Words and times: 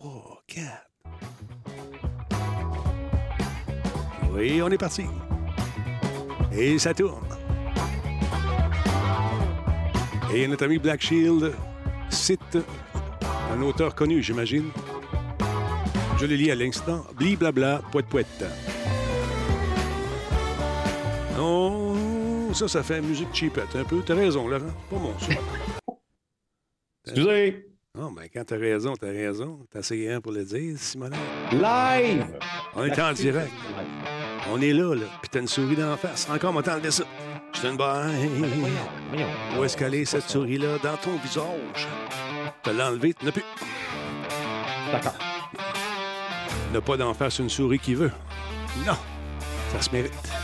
3, 0.00 0.42
4. 0.46 0.90
Oui, 4.32 4.62
on 4.62 4.70
est 4.70 4.78
parti. 4.78 5.04
Et 6.52 6.78
ça 6.78 6.94
tourne. 6.94 7.26
Et 10.32 10.48
notre 10.48 10.64
ami 10.64 10.78
Black 10.78 11.02
Shield 11.02 11.52
cite 12.08 12.56
un 13.52 13.60
auteur 13.60 13.94
connu, 13.94 14.22
j'imagine. 14.22 14.70
Je 16.18 16.24
le 16.24 16.34
lis 16.34 16.50
à 16.50 16.54
l'instant. 16.54 17.04
Bli 17.16 17.36
blabla, 17.36 17.82
poète 17.92 18.06
poète. 18.06 18.44
Oh, 21.38 22.48
ça, 22.54 22.68
ça 22.68 22.82
fait 22.82 23.02
musique 23.02 23.34
cheapette 23.34 23.76
un 23.76 23.84
peu. 23.84 24.02
T'as 24.02 24.14
raison, 24.14 24.48
Laurent. 24.48 24.72
Pas 24.88 24.96
mon 24.96 25.18
ça. 25.18 25.26
Excusez. 27.04 27.69
Non, 28.10 28.16
mais 28.20 28.28
quand 28.28 28.44
t'as 28.44 28.56
raison, 28.56 28.94
t'as 28.96 29.06
raison. 29.06 29.60
T'as 29.72 29.78
assez 29.80 29.94
rien 29.94 30.20
pour 30.20 30.32
le 30.32 30.44
dire, 30.44 30.76
Simon. 30.78 31.10
Live! 31.52 32.26
On 32.74 32.84
est 32.84 33.00
en 33.00 33.12
direct. 33.12 33.52
On 34.50 34.60
est 34.60 34.72
là, 34.72 34.94
là. 34.94 35.06
Puis 35.22 35.30
t'as 35.30 35.38
une 35.38 35.46
souris 35.46 35.76
d'en 35.76 35.96
face. 35.96 36.28
Encore, 36.28 36.52
on 36.56 36.60
t'enlever 36.60 36.90
ça. 36.90 37.04
Je 37.54 37.60
te 37.60 37.66
une 37.68 37.76
Voyons. 37.76 39.26
Où 39.56 39.64
est-ce 39.64 39.76
qu'elle 39.76 39.94
est, 39.94 40.04
cette 40.04 40.28
souris-là? 40.28 40.78
Dans 40.82 40.96
ton 40.96 41.16
visage. 41.18 41.88
T'as 42.64 42.72
l'enlevé, 42.72 43.14
tu 43.14 43.24
n'as 43.24 43.32
plus. 43.32 43.44
D'accord. 44.90 45.14
N'a 46.72 46.80
pas 46.80 46.96
d'en 46.96 47.14
face 47.14 47.38
une 47.38 47.48
souris 47.48 47.78
qui 47.78 47.94
veut. 47.94 48.10
Non. 48.84 48.96
Ça 49.72 49.82
se 49.82 49.90
mérite. 49.92 50.39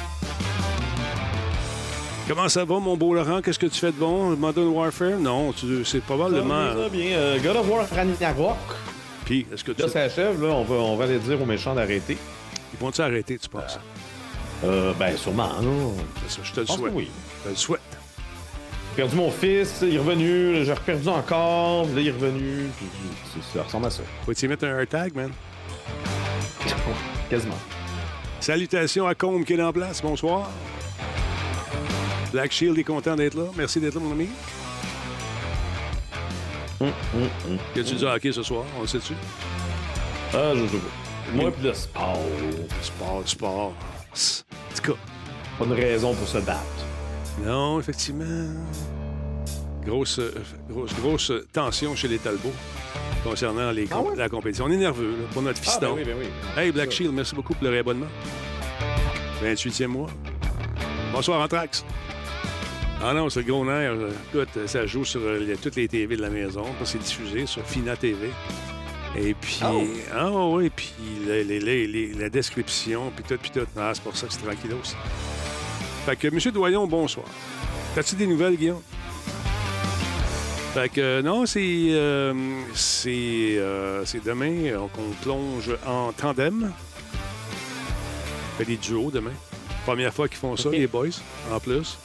Comment 2.28 2.48
ça 2.48 2.64
va, 2.64 2.80
mon 2.80 2.96
beau 2.96 3.14
Laurent? 3.14 3.40
Qu'est-ce 3.40 3.58
que 3.58 3.66
tu 3.66 3.78
fais 3.78 3.92
de 3.92 3.98
bon? 3.98 4.36
Modern 4.36 4.66
Warfare? 4.68 5.18
Non, 5.18 5.54
c'est 5.84 6.00
probablement. 6.02 6.70
Ça 6.70 6.74
va 6.74 6.88
bien. 6.88 7.10
Euh, 7.12 7.38
God 7.38 7.56
of 7.56 7.68
War 7.68 7.86
Ragnarok. 7.88 8.56
Puis, 9.24 9.46
est-ce 9.52 9.62
que 9.62 9.72
tu. 9.72 9.82
Là, 9.82 9.88
ça 9.88 10.02
achève. 10.02 10.42
Là, 10.42 10.48
on, 10.48 10.64
va, 10.64 10.74
on 10.74 10.96
va 10.96 11.04
aller 11.04 11.18
dire 11.20 11.40
aux 11.40 11.46
méchants 11.46 11.74
d'arrêter. 11.74 12.16
Ils 12.72 12.80
vont-tu 12.80 13.00
arrêter, 13.00 13.38
tu 13.38 13.48
penses? 13.48 13.78
Euh, 14.64 14.92
ben, 14.98 15.16
sûrement, 15.16 15.50
ça, 16.26 16.40
je 16.42 16.52
te 16.52 16.60
le 16.60 16.66
souhaite. 16.66 16.92
oui. 16.94 17.10
Je 17.38 17.44
te 17.44 17.48
le 17.50 17.54
souhaite. 17.56 17.80
J'ai 18.90 19.02
perdu 19.02 19.16
mon 19.16 19.30
fils, 19.30 19.80
il 19.82 19.94
est 19.94 19.98
revenu, 19.98 20.64
j'ai 20.64 20.74
perdu 20.74 21.08
encore, 21.08 21.84
là, 21.84 22.00
il 22.00 22.08
est 22.08 22.12
revenu, 22.12 22.70
puis 22.78 23.42
ça 23.54 23.62
ressemble 23.62 23.86
à 23.86 23.90
ça. 23.90 24.02
Faut-tu 24.24 24.46
y 24.46 24.48
mettre 24.48 24.64
un 24.64 24.86
tag, 24.86 25.14
man? 25.14 25.30
Quasiment. 27.30 27.58
Salutations 28.40 29.06
à 29.06 29.14
Combe 29.14 29.44
qui 29.44 29.52
est 29.52 29.62
en 29.62 29.72
place. 29.72 30.00
Bonsoir. 30.00 30.48
Black 32.32 32.52
Shield 32.52 32.78
est 32.78 32.84
content 32.84 33.16
d'être 33.16 33.34
là. 33.34 33.44
Merci 33.56 33.80
d'être 33.80 33.94
là, 33.94 34.00
mon 34.00 34.12
ami. 34.12 34.28
Hum, 36.80 36.88
hum, 37.14 37.22
hum. 37.48 37.58
Qu'as-tu 37.74 37.94
dit 37.94 38.04
hockey 38.04 38.32
ce 38.32 38.42
soir? 38.42 38.64
On 38.76 38.82
le 38.82 38.86
sait-tu? 38.86 39.14
Ah, 40.34 40.52
je 40.54 40.66
sais 40.66 40.76
pas. 40.76 41.32
Moi, 41.34 41.50
puis 41.50 41.64
le 41.64 41.74
sport. 41.74 42.18
Sport, 42.82 43.22
sport. 43.26 43.72
S- 44.14 44.44
En 44.72 44.76
tout 44.76 44.92
cas, 44.92 44.98
Pas 45.58 45.64
de 45.66 45.74
raison 45.74 46.14
pour 46.14 46.28
se 46.28 46.38
battre. 46.38 46.60
non, 47.44 47.80
effectivement. 47.80 48.52
Grosse, 49.84 50.18
euh, 50.18 50.34
grosse, 50.68 50.92
grosse 51.00 51.32
tension 51.52 51.94
chez 51.94 52.08
les 52.08 52.18
Talbots 52.18 52.52
concernant 53.24 53.70
les 53.70 53.86
com- 53.86 54.02
Ah 54.04 54.10
ouais? 54.10 54.16
la 54.16 54.28
compétition. 54.28 54.64
On 54.66 54.70
est 54.70 54.76
nerveux 54.76 55.12
là, 55.12 55.24
pour 55.32 55.42
notre 55.42 55.60
Ah, 55.62 55.64
fiston. 55.64 55.94
ben 55.94 55.98
oui, 55.98 56.04
ben 56.04 56.16
oui. 56.18 56.60
Hey, 56.62 56.72
Black 56.72 56.90
Shield, 56.90 57.12
merci 57.14 57.34
beaucoup 57.34 57.54
pour 57.54 57.64
le 57.64 57.70
réabonnement. 57.70 58.06
28e 59.42 59.86
mois. 59.92 60.10
Bonsoir, 61.12 61.40
Anthrax. 61.40 61.84
Ah 63.02 63.12
non, 63.12 63.28
c'est 63.28 63.40
le 63.40 63.46
gros 63.52 63.64
nerf. 63.64 63.92
Euh, 63.92 64.10
Écoute, 64.32 64.66
ça 64.66 64.86
joue 64.86 65.04
sur 65.04 65.20
euh, 65.20 65.38
les- 65.38 65.56
toutes 65.56 65.76
les 65.76 65.86
TV 65.88 66.16
de 66.16 66.22
la 66.22 66.30
maison. 66.30 66.64
parce 66.78 66.92
que 66.92 66.98
C'est 66.98 67.04
diffusé 67.04 67.46
sur 67.46 67.64
Fina 67.66 67.96
TV. 67.96 68.30
Et 69.18 69.34
puis, 69.34 69.60
Oh. 69.64 69.82
ah 70.14 70.30
oui, 70.30 70.70
puis 70.74 70.92
les- 71.26 71.44
les- 71.60 72.12
la 72.14 72.28
description, 72.28 73.10
puis 73.14 73.24
tout, 73.26 73.38
puis 73.40 73.50
tout. 73.50 73.66
Ah, 73.76 73.92
c'est 73.94 74.02
pour 74.02 74.16
ça 74.16 74.26
que 74.26 74.32
c'est 74.32 74.40
tranquillos. 74.42 74.80
Fait 76.04 76.16
que, 76.16 76.28
M. 76.28 76.38
Doyon, 76.52 76.86
bonsoir. 76.86 77.26
T'as-tu 77.94 78.14
des 78.16 78.26
nouvelles, 78.26 78.56
Guillaume? 78.56 78.82
Fait 80.74 80.90
que, 80.90 81.00
euh, 81.00 81.22
non, 81.22 81.46
c'est 81.46 81.62
euh, 81.90 82.34
c'est 82.74 83.56
euh, 83.58 84.04
c'est 84.04 84.22
demain 84.22 84.52
euh, 84.66 84.78
qu'on 84.94 85.10
plonge 85.22 85.70
en 85.86 86.12
tandem. 86.12 86.70
fait 88.58 88.64
des 88.66 88.76
duos 88.76 89.10
demain. 89.10 89.32
Première 89.86 90.12
fois 90.12 90.28
qu'ils 90.28 90.38
font 90.38 90.56
ça, 90.56 90.70
les 90.70 90.86
boys, 90.86 91.08
en 91.52 91.60
plus. 91.60 91.96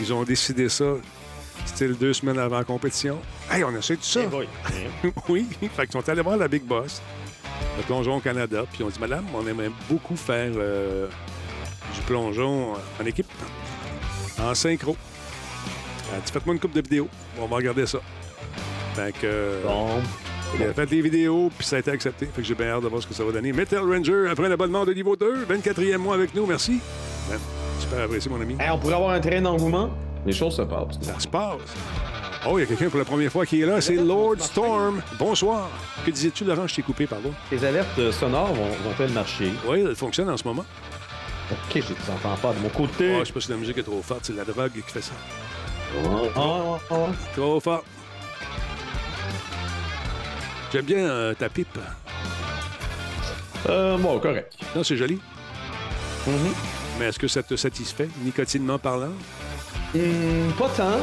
Ils 0.00 0.12
ont 0.12 0.22
décidé 0.24 0.68
ça, 0.68 0.84
style 1.64 1.96
deux 1.96 2.12
semaines 2.12 2.38
avant 2.38 2.58
la 2.58 2.64
compétition. 2.64 3.18
Hey, 3.50 3.64
on 3.64 3.74
essaie 3.76 3.96
tout 3.96 4.02
ça. 4.04 4.20
Eh 4.22 4.26
boy. 4.26 4.48
oui, 5.28 5.46
fait 5.74 5.86
qu'ils 5.86 5.92
sont 5.92 6.08
allés 6.08 6.22
voir 6.22 6.36
la 6.36 6.48
Big 6.48 6.62
Boss, 6.62 7.00
le 7.78 7.82
plongeon 7.84 8.16
au 8.16 8.20
Canada, 8.20 8.64
puis 8.70 8.80
ils 8.80 8.84
ont 8.84 8.88
dit, 8.90 9.00
Madame, 9.00 9.24
on 9.34 9.46
aimerait 9.46 9.70
beaucoup 9.88 10.16
faire 10.16 10.50
euh, 10.56 11.06
du 11.94 12.00
plongeon 12.02 12.74
en 13.00 13.06
équipe, 13.06 13.26
en 14.40 14.54
synchro. 14.54 14.96
Elle 16.14 16.20
dit, 16.22 16.30
faites-moi 16.32 16.54
une 16.54 16.60
coupe 16.60 16.74
de 16.74 16.82
vidéos, 16.82 17.08
on 17.40 17.46
va 17.46 17.56
regarder 17.56 17.86
ça. 17.86 17.98
Fait 18.94 19.12
que... 19.12 19.18
euh, 19.24 19.62
Bon. 19.64 20.00
il 20.58 20.62
a 20.62 20.72
fait 20.74 20.86
des 20.86 21.00
vidéos, 21.02 21.50
puis 21.56 21.66
ça 21.66 21.76
a 21.76 21.78
été 21.80 21.90
accepté. 21.90 22.26
Fait 22.26 22.40
que 22.42 22.46
j'ai 22.46 22.54
bien 22.54 22.68
hâte 22.68 22.82
de 22.82 22.88
voir 22.88 23.02
ce 23.02 23.06
que 23.06 23.14
ça 23.14 23.24
va 23.24 23.32
donner. 23.32 23.52
Metal 23.52 23.80
Ranger, 23.80 24.28
après 24.30 24.48
l'abonnement 24.48 24.84
de 24.84 24.92
niveau 24.94 25.16
2, 25.16 25.46
24e 25.46 25.96
mois 25.98 26.14
avec 26.14 26.34
nous, 26.34 26.46
merci. 26.46 26.80
Super 27.88 28.04
apprécié, 28.04 28.30
mon 28.30 28.40
ami. 28.40 28.56
Hey, 28.58 28.70
on 28.70 28.78
pourrait 28.78 28.94
avoir 28.94 29.10
un 29.10 29.20
train 29.20 29.40
d'engouement. 29.40 29.90
Les 30.24 30.32
choses 30.32 30.56
se 30.56 30.62
passent. 30.62 30.98
Ça 31.00 31.20
se 31.20 31.28
passe. 31.28 31.60
Oh, 32.48 32.58
il 32.58 32.62
y 32.62 32.64
a 32.64 32.66
quelqu'un 32.66 32.88
pour 32.88 32.98
la 32.98 33.04
première 33.04 33.30
fois 33.30 33.46
qui 33.46 33.62
est 33.62 33.66
là, 33.66 33.80
c'est 33.80 33.94
Lord 33.94 34.40
Storm. 34.40 35.02
Bonsoir. 35.18 35.68
Que 36.04 36.10
disais-tu, 36.10 36.44
Laurent? 36.44 36.66
Je 36.66 36.76
t'ai 36.76 36.82
coupé, 36.82 37.06
pardon. 37.06 37.32
Les 37.50 37.64
alertes 37.64 38.10
sonores 38.12 38.52
vont, 38.54 38.68
vont-elles 38.84 39.12
marcher? 39.12 39.52
Oui, 39.68 39.84
elle 39.86 39.94
fonctionne 39.94 40.28
en 40.30 40.36
ce 40.36 40.44
moment. 40.44 40.64
Ok, 41.50 41.74
je 41.74 41.78
les 41.78 42.10
entends 42.12 42.36
pas 42.36 42.52
de 42.52 42.58
mon 42.58 42.68
côté. 42.68 43.14
Oh, 43.16 43.20
je 43.20 43.26
sais 43.26 43.32
pas 43.32 43.40
si 43.40 43.50
la 43.50 43.56
musique 43.56 43.78
est 43.78 43.84
trop 43.84 44.02
forte, 44.02 44.20
c'est 44.24 44.34
la 44.34 44.44
drogue 44.44 44.72
qui 44.72 44.82
fait 44.82 45.00
ça. 45.00 45.12
Ah, 46.04 46.08
ah, 46.36 46.78
ah. 46.90 46.94
Trop 47.36 47.60
fort. 47.60 47.84
J'aime 50.72 50.84
bien 50.84 50.98
euh, 50.98 51.34
ta 51.34 51.48
pipe. 51.48 51.78
Euh, 53.68 53.96
bon, 53.96 54.18
correct. 54.18 54.56
Non, 54.74 54.82
c'est 54.82 54.96
joli. 54.96 55.20
Mhm. 56.26 56.52
Mais 56.98 57.06
est-ce 57.06 57.18
que 57.18 57.28
ça 57.28 57.42
te 57.42 57.56
satisfait, 57.56 58.08
nicotinement 58.24 58.78
parlant? 58.78 59.12
Hmm, 59.94 60.50
pas 60.58 60.68
tant. 60.70 60.98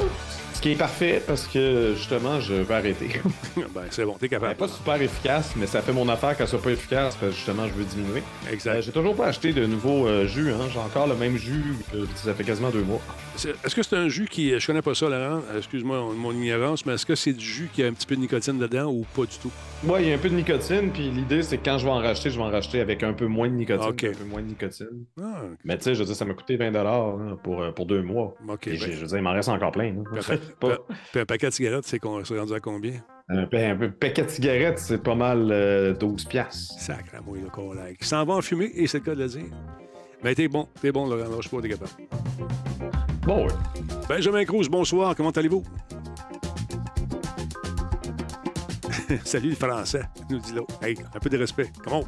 Ce 0.53 0.61
qui 0.61 0.71
est 0.71 0.75
parfait 0.75 1.21
parce 1.25 1.47
que 1.47 1.93
justement, 1.97 2.39
je 2.39 2.53
vais 2.53 2.73
arrêter. 2.73 3.21
ben, 3.57 3.83
c'est 3.89 4.05
bon, 4.05 4.13
t'es 4.13 4.25
Elle 4.25 4.29
capable. 4.31 4.55
pas 4.55 4.67
super 4.67 5.01
efficace, 5.01 5.51
mais 5.55 5.67
ça 5.67 5.81
fait 5.81 5.91
mon 5.91 6.07
affaire 6.09 6.37
qu'elle 6.37 6.47
soit 6.47 6.61
pas 6.61 6.69
efficace 6.71 7.15
parce 7.19 7.31
que 7.31 7.35
justement, 7.37 7.67
je 7.67 7.73
veux 7.73 7.83
diminuer. 7.83 8.23
Euh, 8.47 8.53
Exact. 8.53 8.81
J'ai 8.81 8.91
toujours 8.91 9.15
pas 9.15 9.27
acheté 9.27 9.51
de 9.51 9.65
nouveaux 9.65 10.07
euh, 10.07 10.25
jus. 10.27 10.51
Hein. 10.51 10.67
J'ai 10.71 10.79
encore 10.79 11.07
le 11.07 11.15
même 11.15 11.37
jus. 11.37 11.75
euh, 11.95 12.05
ça 12.15 12.33
fait 12.33 12.43
quasiment 12.43 12.69
deux 12.69 12.83
mois. 12.83 13.01
Est-ce 13.35 13.73
que 13.75 13.81
c'est 13.83 13.95
un 13.95 14.07
jus 14.09 14.27
qui. 14.29 14.57
Je 14.59 14.67
connais 14.67 14.81
pas 14.81 14.94
ça, 14.94 15.09
Laurent. 15.09 15.41
Excuse-moi 15.57 16.13
mon 16.16 16.31
ignorance, 16.33 16.85
mais 16.85 16.94
est-ce 16.94 17.05
que 17.05 17.16
c'est 17.16 17.33
du 17.33 17.44
jus 17.44 17.69
qui 17.73 17.83
a 17.83 17.88
un 17.88 17.94
petit 17.94 18.05
peu 18.05 18.16
de 18.16 18.21
nicotine 18.21 18.59
dedans 18.59 18.91
ou 18.91 19.05
pas 19.16 19.23
du 19.23 19.38
tout? 19.41 19.51
Ouais, 19.85 20.03
il 20.03 20.09
y 20.09 20.11
a 20.11 20.16
un 20.16 20.19
peu 20.19 20.29
de 20.29 20.35
nicotine, 20.35 20.91
puis 20.94 21.09
l'idée, 21.09 21.41
c'est 21.41 21.57
que 21.57 21.66
quand 21.66 21.77
je 21.79 21.85
vais 21.85 21.91
en 21.91 21.97
racheter, 21.97 22.29
je 22.29 22.38
vais 22.38 22.43
en 22.43 22.51
racheter 22.51 22.79
avec 22.79 23.01
un 23.03 23.13
peu 23.13 23.25
moins 23.25 23.47
de 23.49 23.55
nicotine. 23.55 23.89
Ok. 23.89 24.03
Un 24.03 24.11
peu 24.17 24.23
moins 24.25 24.41
de 24.41 24.47
nicotine. 24.47 25.05
Ah, 25.22 25.41
Mais 25.63 25.77
tu 25.77 25.83
sais, 25.85 25.95
je 25.95 25.99
veux 25.99 26.05
dire, 26.05 26.16
ça 26.16 26.25
m'a 26.25 26.33
coûté 26.35 26.57
20 26.57 26.72
là, 26.72 27.13
pour, 27.43 27.61
euh, 27.63 27.72
pour 27.72 27.85
deux 27.88 28.01
mois. 28.03 28.35
OK. 28.47 28.67
Et 28.67 28.72
ben, 28.72 28.79
je 28.79 28.99
veux 29.01 29.07
dire, 29.07 29.17
il 29.17 29.23
m'en 29.23 29.33
reste 29.33 29.49
encore 29.49 29.72
plein. 29.72 29.93
là. 29.93 30.01
puis 30.22 30.33
un, 30.33 30.38
Pas- 30.59 30.69
pa- 30.77 30.83
puis 31.11 31.22
un 31.22 31.25
paquet 31.25 31.47
de 31.47 31.53
cigarettes, 31.53 31.85
c'est 31.85 31.99
qu'on 31.99 32.23
s'est 32.23 32.38
rendu 32.39 32.53
à 32.53 32.59
combien? 32.59 32.93
un, 33.29 33.45
pa- 33.47 33.57
un 33.69 33.89
paquet 33.89 34.23
de 34.23 34.29
cigarettes, 34.29 34.79
c'est 34.79 35.01
pas 35.01 35.16
mal 35.16 35.49
euh, 35.51 35.93
12 35.93 36.25
piastres. 36.25 36.79
Sacre 36.79 37.16
moi, 37.25 37.38
le 37.43 37.49
collègue. 37.49 37.97
Il 37.99 38.05
s'en 38.05 38.23
va 38.25 38.35
en 38.35 38.41
fumée, 38.41 38.72
et 38.75 38.85
c'est 38.85 38.99
le 38.99 39.03
cas 39.05 39.16
de 39.16 39.22
le 39.23 39.27
dire. 39.27 39.45
Mais 40.23 40.35
t'es 40.35 40.47
bon, 40.47 40.67
t'es 40.81 40.91
bon, 40.91 41.05
Laurent. 41.07 41.35
Lâche 41.35 41.49
pas, 41.49 41.61
t'es 41.61 41.69
capable. 41.69 41.91
Bon. 43.25 43.47
Benjamin 44.09 44.44
Cruz, 44.45 44.67
bonsoir. 44.69 45.16
Comment 45.16 45.31
allez-vous? 45.31 45.63
Salut 49.23 49.50
le 49.50 49.56
français, 49.56 50.03
nous 50.29 50.39
dit 50.39 50.53
l'autre. 50.53 50.75
Hey, 50.81 50.96
un 51.16 51.20
peu 51.20 51.29
de 51.29 51.37
respect. 51.37 51.72
Comment? 51.84 52.03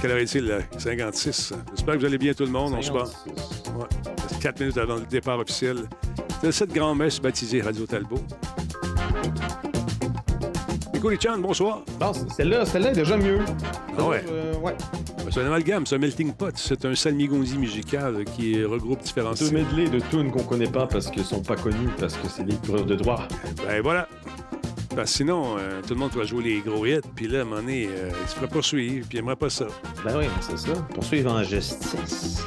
Quelle 0.00 0.10
heure 0.10 0.18
est-il? 0.18 0.46
là? 0.46 0.58
56. 0.76 1.54
J'espère 1.74 1.94
que 1.94 2.00
vous 2.00 2.04
allez 2.06 2.18
bien 2.18 2.34
tout 2.34 2.44
le 2.44 2.50
monde. 2.50 2.74
On 2.76 2.82
se 2.82 2.90
parle. 2.92 3.08
56. 3.08 3.72
Ouais. 3.74 3.86
4 4.40 4.60
minutes 4.60 4.78
avant 4.78 4.96
le 4.96 5.06
départ 5.06 5.38
officiel. 5.38 5.88
C'est 6.42 6.52
cette 6.52 6.72
grand-messe 6.72 7.20
baptisée 7.20 7.62
Radio 7.62 7.86
Talbot. 7.86 8.20
Nico 10.92 11.10
Chan, 11.20 11.38
bonsoir. 11.38 11.82
Bon, 11.98 12.12
celle-là, 12.36 12.66
celle-là 12.66 12.90
est 12.90 12.94
déjà 12.94 13.16
mieux. 13.16 13.40
Ah 13.98 14.04
ouais. 14.04 14.22
Euh, 14.28 14.54
ouais. 14.58 14.74
C'est 15.36 15.42
un 15.42 15.48
amalgame, 15.48 15.84
c'est 15.84 15.96
un 15.96 15.98
melting 15.98 16.32
pot. 16.32 16.56
C'est 16.56 16.82
un 16.86 16.94
salmigondi 16.94 17.58
musical 17.58 18.24
qui 18.24 18.64
regroupe 18.64 19.02
différents 19.02 19.34
Deux 19.34 19.50
medley 19.50 19.86
de 19.90 20.00
tunes 20.08 20.30
qu'on 20.30 20.42
connaît 20.42 20.66
pas 20.70 20.86
parce 20.86 21.10
qu'ils 21.10 21.26
sont 21.26 21.42
pas 21.42 21.56
connus, 21.56 21.90
parce 22.00 22.16
que 22.16 22.26
c'est 22.26 22.42
libre 22.42 22.82
de 22.86 22.94
droit. 22.94 23.28
Ben 23.66 23.82
voilà. 23.82 24.08
Parce 24.94 25.10
que 25.10 25.16
sinon, 25.18 25.58
euh, 25.58 25.82
tout 25.86 25.92
le 25.92 26.00
monde 26.00 26.12
va 26.12 26.24
jouer 26.24 26.42
les 26.42 26.60
gros 26.60 26.86
hits, 26.86 27.02
puis 27.14 27.28
là, 27.28 27.40
à 27.40 27.42
un 27.42 27.44
moment 27.44 27.56
donné, 27.60 27.86
euh, 27.86 28.08
il 28.22 28.28
se 28.30 28.34
ferait 28.34 28.48
poursuivre, 28.48 29.06
puis 29.06 29.18
il 29.18 29.20
aimerait 29.20 29.36
pas 29.36 29.50
ça. 29.50 29.66
Ben 30.06 30.16
oui, 30.16 30.24
c'est 30.40 30.56
ça. 30.56 30.72
Poursuivre 30.94 31.30
en 31.30 31.42
justice. 31.42 32.42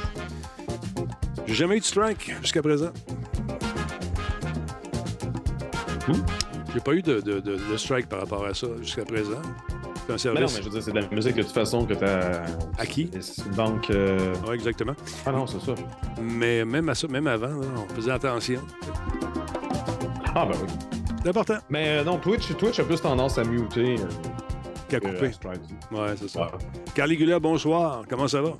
J'ai 1.46 1.54
jamais 1.54 1.76
eu 1.76 1.80
de 1.80 1.84
strike 1.84 2.34
jusqu'à 2.42 2.60
présent. 2.60 2.90
Hmm? 6.08 6.12
J'ai 6.74 6.80
pas 6.80 6.94
eu 6.94 7.02
de, 7.02 7.20
de- 7.20 7.38
de- 7.38 7.56
de 7.70 7.76
strike 7.76 8.08
par 8.08 8.18
rapport 8.18 8.44
à 8.44 8.52
ça 8.52 8.66
jusqu'à 8.82 9.04
présent. 9.04 9.40
C'est 10.18 10.28
un 10.28 10.32
Mais 10.34 10.40
non, 10.40 10.48
service 10.48 10.56
mais 10.56 10.62
je 10.62 10.68
veux 10.68 10.70
dire, 10.74 10.82
c'est 10.82 10.92
de 10.92 11.00
la 11.00 11.08
musique 11.14 11.36
de 11.36 11.42
toute 11.42 11.52
façon 11.52 11.84
que 11.86 11.94
t'as. 11.94 12.42
acquis. 12.78 13.10
C'est 13.20 13.44
une 13.46 13.52
banque. 13.52 13.90
euh, 13.90 14.34
Oui, 14.48 14.54
exactement. 14.54 14.92
Ah 15.26 15.32
non, 15.32 15.46
c'est 15.46 15.60
ça. 15.60 15.74
Mais 16.20 16.64
même 16.64 16.88
à 16.88 16.94
ça, 16.94 17.06
même 17.08 17.26
avant, 17.26 17.48
là, 17.48 17.66
on 17.90 17.94
faisait 17.94 18.10
attention. 18.12 18.60
Ah, 20.34 20.46
ben 20.46 20.56
oui. 20.62 20.68
C'est 21.22 21.28
important 21.28 21.58
Mais 21.68 21.98
euh, 21.98 22.04
non, 22.04 22.18
Twitch, 22.18 22.54
Twitch 22.56 22.78
a 22.80 22.84
plus 22.84 23.00
tendance 23.00 23.36
à 23.38 23.44
muter. 23.44 23.96
euh, 23.98 24.04
qu'à 24.88 24.98
couper. 25.00 25.30
Ouais, 25.92 26.14
c'est 26.16 26.28
ça. 26.28 26.40
Ouais. 26.42 26.48
Carligula, 26.94 27.38
bonsoir. 27.38 28.02
Comment 28.08 28.26
ça 28.28 28.40
va? 28.42 28.54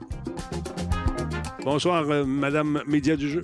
Bonsoir, 1.64 2.04
euh, 2.10 2.24
Madame 2.24 2.82
Média 2.86 3.16
du 3.16 3.28
jeu. 3.28 3.42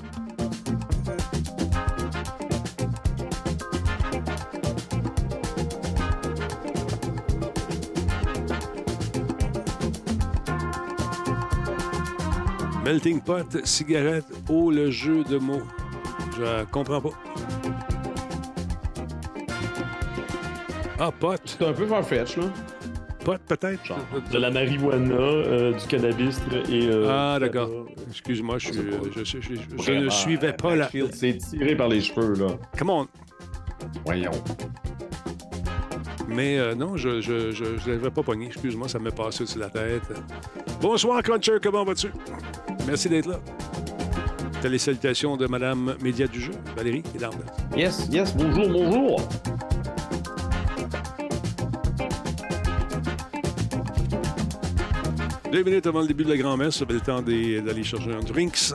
Melting 12.86 13.20
pot, 13.20 13.64
cigarette, 13.64 14.24
oh 14.48 14.70
le 14.70 14.92
jeu 14.92 15.24
de 15.24 15.38
mots. 15.38 15.62
Je 16.38 16.64
comprends 16.70 17.00
pas. 17.00 17.10
Ah, 21.00 21.10
pot. 21.10 21.40
C'est 21.44 21.64
un 21.66 21.72
peu 21.72 21.84
farfetch, 21.86 22.36
là. 22.36 22.44
Pot, 23.24 23.40
peut-être? 23.48 23.84
Genre. 23.84 23.98
De 24.30 24.38
la 24.38 24.52
marijuana, 24.52 25.14
euh, 25.14 25.72
du 25.72 25.84
cannabis 25.86 26.38
et. 26.70 26.86
euh, 26.88 27.08
Ah, 27.10 27.38
d'accord. 27.40 27.68
Excuse-moi, 28.08 28.58
je, 28.58 28.66
suis- 28.68 28.76
je, 29.16 29.24
je- 29.24 29.40
je- 29.40 29.82
je 29.82 29.92
ne 29.92 30.08
suivais 30.08 30.52
pas 30.52 30.76
la. 30.76 30.84
Backfield, 30.84 31.12
C'est 31.12 31.38
tiré 31.38 31.74
par 31.74 31.88
les 31.88 32.00
cheveux, 32.00 32.34
là. 32.34 32.54
Come 32.78 32.90
on! 32.90 33.08
Voyons. 34.04 34.30
Mais 36.28 36.58
euh, 36.58 36.74
non, 36.74 36.96
je 36.96 37.20
je, 37.20 37.50
je, 37.52 37.64
je 37.84 37.90
l'avais 37.90 38.10
pas 38.10 38.22
pogné. 38.22 38.46
Excuse-moi, 38.46 38.88
ça 38.88 38.98
m'est 38.98 39.14
passé 39.14 39.46
sur 39.46 39.60
la 39.60 39.70
tête. 39.70 40.02
Bonsoir, 40.80 41.22
Cruncher, 41.22 41.58
comment 41.62 41.84
vas-tu? 41.84 42.08
Merci 42.86 43.08
d'être 43.08 43.26
là. 43.26 43.38
T'as 44.60 44.68
les 44.68 44.78
salutations 44.78 45.36
de 45.36 45.46
Madame 45.46 45.94
Média 46.02 46.26
du 46.26 46.40
jeu, 46.40 46.52
Valérie, 46.76 47.02
qui 47.02 47.16
est 47.16 47.20
dans 47.20 47.30
le- 47.30 47.78
Yes, 47.78 48.08
yes, 48.10 48.34
bonjour, 48.34 48.68
bonjour. 48.68 49.20
Deux 55.52 55.62
minutes 55.62 55.86
avant 55.86 56.00
le 56.00 56.06
début 56.08 56.24
de 56.24 56.30
la 56.30 56.36
grand-messe, 56.36 56.76
ça 56.76 56.84
va 56.84 56.92
le 56.94 57.00
temps 57.00 57.22
d'aller 57.22 57.84
chercher 57.84 58.12
un 58.12 58.20
drinks. 58.20 58.72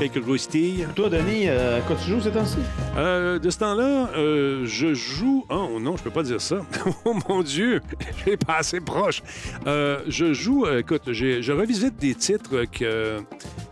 Quelques 0.00 0.24
roustilles. 0.24 0.86
Toi, 0.96 1.10
Denis, 1.10 1.44
euh, 1.46 1.80
quoi 1.86 1.94
tu 1.94 2.08
joues 2.10 2.22
ces 2.22 2.30
temps-ci? 2.30 2.56
Euh, 2.96 3.38
de 3.38 3.50
ce 3.50 3.58
temps-là, 3.58 4.08
euh, 4.16 4.64
je 4.64 4.94
joue. 4.94 5.44
Oh 5.50 5.78
non, 5.78 5.98
je 5.98 6.02
peux 6.02 6.10
pas 6.10 6.22
dire 6.22 6.40
ça. 6.40 6.60
oh 7.04 7.14
mon 7.28 7.42
Dieu, 7.42 7.82
j'ai 8.24 8.38
passé 8.38 8.80
proche. 8.80 9.22
Euh, 9.66 9.98
je 10.08 10.32
joue. 10.32 10.64
euh, 10.64 10.78
écoute, 10.78 11.12
je 11.12 11.52
revisite 11.52 11.96
des 11.98 12.14
titres 12.14 12.64
que- 12.72 13.18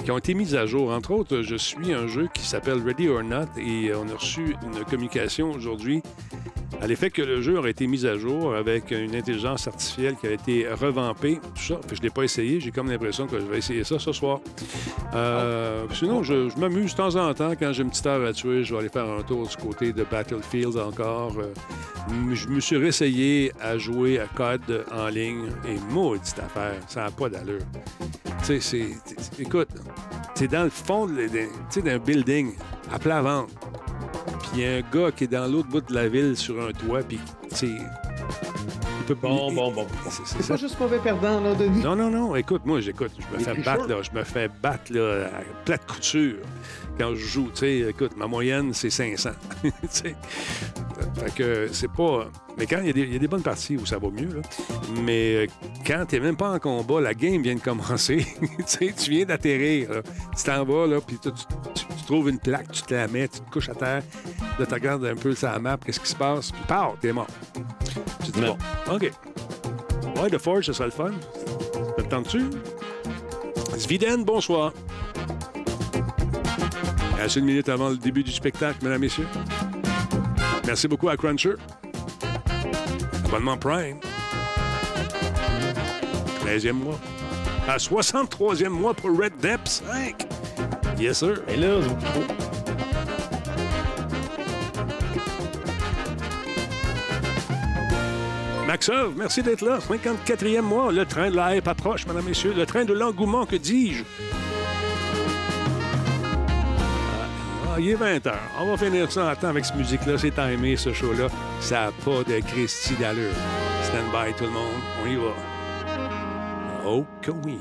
qui 0.04 0.10
ont 0.10 0.18
été 0.18 0.34
mis 0.34 0.54
à 0.54 0.66
jour. 0.66 0.90
Entre 0.92 1.12
autres, 1.12 1.40
je 1.40 1.56
suis 1.56 1.94
un 1.94 2.06
jeu 2.06 2.28
qui 2.34 2.46
s'appelle 2.46 2.82
Ready 2.84 3.08
or 3.08 3.22
Not 3.22 3.46
et 3.58 3.92
on 3.94 4.06
a 4.10 4.14
reçu 4.14 4.54
une 4.66 4.84
communication 4.84 5.50
aujourd'hui 5.50 6.02
à 6.80 6.86
l'effet 6.86 7.10
que 7.10 7.22
le 7.22 7.40
jeu 7.40 7.58
aurait 7.58 7.70
été 7.70 7.86
mis 7.86 8.06
à 8.06 8.16
jour 8.16 8.54
avec 8.54 8.90
une 8.90 9.14
intelligence 9.14 9.66
artificielle 9.66 10.16
qui 10.16 10.26
a 10.26 10.32
été 10.32 10.68
revampée. 10.68 11.40
Tout 11.54 11.62
ça. 11.62 11.80
Je 11.90 11.98
ne 11.98 12.02
l'ai 12.02 12.10
pas 12.10 12.22
essayé. 12.22 12.60
J'ai 12.60 12.70
comme 12.70 12.90
l'impression 12.90 13.26
que 13.26 13.40
je 13.40 13.44
vais 13.44 13.58
essayer 13.58 13.84
ça 13.84 13.98
ce 13.98 14.12
soir. 14.12 14.40
Euh, 15.14 15.86
sinon, 15.94 16.22
je, 16.22 16.56
m'amuse 16.58 16.92
de 16.92 16.96
temps 16.96 17.16
en 17.16 17.32
temps. 17.34 17.52
Quand 17.58 17.72
j'ai 17.72 17.82
une 17.82 17.90
petite 17.90 18.06
heure 18.06 18.26
à 18.26 18.32
tuer, 18.32 18.64
je 18.64 18.74
vais 18.74 18.80
aller 18.80 18.88
faire 18.88 19.08
un 19.08 19.22
tour 19.22 19.46
du 19.46 19.56
côté 19.56 19.92
de 19.92 20.04
Battlefield 20.04 20.76
encore. 20.76 21.34
Euh, 21.38 21.52
je 22.32 22.48
me 22.48 22.60
suis 22.60 22.76
réessayé 22.76 23.52
à 23.60 23.76
jouer 23.78 24.18
à 24.18 24.26
COD 24.26 24.84
en 24.92 25.08
ligne 25.08 25.46
et 25.66 25.76
maudite 25.92 26.38
affaire, 26.38 26.74
ça 26.86 27.04
n'a 27.04 27.10
pas 27.10 27.28
d'allure. 27.28 27.60
Tu 28.46 28.60
sais, 28.60 28.86
Écoute, 29.38 29.68
c'est 30.34 30.48
dans 30.48 30.64
le 30.64 30.70
fond 30.70 31.06
d'un 31.06 31.98
building 31.98 32.54
à 32.92 32.98
plat 32.98 33.20
ventre. 33.20 33.52
Puis 34.52 34.60
il 34.60 34.64
y 34.64 34.66
a 34.66 34.76
un 34.76 34.80
gars 34.80 35.10
qui 35.12 35.24
est 35.24 35.28
dans 35.28 35.46
l'autre 35.50 35.68
bout 35.68 35.80
de 35.80 35.94
la 35.94 36.08
ville 36.08 36.36
sur 36.36 36.60
un 36.66 36.72
toit, 36.72 37.00
puis 37.02 37.18
tu 37.50 37.56
sais. 37.56 37.66
Il 37.68 39.04
peut 39.06 39.14
Bon, 39.14 39.50
bon, 39.52 39.72
bon. 39.72 39.86
c'est- 40.10 40.22
c'est 40.26 40.42
C'est 40.42 40.48
pas 40.48 40.56
juste 40.56 40.78
mauvais 40.78 40.98
perdant, 40.98 41.40
là, 41.40 41.54
Denis. 41.54 41.82
Non, 41.82 41.96
non, 41.96 42.10
non. 42.10 42.36
Écoute, 42.36 42.62
moi, 42.66 42.80
j'écoute. 42.80 43.12
Je 43.18 43.36
me 43.38 43.42
fais 43.42 43.54
battre, 43.62 43.86
là. 43.88 43.96
Je 44.02 44.16
me 44.18 44.22
fais 44.24 44.50
battre, 44.62 44.92
là, 44.92 45.26
à 45.28 45.64
plate 45.64 45.86
couture 45.86 46.36
quand 46.98 47.10
je 47.14 47.24
joue. 47.24 47.50
Tu 47.54 47.60
sais, 47.60 47.78
écoute, 47.90 48.16
ma 48.16 48.26
moyenne, 48.26 48.72
c'est 48.74 48.90
500. 48.90 49.30
tu 49.62 49.70
sais. 49.88 50.14
Fait 51.14 51.34
que 51.34 51.68
c'est 51.72 51.90
pas. 51.92 52.28
Mais 52.56 52.66
quand 52.66 52.78
il 52.80 52.86
y, 52.86 52.90
a 52.90 52.92
des- 52.92 53.00
il 53.02 53.12
y 53.12 53.16
a 53.16 53.18
des 53.20 53.28
bonnes 53.28 53.42
parties 53.42 53.76
où 53.76 53.86
ça 53.86 53.98
va 53.98 54.08
mieux, 54.10 54.34
là. 54.34 54.42
Mais 55.04 55.34
euh, 55.36 55.46
quand 55.86 56.04
t'es 56.08 56.18
même 56.20 56.36
pas 56.36 56.50
en 56.52 56.58
combat, 56.58 57.00
la 57.00 57.14
game 57.14 57.40
vient 57.42 57.54
de 57.54 57.60
commencer. 57.60 58.26
tu 58.78 59.10
viens 59.10 59.24
d'atterrir. 59.24 59.88
Tu 60.36 60.42
t'en 60.44 60.64
vas, 60.64 60.86
là, 60.86 61.00
puis 61.00 61.18
tu, 61.22 61.30
tu- 61.32 61.44
tu- 61.74 61.86
tu 61.86 62.04
trouves 62.04 62.28
une 62.30 62.38
plaque, 62.40 62.72
tu 62.72 62.82
te 62.82 62.94
la 62.94 63.06
mets, 63.06 63.28
tu 63.28 63.40
te 63.40 63.50
couches 63.50 63.68
à 63.68 63.74
terre. 63.74 64.02
Là, 64.58 64.66
tu 64.66 64.74
regardes 64.74 65.04
un 65.04 65.14
peu 65.14 65.34
la 65.42 65.58
map, 65.60 65.78
qu'est-ce 65.84 66.00
qui 66.00 66.08
se 66.08 66.16
passe, 66.16 66.50
puis 66.50 66.60
paf, 66.66 66.94
t'es 67.00 67.12
mort. 67.12 67.26
Tu 68.24 68.32
te 68.32 68.38
dis, 68.40 68.44
bon, 68.44 68.56
OK. 68.92 69.10
Ouais, 70.20 70.30
The 70.30 70.38
Forge, 70.38 70.66
ça 70.66 70.72
sera 70.72 70.86
le 70.86 70.90
fun. 70.90 71.12
Ça 71.96 72.02
te 72.02 72.08
tente-tu? 72.08 72.42
Sviden, 73.76 74.24
bonsoir. 74.24 74.72
À 77.18 77.26
une 77.36 77.44
minute 77.44 77.68
avant 77.68 77.90
le 77.90 77.96
début 77.96 78.22
du 78.22 78.30
spectacle, 78.30 78.78
mesdames, 78.82 79.00
messieurs. 79.00 79.26
Merci 80.66 80.86
beaucoup 80.86 81.08
à 81.08 81.16
Cruncher. 81.16 81.54
Abonnement 83.24 83.56
Prime. 83.56 83.98
13e 86.46 86.72
mois. 86.72 86.98
À 87.66 87.76
63e 87.76 88.68
mois 88.68 88.94
pour 88.94 89.10
Red 89.18 89.32
Depp 89.42 89.60
5. 89.66 90.26
Yes, 90.98 91.18
sir. 91.18 91.42
Et 91.48 91.56
là. 91.56 91.80
Maxov, 98.66 99.14
merci 99.16 99.42
d'être 99.42 99.62
là. 99.62 99.78
54e 99.80 100.60
mois. 100.60 100.92
Le 100.92 101.04
train 101.04 101.30
de 101.30 101.36
la 101.36 101.56
hype 101.56 101.66
approche, 101.66 102.06
mesdames, 102.06 102.24
messieurs. 102.24 102.54
Le 102.56 102.64
train 102.64 102.84
de 102.84 102.92
l'engouement, 102.92 103.44
que 103.44 103.56
dis-je? 103.56 104.04
Il 107.78 107.90
est 107.90 107.94
20 107.94 108.18
h 108.18 108.32
On 108.58 108.66
va 108.66 108.76
finir 108.76 109.10
ça 109.10 109.30
en 109.30 109.36
temps 109.36 109.48
avec 109.48 109.64
cette 109.64 109.76
musique-là. 109.76 110.18
C'est 110.18 110.34
timé, 110.34 110.76
ce 110.76 110.92
show-là. 110.92 111.28
Ça 111.60 111.86
n'a 111.86 111.92
pas 112.04 112.24
de 112.24 112.40
Christy 112.40 112.94
d'allure. 112.94 113.32
Stand 113.84 114.10
by, 114.12 114.34
tout 114.36 114.44
le 114.44 114.50
monde. 114.50 114.74
On 115.02 115.06
y 115.06 115.16
va. 115.16 115.34
Oh 116.84 117.04
que 117.22 117.30
oui. 117.30 117.58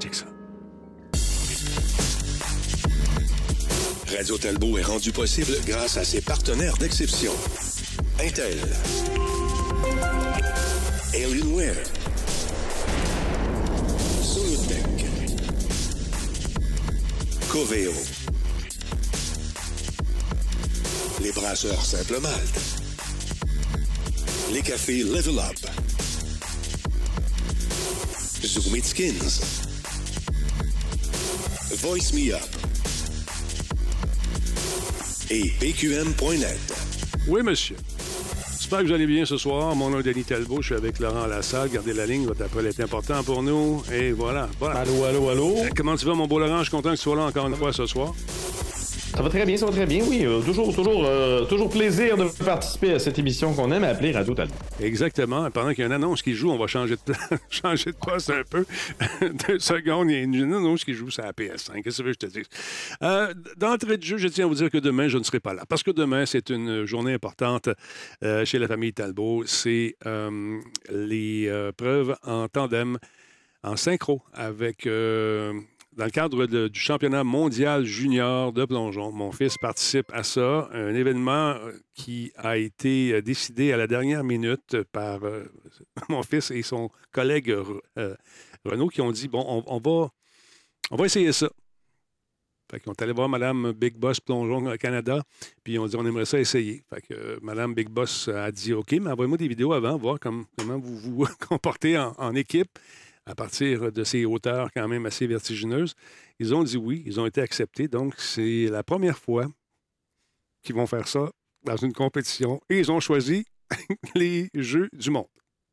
Check 0.00 0.14
ça. 0.14 0.26
Radio 4.16 4.38
Talbot 4.38 4.78
est 4.78 4.82
rendu 4.82 5.12
possible 5.12 5.52
grâce 5.66 5.96
à 5.96 6.04
ses 6.04 6.20
partenaires 6.20 6.76
d'exception. 6.78 7.32
Intel. 8.20 8.58
Alienware. 11.14 11.76
Solutech. 14.22 15.06
Coveo. 17.50 18.15
Les 21.26 21.32
brasseurs 21.32 21.84
Simple 21.84 22.20
Malte. 22.20 22.60
Les 24.52 24.62
cafés 24.62 25.02
Level 25.02 25.40
Up. 25.40 25.56
Zoom 28.44 28.76
It 28.76 28.84
Skins. 28.84 29.40
Voice 31.82 32.12
Me 32.14 32.32
Up. 32.32 32.40
Et 35.30 35.50
PQM.net. 35.58 36.58
Oui, 37.26 37.42
monsieur. 37.42 37.74
J'espère 38.56 38.82
que 38.82 38.86
vous 38.86 38.92
allez 38.92 39.06
bien 39.08 39.24
ce 39.24 39.36
soir. 39.36 39.74
Mon 39.74 39.90
nom 39.90 39.98
est 39.98 40.04
Denis 40.04 40.22
Talbot. 40.22 40.62
Je 40.62 40.66
suis 40.66 40.74
avec 40.76 41.00
Laurent 41.00 41.26
Lassalle. 41.26 41.70
Gardez 41.70 41.92
la 41.92 42.06
ligne. 42.06 42.24
Votre 42.26 42.44
appel 42.44 42.66
est 42.66 42.78
important 42.78 43.24
pour 43.24 43.42
nous. 43.42 43.82
Et 43.92 44.12
voilà. 44.12 44.48
voilà. 44.60 44.78
Allô, 44.78 45.02
allô, 45.02 45.28
allô? 45.30 45.56
Euh, 45.58 45.70
Comment 45.76 45.96
tu 45.96 46.06
vas, 46.06 46.14
mon 46.14 46.28
beau 46.28 46.38
Laurent? 46.38 46.58
Je 46.58 46.64
suis 46.64 46.70
content 46.70 46.90
que 46.92 46.96
tu 46.96 47.02
sois 47.02 47.16
là 47.16 47.22
encore 47.22 47.48
une 47.48 47.56
fois 47.56 47.72
ce 47.72 47.84
soir. 47.86 48.14
Ça 49.16 49.22
va 49.22 49.30
très 49.30 49.46
bien, 49.46 49.56
ça 49.56 49.64
va 49.64 49.72
très 49.72 49.86
bien, 49.86 50.04
oui. 50.06 50.26
euh, 50.26 50.42
toujours, 50.42 50.74
toujours, 50.74 51.06
euh, 51.06 51.46
toujours 51.46 51.70
plaisir 51.70 52.18
de 52.18 52.24
participer 52.44 52.92
à 52.92 52.98
cette 52.98 53.18
émission 53.18 53.54
qu'on 53.54 53.72
aime 53.72 53.84
appeler 53.84 54.12
Radio 54.12 54.34
Talbot. 54.34 54.54
Exactement. 54.78 55.50
Pendant 55.50 55.70
qu'il 55.70 55.78
y 55.78 55.82
a 55.84 55.86
une 55.86 55.92
annonce 55.92 56.20
qui 56.20 56.34
joue, 56.34 56.50
on 56.50 56.58
va 56.58 56.66
changer 56.66 56.96
de, 57.06 57.14
changer 57.48 57.92
de 57.92 57.96
poste 57.96 58.28
un 58.28 58.42
peu. 58.42 58.66
Deux 59.48 59.58
secondes, 59.58 60.10
il 60.10 60.18
y 60.18 60.20
a 60.20 60.22
une 60.22 60.52
annonce 60.52 60.84
qui 60.84 60.92
joue, 60.92 61.10
c'est 61.10 61.22
la 61.22 61.32
PS5. 61.32 61.82
Qu'est-ce 61.82 62.02
que 62.02 62.12
je 62.12 62.18
te 62.18 62.26
dise? 62.26 62.44
Euh, 63.02 63.32
D'entrée 63.56 63.96
de 63.96 64.02
jeu, 64.02 64.18
je 64.18 64.28
tiens 64.28 64.44
à 64.44 64.48
vous 64.48 64.54
dire 64.56 64.70
que 64.70 64.76
demain, 64.76 65.08
je 65.08 65.16
ne 65.16 65.22
serai 65.22 65.40
pas 65.40 65.54
là. 65.54 65.62
Parce 65.66 65.82
que 65.82 65.92
demain, 65.92 66.26
c'est 66.26 66.50
une 66.50 66.84
journée 66.84 67.14
importante 67.14 67.70
euh, 68.22 68.44
chez 68.44 68.58
la 68.58 68.68
famille 68.68 68.92
Talbot. 68.92 69.44
C'est 69.46 69.96
les 70.90 71.70
preuves 71.78 72.16
en 72.22 72.48
tandem, 72.48 72.98
en 73.62 73.76
synchro 73.76 74.20
avec. 74.34 74.86
Dans 75.96 76.04
le 76.04 76.10
cadre 76.10 76.46
du 76.46 76.78
championnat 76.78 77.24
mondial 77.24 77.84
junior 77.84 78.52
de 78.52 78.64
plongeon. 78.66 79.10
Mon 79.12 79.32
fils 79.32 79.56
participe 79.56 80.12
à 80.12 80.22
ça, 80.22 80.68
un 80.72 80.94
événement 80.94 81.54
euh, 81.54 81.72
qui 81.94 82.32
a 82.36 82.58
été 82.58 83.14
euh, 83.14 83.22
décidé 83.22 83.72
à 83.72 83.78
la 83.78 83.86
dernière 83.86 84.22
minute 84.22 84.82
par 84.92 85.24
euh, 85.24 85.44
mon 86.10 86.22
fils 86.22 86.50
et 86.50 86.62
son 86.62 86.90
collègue 87.12 87.50
euh, 87.50 88.14
Renaud 88.64 88.88
qui 88.88 89.00
ont 89.00 89.10
dit, 89.10 89.28
bon, 89.28 89.64
on, 89.66 89.78
va, 89.78 90.10
on 90.90 90.96
va 90.96 91.06
essayer 91.06 91.32
ça. 91.32 91.48
Fait 92.70 92.80
qu'on 92.80 92.92
est 92.92 93.02
allé 93.02 93.12
voir 93.12 93.28
Madame 93.28 93.72
Big 93.72 93.96
Boss 93.96 94.18
Plongeon 94.18 94.76
Canada, 94.76 95.22
puis 95.62 95.78
on 95.78 95.86
dit 95.86 95.94
on 95.94 96.04
aimerait 96.04 96.24
ça 96.24 96.40
essayer. 96.40 96.82
Fait 96.90 97.00
que 97.00 97.38
Madame 97.40 97.74
Big 97.74 97.88
Boss 97.88 98.26
a 98.26 98.50
dit 98.50 98.72
OK, 98.72 98.90
mais 99.00 99.12
envoyez-moi 99.12 99.38
des 99.38 99.46
vidéos 99.46 99.72
avant, 99.72 99.96
voir 99.96 100.18
comme- 100.18 100.46
comment 100.58 100.76
vous 100.76 100.96
vous 100.98 101.28
comportez 101.48 101.96
en 101.96 102.34
équipe 102.34 102.76
à 103.26 103.34
partir 103.34 103.92
de 103.92 104.04
ces 104.04 104.24
hauteurs 104.24 104.70
quand 104.72 104.88
même 104.88 105.04
assez 105.04 105.26
vertigineuses. 105.26 105.94
Ils 106.38 106.54
ont 106.54 106.62
dit 106.62 106.76
oui, 106.76 107.02
ils 107.06 107.20
ont 107.20 107.26
été 107.26 107.40
acceptés. 107.40 107.88
Donc, 107.88 108.14
c'est 108.18 108.66
la 108.66 108.82
première 108.82 109.18
fois 109.18 109.46
qu'ils 110.62 110.76
vont 110.76 110.86
faire 110.86 111.08
ça 111.08 111.30
dans 111.64 111.76
une 111.76 111.92
compétition 111.92 112.60
et 112.70 112.78
ils 112.78 112.90
ont 112.90 113.00
choisi 113.00 113.44
les 114.14 114.48
Jeux 114.54 114.88
du 114.92 115.10
monde. 115.10 115.26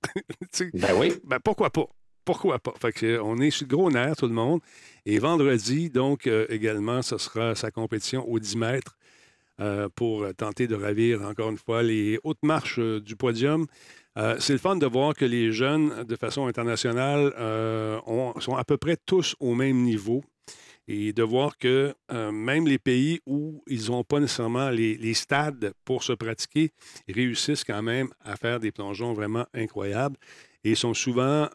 Ben 0.74 0.94
oui. 0.98 1.14
ben, 1.24 1.40
pourquoi 1.40 1.70
pas? 1.70 1.88
Pourquoi 2.26 2.60
pas? 2.60 2.74
Fait 2.80 2.92
que, 2.92 3.20
on 3.20 3.38
est 3.40 3.50
sur 3.52 3.66
le 3.66 3.76
gros 3.76 3.92
nerf, 3.92 4.16
tout 4.16 4.28
le 4.28 4.34
monde. 4.34 4.62
Et 5.06 5.18
vendredi, 5.20 5.90
donc, 5.90 6.28
euh, 6.28 6.46
également, 6.50 7.02
ce 7.02 7.18
sera 7.18 7.56
sa 7.56 7.72
compétition 7.72 8.28
aux 8.30 8.40
10 8.40 8.58
mètres 8.58 8.98
euh, 9.60 9.90
pour 9.96 10.26
tenter 10.36 10.68
de 10.68 10.76
ravir, 10.76 11.22
encore 11.22 11.50
une 11.50 11.58
fois, 11.58 11.84
les 11.84 12.20
hautes 12.24 12.44
marches 12.44 12.80
euh, 12.80 13.00
du 13.00 13.16
podium. 13.16 13.66
Euh, 14.18 14.36
c'est 14.40 14.54
le 14.54 14.60
fun 14.60 14.76
de 14.76 14.86
voir 14.86 15.14
que 15.16 15.26
les 15.26 15.52
jeunes, 15.52 16.04
de 16.04 16.16
façon 16.16 16.46
internationale, 16.46 17.34
euh, 17.40 18.00
ont- 18.06 18.40
sont 18.40 18.56
à 18.56 18.64
peu 18.64 18.78
près 18.78 18.98
tous 19.06 19.36
au 19.40 19.56
même 19.56 19.82
niveau 19.82 20.24
et 20.88 21.14
de 21.14 21.24
voir 21.24 21.58
que 21.58 21.96
euh, 22.12 22.32
même 22.32 22.68
les 22.68 22.78
pays 22.78 23.22
où 23.26 23.64
ils 23.68 23.90
n'ont 23.90 24.04
pas 24.04 24.20
nécessairement 24.20 24.70
les, 24.70 25.14
stades 25.14 25.74
pour 25.86 26.04
se 26.04 26.14
pratiquer 26.14 26.72
réussissent 27.08 27.64
quand 27.64 27.82
même 27.82 28.10
à 28.24 28.36
faire 28.36 28.60
des 28.60 28.72
plongeons 28.72 29.14
vraiment 29.14 29.46
incroyables 29.54 30.18
et 30.66 30.76
sont 30.76 30.94
souvent 30.94 31.50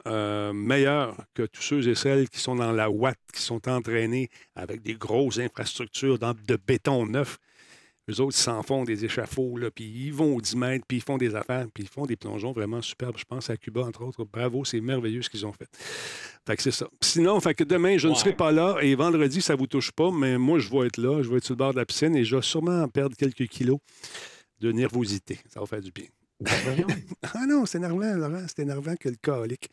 meilleurs 0.52 1.16
que 1.32 1.44
tous 1.46 1.62
ceux 1.62 1.88
et 1.88 1.94
celles 1.94 2.28
qui 2.28 2.40
sont 2.40 2.56
dans 2.56 2.72
la 2.72 2.90
Watt, 2.90 3.16
qui 3.32 3.40
sont 3.40 3.66
entraînés 3.66 4.28
avec 4.54 4.82
des 4.82 4.94
grosses 4.94 5.38
infrastructures 5.38 6.18
de 6.18 6.58
béton 6.66 7.06
neuf. 7.06 7.38
Eux 8.10 8.20
autres, 8.20 8.36
ils 8.36 8.42
s'en 8.42 8.62
font 8.62 8.84
des 8.84 9.04
échafauds, 9.04 9.56
là, 9.58 9.70
puis 9.70 9.84
ils 9.84 10.12
vont 10.12 10.36
aux 10.36 10.40
10 10.40 10.56
mètres, 10.56 10.84
puis 10.88 10.98
ils 10.98 11.02
font 11.02 11.18
des 11.18 11.34
affaires, 11.34 11.66
puis 11.72 11.84
ils 11.84 11.88
font 11.88 12.06
des 12.06 12.16
plongeons 12.16 12.52
vraiment 12.52 12.80
superbes. 12.80 13.16
Je 13.18 13.24
pense 13.24 13.50
à 13.50 13.56
Cuba, 13.56 13.82
entre 13.82 14.02
autres. 14.02 14.24
Bravo, 14.24 14.64
c'est 14.64 14.80
merveilleux 14.80 15.22
ce 15.22 15.28
qu'ils 15.28 15.44
ont 15.44 15.52
fait. 15.52 15.68
Fait 16.46 16.56
que 16.56 16.62
c'est 16.62 16.70
ça. 16.70 16.88
Sinon, 17.02 17.38
fait 17.40 17.54
que 17.54 17.64
demain, 17.64 17.98
je 17.98 18.08
ne 18.08 18.14
serai 18.14 18.32
pas 18.32 18.52
là, 18.52 18.78
et 18.80 18.94
vendredi, 18.94 19.42
ça 19.42 19.54
ne 19.54 19.58
vous 19.58 19.66
touche 19.66 19.92
pas, 19.92 20.10
mais 20.10 20.38
moi, 20.38 20.58
je 20.58 20.70
vais 20.70 20.86
être 20.86 20.96
là, 20.96 21.22
je 21.22 21.28
vais 21.28 21.36
être 21.36 21.44
sur 21.44 21.54
le 21.54 21.58
bord 21.58 21.72
de 21.72 21.78
la 21.78 21.84
piscine, 21.84 22.16
et 22.16 22.24
je 22.24 22.36
vais 22.36 22.42
sûrement 22.42 22.88
perdre 22.88 23.16
quelques 23.16 23.46
kilos 23.48 23.78
de 24.60 24.72
nervosité. 24.72 25.38
Ça 25.48 25.60
va 25.60 25.66
faire 25.66 25.82
du 25.82 25.92
bien. 25.92 26.06
Ah 27.34 27.46
non, 27.46 27.66
c'est 27.66 27.78
énervant, 27.78 28.14
Laurent, 28.14 28.44
c'est 28.46 28.62
énervant 28.62 28.94
que 28.96 29.08
le 29.08 29.16
colique. 29.20 29.68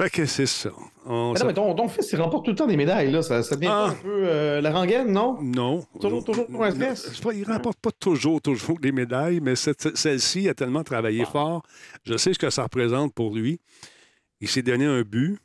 Fait 0.00 0.10
que 0.10 0.26
c'est 0.26 0.46
ça. 0.46 0.70
On 1.06 1.32
Mais 1.32 1.40
non, 1.40 1.46
mais 1.46 1.54
ton, 1.54 1.74
ton 1.74 1.88
fils, 1.88 2.12
il 2.12 2.20
remporte 2.20 2.44
tout 2.44 2.52
le 2.52 2.56
temps 2.56 2.68
des 2.68 2.76
médailles, 2.76 3.10
là. 3.10 3.20
Ça, 3.22 3.42
ça 3.42 3.56
devient 3.56 3.66
Ah. 3.68 3.86
un 3.90 3.94
peu 3.94 4.22
euh, 4.28 4.60
la 4.60 4.70
rengaine, 4.72 5.10
non? 5.12 5.38
Non. 5.42 5.84
Toujours- 6.00 6.24
toujours 6.24 6.46
pour 6.46 6.62
un 6.64 6.70
stress? 6.70 7.18
pas- 7.20 7.32
il 7.32 7.40
ne 7.40 7.46
remporte 7.46 7.78
pas 7.80 7.90
toujours, 7.90 8.40
toujours 8.40 8.78
des 8.78 8.92
médailles, 8.92 9.40
mais 9.40 9.56
celle-ci 9.56 10.48
a 10.48 10.54
tellement 10.54 10.84
travaillé 10.84 11.24
fort. 11.24 11.62
Je 12.04 12.16
sais 12.16 12.32
ce 12.32 12.38
que 12.38 12.48
ça 12.50 12.62
représente 12.62 13.12
pour 13.12 13.34
lui. 13.34 13.60
Il 14.40 14.46
s'est 14.48 14.62
donné 14.62 14.84
un 14.84 15.02
but, 15.02 15.38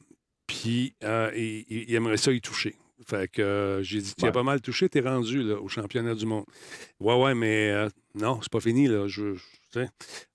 puis 0.46 0.94
euh, 1.04 1.32
il, 1.36 1.92
aimerait 1.96 2.18
ça 2.18 2.32
y 2.32 2.40
toucher. 2.40 2.76
Fait 3.08 3.28
que 3.30 3.42
euh, 3.42 3.82
j'ai 3.82 4.02
dit, 4.02 4.14
tu 4.16 4.24
as 4.24 4.28
Ouais. 4.28 4.32
pas 4.34 4.44
mal 4.44 4.62
touché, 4.62 4.88
tu 4.88 5.00
es 5.00 5.02
rendu 5.02 5.42
là, 5.42 5.56
au 5.60 5.68
championnat 5.68 6.14
du 6.14 6.28
monde. 6.28 6.46
Ouais, 7.00 7.20
ouais, 7.20 7.34
mais 7.34 7.72
euh, 7.72 7.90
non, 8.14 8.40
c'est 8.42 8.52
pas 8.52 8.60
fini. 8.62 8.88
Là. 8.88 9.08
Je, 9.08 9.34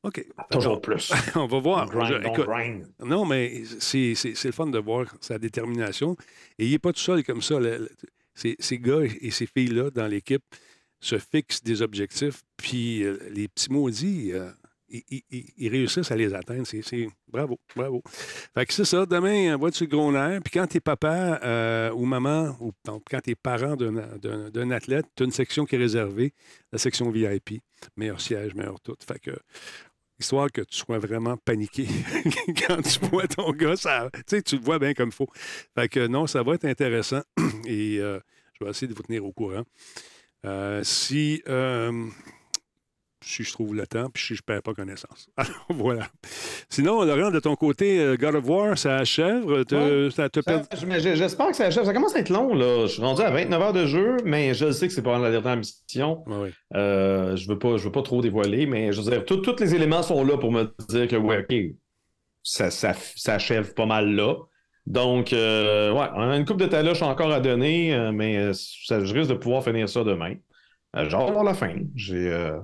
OK. 0.02 0.26
Toujours 0.50 0.80
plus. 0.80 1.12
On 1.35 1.47
va 1.47 1.59
voir. 1.61 1.88
Grind, 1.90 2.07
Je- 2.09 2.14
don't 2.23 2.33
écoute, 2.33 2.47
grind. 2.47 2.87
non, 3.04 3.25
mais 3.25 3.62
c'est 3.80 4.14
le 4.45 4.52
fun 4.52 4.66
de 4.66 4.78
voir 4.78 5.07
sa 5.21 5.38
détermination. 5.38 6.16
Et 6.59 6.66
il 6.66 6.71
n'est 6.73 6.78
pas 6.78 6.92
tout 6.92 7.00
seul 7.00 7.23
comme 7.25 7.42
ça. 7.42 7.59
Le- 7.61 7.78
le- 7.78 7.90
ces, 8.35 8.57
ces 8.59 8.78
gars 8.78 9.00
et 9.02 9.30
ces 9.30 9.47
filles-là 9.47 9.90
dans 9.90 10.07
l'équipe 10.07 10.45
se 11.00 11.18
fixent 11.18 11.62
des 11.62 11.83
objectifs, 11.83 12.42
puis 12.57 13.02
euh, 13.04 13.18
les 13.30 13.47
petits 13.49 13.71
maudits, 13.71 14.33
euh, 14.33 14.50
ils, 14.88 15.68
réussissent 15.68 16.11
à 16.11 16.16
les 16.16 16.35
atteindre. 16.35 16.66
C'est 16.66 17.09
bravo, 17.26 17.59
bravo. 17.75 18.02
Fait 18.07 18.66
que 18.66 18.73
c'est 18.73 18.85
ça. 18.85 19.07
Demain, 19.07 19.57
va 19.57 19.71
sur 19.71 19.87
le 19.87 19.90
gros 19.90 20.12
nerf. 20.12 20.40
Puis 20.42 20.52
quand 20.52 20.66
t'es 20.66 20.80
papa 20.80 21.40
euh, 21.42 21.90
ou 21.92 22.04
maman, 22.04 22.57
ou 22.61 22.73
donc, 22.85 23.02
quand 23.11 23.21
t'es 23.21 23.35
parent 23.35 23.76
d'un 23.76 24.71
athlète, 24.71 25.07
tu 25.14 25.23
as 25.23 25.26
une 25.26 25.33
section 25.33 25.64
qui 25.64 25.76
est 25.76 25.78
réservée, 25.78 26.33
la 26.73 26.78
section 26.78 27.11
VIP. 27.11 27.61
Meilleur 27.97 28.21
siège, 28.21 28.54
meilleur 28.54 28.80
tout. 28.80 28.97
Fait 29.07 29.18
que 29.21 29.37
histoire 30.18 30.50
que 30.50 30.62
tu 30.62 30.76
sois 30.76 30.99
vraiment 30.99 31.37
paniqué 31.37 31.87
quand 32.66 32.83
tu 32.83 32.99
vois 33.07 33.28
ton 33.28 33.52
gars, 33.52 33.76
ça, 33.76 34.11
tu 34.26 34.57
le 34.57 34.62
vois 34.62 34.78
bien 34.78 34.95
comme 34.95 35.11
il 35.11 35.14
faut. 35.14 35.28
Fait 35.76 35.88
que 35.88 36.07
non, 36.07 36.26
ça 36.26 36.42
va 36.42 36.54
être 36.54 36.64
intéressant 36.64 37.23
et 37.66 37.99
euh, 38.00 38.18
je 38.54 38.64
vais 38.64 38.71
essayer 38.71 38.88
de 38.88 38.95
vous 38.95 39.02
tenir 39.02 39.25
au 39.25 39.33
courant. 39.33 39.62
Euh, 40.45 40.83
si, 40.85 41.42
euh, 41.49 42.07
si 43.25 43.43
je 43.45 43.53
trouve 43.53 43.75
le 43.75 43.87
temps, 43.87 44.09
puis 44.13 44.23
si 44.23 44.35
je 44.35 44.41
ne 44.43 44.45
perds 44.47 44.63
pas 44.63 44.75
connaissance. 44.75 45.29
Alors 45.37 45.67
voilà. 45.71 46.07
Sinon, 46.69 47.05
Laurent, 47.05 47.31
de 47.31 47.41
ton 47.41 47.57
côté, 47.57 47.99
euh, 48.01 48.17
God 48.17 48.37
of 48.37 48.49
War, 48.49 48.79
ça 48.79 48.97
achève? 48.99 49.45
Ouais. 49.47 49.65
j'- 51.01 51.17
J'espère 51.17 51.49
que 51.49 51.57
ça 51.57 51.67
achève. 51.67 51.85
Ça 51.85 51.93
commence 51.93 52.15
à 52.15 52.21
être 52.21 52.31
long, 52.31 52.55
là. 52.55 52.83
Je 52.87 52.93
suis 52.93 53.03
rendu 53.03 53.23
à 53.23 53.31
29 53.31 53.61
heures 53.63 53.73
de 53.73 53.87
jeu, 53.87 54.17
mais 54.25 54.55
je 54.55 54.71
sais 54.71 54.87
que 54.89 54.93
c'est 54.95 55.03
pas 55.03 55.19
la 55.19 55.31
dernière 55.31 55.57
mission. 55.57 56.23
Ouais, 56.27 56.37
ouais. 56.43 56.53
Euh, 56.77 57.35
je 57.37 57.49
veux 57.49 57.59
pas, 57.59 57.77
je 57.77 57.85
veux 57.85 57.93
pas 57.93 58.03
trop 58.03 58.21
dévoiler, 58.23 58.67
mais 58.67 58.93
je 58.93 59.01
veux 59.01 59.11
dire, 59.11 59.25
tous 59.25 59.57
les 59.61 59.75
éléments 59.75 60.03
sont 60.03 60.25
là 60.25 60.37
pour 60.39 60.53
me 60.53 60.65
dire 60.89 61.09
que, 61.09 61.17
ouais, 61.17 61.41
OK, 61.49 61.57
ça, 62.43 62.71
ça, 62.71 62.95
ça 63.17 63.35
achève 63.35 63.75
pas 63.75 63.87
mal 63.87 64.15
là. 64.15 64.35
Donc, 64.87 65.33
euh, 65.35 65.93
ouais, 65.93 66.07
on 66.15 66.31
a 66.31 66.37
une 66.37 66.47
coupe 66.47 66.61
de 66.61 66.67
taloches 66.67 67.03
encore 67.03 67.31
à 67.31 67.41
donner, 67.41 68.11
mais 68.15 68.53
ça- 68.55 69.05
je 69.05 69.13
risque 69.13 69.29
de 69.31 69.35
pouvoir 69.37 69.63
finir 69.63 69.89
ça 69.89 70.03
demain. 70.05 70.35
De 71.27 71.33
voir 71.33 71.45
la 71.45 71.53
fin. 71.55 71.75
J'ai 71.95 72.33
euh, 72.33 72.59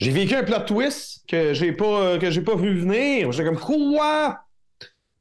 j'ai 0.00 0.10
vécu 0.10 0.34
un 0.34 0.42
plot 0.42 0.60
twist 0.66 1.24
que 1.28 1.54
j'ai 1.54 1.72
pas, 1.72 2.00
euh, 2.02 2.18
que 2.18 2.30
j'ai 2.30 2.40
pas 2.42 2.56
vu 2.56 2.78
venir. 2.80 3.30
J'étais 3.32 3.48
comme, 3.48 3.58
quoi? 3.58 4.40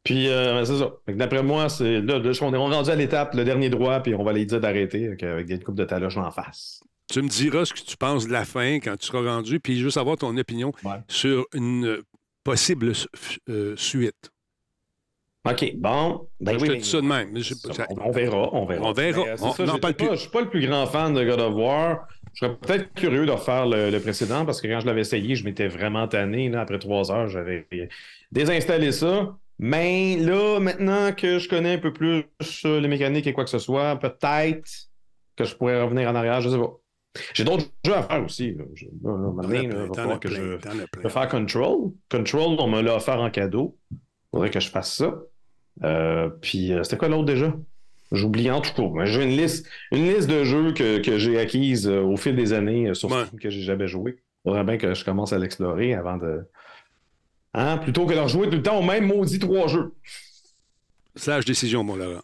Puis, 0.03 0.29
euh, 0.29 0.63
c'est 0.65 0.77
ça. 0.77 0.93
D'après 1.07 1.43
moi, 1.43 1.69
c'est 1.69 2.01
là, 2.01 2.17
là, 2.19 2.31
on 2.41 2.53
est 2.53 2.57
rendu 2.57 2.89
à 2.89 2.95
l'étape, 2.95 3.36
le 3.36 3.43
dernier 3.43 3.69
droit, 3.69 4.00
puis 4.00 4.15
on 4.15 4.24
va 4.24 4.33
les 4.33 4.45
dire 4.45 4.59
d'arrêter 4.59 5.07
avec, 5.07 5.24
avec 5.24 5.45
des 5.45 5.59
coupes 5.59 5.75
de 5.75 5.86
taloches 5.86 6.17
en 6.17 6.31
face. 6.31 6.81
Tu 7.12 7.21
me 7.21 7.27
diras 7.27 7.65
ce 7.65 7.74
que 7.74 7.79
tu 7.81 7.98
penses 7.98 8.27
de 8.27 8.31
la 8.31 8.45
fin 8.45 8.75
quand 8.79 8.95
tu 8.98 9.07
seras 9.07 9.21
rendu, 9.21 9.59
puis 9.59 9.77
je 9.77 9.83
veux 9.83 9.89
savoir 9.89 10.15
ton 10.17 10.36
opinion 10.38 10.71
Ouais. 10.83 10.98
sur 11.07 11.45
une 11.53 11.86
euh, 11.86 12.01
possible 12.43 12.93
euh, 13.50 13.75
suite. 13.75 14.31
OK, 15.48 15.74
bon. 15.77 16.27
Ben 16.41 16.53
je 16.53 16.58
oui, 16.60 16.67
te 16.67 16.74
mais- 16.74 16.79
dis 16.79 16.89
ça 16.89 16.98
de 16.98 17.05
même. 17.05 17.38
je- 17.38 17.53
on, 18.01 18.12
verra, 18.12 18.50
on 18.53 18.65
verra. 18.65 18.86
On 18.88 18.91
verra. 18.91 19.24
Mais, 19.25 19.38
c'est 19.38 19.43
On 19.43 19.53
ça, 19.53 19.65
n'en 19.65 19.75
je 19.75 19.79
pas. 19.79 19.91
Je 20.12 20.15
suis 20.15 20.29
pas 20.29 20.41
le 20.41 20.50
plus 20.50 20.65
grand 20.67 20.86
fan 20.86 21.13
de 21.13 21.24
God 21.24 21.39
of 21.39 21.53
War. 21.55 22.08
Je 22.34 22.46
serais 22.46 22.55
peut-être 22.58 22.93
curieux 22.93 23.25
de 23.25 23.31
refaire 23.31 23.65
le, 23.65 23.89
le 23.89 24.00
précédent 24.00 24.46
parce 24.46 24.62
que 24.62 24.67
quand 24.67 24.81
je 24.81 24.86
l'avais 24.86 25.01
essayé, 25.01 25.36
je 25.36 25.43
m'étais 25.46 25.67
vraiment 25.67 26.08
tanné. 26.08 26.50
Là, 26.50 26.62
après 26.62 26.77
trois 26.77 27.10
heures, 27.12 27.27
j'avais 27.29 27.67
désinstallé 28.31 28.91
ça. 28.91 29.36
Mais 29.58 30.17
là, 30.17 30.60
maintenant 30.60 31.12
que 31.13 31.39
je 31.39 31.50
connais 31.50 31.74
un 31.74 31.77
peu 31.79 31.91
plus 31.93 32.24
euh, 32.65 32.79
les 32.79 32.88
mécaniques 32.88 33.27
et 33.27 33.34
quoi 33.34 33.43
que 33.46 33.50
ce 33.50 33.60
soit, 33.60 33.96
peut-être 33.98 34.69
que 35.36 35.43
je 35.46 35.55
pourrais 35.55 35.81
revenir 35.81 36.08
en 36.10 36.15
arrière, 36.15 36.39
je 36.41 36.50
sais 36.50 36.58
pas. 36.58 36.72
J'ai 37.34 37.43
d'autres 37.43 37.65
jeux 37.86 37.96
à 37.96 38.03
faire 38.03 38.24
aussi. 38.24 38.53
Là. 38.53 38.63
Je- 38.75 38.86
là, 38.86 39.62
il 39.63 39.69
va 39.74 39.93
falloir 39.96 40.19
que 40.19 40.27
plein, 40.27 40.58
je... 41.03 41.08
faire 41.10 41.27
Control. 41.27 41.91
Control, 42.10 42.55
on 42.60 42.67
me 42.67 42.81
l'a 42.81 42.96
offert 42.96 43.19
en 43.19 43.29
cadeau. 43.29 43.77
Faudrait 44.31 44.51
que 44.51 44.60
je 44.60 44.69
fasse 44.69 44.93
ça. 44.93 45.13
Euh, 45.83 46.29
puis, 46.41 46.74
euh, 46.74 46.83
c'était 46.83 46.98
quoi 46.98 47.07
l'autre 47.07 47.25
déjà? 47.25 47.53
J'oublie 48.12 48.50
en 48.50 48.62
tout 48.62 48.74
cas. 48.74 48.89
Mais 48.93 49.05
J'ai 49.07 49.24
une 49.24 49.38
liste, 49.38 49.67
une 49.91 50.07
liste 50.12 50.27
de 50.29 50.43
jeux 50.43 50.74
que, 50.74 50.98
que 51.00 51.17
j'ai 51.19 51.38
acquises 51.39 51.88
euh, 51.88 52.01
au 52.01 52.17
fil 52.17 52.36
des 52.36 52.53
années 52.53 52.93
sur 52.95 53.12
Ouais. 53.12 53.25
Steam 53.25 53.39
que 53.39 53.50
j'ai 53.50 53.62
jamais 53.62 53.88
joué. 53.88 54.17
Faudrait 54.43 54.63
bien 54.63 54.77
que 54.77 54.93
je 54.93 55.05
commence 55.05 55.31
à 55.33 55.38
l'explorer 55.38 55.93
avant 55.93 56.17
de. 56.17 56.41
Hein? 57.53 57.77
Plutôt 57.77 58.05
que 58.05 58.13
de 58.13 58.19
rejouer 58.19 58.50
tout 58.50 58.55
le 58.57 58.62
temps 58.63 58.79
au 58.79 58.83
même 58.83 59.05
maudit 59.07 59.39
trois 59.39 59.67
jeux. 59.67 59.93
Sage 61.15 61.45
décision, 61.45 61.83
mon 61.83 61.95
Laurent. 61.95 62.21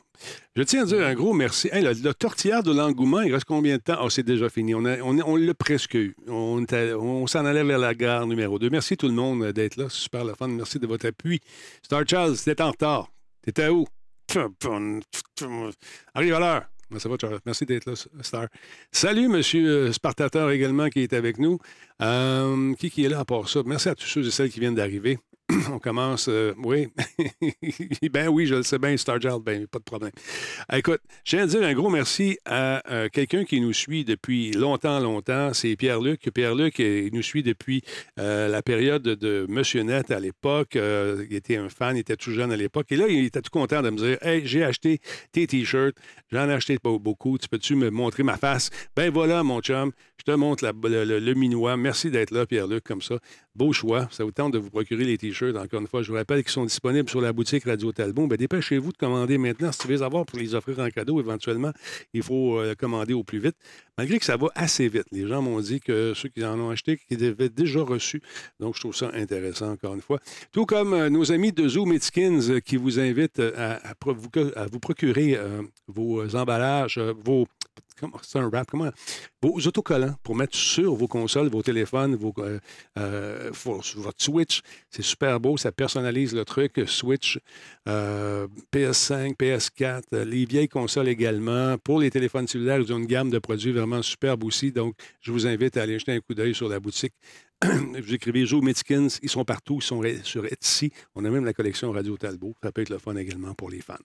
Je 0.56 0.64
tiens 0.64 0.84
à 0.84 0.86
dire 0.86 1.06
un 1.06 1.14
gros 1.14 1.34
merci. 1.34 1.70
Hey, 1.72 1.84
le, 1.84 1.92
le 1.92 2.14
tortillard 2.14 2.64
de 2.64 2.72
l'engouement, 2.74 3.22
il 3.22 3.34
reste 3.34 3.46
combien 3.46 3.76
de 3.76 3.82
temps? 3.82 3.98
Oh, 4.02 4.10
c'est 4.10 4.24
déjà 4.24 4.48
fini. 4.50 4.74
On, 4.74 4.86
a- 4.86 5.00
on, 5.02 5.20
on 5.20 5.36
l'a 5.36 5.54
presque 5.54 5.96
eu. 5.96 6.16
On, 6.30 7.28
s'en 7.28 7.46
allait 7.46 7.64
vers 7.64 7.78
la 7.80 7.94
gare 7.94 8.26
numéro 8.26 8.58
2. 8.58 8.70
Merci 8.70 8.96
tout 8.96 9.08
le 9.08 9.14
monde 9.14 9.52
d'être 9.52 9.76
là. 9.76 9.86
C'est 9.90 9.98
super 10.04 10.24
le 10.24 10.34
fun. 10.34 10.48
Merci 10.48 10.80
de 10.80 10.88
votre 10.88 11.06
appui. 11.08 11.42
Star 11.84 12.04
Charles, 12.08 12.38
t'étais 12.38 12.64
en 12.64 12.72
retard. 12.72 13.10
T'étais 13.46 13.70
où? 13.70 13.86
Arrive 16.16 16.34
à 16.34 16.40
l'heure. 16.40 16.64
Ben, 16.90 17.00
Ça 17.00 17.10
va, 17.10 17.16
Charles. 17.20 17.40
Merci 17.46 17.66
d'être 17.66 17.86
là, 17.86 17.94
Star. 18.22 18.48
Salut, 18.92 19.28
Monsieur 19.28 19.92
Spartateur 19.92 20.50
également 20.50 20.90
qui 20.90 21.02
est 21.02 21.14
avec 21.14 21.38
nous. 21.38 21.60
Euh, 22.02 22.74
qui, 22.74 22.90
qui 22.90 23.06
est 23.06 23.10
là 23.10 23.20
à 23.20 23.26
part 23.26 23.48
ça? 23.48 23.62
Merci 23.66 23.90
à 23.90 23.96
tous 23.96 24.08
ceux 24.08 24.26
et 24.26 24.32
celles 24.32 24.50
qui 24.50 24.60
viennent 24.60 24.76
d'arriver. 24.76 25.20
on 25.72 25.80
commence. 25.80 26.28
euh, 26.28 26.54
oui. 26.64 26.88
ben 28.12 28.30
oui, 28.30 28.48
je 28.48 28.56
le 28.56 28.64
sais 28.64 28.80
bien, 28.80 28.98
Starchild, 28.98 29.42
ben 29.44 29.68
pas 29.68 29.78
de 29.78 29.84
problème. 29.84 30.12
Écoute, 30.74 31.02
je 31.24 31.32
tiens 31.32 31.44
à 31.44 31.48
dire 31.48 31.64
un 31.64 31.74
gros 31.74 31.90
merci 31.90 32.40
à 32.46 32.82
euh, 32.92 33.10
quelqu'un 33.10 33.44
qui 33.44 33.62
nous 33.62 33.74
suit 33.74 34.06
depuis 34.06 34.52
longtemps, 34.52 35.00
longtemps. 35.00 35.54
C'est 35.54 35.76
Pierre-Luc. 35.76 36.32
Pierre-Luc, 36.32 36.80
euh, 36.80 37.10
nous 37.14 37.22
suit 37.22 37.44
depuis 37.44 37.84
la 38.18 38.62
période 38.62 39.04
de 39.04 39.46
Monsieur 39.48 39.84
Net 39.84 40.10
à 40.12 40.20
l'époque. 40.20 40.76
Il 40.76 41.34
était 41.34 41.58
un 41.58 41.70
fan, 41.70 41.96
il 41.96 42.00
était 42.00 42.16
tout 42.16 42.32
jeune 42.32 42.52
à 42.52 42.58
l'époque. 42.58 42.92
Et 42.92 42.96
là, 42.96 43.08
il 43.08 43.26
était 43.26 43.42
tout 43.42 43.52
content 43.52 43.82
de 43.82 43.90
me 43.90 43.98
dire 43.98 44.18
Hey, 44.22 44.46
j'ai 44.46 44.64
acheté 44.64 45.00
tes 45.32 45.48
T-shirts, 45.48 45.96
j'en 46.32 46.50
ai 46.50 46.54
acheté 46.54 46.80
pas 46.80 46.98
beaucoup. 46.98 47.38
Tu 47.38 47.48
peux-tu 47.48 47.76
me 47.76 47.90
montrer 47.90 48.24
ma 48.24 48.38
face? 48.38 48.70
Ben 48.96 49.12
voilà, 49.12 49.44
mon 49.44 49.62
chum, 49.62 49.92
je 50.18 50.24
te 50.24 50.32
montre 50.32 50.66
le, 50.66 51.34
minois. 51.34 51.78
Merci 51.78 52.10
d'être 52.10 52.32
là, 52.32 52.46
Pierre-Luc, 52.46 52.84
comme 52.84 53.02
ça. 53.02 53.20
Beau 53.54 53.74
choix. 53.74 54.08
Ça 54.12 54.24
vous 54.24 54.32
tente 54.32 54.54
de 54.54 54.58
vous 54.58 54.70
procurer 54.70 55.04
les 55.04 55.18
T-shirts. 55.18 55.56
Encore 55.56 55.82
une 55.82 55.88
fois, 55.88 56.02
je 56.02 56.10
vous 56.10 56.18
rappelle 56.18 56.44
qu'ils 56.44 56.52
sont 56.52 56.66
disponibles 56.66 57.10
sur 57.10 57.22
la 57.22 57.34
boutique 57.34 57.66
Radio 57.66 57.92
Talbot. 57.92 58.28
Ben, 58.28 58.38
dépêchez-vous 58.38 58.92
de 58.92 58.98
commander 58.98 59.38
maintenant. 59.38 59.72
Si 59.72 59.80
tu 59.80 59.88
veux 59.88 59.94
les 59.94 60.04
avoir 60.04 60.26
pour 60.26 60.40
les 60.40 60.56
offrir 60.56 60.80
en 60.80 60.90
cadeau, 60.90 61.20
éventuellement, 61.20 61.72
il 62.14 62.24
faut 62.24 62.60
euh, 62.60 62.76
commander 62.76 63.14
au 63.14 63.24
plus 63.24 63.40
vite. 63.40 63.56
Malgré 63.98 64.20
que 64.20 64.26
ça 64.26 64.38
va 64.38 64.48
assez 64.56 64.88
vite. 64.88 65.06
Les 65.12 65.28
gens 65.28 65.42
m'ont 65.42 65.60
dit 65.60 65.80
que 65.80 66.14
ceux 66.16 66.30
qui 66.30 66.44
en 66.44 66.60
ont 66.60 66.70
acheté, 66.70 66.98
qu'ils 66.98 67.24
avaient 67.26 67.50
déjà 67.50 67.82
reçu. 67.82 68.22
Donc, 68.60 68.76
je 68.76 68.82
trouve 68.82 68.96
ça 68.96 69.12
intéressant, 69.14 69.72
encore 69.72 69.96
une 69.96 70.02
fois. 70.02 70.20
Tout 70.52 70.66
comme 70.66 70.94
euh, 70.94 71.10
nos 71.10 71.32
amis 71.32 71.52
de 71.52 71.68
Zoom 71.68 71.94
et 71.94 72.00
Skins 72.00 72.52
euh, 72.52 72.60
qui 72.60 72.78
vous 72.78 73.00
invitent 73.00 73.40
à, 73.40 73.80
vous, 74.06 74.80
procurer 74.80 75.38
vos 75.88 76.36
emballages, 76.36 77.00
vos. 77.24 77.48
C'est 78.24 78.40
un 78.40 78.50
rap, 78.50 78.70
comment? 78.70 78.92
Vos 79.42 79.60
autocollants 79.68 80.16
pour 80.24 80.36
mettre 80.36 80.56
sur 80.58 80.96
vos 80.96 81.08
consoles, 81.08 81.48
vos 81.48 81.62
téléphones, 81.62 82.16
vos, 82.16 82.34
euh, 82.40 82.60
euh, 82.98 83.52
votre 83.96 84.22
Switch. 84.22 84.62
C'est 84.90 85.04
super 85.04 85.40
beau, 85.40 85.56
ça 85.56 85.72
personnalise 85.72 86.34
le 86.34 86.44
truc. 86.46 86.82
Switch, 86.88 87.40
euh, 87.88 88.48
PS5, 88.74 89.36
PS4, 89.38 90.04
euh, 90.14 90.26
les 90.26 90.46
vieilles 90.46 90.68
consoles 90.68 91.08
également. 91.08 91.78
Pour 91.78 92.00
les 92.00 92.12
téléphones 92.12 92.48
cellulaires, 92.48 92.80
ils 92.80 92.92
ont 92.92 92.98
une 92.98 93.06
gamme 93.06 93.30
de 93.30 93.40
produits 93.40 93.72
vraiment 93.72 94.02
superbe 94.02 94.44
aussi. 94.44 94.72
Donc, 94.72 94.96
je 95.22 95.32
vous 95.32 95.48
invite 95.48 95.78
à 95.78 95.84
aller 95.84 95.98
jeter 96.00 96.12
un 96.12 96.20
coup 96.20 96.34
d'œil 96.34 96.54
sur 96.54 96.68
la 96.68 96.80
boutique. 96.80 97.14
Vous 97.64 98.14
écrivez 98.14 98.46
Joe 98.46 98.62
Mitkins, 98.64 99.08
ils 99.24 99.30
sont 99.30 99.46
partout, 99.46 99.78
ils 99.80 99.84
sont 99.86 100.02
sur 100.24 100.46
Etsy. 100.46 100.92
On 101.16 101.24
a 101.26 101.30
même 101.30 101.46
la 101.46 101.54
collection 101.54 101.92
Radio 101.92 102.18
Talbot. 102.18 102.54
Ça 102.62 102.72
peut 102.72 102.82
être 102.82 102.90
le 102.90 102.98
fun 102.98 103.16
également 103.16 103.54
pour 103.54 103.70
les 103.70 103.82
fans. 103.82 103.96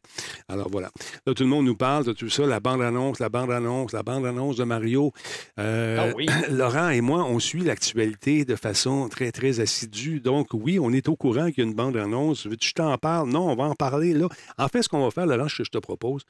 Alors 0.49 0.71
voilà. 0.71 0.90
Là, 1.26 1.35
tout 1.35 1.42
le 1.42 1.49
monde 1.49 1.66
nous 1.66 1.76
parle 1.76 2.04
de 2.04 2.12
tout 2.12 2.28
ça, 2.30 2.47
la 2.47 2.61
bande-annonce, 2.61 3.19
la 3.19 3.28
bande-annonce, 3.28 3.92
la 3.92 4.02
bande-annonce 4.02 4.57
de 4.57 4.64
Mario. 4.64 5.12
Euh, 5.59 6.11
Ah 6.11 6.14
oui. 6.16 6.26
Laurent 6.50 6.90
et 6.90 7.00
moi, 7.00 7.25
on 7.25 7.38
suit 7.38 7.62
l'actualité 7.62 8.45
de 8.45 8.54
façon 8.57 9.09
très, 9.09 9.33
très 9.33 9.61
assidue. 9.61 10.21
Donc, 10.21 10.49
oui, 10.52 10.78
on 10.78 10.92
est 10.92 11.09
au 11.09 11.16
courant 11.16 11.47
qu'il 11.50 11.59
y 11.64 11.66
a 11.66 11.69
une 11.69 11.75
bande-annonce. 11.76 12.47
Veux-tu 12.47 12.59
que 12.59 12.66
je 12.66 12.75
t'en 12.75 12.97
parle? 12.99 13.28
Non, 13.30 13.50
on 13.50 13.57
va 13.57 13.64
en 13.64 13.75
parler 13.75 14.12
là. 14.14 14.28
En 14.59 14.69
fait, 14.69 14.83
ce 14.83 14.88
qu'on 14.88 15.02
va 15.04 15.11
faire, 15.11 15.26
Laurent, 15.26 15.49
ce 15.49 15.59
que 15.59 15.64
je 15.64 15.71
te 15.71 15.78
propose, 15.78 16.23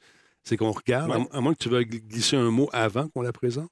c'est 0.43 0.57
qu'on 0.57 0.71
regarde, 0.71 1.11
Ouais. 1.11 1.27
à, 1.31 1.39
moins 1.39 1.53
que 1.53 1.59
tu 1.63 1.69
veuilles 1.69 1.85
gl- 1.85 2.01
glisser 2.01 2.35
un 2.35 2.49
mot 2.49 2.67
avant 2.73 3.07
qu'on 3.09 3.21
la 3.21 3.31
présente. 3.31 3.69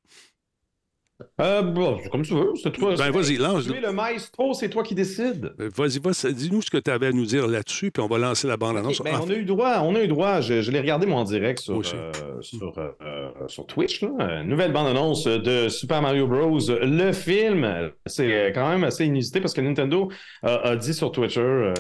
Euh, 1.42 1.62
bon, 1.62 1.98
comme 2.12 2.22
tu 2.22 2.34
veux. 2.34 2.54
C'est 2.62 2.72
toi. 2.72 2.96
Ben, 2.98 3.12
vas-y, 3.12 3.38
lance. 3.38 3.66
Tu 3.66 3.76
es 3.76 3.82
le 3.82 3.92
maestro, 3.92 4.54
c'est 4.54 4.70
toi 4.70 4.84
qui 4.84 4.96
décides. 4.96 5.54
Euh, 5.60 5.70
Vas-y, 5.76 6.00
vas 6.00 6.12
dis-nous 6.32 6.62
ce 6.62 6.70
que 6.70 6.78
tu 6.78 6.90
avais 6.90 7.08
à 7.08 7.12
nous 7.12 7.26
dire 7.26 7.48
là-dessus, 7.48 7.92
puis 7.92 8.02
on 8.02 8.08
va 8.08 8.18
lancer 8.18 8.48
la 8.48 8.58
bande-annonce. 8.58 9.02
Ben, 9.02 9.12
Ah, 9.16 9.22
on 9.26 9.30
a 9.30 9.34
eu 9.34 9.44
droit, 9.44 9.80
on 9.84 9.96
a 9.96 10.04
eu 10.04 10.08
droit. 10.08 10.42
Je, 10.42 10.62
je 10.62 10.72
l'ai 10.72 10.80
regardé 10.80 11.08
moi 11.08 11.20
en 11.20 11.24
direct 11.24 11.60
sur, 11.60 11.80
euh, 11.80 12.12
sur, 12.42 12.74
euh, 12.78 13.30
sur 13.48 13.66
Twitch. 13.66 14.02
Là. 14.02 14.44
Nouvelle 14.44 14.72
bande-annonce 14.72 15.26
de 15.26 15.68
Super 15.68 16.02
Mario 16.02 16.28
Bros. 16.28 16.60
Le 16.70 17.12
film, 17.12 17.92
c'est 18.06 18.52
quand 18.54 18.70
même 18.70 18.84
assez 18.84 19.06
inusité 19.06 19.42
parce 19.42 19.54
que 19.54 19.62
Nintendo 19.62 20.10
a, 20.44 20.76
dit 20.76 20.94
sur 20.94 21.12
Twitter 21.12 21.74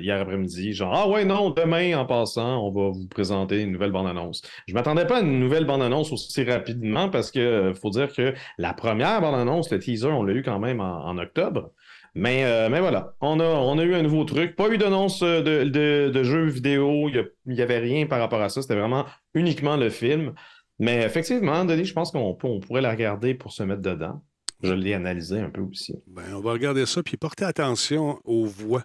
hier 0.00 0.20
après-midi, 0.20 0.72
genre 0.72 0.92
ah 0.94 1.08
ouais 1.08 1.24
non 1.24 1.50
demain 1.50 1.98
en 1.98 2.04
passant, 2.06 2.64
on 2.66 2.70
va 2.70 2.90
vous 2.90 3.06
présenter 3.08 3.60
une 3.60 3.72
nouvelle 3.72 3.92
bande-annonce. 3.92 4.42
Je 4.68 4.74
m'attendais 4.74 5.06
pas 5.06 5.18
à 5.18 5.20
une 5.22 5.40
nouvelle 5.40 5.64
bande-annonce 5.64 6.12
aussi 6.12 6.44
rapidement 6.44 7.08
parce 7.08 7.30
que 7.30 7.72
faut 7.80 7.90
dire 7.90 8.12
que 8.12 8.34
la 8.58 8.72
première 8.84 9.20
bande-annonce, 9.22 9.70
le 9.72 9.78
teaser, 9.78 10.08
on 10.08 10.22
l'a 10.22 10.34
eu 10.34 10.42
quand 10.42 10.58
même 10.58 10.80
en, 10.80 11.16
octobre. 11.16 11.72
Mais, 12.14 12.44
euh, 12.44 12.68
mais 12.68 12.80
voilà, 12.80 13.16
on 13.20 13.40
a, 13.40 13.44
on 13.44 13.78
a 13.78 13.82
eu 13.82 13.94
un 13.94 14.02
nouveau 14.02 14.24
truc. 14.24 14.54
Pas 14.56 14.68
eu 14.68 14.78
d'annonce 14.78 15.22
euh, 15.22 15.42
de, 15.42 16.10
de, 16.10 16.22
jeux 16.22 16.44
vidéo. 16.44 17.08
Il 17.08 17.54
n'y 17.54 17.62
avait 17.62 17.78
rien 17.78 18.06
par 18.06 18.20
rapport 18.20 18.40
à 18.40 18.48
ça. 18.48 18.62
C'était 18.62 18.76
vraiment 18.76 19.06
uniquement 19.32 19.76
le 19.76 19.88
film. 19.90 20.34
Mais 20.78 21.02
effectivement, 21.02 21.64
Denis, 21.64 21.86
je 21.86 21.94
pense 21.94 22.12
qu'on 22.12 22.34
pourrait 22.34 22.82
la 22.82 22.90
regarder 22.90 23.34
pour 23.34 23.52
se 23.52 23.62
mettre 23.62 23.82
dedans. 23.82 24.22
Je 24.62 24.72
l'ai 24.72 24.94
analysé 24.94 25.40
un 25.40 25.50
peu 25.50 25.62
aussi. 25.62 25.94
ben, 26.06 26.22
on 26.34 26.40
va 26.40 26.52
regarder 26.52 26.86
ça, 26.86 27.02
puis 27.02 27.16
porter 27.16 27.44
attention 27.44 28.20
aux 28.24 28.44
voix 28.44 28.82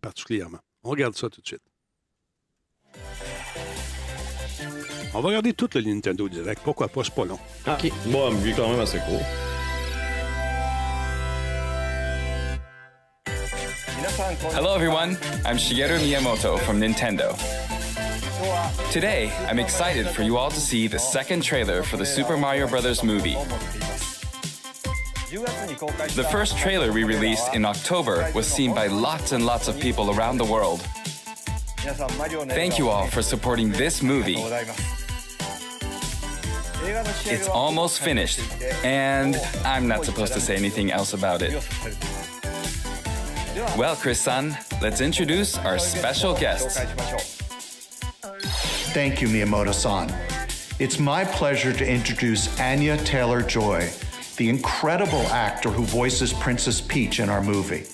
particulièrement. 0.00 0.58
On 0.84 0.90
regarde 0.90 1.14
ça 1.14 1.28
tout 1.28 1.40
de 1.40 1.46
suite. 1.46 1.62
On 5.14 5.20
va 5.20 5.28
regarder 5.28 5.52
tout 5.52 5.68
le 5.74 5.82
Nintendo 5.82 6.28
Direct. 6.28 6.62
Pourquoi 6.62 6.88
pas? 6.88 7.02
C'est 7.04 7.14
pas 7.14 7.24
long. 7.24 7.38
Ah. 7.66 7.78
OK. 7.82 7.90
Bon, 8.06 8.30
lui, 8.42 8.52
quand 8.54 8.68
même 8.68 8.80
assez 8.80 8.98
court. 8.98 9.22
Hello, 14.54 14.74
everyone. 14.74 15.16
I'm 15.46 15.56
Shigeru 15.56 15.98
Miyamoto 15.98 16.58
from 16.58 16.80
Nintendo. 16.80 17.34
Today, 18.92 19.30
I'm 19.48 19.58
excited 19.58 20.06
for 20.08 20.22
you 20.22 20.36
all 20.36 20.50
to 20.50 20.60
see 20.60 20.88
the 20.88 20.98
second 20.98 21.42
trailer 21.42 21.82
for 21.82 21.96
the 21.96 22.04
Super 22.04 22.36
Mario 22.36 22.66
Bros. 22.66 23.02
movie. 23.02 23.36
The 25.30 26.26
first 26.30 26.58
trailer 26.58 26.92
we 26.92 27.04
released 27.04 27.54
in 27.54 27.64
October 27.64 28.30
was 28.34 28.46
seen 28.46 28.74
by 28.74 28.86
lots 28.86 29.32
and 29.32 29.44
lots 29.44 29.68
of 29.68 29.78
people 29.78 30.10
around 30.10 30.38
the 30.38 30.44
world. 30.44 30.80
Thank 32.48 32.78
you 32.78 32.88
all 32.88 33.06
for 33.06 33.22
supporting 33.22 33.70
this 33.72 34.02
movie. 34.02 34.36
It's 37.26 37.48
almost 37.48 38.00
finished, 38.00 38.40
and 38.82 39.36
I'm 39.64 39.86
not 39.86 40.06
supposed 40.06 40.32
to 40.32 40.40
say 40.40 40.56
anything 40.56 40.90
else 40.90 41.12
about 41.12 41.42
it. 41.42 41.52
Well, 43.76 43.94
Chris-san, 43.94 44.56
let's 44.80 45.02
introduce 45.02 45.58
our 45.58 45.78
special 45.78 46.34
guests. 46.34 46.78
Thank 48.92 49.20
you, 49.20 49.28
Miyamoto 49.28 49.74
san. 49.74 50.10
It's 50.78 50.98
my 50.98 51.24
pleasure 51.24 51.74
to 51.74 51.86
introduce 51.86 52.58
Anya 52.58 52.96
Taylor 52.98 53.42
Joy, 53.42 53.90
the 54.38 54.48
incredible 54.48 55.26
actor 55.28 55.68
who 55.68 55.84
voices 55.84 56.32
Princess 56.32 56.80
Peach 56.80 57.20
in 57.20 57.28
our 57.28 57.42
movie. 57.42 57.84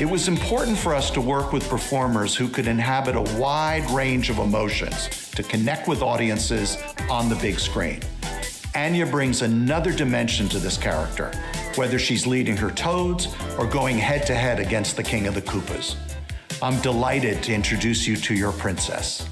It 0.00 0.06
was 0.06 0.26
important 0.26 0.76
for 0.76 0.94
us 0.94 1.10
to 1.12 1.20
work 1.20 1.52
with 1.52 1.68
performers 1.68 2.34
who 2.34 2.48
could 2.48 2.66
inhabit 2.66 3.14
a 3.14 3.22
wide 3.38 3.88
range 3.90 4.30
of 4.30 4.38
emotions 4.38 5.30
to 5.30 5.42
connect 5.42 5.86
with 5.86 6.02
audiences 6.02 6.76
on 7.08 7.28
the 7.28 7.36
big 7.36 7.60
screen. 7.60 8.00
Anya 8.76 9.06
brings 9.06 9.40
another 9.40 9.90
dimension 9.90 10.50
to 10.50 10.58
this 10.58 10.76
character, 10.76 11.32
whether 11.76 11.98
she's 11.98 12.26
leading 12.26 12.58
her 12.58 12.70
toads 12.70 13.26
or 13.56 13.66
going 13.66 13.96
head 13.96 14.26
to 14.26 14.34
head 14.34 14.60
against 14.60 14.98
the 14.98 15.02
King 15.02 15.26
of 15.26 15.34
the 15.34 15.40
Koopas. 15.40 15.96
I'm 16.60 16.78
delighted 16.82 17.42
to 17.44 17.54
introduce 17.54 18.06
you 18.06 18.16
to 18.16 18.34
your 18.34 18.52
princess. 18.52 19.26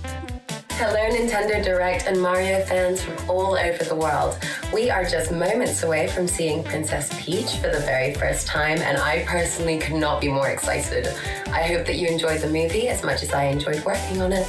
Hello, 0.71 0.97
Nintendo 1.11 1.63
Direct 1.63 2.07
and 2.07 2.21
Mario 2.23 2.65
fans 2.65 3.03
from 3.03 3.17
all 3.29 3.55
over 3.55 3.85
the 3.85 3.95
world. 3.95 4.39
We 4.73 4.89
are 4.89 5.05
just 5.05 5.31
moments 5.31 5.83
away 5.83 6.07
from 6.09 6.27
seeing 6.27 6.65
Princess 6.65 7.11
Peach 7.23 7.57
for 7.57 7.69
the 7.69 7.81
very 7.81 8.15
first 8.15 8.47
time, 8.47 8.79
and 8.79 8.97
I 8.97 9.25
personally 9.27 9.79
could 9.79 9.97
not 9.97 10.23
be 10.23 10.29
more 10.29 10.49
excited. 10.49 11.07
I 11.49 11.65
hope 11.65 11.87
that 11.87 11.97
you 11.97 12.09
enjoyed 12.09 12.41
the 12.41 12.49
movie 12.49 12.89
as 12.89 13.05
much 13.05 13.23
as 13.23 13.35
I 13.35 13.45
enjoyed 13.45 13.85
working 13.85 14.23
on 14.23 14.33
it. 14.33 14.47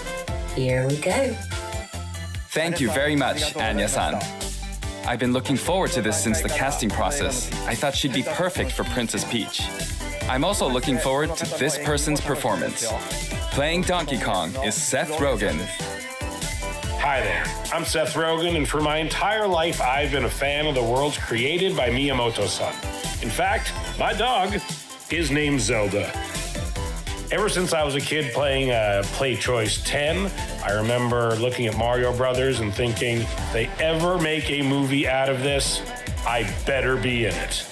Here 0.56 0.88
we 0.88 0.96
go. 0.96 1.36
Thank 2.52 2.80
you 2.80 2.90
very 2.92 3.18
much, 3.18 3.58
Anya 3.58 3.90
san. 3.90 4.45
I've 5.08 5.20
been 5.20 5.34
looking 5.34 5.56
forward 5.56 5.92
to 5.92 6.02
this 6.02 6.22
since 6.22 6.42
the 6.42 6.50
casting 6.50 6.90
process. 6.90 7.52
I 7.68 7.76
thought 7.76 7.94
she'd 7.94 8.12
be 8.12 8.24
perfect 8.24 8.72
for 8.72 8.84
Princess 8.86 9.24
Peach. 9.24 9.62
I'm 10.24 10.44
also 10.44 10.68
looking 10.68 10.98
forward 10.98 11.36
to 11.36 11.60
this 11.60 11.78
person's 11.78 12.20
performance. 12.20 12.88
Playing 13.52 13.84
Donkey 13.84 14.18
Kong 14.18 14.56
is 14.64 14.74
Seth 14.74 15.12
Rogen. 15.12 15.60
Hi 17.00 17.22
there, 17.22 17.44
I'm 17.72 17.86
Seth 17.86 18.16
Rogen, 18.16 18.58
and 18.58 18.68
for 18.68 18.82
my 18.82 18.98
entire 18.98 19.48
life, 19.48 19.80
I've 19.80 20.12
been 20.12 20.26
a 20.26 20.30
fan 20.30 20.66
of 20.66 20.74
the 20.74 20.84
worlds 20.84 21.20
created 21.20 21.78
by 21.78 21.90
Miyamoto 21.90 22.48
san. 22.48 22.74
In 23.22 23.30
fact, 23.30 23.74
my 24.00 24.12
dog 24.12 24.60
is 25.12 25.30
named 25.30 25.62
Zelda. 25.62 26.12
Ever 27.32 27.50
since 27.50 27.74
I 27.74 27.84
was 27.84 27.96
a 27.96 28.00
kid 28.00 28.32
playing 28.34 28.70
uh, 28.70 29.02
Play 29.14 29.36
Choice 29.36 29.84
10, 29.84 30.32
I 30.64 30.74
remember 30.74 31.36
looking 31.38 31.66
at 31.66 31.76
Mario 31.76 32.16
Brothers 32.16 32.60
and 32.60 32.72
thinking, 32.72 33.22
if 33.22 33.54
they 33.54 33.68
ever 33.80 34.20
make 34.20 34.52
a 34.52 34.62
movie 34.62 35.08
out 35.08 35.28
of 35.28 35.42
this, 35.42 35.82
I 36.28 36.44
better 36.68 36.96
be 36.96 37.26
in 37.26 37.34
it. 37.34 37.66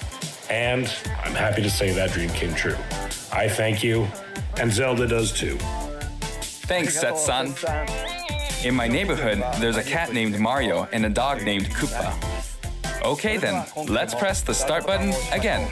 And 0.50 0.92
I'm 1.22 1.34
happy 1.34 1.62
to 1.62 1.70
say 1.70 1.92
that 1.92 2.10
dream 2.10 2.30
came 2.30 2.52
true. 2.52 2.76
I 3.32 3.48
thank 3.48 3.84
you, 3.84 4.08
and 4.58 4.72
Zelda 4.72 5.06
does 5.06 5.32
too. 5.32 5.56
Thanks, 6.66 6.98
Seth 6.98 7.18
san. 7.18 7.54
In 8.64 8.74
my 8.74 8.88
neighborhood, 8.88 9.42
there's 9.60 9.76
a 9.76 9.84
cat 9.84 10.12
named 10.12 10.38
Mario 10.38 10.88
and 10.92 11.06
a 11.06 11.10
dog 11.10 11.42
named 11.42 11.66
Koopa. 11.66 13.02
Okay 13.04 13.36
then, 13.36 13.64
let's 13.86 14.14
press 14.14 14.42
the 14.42 14.54
start 14.54 14.84
button 14.84 15.14
again. 15.32 15.70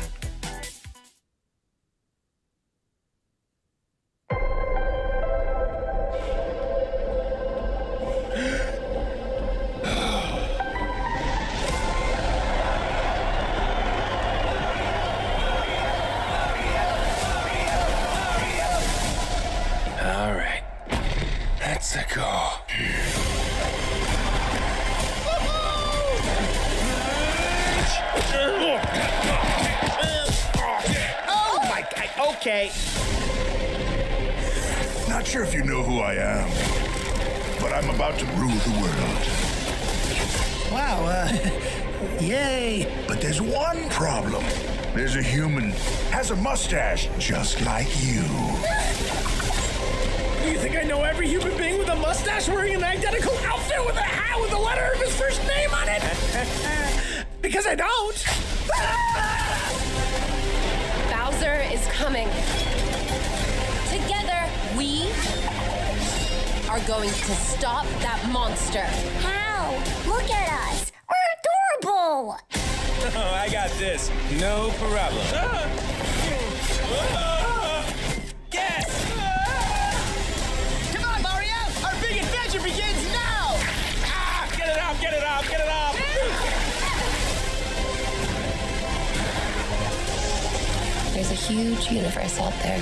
Out 92.43 92.53
there. 92.63 92.79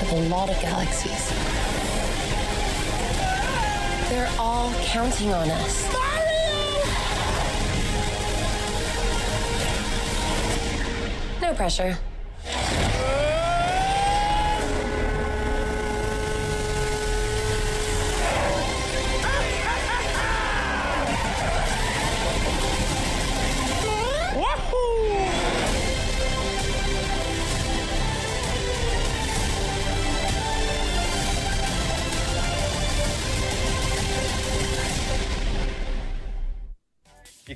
With 0.00 0.12
a 0.12 0.28
lot 0.28 0.48
of 0.50 0.60
galaxies. 0.60 1.28
They're 4.08 4.30
all 4.38 4.72
counting 4.84 5.32
on 5.32 5.50
us. 5.50 5.88
No 11.42 11.54
pressure. 11.54 11.98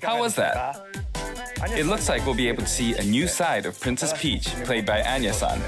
How 0.03 0.19
was 0.19 0.35
that? 0.35 0.85
It 1.77 1.87
looks 1.87 2.09
like 2.09 2.27
we'll 2.27 2.35
be 2.35 2.49
able 2.49 2.63
to 2.63 2.69
see 2.69 2.95
a 2.95 3.03
new 3.05 3.29
side 3.29 3.67
of 3.67 3.79
Princess 3.79 4.13
Peach, 4.21 4.49
played 4.65 4.85
by 4.85 5.01
Anya-san. 5.03 5.61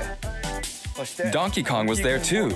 Donkey 1.31 1.63
Kong 1.63 1.87
was 1.87 2.01
there 2.01 2.19
too. 2.19 2.51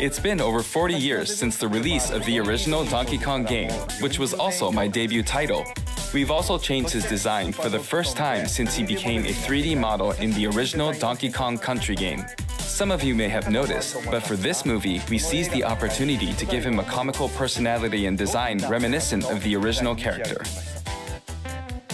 It's 0.00 0.18
been 0.18 0.40
over 0.40 0.60
40 0.62 0.94
years 0.94 1.34
since 1.34 1.56
the 1.56 1.68
release 1.68 2.10
of 2.10 2.24
the 2.24 2.40
original 2.40 2.84
Donkey 2.84 3.18
Kong 3.18 3.44
game, 3.44 3.70
which 4.00 4.18
was 4.18 4.34
also 4.34 4.72
my 4.72 4.88
debut 4.88 5.22
title. 5.22 5.64
We've 6.12 6.32
also 6.32 6.58
changed 6.58 6.90
his 6.90 7.04
design 7.04 7.52
for 7.52 7.68
the 7.68 7.78
first 7.78 8.16
time 8.16 8.48
since 8.48 8.74
he 8.74 8.82
became 8.82 9.24
a 9.24 9.32
3D 9.32 9.76
model 9.76 10.12
in 10.12 10.32
the 10.32 10.46
original 10.46 10.92
Donkey 10.92 11.30
Kong 11.30 11.58
Country 11.58 11.94
game. 11.94 12.24
Some 12.58 12.90
of 12.90 13.04
you 13.04 13.14
may 13.14 13.28
have 13.28 13.50
noticed, 13.50 13.96
but 14.10 14.22
for 14.22 14.36
this 14.36 14.64
movie, 14.64 15.00
we 15.10 15.18
seized 15.18 15.52
the 15.52 15.64
opportunity 15.64 16.32
to 16.32 16.46
give 16.46 16.64
him 16.64 16.78
a 16.78 16.84
comical 16.84 17.28
personality 17.30 18.06
and 18.06 18.16
design 18.16 18.58
reminiscent 18.68 19.24
of 19.30 19.42
the 19.42 19.54
original 19.56 19.94
character. 19.94 20.42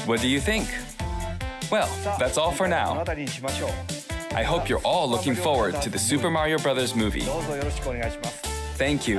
What 0.07 0.21
do 0.21 0.29
you 0.29 0.39
think? 0.39 0.67
Well, 1.71 1.89
that's 2.19 2.37
all 2.37 2.53
for 2.53 2.69
now. 2.69 3.03
I 4.37 4.43
hope 4.43 4.69
you're 4.69 4.83
all 4.85 5.09
looking 5.09 5.35
forward 5.35 5.81
to 5.81 5.89
the 5.89 5.99
Super 5.99 6.31
Mario 6.31 6.59
Bros. 6.59 6.95
movie. 6.95 7.23
Thank 8.77 9.09
you. 9.09 9.19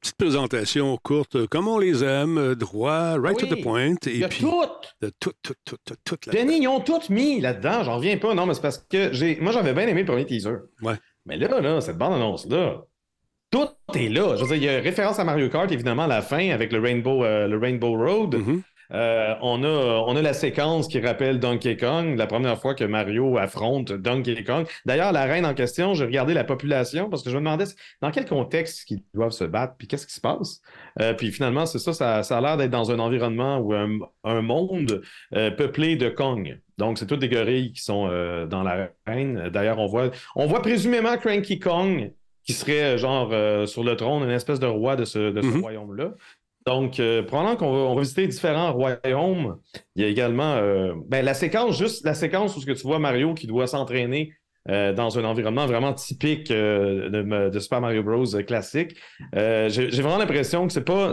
Petite 0.00 0.16
présentation 0.16 0.96
courte, 1.02 1.46
comme 1.48 1.68
on 1.68 1.78
les 1.78 2.02
aime, 2.02 2.38
euh, 2.38 2.54
droit, 2.54 3.18
right 3.18 3.36
to 3.36 3.46
the 3.46 3.62
point. 3.62 3.96
Et 4.06 4.26
puis, 4.26 4.40
tout. 4.40 4.64
de 5.02 5.12
tout, 5.20 5.32
tout, 5.42 5.54
tout, 5.66 5.76
tout, 5.84 5.96
tout 6.02 6.16
là 6.26 6.32
Denis, 6.32 6.60
ils 6.62 6.68
ont 6.68 6.80
tout 6.80 7.02
mis 7.10 7.40
là-dedans. 7.42 7.84
J'en 7.84 7.96
reviens 7.96 8.16
pas. 8.16 8.32
Non, 8.32 8.46
mais 8.46 8.54
c'est 8.54 8.62
parce 8.62 8.78
que 8.78 9.12
j'ai. 9.12 9.36
Moi, 9.40 9.52
j'avais 9.52 9.74
bien 9.74 9.86
aimé 9.86 10.00
le 10.00 10.06
premier 10.06 10.24
teaser. 10.24 10.54
Ouais. 10.80 10.94
Mais 11.26 11.36
là, 11.36 11.60
là, 11.60 11.80
cette 11.82 11.98
bande-annonce-là, 11.98 12.84
tout 13.50 13.68
est 13.94 14.08
là. 14.08 14.36
Je 14.36 14.44
veux 14.44 14.48
dire, 14.48 14.56
il 14.56 14.64
y 14.64 14.68
a 14.68 14.80
référence 14.80 15.18
à 15.18 15.24
Mario 15.24 15.48
Kart, 15.48 15.70
évidemment, 15.70 16.04
à 16.04 16.08
la 16.08 16.22
fin, 16.22 16.50
avec 16.50 16.72
le 16.72 16.80
Rainbow, 16.80 17.24
euh, 17.24 17.46
le 17.48 17.58
Rainbow 17.58 17.96
Road. 17.96 18.34
Mhm. 18.36 18.62
Euh, 18.90 19.34
on, 19.42 19.64
a, 19.64 19.68
on 20.06 20.16
a 20.16 20.22
la 20.22 20.32
séquence 20.32 20.88
qui 20.88 20.98
rappelle 20.98 21.38
Donkey 21.38 21.76
Kong, 21.76 22.16
la 22.16 22.26
première 22.26 22.58
fois 22.58 22.74
que 22.74 22.84
Mario 22.84 23.36
affronte 23.36 23.92
Donkey 23.92 24.44
Kong. 24.44 24.66
D'ailleurs, 24.86 25.12
la 25.12 25.24
reine 25.24 25.44
en 25.44 25.52
question, 25.52 25.92
j'ai 25.92 26.06
regardé 26.06 26.32
la 26.32 26.42
population 26.44 27.10
parce 27.10 27.22
que 27.22 27.28
je 27.28 27.34
me 27.34 27.40
demandais 27.40 27.66
dans 28.00 28.10
quel 28.10 28.24
contexte 28.24 28.90
ils 28.90 29.04
doivent 29.12 29.32
se 29.32 29.44
battre, 29.44 29.74
puis 29.76 29.88
qu'est-ce 29.88 30.06
qui 30.06 30.14
se 30.14 30.22
passe? 30.22 30.62
Euh, 31.02 31.12
puis 31.12 31.30
finalement, 31.32 31.66
c'est 31.66 31.78
ça, 31.78 31.92
ça, 31.92 32.22
ça 32.22 32.38
a 32.38 32.40
l'air 32.40 32.56
d'être 32.56 32.70
dans 32.70 32.90
un 32.90 32.98
environnement 32.98 33.58
ou 33.58 33.74
un, 33.74 33.90
un 34.24 34.40
monde 34.40 35.02
peuplé 35.32 35.96
de 35.96 36.08
Kong. 36.08 36.58
Donc, 36.78 36.96
c'est 36.96 37.06
toutes 37.06 37.20
des 37.20 37.28
gorilles 37.28 37.72
qui 37.72 37.82
sont 37.82 38.08
euh, 38.10 38.46
dans 38.46 38.62
l'arène. 38.62 39.50
D'ailleurs, 39.50 39.80
on 39.80 39.86
voit, 39.86 40.10
on 40.36 40.46
voit 40.46 40.62
présumément 40.62 41.16
Cranky 41.18 41.58
Kong 41.58 42.12
qui 42.48 42.54
serait 42.54 42.94
euh, 42.94 42.96
genre 42.96 43.28
euh, 43.32 43.66
sur 43.66 43.84
le 43.84 43.94
trône, 43.94 44.22
une 44.22 44.30
espèce 44.30 44.58
de 44.58 44.66
roi 44.66 44.96
de 44.96 45.04
ce, 45.04 45.18
de 45.30 45.42
ce 45.42 45.46
Mhm. 45.46 45.60
royaume-là. 45.60 46.14
Donc, 46.66 46.98
euh, 46.98 47.22
pendant 47.22 47.56
qu'on 47.56 47.70
va, 47.70 47.78
on 47.90 47.94
va 47.94 48.00
visiter 48.00 48.26
différents 48.26 48.72
royaumes, 48.72 49.58
il 49.96 50.02
y 50.02 50.06
a 50.06 50.08
également 50.08 50.54
euh, 50.54 50.94
ben, 51.08 51.22
la 51.24 51.34
séquence, 51.34 51.76
juste 51.78 52.06
la 52.06 52.14
séquence 52.14 52.56
où 52.56 52.60
ce 52.62 52.66
que 52.66 52.72
tu 52.72 52.82
vois 52.86 52.98
Mario 52.98 53.34
qui 53.34 53.46
doit 53.46 53.66
s'entraîner 53.66 54.32
euh, 54.70 54.94
dans 54.94 55.18
un 55.18 55.24
environnement 55.24 55.66
vraiment 55.66 55.92
typique 55.92 56.48
de, 56.48 57.48
de 57.50 57.58
Super 57.58 57.82
Mario 57.82 58.02
Bros. 58.02 58.24
classique. 58.46 58.96
J'ai 59.34 60.00
vraiment 60.02 60.16
l'impression 60.18 60.66
que 60.66 60.72
c'est 60.72 60.84
pas. 60.84 61.12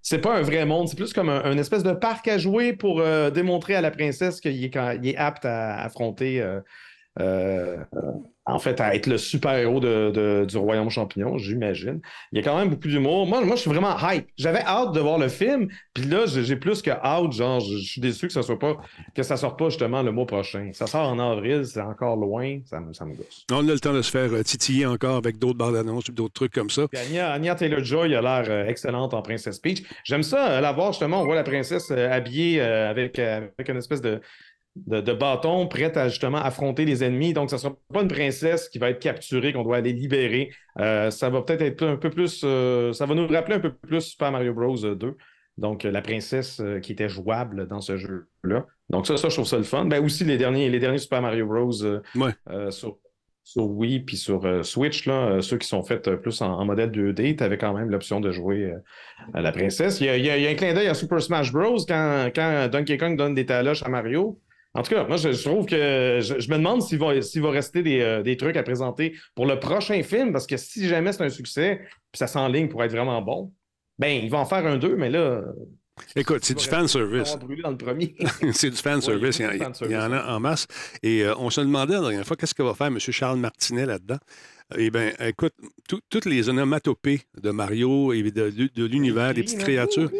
C'est 0.00 0.20
pas 0.20 0.38
un 0.38 0.42
vrai 0.42 0.64
monde, 0.64 0.86
c'est 0.88 0.96
plus 0.96 1.12
comme 1.12 1.28
un, 1.28 1.42
un 1.44 1.58
espèce 1.58 1.82
de 1.82 1.92
parc 1.92 2.28
à 2.28 2.38
jouer 2.38 2.72
pour 2.72 3.02
démontrer 3.34 3.74
à 3.74 3.80
la 3.80 3.90
princesse 3.90 4.40
qu'il 4.40 4.64
est, 4.64 4.76
est 4.76 5.16
apte 5.16 5.44
à 5.44 5.82
affronter, 5.82 6.40
euh, 7.18 7.76
en 8.50 8.58
fait, 8.58 8.80
à 8.80 8.94
être 8.94 9.06
le 9.06 9.18
super-héros 9.18 9.78
de- 9.78 10.10
de- 10.10 10.46
du 10.48 10.56
royaume 10.56 10.88
champignon, 10.88 11.36
j'imagine. 11.36 12.00
Il 12.32 12.38
y 12.38 12.40
a 12.40 12.44
quand 12.44 12.56
même 12.56 12.70
beaucoup 12.70 12.88
d'humour. 12.88 13.26
Moi, 13.26 13.42
moi, 13.44 13.56
je 13.56 13.60
suis 13.60 13.70
vraiment 13.70 13.94
hype. 14.00 14.26
J'avais 14.38 14.62
hâte 14.62 14.92
de 14.94 15.00
voir 15.00 15.18
le 15.18 15.28
film, 15.28 15.68
puis 15.92 16.04
là, 16.04 16.24
j'ai 16.24 16.56
plus 16.56 16.80
que 16.80 16.90
hâte. 16.90 17.32
Genre, 17.32 17.60
je, 17.60 17.76
suis 17.76 18.00
déçu 18.00 18.26
que 18.26 18.32
ça 18.32 18.42
soit 18.42 18.58
pas, 18.58 18.78
que 19.14 19.22
ça 19.22 19.36
sorte 19.36 19.58
pas 19.58 19.68
justement 19.68 20.02
le 20.02 20.12
mois 20.12 20.24
prochain. 20.26 20.70
Ça 20.72 20.86
sort 20.86 21.08
en 21.10 21.18
avril, 21.18 21.66
c'est 21.66 21.82
encore 21.82 22.16
loin, 22.16 22.60
ça, 22.64 22.80
me- 22.80 22.94
ça 22.94 23.04
me 23.04 23.14
gosse. 23.14 23.44
On 23.52 23.68
a 23.68 23.72
le 23.72 23.80
temps 23.80 23.92
de 23.92 24.00
se 24.00 24.10
faire 24.10 24.32
euh, 24.32 24.42
titiller 24.42 24.86
encore 24.86 25.16
avec 25.16 25.38
d'autres 25.38 25.58
bandes 25.58 25.76
annonces 25.76 26.08
ou 26.08 26.12
d'autres 26.12 26.32
trucs 26.32 26.54
comme 26.54 26.70
ça. 26.70 26.88
Puis 26.88 26.98
Anya, 26.98 27.32
Anya 27.32 27.54
Taylor-Joy 27.54 28.14
a 28.14 28.22
l'air 28.22 28.44
euh, 28.48 28.66
excellente 28.66 29.12
en 29.12 29.20
Princesse 29.20 29.58
Peach. 29.58 29.82
J'aime 30.04 30.22
ça, 30.22 30.58
la 30.62 30.72
voir 30.72 30.92
justement. 30.92 31.20
On 31.20 31.24
voit 31.24 31.34
la 31.34 31.44
princesse 31.44 31.90
habillée 31.90 32.62
avec, 32.62 33.18
avec 33.18 33.68
une 33.68 33.76
espèce 33.76 34.00
de, 34.00 34.22
de, 34.86 35.00
de 35.00 35.12
bâton, 35.12 35.66
prête 35.66 35.96
à 35.96 36.08
justement 36.08 36.38
affronter 36.38 36.84
les 36.84 37.02
ennemis. 37.04 37.32
Donc, 37.32 37.50
ça 37.50 37.56
ne 37.56 37.60
sera 37.60 37.76
pas 37.92 38.02
une 38.02 38.08
princesse 38.08 38.68
qui 38.68 38.78
va 38.78 38.90
être 38.90 39.00
capturée, 39.00 39.52
qu'on 39.52 39.62
doit 39.64 39.76
aller 39.78 39.92
libérer. 39.92 40.50
Euh, 40.78 41.10
ça 41.10 41.28
va 41.30 41.42
peut-être 41.42 41.62
être 41.62 41.82
un 41.86 41.96
peu 41.96 42.10
plus. 42.10 42.42
euh, 42.44 42.92
ça 42.92 43.06
va 43.06 43.14
nous 43.14 43.26
rappeler 43.26 43.56
un 43.56 43.60
peu 43.60 43.72
plus 43.72 44.00
Super 44.00 44.30
Mario 44.32 44.54
Bros. 44.54 44.76
2. 44.76 45.16
Donc, 45.56 45.84
euh, 45.84 45.90
la 45.90 46.02
princesse 46.02 46.62
qui 46.82 46.92
était 46.92 47.08
jouable 47.08 47.66
dans 47.66 47.80
ce 47.80 47.96
jeu-là. 47.96 48.66
Donc, 48.90 49.06
ça, 49.06 49.16
ça, 49.16 49.28
je 49.28 49.34
trouve 49.34 49.46
ça 49.46 49.56
le 49.56 49.64
fun. 49.64 49.84
Ben, 49.86 50.04
aussi, 50.04 50.24
les 50.24 50.38
derniers, 50.38 50.68
les 50.70 50.78
derniers 50.78 50.98
Super 50.98 51.20
Mario 51.20 51.46
Bros. 51.46 51.72
Ouais. 52.14 52.30
sur, 52.70 52.98
sur 53.44 53.64
Wii 53.66 54.00
puis 54.00 54.16
sur 54.18 54.44
euh, 54.44 54.62
Switch, 54.62 55.06
là, 55.06 55.14
euh, 55.30 55.40
ceux 55.40 55.56
qui 55.56 55.66
sont 55.66 55.82
faits 55.82 56.06
euh, 56.06 56.16
plus 56.18 56.42
en, 56.42 56.52
en 56.52 56.64
modèle 56.66 56.90
2D, 56.90 57.36
tu 57.36 57.42
avais 57.42 57.56
quand 57.56 57.72
même 57.72 57.88
l'option 57.88 58.20
de 58.20 58.30
jouer 58.30 58.74
à 59.32 59.40
la 59.40 59.52
princesse. 59.52 60.00
Il 60.02 60.06
y, 60.06 60.10
a, 60.10 60.16
il 60.18 60.24
y 60.26 60.28
a- 60.30 60.36
il 60.36 60.42
y 60.42 60.46
a 60.46 60.50
un 60.50 60.54
clin 60.54 60.74
d'œil 60.74 60.86
à 60.88 60.92
Super 60.94 61.20
Smash 61.22 61.50
Bros. 61.50 61.78
quand, 61.88 62.28
quand 62.34 62.68
Donkey 62.70 62.98
Kong 62.98 63.16
donne 63.16 63.34
des 63.34 63.46
taloches 63.46 63.82
à 63.82 63.88
Mario. 63.88 64.38
En 64.74 64.82
tout 64.82 64.94
cas, 64.94 65.04
moi, 65.04 65.16
je, 65.16 65.30
trouve 65.42 65.66
que 65.66 66.20
je, 66.20 66.50
me 66.50 66.56
demande 66.56 66.82
s'il 66.82 66.98
va, 66.98 67.50
rester 67.50 67.82
des, 67.82 68.00
euh, 68.00 68.22
des 68.22 68.36
trucs 68.36 68.56
à 68.56 68.62
présenter 68.62 69.16
pour 69.34 69.46
le 69.46 69.58
prochain 69.58 70.02
film, 70.02 70.32
parce 70.32 70.46
que 70.46 70.56
si 70.56 70.86
jamais 70.86 71.12
c'est 71.12 71.24
un 71.24 71.30
succès, 71.30 71.80
puis 72.12 72.18
ça 72.18 72.26
s'enligne 72.26 72.68
pour 72.68 72.84
être 72.84 72.92
vraiment 72.92 73.22
bon, 73.22 73.52
ben, 73.98 74.22
il 74.22 74.30
va 74.30 74.38
en 74.38 74.44
faire 74.44 74.64
un 74.66 74.76
2, 74.76 74.96
mais 74.96 75.10
là, 75.10 75.42
Écoute, 76.16 76.44
c'est 76.44 76.54
du 76.56 76.64
fan 76.64 76.86
service. 76.88 77.36
brûlé 77.36 77.62
dans 77.62 77.70
le 77.70 77.76
premier. 77.76 78.14
c'est 78.52 78.70
du 78.70 78.76
fan 78.76 79.00
service. 79.00 79.38
Il, 79.38 79.42
y 79.42 79.46
en- 79.46 79.50
fan 79.50 79.58
il 79.58 79.62
y 79.92 79.96
en 79.96 80.00
service, 80.00 80.18
a 80.20 80.34
en 80.36 80.40
masse. 80.40 80.66
Et 81.02 81.24
euh, 81.24 81.34
on 81.38 81.50
se 81.50 81.60
demandait 81.60 81.94
la 81.94 82.00
dernière 82.00 82.26
fois 82.26 82.36
qu'est-ce 82.36 82.54
que 82.54 82.62
va 82.62 82.74
faire 82.74 82.88
M. 82.88 82.98
Charles 82.98 83.38
Martinet 83.38 83.86
là-dedans? 83.86 84.18
Eh 84.76 84.90
bien, 84.90 85.12
écoute, 85.20 85.54
tout- 85.88 86.02
toutes 86.10 86.26
les 86.26 86.50
onomatopées 86.50 87.22
de 87.40 87.50
Mario 87.50 88.12
et 88.12 88.22
de, 88.22 88.50
de- 88.50 88.68
de 88.74 88.84
l'univers, 88.84 89.32
des 89.32 89.42
petites 89.42 89.60
créatures, 89.60 90.10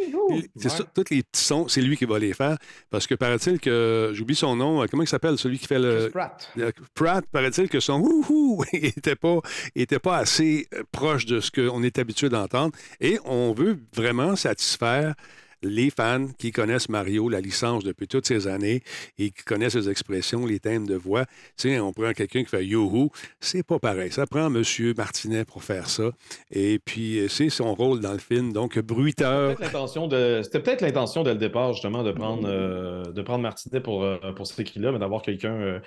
c'est 0.57 0.71
ça, 0.71 0.85
tous 0.95 1.05
les 1.11 1.23
petits 1.23 1.45
sons, 1.45 1.69
c'est 1.69 1.83
lui 1.83 1.99
qui 1.99 2.07
va 2.07 2.19
les 2.19 2.33
faire. 2.33 2.57
Parce 2.89 3.07
que 3.07 3.15
paraît-il 3.15 3.61
que, 3.61 4.11
j'oublie 4.15 4.35
son 4.35 4.57
nom, 4.57 4.87
comment 4.91 5.03
il 5.03 5.07
s'appelle, 5.07 5.37
celui 5.37 5.59
qui 5.59 5.67
fait 5.67 5.79
le. 5.79 6.05
Chris 6.05 6.11
Pratt. 6.13 6.53
Pratt, 6.95 7.25
paraît-il 7.31 7.69
que 7.69 7.79
son 7.79 8.01
wouhou 8.01 8.65
n'était 8.73 9.17
pas, 9.17 9.37
était 9.77 9.99
pas 9.99 10.17
assez 10.17 10.67
euh, 10.73 10.83
proche 10.93 11.27
de 11.27 11.41
ce 11.41 11.51
qu'on 11.51 11.83
est 11.83 11.99
habitué 11.99 12.31
d'entendre. 12.31 12.73
Et 13.03 13.19
on 13.27 13.53
veut 13.53 13.79
vraiment 13.95 14.35
satisfaire 14.35 15.15
les 15.63 15.91
fans 15.91 16.27
qui 16.39 16.53
connaissent 16.53 16.89
Mario, 16.89 17.29
la 17.29 17.41
licence 17.41 17.85
depuis 17.85 18.09
toutes 18.09 18.27
ces 18.27 18.47
années 18.47 18.83
et 19.19 19.31
qui 19.31 19.43
connaissent 19.45 19.73
ses 19.73 19.89
expressions, 19.89 20.47
les 20.47 20.61
thèmes 20.61 20.87
de 20.87 20.95
voix. 20.95 21.25
Tu 21.57 21.71
sais, 21.71 21.81
on 21.81 21.93
prend 21.93 22.13
quelqu'un 22.13 22.43
qui 22.43 22.49
fait 22.49 22.65
youhou, 22.65 23.11
c'est 23.41 23.63
pas 23.63 23.79
pareil. 23.79 24.13
Ça 24.13 24.27
prend 24.27 24.47
M. 24.47 24.63
Martinet 24.97 25.45
pour 25.45 25.65
faire 25.65 25.89
ça. 25.89 26.11
Et 26.51 26.79
puis, 26.79 27.19
euh, 27.19 27.29
c'est 27.29 27.51
son 27.51 27.75
rôle 27.75 28.01
dans 28.01 28.13
le 28.13 28.19
film. 28.19 28.53
Donc, 28.53 28.79
bruiteur. 28.79 29.57
C'était 29.59 30.61
peut-être 30.61 30.81
l'intention 30.83 31.23
dès 31.23 31.33
le 31.33 31.39
départ, 31.39 31.73
justement, 31.73 32.03
de 32.03 32.13
prendre, 32.13 32.49
euh, 32.49 33.05
de 33.05 33.23
prendre 33.23 33.43
Martinet 33.43 33.81
pour, 33.81 34.03
euh, 34.03 34.17
pour 34.35 34.47
cet 34.47 34.61
écrit-là, 34.61 34.93
mais 34.93 34.99
d'avoir 34.99 35.23
quelqu'un, 35.23 35.81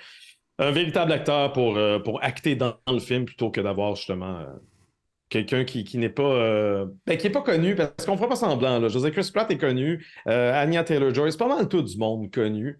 un 0.58 0.70
véritable 0.70 1.12
acteur 1.12 1.52
pour, 1.52 1.78
acter 2.22 2.56
dans, 2.56 2.74
le 2.88 3.00
film 3.00 3.24
plutôt 3.24 3.50
que 3.50 3.60
d'avoir 3.60 3.96
justement 3.96 4.44
quelqu'un 5.32 5.64
qui, 5.64 5.82
qui 5.82 5.96
n'est 5.96 6.10
pas, 6.10 6.22
euh, 6.22 6.86
ben, 7.06 7.16
qui 7.16 7.26
est 7.26 7.30
pas 7.30 7.40
connu, 7.40 7.74
parce 7.74 8.06
qu'on 8.06 8.16
fera 8.16 8.28
pas 8.28 8.36
semblant. 8.36 8.78
Là. 8.78 8.88
Dire, 8.88 9.10
Chris 9.12 9.30
Pratt 9.32 9.50
est 9.50 9.56
connu, 9.56 10.06
euh, 10.28 10.52
Anya 10.54 10.84
Taylor-Joy, 10.84 11.32
c'est 11.32 11.38
pas 11.38 11.48
mal 11.48 11.68
tout 11.68 11.82
du 11.82 11.96
monde 11.96 12.30
connu. 12.30 12.78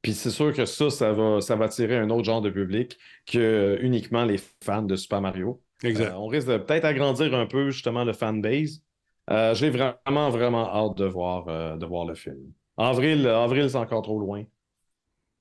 Puis 0.00 0.14
c'est 0.14 0.30
sûr 0.30 0.54
que 0.54 0.64
ça, 0.64 0.88
ça 0.88 1.12
va, 1.12 1.42
ça 1.42 1.56
va 1.56 1.66
attirer 1.66 1.98
un 1.98 2.08
autre 2.08 2.24
genre 2.24 2.40
de 2.40 2.48
public 2.48 2.96
que 3.26 3.78
uniquement 3.82 4.24
les 4.24 4.40
fans 4.64 4.82
de 4.82 4.96
Super 4.96 5.20
Mario. 5.20 5.60
Exact. 5.84 6.12
Euh, 6.12 6.16
on 6.16 6.26
risque 6.26 6.48
de 6.48 6.56
peut-être 6.56 6.86
agrandir 6.86 7.34
un 7.34 7.44
peu 7.44 7.70
justement 7.70 8.02
le 8.04 8.14
fanbase. 8.14 8.82
Euh, 9.30 9.54
J'ai 9.54 9.68
vraiment, 9.68 10.30
vraiment 10.30 10.74
hâte 10.74 10.96
de 10.96 11.04
voir, 11.04 11.76
de 11.76 11.86
voir 11.86 12.06
le 12.06 12.14
film. 12.14 12.50
Avril, 12.78 13.28
avril 13.28 13.68
c'est 13.68 13.76
encore 13.76 14.00
trop 14.02 14.18
loin. 14.18 14.42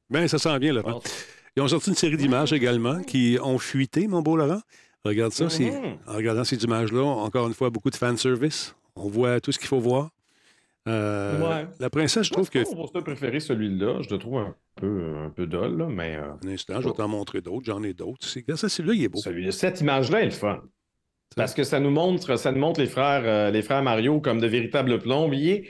Bien, 0.09 0.27
ça 0.27 0.37
sent 0.37 0.59
bien, 0.59 0.73
Laurent. 0.73 0.99
Ils 1.55 1.61
ont 1.61 1.67
sorti 1.69 1.91
une 1.91 1.95
série 1.95 2.17
d'images 2.17 2.51
également 2.51 3.01
qui 3.01 3.37
ont 3.41 3.59
fuité, 3.59 4.07
mon 4.07 4.21
beau 4.21 4.35
Laurent. 4.35 4.61
Regarde 5.05 5.31
ça. 5.31 5.45
Mhm. 5.45 5.97
En 6.07 6.13
regardant 6.15 6.43
ces 6.43 6.61
images-là, 6.63 7.01
encore 7.03 7.47
une 7.47 7.53
fois, 7.53 7.69
beaucoup 7.69 7.89
de 7.89 7.95
fanservice. 7.95 8.75
On 8.95 9.07
voit 9.07 9.39
tout 9.39 9.51
ce 9.51 9.59
qu'il 9.59 9.67
faut 9.67 9.79
voir. 9.79 10.09
Euh, 10.87 11.39
Ouais. 11.39 11.67
La 11.79 11.89
princesse, 11.89 12.25
je 12.27 12.31
trouve 12.31 12.49
que. 12.49 12.59
Mon 12.59 12.83
poster 12.83 13.01
préféré, 13.03 13.39
celui-là, 13.39 14.01
je 14.01 14.09
le 14.09 14.17
trouve 14.17 14.37
un 14.39 14.55
peu, 14.75 15.03
un 15.25 15.29
peu 15.29 15.45
dol, 15.45 15.77
là, 15.77 15.87
mais. 15.87 16.15
euh, 16.15 16.31
Un 16.45 16.53
instant, 16.53 16.81
je 16.81 16.87
vais 16.87 16.93
t'en 16.93 17.07
montrer 17.07 17.41
d'autres. 17.41 17.65
J'en 17.65 17.83
ai 17.83 17.93
d'autres. 17.93 18.25
C'est- 18.27 18.39
Regarde 18.41 18.59
ça, 18.59 18.69
celui-là, 18.69 18.95
il 18.95 19.03
est 19.03 19.09
beau. 19.09 19.19
cette 19.51 19.81
image-là 19.81 20.21
est 20.21 20.25
le 20.25 20.31
fun. 20.31 20.61
Parce 21.35 21.53
que 21.53 21.63
ça 21.63 21.79
nous 21.79 21.91
montre, 21.91 22.37
ça 22.37 22.51
nous 22.51 22.59
montre 22.59 22.79
les 22.79 22.87
frères, 22.87 23.21
euh, 23.23 23.51
les 23.51 23.61
frères 23.61 23.83
Mario 23.83 24.19
comme 24.19 24.39
de 24.41 24.47
véritables 24.47 24.97
plombiers 24.99 25.69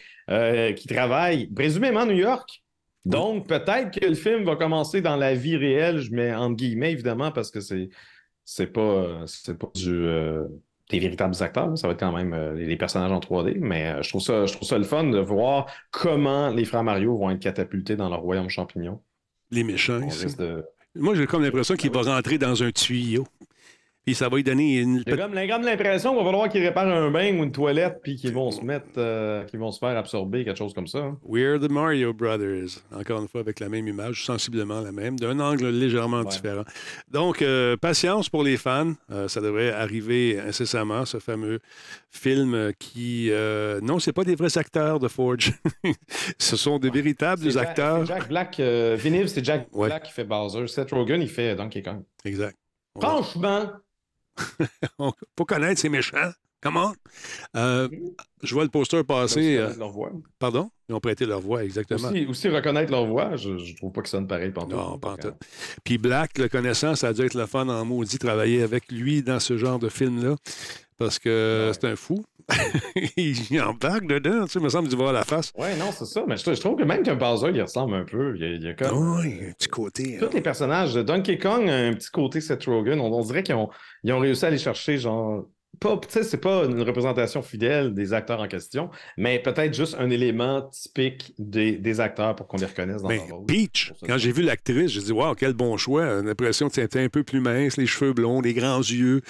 qui 0.75 0.87
travaillent 0.87 1.47
présumément 1.47 2.01
à 2.01 2.05
New 2.05 2.17
York. 2.17 2.61
Donc, 3.03 3.47
peut-être 3.47 3.91
que 3.99 4.05
le 4.05 4.13
film 4.13 4.43
va 4.43 4.55
commencer 4.55 5.01
dans 5.01 5.15
la 5.15 5.33
vie 5.33 5.57
réelle, 5.57 5.97
je 5.99 6.11
mets 6.11 6.33
entre 6.35 6.55
guillemets, 6.55 6.91
évidemment, 6.91 7.31
parce 7.31 7.49
que 7.49 7.59
c'est 7.61 7.89
c'est 8.51 8.65
pas, 8.65 8.81
euh, 8.81 9.23
c'est 9.27 9.55
pas 9.57 9.69
du, 9.75 9.93
euh, 9.93 10.43
des 10.89 10.97
véritables 10.97 11.35
acteurs. 11.39 11.77
Ça 11.77 11.85
va 11.87 11.93
être 11.93 11.99
quand 11.99 12.11
même 12.11 12.33
euh, 12.33 12.55
les 12.55 12.77
personnages 12.77 13.11
en 13.11 13.19
3D. 13.19 13.57
Mais 13.59 13.91
euh, 13.91 14.01
je, 14.01 14.09
trouve 14.09 14.21
ça, 14.21 14.47
je 14.47 14.53
trouve 14.53 14.67
ça 14.67 14.79
le 14.79 14.83
fun 14.83 15.03
de 15.03 15.19
voir 15.19 15.67
comment 15.91 16.49
les 16.49 16.65
frères 16.65 16.83
Mario 16.83 17.15
vont 17.15 17.29
être 17.29 17.39
catapultés 17.39 17.95
dans 17.95 18.09
leur 18.09 18.21
royaume 18.21 18.49
champignon. 18.49 18.99
Les 19.51 19.63
méchants. 19.63 19.99
On 20.01 20.41
de- 20.43 20.65
Moi, 20.95 21.13
j'ai 21.13 21.27
comme 21.27 21.43
l'impression 21.43 21.75
qu'il 21.75 21.91
va 21.91 22.01
rentrer 22.01 22.39
dans 22.39 22.63
un 22.63 22.71
tuyau. 22.71 23.27
Puis 24.09 24.15
ça 24.15 24.27
va 24.27 24.37
lui 24.37 24.43
donner 24.43 24.79
une. 24.79 25.03
J'ai 25.05 25.15
comme, 25.15 25.35
l'impression 25.35 26.09
qu'il 26.09 26.17
va 26.17 26.25
falloir 26.25 26.49
qu'ils 26.49 26.65
réparent 26.65 26.87
un 26.87 27.11
bain 27.11 27.37
ou 27.37 27.43
une 27.43 27.51
toilette 27.51 27.99
puis 28.01 28.15
qu'ils 28.15 28.33
vont 28.33 28.49
se 28.49 28.61
mettre, 28.61 28.87
euh, 28.97 29.43
qu'ils 29.43 29.59
vont 29.59 29.71
se 29.71 29.77
faire 29.77 29.95
absorber, 29.95 30.43
quelque 30.43 30.57
chose 30.57 30.73
comme 30.73 30.87
ça. 30.87 30.97
hein. 30.97 31.19
We're 31.21 31.59
the 31.59 31.69
Mario 31.69 32.11
Brothers. 32.11 32.81
Encore 32.91 33.21
une 33.21 33.27
fois, 33.27 33.41
avec 33.41 33.59
la 33.59 33.69
même 33.69 33.87
image, 33.87 34.25
sensiblement 34.25 34.81
la 34.81 34.91
même, 34.91 35.19
d'un 35.19 35.39
angle 35.39 35.69
légèrement 35.69 36.23
différent. 36.23 36.63
Donc, 37.11 37.43
euh, 37.43 37.77
patience 37.77 38.29
pour 38.29 38.41
les 38.41 38.57
fans. 38.57 38.93
Euh, 39.11 39.27
ça 39.27 39.41
devrait 39.41 39.69
arriver 39.73 40.39
incessamment, 40.39 41.05
ce 41.05 41.19
fameux 41.19 41.59
film 42.09 42.71
qui. 42.79 43.29
non, 43.83 43.99
c'est 43.99 44.11
pas 44.11 44.23
des 44.23 44.33
vrais 44.33 44.57
acteurs 44.57 44.99
de 44.99 45.07
Forge. 45.07 45.53
ce 46.39 46.55
sont 46.55 46.79
des 46.79 46.89
véritables 46.89 47.59
acteurs. 47.59 48.07
Jack 48.07 48.27
Black, 48.27 48.59
Viniv, 48.59 49.27
c'est 49.27 49.45
Jack 49.45 49.67
Black 49.71 50.01
qui 50.01 50.13
fait 50.13 50.23
Bowser. 50.23 50.65
Seth 50.65 50.89
Rogen, 50.89 51.21
il 51.21 51.29
fait 51.29 51.53
Donkey 51.53 51.83
Kong. 51.83 52.01
Exact. 52.25 52.57
Franchement, 52.99 53.69
On 54.99 55.11
faut 55.37 55.45
connaître 55.45 55.79
ces 55.79 55.89
méchants. 55.89 56.31
Comment? 56.61 56.93
Euh, 57.55 57.87
je 58.43 58.53
vois 58.53 58.63
le 58.63 58.69
poster 58.69 59.01
passer. 59.03 59.39
Aussi 59.39 59.57
euh, 59.57 59.73
leur 59.77 59.91
voix. 59.91 60.11
Pardon? 60.39 60.69
Ils 60.89 60.95
ont 60.95 60.99
prêté 60.99 61.25
leur 61.25 61.39
voix, 61.39 61.63
exactement. 61.63 62.09
aussi, 62.09 62.25
aussi 62.25 62.49
reconnaître 62.49 62.91
leur 62.91 63.05
voix, 63.05 63.37
je, 63.37 63.57
je 63.57 63.75
trouve 63.77 63.93
pas 63.93 64.01
que 64.01 64.09
ça 64.09 64.17
sonne 64.17 64.27
pareil 64.27 64.51
pendant 64.51 64.91
Non, 64.91 64.97
pas 64.97 65.11
en 65.11 65.17
tout. 65.17 65.31
Puis 65.85 65.97
Black, 65.97 66.37
le 66.37 66.49
connaissant, 66.49 66.95
ça 66.95 67.09
a 67.09 67.13
dû 67.13 67.21
être 67.21 67.35
le 67.35 67.45
fun 67.45 67.69
en 67.69 67.85
maudit 67.85 68.17
travailler 68.17 68.61
avec 68.61 68.91
lui 68.91 69.23
dans 69.23 69.39
ce 69.39 69.57
genre 69.57 69.79
de 69.79 69.87
film-là. 69.87 70.35
Parce 70.97 71.17
que 71.17 71.71
c'est 71.73 71.87
un 71.87 71.95
fou. 71.95 72.25
il 73.17 73.61
embarque 73.61 74.05
dedans, 74.07 74.45
tu 74.45 74.51
sais, 74.53 74.59
il 74.59 74.63
me 74.63 74.69
semble 74.69 74.87
du 74.87 74.95
voir 74.95 75.13
la 75.13 75.23
face. 75.23 75.51
Ouais, 75.57 75.75
non, 75.77 75.91
c'est 75.91 76.05
ça. 76.05 76.23
Mais 76.27 76.37
je, 76.37 76.43
je 76.53 76.59
trouve 76.59 76.75
que 76.77 76.83
même 76.83 77.03
qu'un 77.03 77.15
Bowser, 77.15 77.51
il 77.53 77.61
ressemble 77.61 77.95
un 77.95 78.05
peu. 78.05 78.35
Il 78.35 78.41
y 78.41 78.45
a, 78.45 78.49
il 78.49 78.63
y 78.63 78.67
a 78.67 78.73
comme. 78.73 79.17
Oui, 79.19 79.39
un 79.49 79.51
petit 79.53 79.67
côté. 79.67 80.17
Tous 80.19 80.33
les 80.33 80.41
personnages 80.41 80.93
de 80.93 81.01
Donkey 81.01 81.37
Kong, 81.37 81.69
un 81.69 81.93
petit 81.93 82.09
côté 82.09 82.41
Seth 82.41 82.65
Rogen, 82.65 82.99
on, 82.99 83.11
on 83.11 83.21
dirait 83.21 83.43
qu'ils 83.43 83.55
ont, 83.55 83.69
ils 84.03 84.13
ont 84.13 84.19
réussi 84.19 84.45
à 84.45 84.47
aller 84.49 84.57
chercher, 84.57 84.97
genre. 84.97 85.45
Pas, 85.79 85.99
c'est 86.09 86.41
pas 86.41 86.65
une 86.65 86.81
représentation 86.81 87.41
fidèle 87.41 87.93
des 87.93 88.13
acteurs 88.13 88.39
en 88.39 88.47
question, 88.47 88.89
mais 89.17 89.39
peut-être 89.39 89.73
juste 89.73 89.95
un 89.99 90.09
élément 90.09 90.61
typique 90.63 91.33
des, 91.37 91.73
des 91.77 91.99
acteurs 91.99 92.35
pour 92.35 92.47
qu'on 92.47 92.57
les 92.57 92.65
reconnaisse 92.65 93.01
dans 93.01 93.07
Ben, 93.09 93.19
leur 93.27 93.37
rôle. 93.37 93.45
Peach, 93.45 93.93
quand 94.05 94.17
j'ai 94.17 94.31
vu 94.31 94.41
l'actrice, 94.41 94.91
j'ai 94.91 95.01
dit 95.01 95.11
Waouh, 95.11 95.35
quel 95.35 95.53
bon 95.53 95.77
choix. 95.77 96.19
J'ai 96.19 96.25
l'impression 96.27 96.67
que 96.69 96.75
c'était 96.75 97.01
un 97.01 97.09
peu 97.09 97.23
plus 97.23 97.39
mince, 97.39 97.77
les 97.77 97.85
cheveux 97.85 98.13
blonds, 98.13 98.41
les 98.41 98.53
grands 98.53 98.79
yeux. 98.79 99.21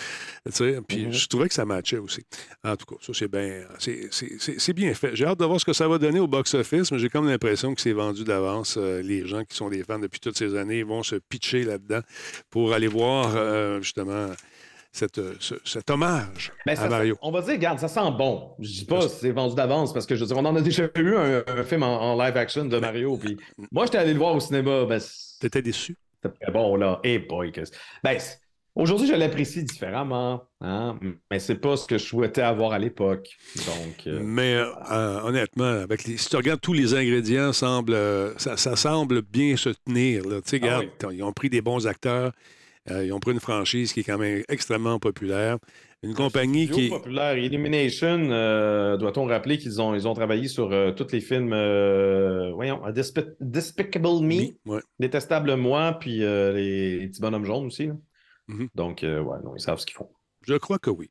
Puis 0.88 1.00
Mm-hmm. 1.00 1.12
je 1.12 1.28
trouvais 1.28 1.48
que 1.48 1.54
ça 1.54 1.66
matchait 1.66 1.98
aussi. 1.98 2.22
En 2.64 2.76
tout 2.76 2.86
cas, 2.86 2.96
ça, 3.02 3.14
c'est 3.14 3.28
bien, 3.28 3.64
c'est 3.80 4.74
bien 4.74 4.94
fait. 4.94 5.16
J'ai 5.16 5.26
hâte 5.26 5.40
de 5.40 5.46
voir 5.46 5.60
ce 5.60 5.66
que 5.66 5.74
ça 5.74 5.88
va 5.88 5.98
donner 5.98 6.20
au 6.20 6.28
box-office, 6.28 6.92
mais 6.92 7.00
j'ai 7.00 7.10
comme 7.10 7.28
l'impression 7.28 7.74
que 7.74 7.82
c'est 7.82 7.94
vendu 7.94 8.24
d'avance. 8.24 8.76
Euh, 8.78 9.02
les 9.02 9.26
gens 9.28 9.44
qui 9.44 9.56
sont 9.56 9.70
des 9.70 9.84
fans 9.84 10.00
depuis 10.00 10.20
toutes 10.20 10.38
ces 10.38 10.56
années 10.56 10.84
vont 10.84 11.04
se 11.04 11.16
pitcher 11.16 11.64
là-dedans 11.64 12.02
pour 12.50 12.74
aller 12.74 12.88
voir 12.88 13.34
euh, 13.36 13.82
justement 13.82 14.28
cette, 14.92 15.22
ce- 15.40 15.56
cet 15.66 15.90
hommage 15.90 16.52
Ben, 16.66 16.74
à 16.74 16.76
ça- 16.76 16.90
Mario. 16.90 17.16
on 17.22 17.32
va 17.32 17.42
dire, 17.42 17.54
regarde, 17.54 17.80
ça 17.80 17.88
sent 17.88 18.12
bon. 18.18 18.52
Je 18.60 18.70
dis 18.72 18.86
pas 18.86 19.08
c'est 19.08 19.32
vendu 19.32 19.56
d'avance 19.56 19.94
parce 19.94 20.06
que 20.06 20.16
je 20.16 20.22
veux 20.22 20.28
dire, 20.28 20.38
on 20.38 20.46
en 20.46 20.56
a 20.56 20.62
déjà 20.62 20.86
eu 20.98 21.16
un, 21.16 21.44
un 21.48 21.64
film 21.64 21.84
en, 21.84 22.02
en 22.14 22.24
live 22.24 22.36
action 22.38 22.66
de 22.66 22.78
Mario. 22.80 23.18
Puis 23.18 23.38
moi, 23.72 23.86
j'étais 23.86 24.00
allé 24.00 24.14
le 24.14 24.20
voir 24.20 24.36
au 24.36 24.40
cinéma. 24.40 24.86
Ben, 24.86 25.00
T'étais 25.40 25.62
déçu? 25.62 25.96
C'était 26.22 26.36
très 26.42 26.52
bon, 26.52 26.76
là. 26.76 27.00
Et 27.04 27.20
boy, 27.20 27.52
que... 27.52 27.62
Ben, 28.04 28.18
aujourd'hui, 28.76 29.08
je 29.08 29.14
l'apprécie 29.14 29.64
différemment. 29.64 30.44
Hein? 30.60 31.00
Mais 31.32 31.40
c'est 31.40 31.56
pas 31.56 31.78
ce 31.78 31.86
que 31.88 31.98
je 31.98 32.04
souhaitais 32.06 32.42
avoir 32.42 32.74
à 32.74 32.80
l'époque. 32.80 33.30
Donc. 33.56 34.08
euh, 34.08 34.20
Mais 34.22 34.56
euh, 34.56 34.66
euh, 34.92 35.22
honnêtement, 35.22 35.64
avec 35.84 36.04
les- 36.06 36.18
si 36.18 36.28
tu 36.30 36.36
regardes 36.36 36.60
tous 36.62 36.74
les 36.74 36.94
ingrédients, 36.94 37.54
semble, 37.54 37.94
euh, 37.94 38.34
ça, 38.38 38.58
ça 38.58 38.76
semble 38.76 39.22
bien 39.22 39.56
se 39.56 39.70
tenir. 39.70 40.28
là. 40.28 40.42
Tu 40.42 40.50
sais, 40.50 40.60
Ah 40.64 40.80
regarde, 40.80 41.14
ils 41.14 41.24
ont 41.24 41.32
pris 41.32 41.50
des 41.50 41.62
bons 41.62 41.88
acteurs, 41.88 42.34
euh, 42.92 43.06
ils 43.06 43.14
ont 43.14 43.20
pris 43.20 43.32
une 43.32 43.40
franchise 43.40 43.94
qui 43.94 44.02
est 44.02 44.04
quand 44.04 44.18
même 44.18 44.44
extrêmement 44.50 45.00
populaire, 45.00 45.58
une 46.04 46.14
compagnie 46.14 46.70
qui 46.70 46.86
est 46.86 46.90
populaire. 46.90 47.38
Illumination, 47.38 48.30
euh, 48.32 48.98
doit-on 48.98 49.26
rappeler 49.26 49.58
qu'ils 49.58 49.82
ont, 49.82 49.94
ils 49.96 50.08
ont 50.08 50.14
travaillé 50.14 50.48
sur 50.48 50.72
euh, 50.72 50.92
tous 50.92 51.12
les 51.12 51.20
films, 51.22 51.52
euh, 51.54 52.52
voyons, 52.54 52.82
Despi- 52.90 53.36
Despicable 53.40 54.08
Me, 54.22 54.54
ouais. 54.66 54.82
Détestable 55.00 55.56
Moi, 55.56 55.98
puis 56.00 56.20
les, 56.20 57.00
les 57.00 57.08
petits 57.08 57.22
bonhommes 57.22 57.46
jaunes 57.46 57.66
aussi. 57.68 57.88
là. 57.88 57.94
Mhm. 58.48 58.68
Donc, 58.76 59.00
ouais, 59.04 59.20
non, 59.44 59.56
ils 59.56 59.62
savent 59.62 59.80
ce 59.80 59.86
qu'ils 59.86 59.96
font. 59.98 60.10
Je 60.48 60.56
crois 60.56 60.80
que 60.80 60.90
oui. 60.90 61.10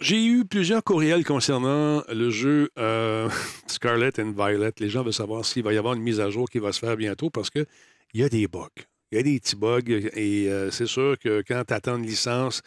J'ai 0.00 0.24
eu 0.24 0.44
plusieurs 0.44 0.84
courriels 0.84 1.24
concernant 1.24 2.02
le 2.08 2.30
jeu 2.30 2.70
Scarlet 3.66 4.12
and 4.20 4.30
Violet. 4.36 4.72
Les 4.78 4.88
gens 4.88 5.02
veulent 5.02 5.12
savoir 5.12 5.44
s'il 5.44 5.64
va 5.64 5.72
y 5.72 5.76
avoir 5.78 5.94
une 5.94 6.02
mise 6.02 6.20
à 6.20 6.30
jour 6.30 6.48
qui 6.48 6.58
va 6.60 6.72
se 6.72 6.78
faire 6.78 6.96
bientôt 6.96 7.30
parce 7.30 7.50
qu'il 7.50 7.66
y 8.14 8.22
a 8.22 8.28
des 8.28 8.46
bugs. 8.46 8.68
Il 9.10 9.16
y 9.16 9.20
a 9.20 9.22
des 9.22 9.40
petits 9.40 9.56
bugs 9.56 9.80
et 9.88 10.50
euh, 10.50 10.70
c'est 10.70 10.86
sûr 10.86 11.18
que 11.18 11.42
quand 11.46 11.62
tu 11.66 11.72
attends 11.72 11.96
une 11.96 12.04
licence 12.04 12.60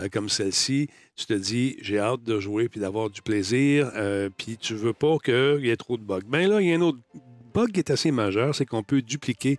euh, 0.00 0.08
comme 0.12 0.28
celle-ci, 0.28 0.88
tu 1.14 1.26
te 1.26 1.34
dis 1.34 1.76
j'ai 1.82 2.00
hâte 2.00 2.24
de 2.24 2.40
jouer 2.40 2.68
puis 2.68 2.80
d'avoir 2.80 3.10
du 3.10 3.22
plaisir, 3.22 3.92
euh, 3.94 4.28
puis 4.36 4.56
tu 4.56 4.74
veux 4.74 4.92
pas 4.92 5.18
qu'il 5.22 5.64
y 5.64 5.70
ait 5.70 5.76
trop 5.76 5.96
de 5.96 6.02
bugs. 6.02 6.22
Bien 6.26 6.48
là, 6.48 6.60
il 6.60 6.68
y 6.68 6.72
a 6.72 6.76
un 6.76 6.80
autre 6.80 6.98
bug 7.54 7.70
qui 7.70 7.78
est 7.78 7.90
assez 7.90 8.10
majeur, 8.10 8.56
c'est 8.56 8.66
qu'on 8.66 8.82
peut 8.82 9.02
dupliquer 9.02 9.58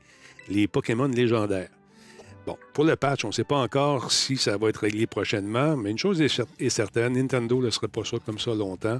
les 0.50 0.68
Pokémon 0.68 1.08
légendaires. 1.08 1.70
Bon, 2.46 2.58
pour 2.74 2.84
le 2.84 2.96
patch, 2.96 3.26
on 3.26 3.30
ne 3.30 3.34
sait 3.34 3.44
pas 3.44 3.58
encore 3.58 4.12
si 4.12 4.38
ça 4.38 4.56
va 4.56 4.70
être 4.70 4.78
réglé 4.82 5.08
prochainement, 5.08 5.76
mais 5.76 5.90
une 5.90 5.98
chose 5.98 6.22
est, 6.22 6.28
cer- 6.28 6.46
est 6.60 6.70
certaine, 6.70 7.14
Nintendo 7.14 7.60
ne 7.60 7.72
sera 7.72 7.88
pas 7.88 8.04
ça 8.06 8.18
comme 8.24 8.38
ça 8.38 8.54
longtemps. 8.54 9.00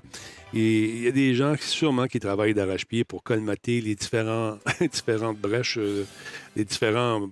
Et 0.54 0.84
il 0.86 1.04
y 1.04 1.08
a 1.08 1.12
des 1.12 1.36
gens 1.36 1.56
qui, 1.56 1.68
sûrement 1.68 2.08
qui 2.08 2.20
travaillent 2.20 2.56
d'arrache-pied 2.56 3.04
pour 3.04 3.22
colmater 3.22 3.82
les 3.82 3.94
différentes 3.96 5.38
brèches, 5.40 5.78
euh, 5.78 6.06
les 6.56 6.66
différents 6.66 7.30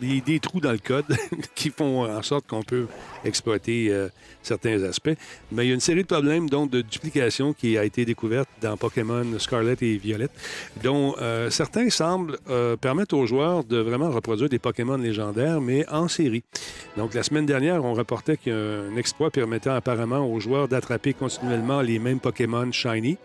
des, 0.00 0.20
des 0.20 0.40
trous 0.40 0.60
dans 0.60 0.72
le 0.72 0.78
code 0.78 1.04
qui 1.54 1.70
font 1.70 2.04
en 2.04 2.22
sorte 2.22 2.46
qu'on 2.46 2.62
peut 2.62 2.86
exploiter 3.24 3.88
euh, 3.90 4.08
certains 4.42 4.82
aspects. 4.82 5.14
Mais 5.50 5.64
il 5.64 5.68
y 5.68 5.70
a 5.70 5.74
une 5.74 5.80
série 5.80 6.02
de 6.02 6.08
problèmes 6.08 6.48
donc, 6.48 6.70
de 6.70 6.80
duplication 6.80 7.52
qui 7.52 7.78
a 7.78 7.84
été 7.84 8.04
découverte 8.04 8.48
dans 8.60 8.76
Pokémon 8.76 9.24
Scarlet 9.38 9.76
et 9.80 9.96
Violet, 9.96 10.28
dont 10.82 11.14
euh, 11.20 11.50
certains 11.50 11.90
semblent 11.90 12.38
euh, 12.50 12.76
permettre 12.76 13.16
aux 13.16 13.26
joueurs 13.26 13.64
de 13.64 13.78
vraiment 13.78 14.10
reproduire 14.10 14.48
des 14.48 14.58
Pokémon 14.58 14.96
légendaires, 14.96 15.60
mais 15.60 15.88
en 15.88 16.08
série. 16.08 16.42
Donc 16.96 17.14
la 17.14 17.22
semaine 17.22 17.46
dernière, 17.46 17.84
on 17.84 17.94
rapportait 17.94 18.36
qu'il 18.36 18.52
y 18.52 18.56
a 18.56 18.58
un 18.58 18.96
exploit 18.96 19.30
permettant 19.30 19.74
apparemment 19.74 20.26
aux 20.26 20.40
joueurs 20.40 20.68
d'attraper 20.68 21.14
continuellement 21.14 21.80
les 21.80 21.98
mêmes 21.98 22.20
Pokémon 22.20 22.70
Shiny. 22.70 23.18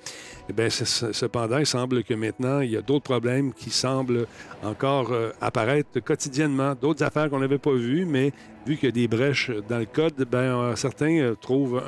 Eh 0.49 0.53
bien, 0.53 0.69
cependant, 0.69 1.57
il 1.57 1.65
semble 1.65 2.03
que 2.03 2.13
maintenant, 2.13 2.61
il 2.61 2.71
y 2.71 2.77
a 2.77 2.81
d'autres 2.81 3.03
problèmes 3.03 3.53
qui 3.53 3.69
semblent 3.69 4.27
encore 4.63 5.11
euh, 5.11 5.31
apparaître 5.41 5.99
quotidiennement, 5.99 6.73
d'autres 6.73 7.03
affaires 7.03 7.29
qu'on 7.29 7.39
n'avait 7.39 7.57
pas 7.57 7.73
vues, 7.73 8.05
mais 8.05 8.31
vu 8.65 8.77
qu'il 8.77 8.85
y 8.85 8.87
a 8.87 8.91
des 8.91 9.07
brèches 9.09 9.51
dans 9.67 9.79
le 9.79 9.85
code, 9.85 10.25
ben, 10.29 10.37
euh, 10.37 10.75
certains 10.77 11.17
euh, 11.19 11.35
trouvent 11.35 11.83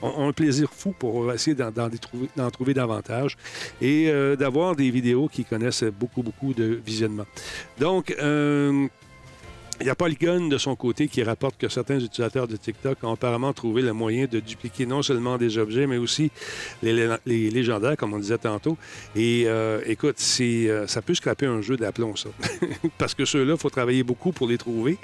ont, 0.00 0.28
un 0.28 0.32
plaisir 0.32 0.70
fou 0.72 0.94
pour 0.98 1.30
essayer 1.30 1.54
d'en, 1.54 1.70
trouver, 2.00 2.28
trouver 2.50 2.72
davantage 2.72 3.36
et 3.82 4.10
d'avoir 4.38 4.74
des 4.76 4.90
vidéos 4.90 5.28
qui 5.28 5.44
connaissent 5.44 5.84
beaucoup, 5.84 6.22
beaucoup 6.22 6.54
de 6.54 6.80
visionnement. 6.84 7.26
Donc, 7.78 8.14
il 9.80 9.86
y 9.86 9.90
a 9.90 9.94
Polygon 9.94 10.48
de 10.48 10.58
son 10.58 10.76
côté 10.76 11.08
qui 11.08 11.22
rapporte 11.22 11.56
que 11.56 11.68
certains 11.68 11.98
utilisateurs 11.98 12.46
de 12.46 12.56
TikTok 12.56 13.02
ont 13.02 13.12
apparemment 13.14 13.52
trouvé 13.54 13.80
le 13.80 13.94
moyen 13.94 14.26
de 14.30 14.38
dupliquer 14.38 14.84
non 14.84 15.02
seulement 15.02 15.38
des 15.38 15.56
objets, 15.56 15.86
mais 15.86 15.96
aussi 15.96 16.30
les, 16.82 16.92
lé- 16.92 17.16
les 17.24 17.50
légendaires, 17.50 17.96
comme 17.96 18.12
on 18.12 18.18
disait 18.18 18.36
tantôt. 18.36 18.76
Et 19.16 19.44
euh, 19.46 19.80
écoute, 19.86 20.16
euh, 20.40 20.86
ça 20.86 21.00
peut 21.00 21.14
scraper 21.14 21.46
un 21.46 21.62
jeu 21.62 21.78
d'aplomb, 21.78 22.14
ça. 22.14 22.28
Parce 22.98 23.14
que 23.14 23.24
ceux-là, 23.24 23.54
il 23.54 23.58
faut 23.58 23.70
travailler 23.70 24.02
beaucoup 24.02 24.32
pour 24.32 24.48
les 24.48 24.58
trouver. 24.58 24.98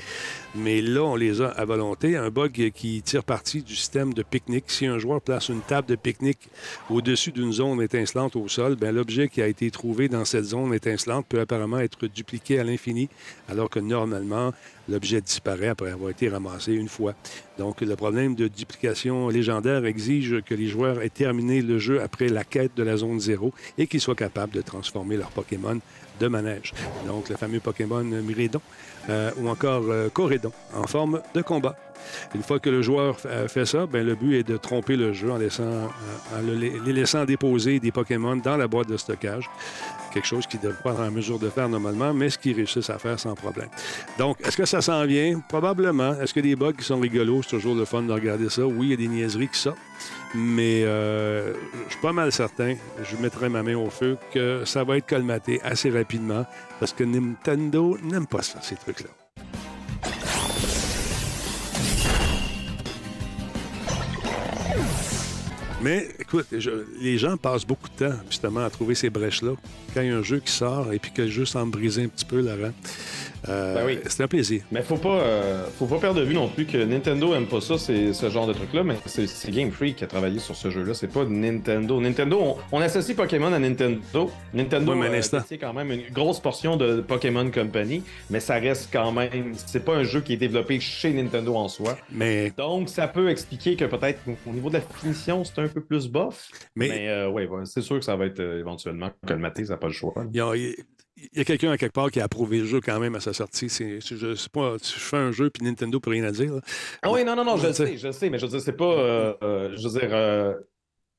Mais 0.55 0.83
là, 0.83 1.05
on 1.05 1.17
les 1.17 1.41
a 1.41 1.49
à 1.49 1.65
volonté. 1.65 2.17
Un 2.17 2.29
bug 2.29 2.71
qui 2.75 3.01
tire 3.03 3.25
parti 3.25 3.63
du 3.63 3.75
système 3.77 4.13
de 4.13 4.23
pique-nique. 4.23 4.65
Si 4.69 4.85
un 4.85 4.99
joueur 4.99 5.23
place 5.23 5.49
une 5.49 5.63
table 5.63 5.89
de 5.89 5.97
pique-nique 5.97 6.49
au-dessus 6.91 7.33
d'une 7.33 7.53
zone 7.53 7.81
étincelante 7.81 8.37
au 8.37 8.47
sol, 8.49 8.77
ben, 8.77 8.95
l'objet 8.95 9.29
qui 9.29 9.41
a 9.41 9.47
été 9.47 9.71
trouvé 9.71 10.09
dans 10.09 10.27
cette 10.27 10.45
zone 10.45 10.75
étincelante 10.75 11.25
peut 11.29 11.41
apparemment 11.41 11.79
être 11.79 12.07
dupliqué 12.09 12.59
à 12.59 12.65
l'infini, 12.65 13.09
alors 13.49 13.71
que 13.71 13.79
normalement, 13.81 14.53
l'objet 14.89 15.21
disparaît 15.21 15.69
après 15.69 15.91
avoir 15.91 16.11
été 16.11 16.29
ramassé 16.29 16.73
une 16.73 16.89
fois. 16.89 17.15
Donc, 17.59 17.81
le 17.81 17.97
problème 17.97 18.35
de 18.35 18.49
duplication 18.49 19.29
légendaire 19.29 19.85
exige 19.85 20.43
que 20.43 20.55
les 20.55 20.69
joueurs 20.69 21.03
aient 21.03 21.09
terminé 21.09 21.61
le 21.63 21.79
jeu 21.79 22.01
après 22.03 22.29
la 22.29 22.45
quête 22.45 22.77
de 22.77 22.83
la 22.83 22.97
zone 22.97 23.19
zéro 23.21 23.53
et 23.79 23.87
qu'ils 23.87 24.01
soient 24.01 24.15
capables 24.15 24.53
de 24.53 24.63
transformer 24.63 25.17
leur 25.17 25.31
Pokémon 25.31 25.81
de 26.21 26.29
manège. 26.29 26.73
Donc, 27.07 27.29
le 27.29 27.37
fameux 27.37 27.61
Pokémon 27.61 28.03
Myrédon 28.03 28.61
euh, 29.11 29.31
ou 29.39 29.49
encore 29.49 29.85
euh, 29.89 30.09
en 30.75 30.87
forme 30.87 31.21
de 31.35 31.43
combat. 31.43 31.77
Une 32.35 32.43
fois 32.43 32.61
que 32.61 32.71
le 32.71 32.83
joueur 32.83 33.17
euh, 33.27 33.49
fait 33.49 33.67
ça, 33.67 33.87
ben, 33.87 34.07
le 34.07 34.15
but 34.15 34.37
est 34.37 34.43
de 34.49 34.57
tromper 34.57 34.97
le 34.97 35.13
jeu 35.13 35.31
en, 35.31 35.41
euh, 35.41 35.49
en 35.59 36.43
le- 36.43 36.55
les 36.55 36.93
laissant 36.93 37.25
déposer 37.25 37.81
des 37.81 37.91
Pokémon 37.91 38.37
dans 38.37 38.57
la 38.57 38.69
boîte 38.69 38.89
de 38.89 38.97
stockage. 38.97 39.51
Quelque 40.17 40.29
chose 40.29 40.47
qu'ils 40.47 40.61
ne 40.61 40.69
devraient 40.69 40.83
pas 40.83 40.93
être 40.93 41.01
en 41.01 41.11
mesure 41.11 41.39
de 41.39 41.51
faire 41.51 41.69
normalement, 41.69 42.15
mais 42.15 42.31
ce 42.31 42.39
qu'ils 42.39 42.57
réussissent 42.57 42.89
à 42.89 42.99
faire 42.99 43.21
sans 43.21 43.35
problème. 43.35 43.69
Donc, 44.19 44.39
est-ce 44.41 44.57
que 44.57 44.65
ça 44.65 44.81
s'en 44.81 45.05
vient? 45.05 45.43
Probablement. 45.47 46.19
Est-ce 46.19 46.33
que 46.33 46.41
des 46.41 46.57
bugs 46.57 46.73
qui 46.73 46.85
sont 46.85 46.99
rigolos? 46.99 47.43
C'est 47.43 47.51
toujours 47.51 47.75
le 47.75 47.85
fun 47.85 48.01
de 48.01 48.15
regarder 48.15 48.49
ça? 48.49 48.65
Oui, 48.65 48.87
il 48.87 48.91
y 48.93 48.95
a 48.95 48.97
des 48.97 49.09
niaiseries 49.09 49.49
qui 49.49 49.59
sortent. 49.59 49.77
Mais 50.35 50.85
euh, 50.85 51.53
je 51.85 51.93
suis 51.93 52.01
pas 52.01 52.15
mal 52.15 52.33
certain, 52.33 52.77
je 53.03 53.17
mettrai 53.19 53.51
ma 53.51 53.63
main 53.63 53.77
au 53.77 53.91
feu, 53.91 54.17
que 54.33 54.65
ça 54.65 54.85
va 54.85 54.97
être 54.97 55.07
colmaté 55.07 55.61
assez 55.63 55.91
rapidement 55.91 56.47
parce 56.81 56.95
que 56.95 57.05
Nintendo 57.05 57.99
n'aime 58.03 58.27
pas 58.27 58.41
ça, 58.41 58.63
ces 58.63 58.77
trucs-là. 58.77 59.26
Mais 65.87 66.09
écoute, 66.19 66.49
les 67.01 67.17
gens 67.17 67.37
passent 67.37 67.65
beaucoup 67.65 67.89
de 67.89 68.09
temps 68.09 68.17
justement 68.29 68.65
à 68.65 68.71
trouver 68.71 68.97
ces 68.97 69.09
brèches-là. 69.09 69.53
Quand 69.95 70.01
il 70.01 70.09
y 70.09 70.11
a 70.11 70.17
un 70.17 70.23
jeu 70.25 70.41
qui 70.41 70.51
sort 70.51 70.93
et 70.93 70.99
puis 70.99 71.13
que 71.13 71.23
le 71.23 71.29
jeu 71.29 71.45
semble 71.45 71.71
briser 71.71 72.03
un 72.03 72.09
petit 72.09 72.25
peu, 72.25 72.45
euh, 72.45 72.71
Ben 73.49 73.85
oui. 73.87 73.99
c'est 74.07 74.23
un 74.23 74.29
plaisir. 74.29 74.63
Mais 74.73 74.83
faut 74.83 74.97
pas, 74.97 75.21
euh, 75.21 75.65
faut 75.79 75.87
pas 75.87 75.99
perdre 75.99 76.21
de 76.21 76.25
vue 76.25 76.35
non 76.35 76.49
plus 76.49 76.67
que 76.67 76.79
Nintendo 76.85 77.35
aime 77.35 77.47
pas 77.47 77.61
ça, 77.61 77.79
c'est 77.79 78.13
ce 78.13 78.29
genre 78.31 78.47
de 78.47 78.53
truc-là, 78.53 78.83
mais 78.83 78.97
c'est 79.07 79.27
c'est 79.27 79.51
Game 79.51 79.71
Freak 79.71 79.97
qui 79.97 80.05
a 80.05 80.07
travaillé 80.07 80.39
sur 80.39 80.55
ce 80.57 80.71
jeu-là, 80.71 80.95
c'est 80.95 81.13
pas 81.13 81.25
Nintendo. 81.25 82.01
Nintendo, 82.01 82.39
on, 82.41 82.57
on 82.73 82.81
associe 82.81 83.17
Pokémon 83.17 83.53
à 83.53 83.59
Nintendo. 83.59 84.31
Nintendo 84.55 84.93
Ouais, 84.95 85.09
euh, 85.09 85.21
détient 85.21 85.59
quand 85.59 85.73
même 85.73 85.91
une 85.93 86.03
grosse 86.13 86.41
portion 86.41 86.77
de 86.77 87.01
Pokémon 87.01 87.51
Company, 87.51 88.03
mais 88.31 88.41
ça 88.41 88.55
reste 88.55 88.89
quand 88.93 89.13
même, 89.13 89.53
c'est 89.55 89.85
pas 89.85 89.95
un 89.97 90.03
jeu 90.05 90.21
qui 90.21 90.33
est 90.35 90.37
développé 90.39 90.81
chez 90.81 91.13
Nintendo 91.13 91.55
en 91.57 91.69
soi. 91.69 91.97
Mais 92.11 92.53
Donc 92.57 92.89
ça 92.89 93.07
peut 93.09 93.29
expliquer 93.29 93.77
que 93.77 93.85
peut-être 93.85 94.21
au 94.47 94.51
niveau 94.53 94.69
de 94.69 94.75
la 94.75 94.81
finition, 94.81 95.45
c'est 95.45 95.59
un 95.61 95.69
peu 95.69 95.81
plus 95.81 96.09
bof. 96.09 96.49
Mais- 96.75 96.89
Mais, 96.89 97.09
euh, 97.09 97.29
ouais, 97.31 97.47
ouais, 97.47 97.63
c'est 97.65 97.83
sûr 97.83 97.99
que 97.99 98.05
ça 98.05 98.17
va 98.17 98.27
être 98.27 98.41
euh, 98.41 98.59
éventuellement 98.61 99.11
colmaté, 99.27 99.65
ça 99.65 99.73
n'a 99.75 99.77
pas 99.79 99.87
le 99.89 99.93
choix. 99.93 100.15
Il 100.33 100.37
y 100.37 100.41
a, 100.41 100.53
il 101.17 101.39
y 101.39 101.41
a 101.41 101.45
quelqu'un 101.45 101.71
à 101.71 101.79
quelque 101.79 101.93
part 101.95 102.11
qui 102.11 102.21
a 102.21 102.25
approuvé 102.25 102.59
le 102.59 102.67
jeu 102.67 102.81
quand 102.81 102.99
même 103.01 103.15
à 103.15 103.21
sa 103.21 103.33
sortie. 103.33 103.69
C'est, 103.69 104.01
je 104.01 104.35
sais 104.35 104.49
pas, 104.51 104.77
je 104.83 104.89
fais 104.99 105.17
un 105.17 105.33
jeu 105.33 105.51
puis 105.51 105.65
Nintendo 105.65 105.99
peut 106.01 106.11
rien 106.11 106.25
à 106.25 106.31
dire. 106.31 106.55
là. 106.55 106.61
Ah 107.03 107.11
oui, 107.11 107.25
non, 107.25 107.35
non, 107.37 107.45
non, 107.45 107.57
je 107.57 107.69
le 107.69 107.73
sais, 107.73 107.97
je 107.97 108.11
sais, 108.13 108.29
mais 108.31 108.39
je 108.39 108.45
veux 108.47 108.51
dire, 108.53 108.61
c'est 108.61 108.77
pas. 108.77 108.85
euh, 108.85 109.35
euh, 109.43 109.75
je 109.77 109.89
veux 109.89 109.99
dire. 110.01 110.11
euh, 110.15 110.55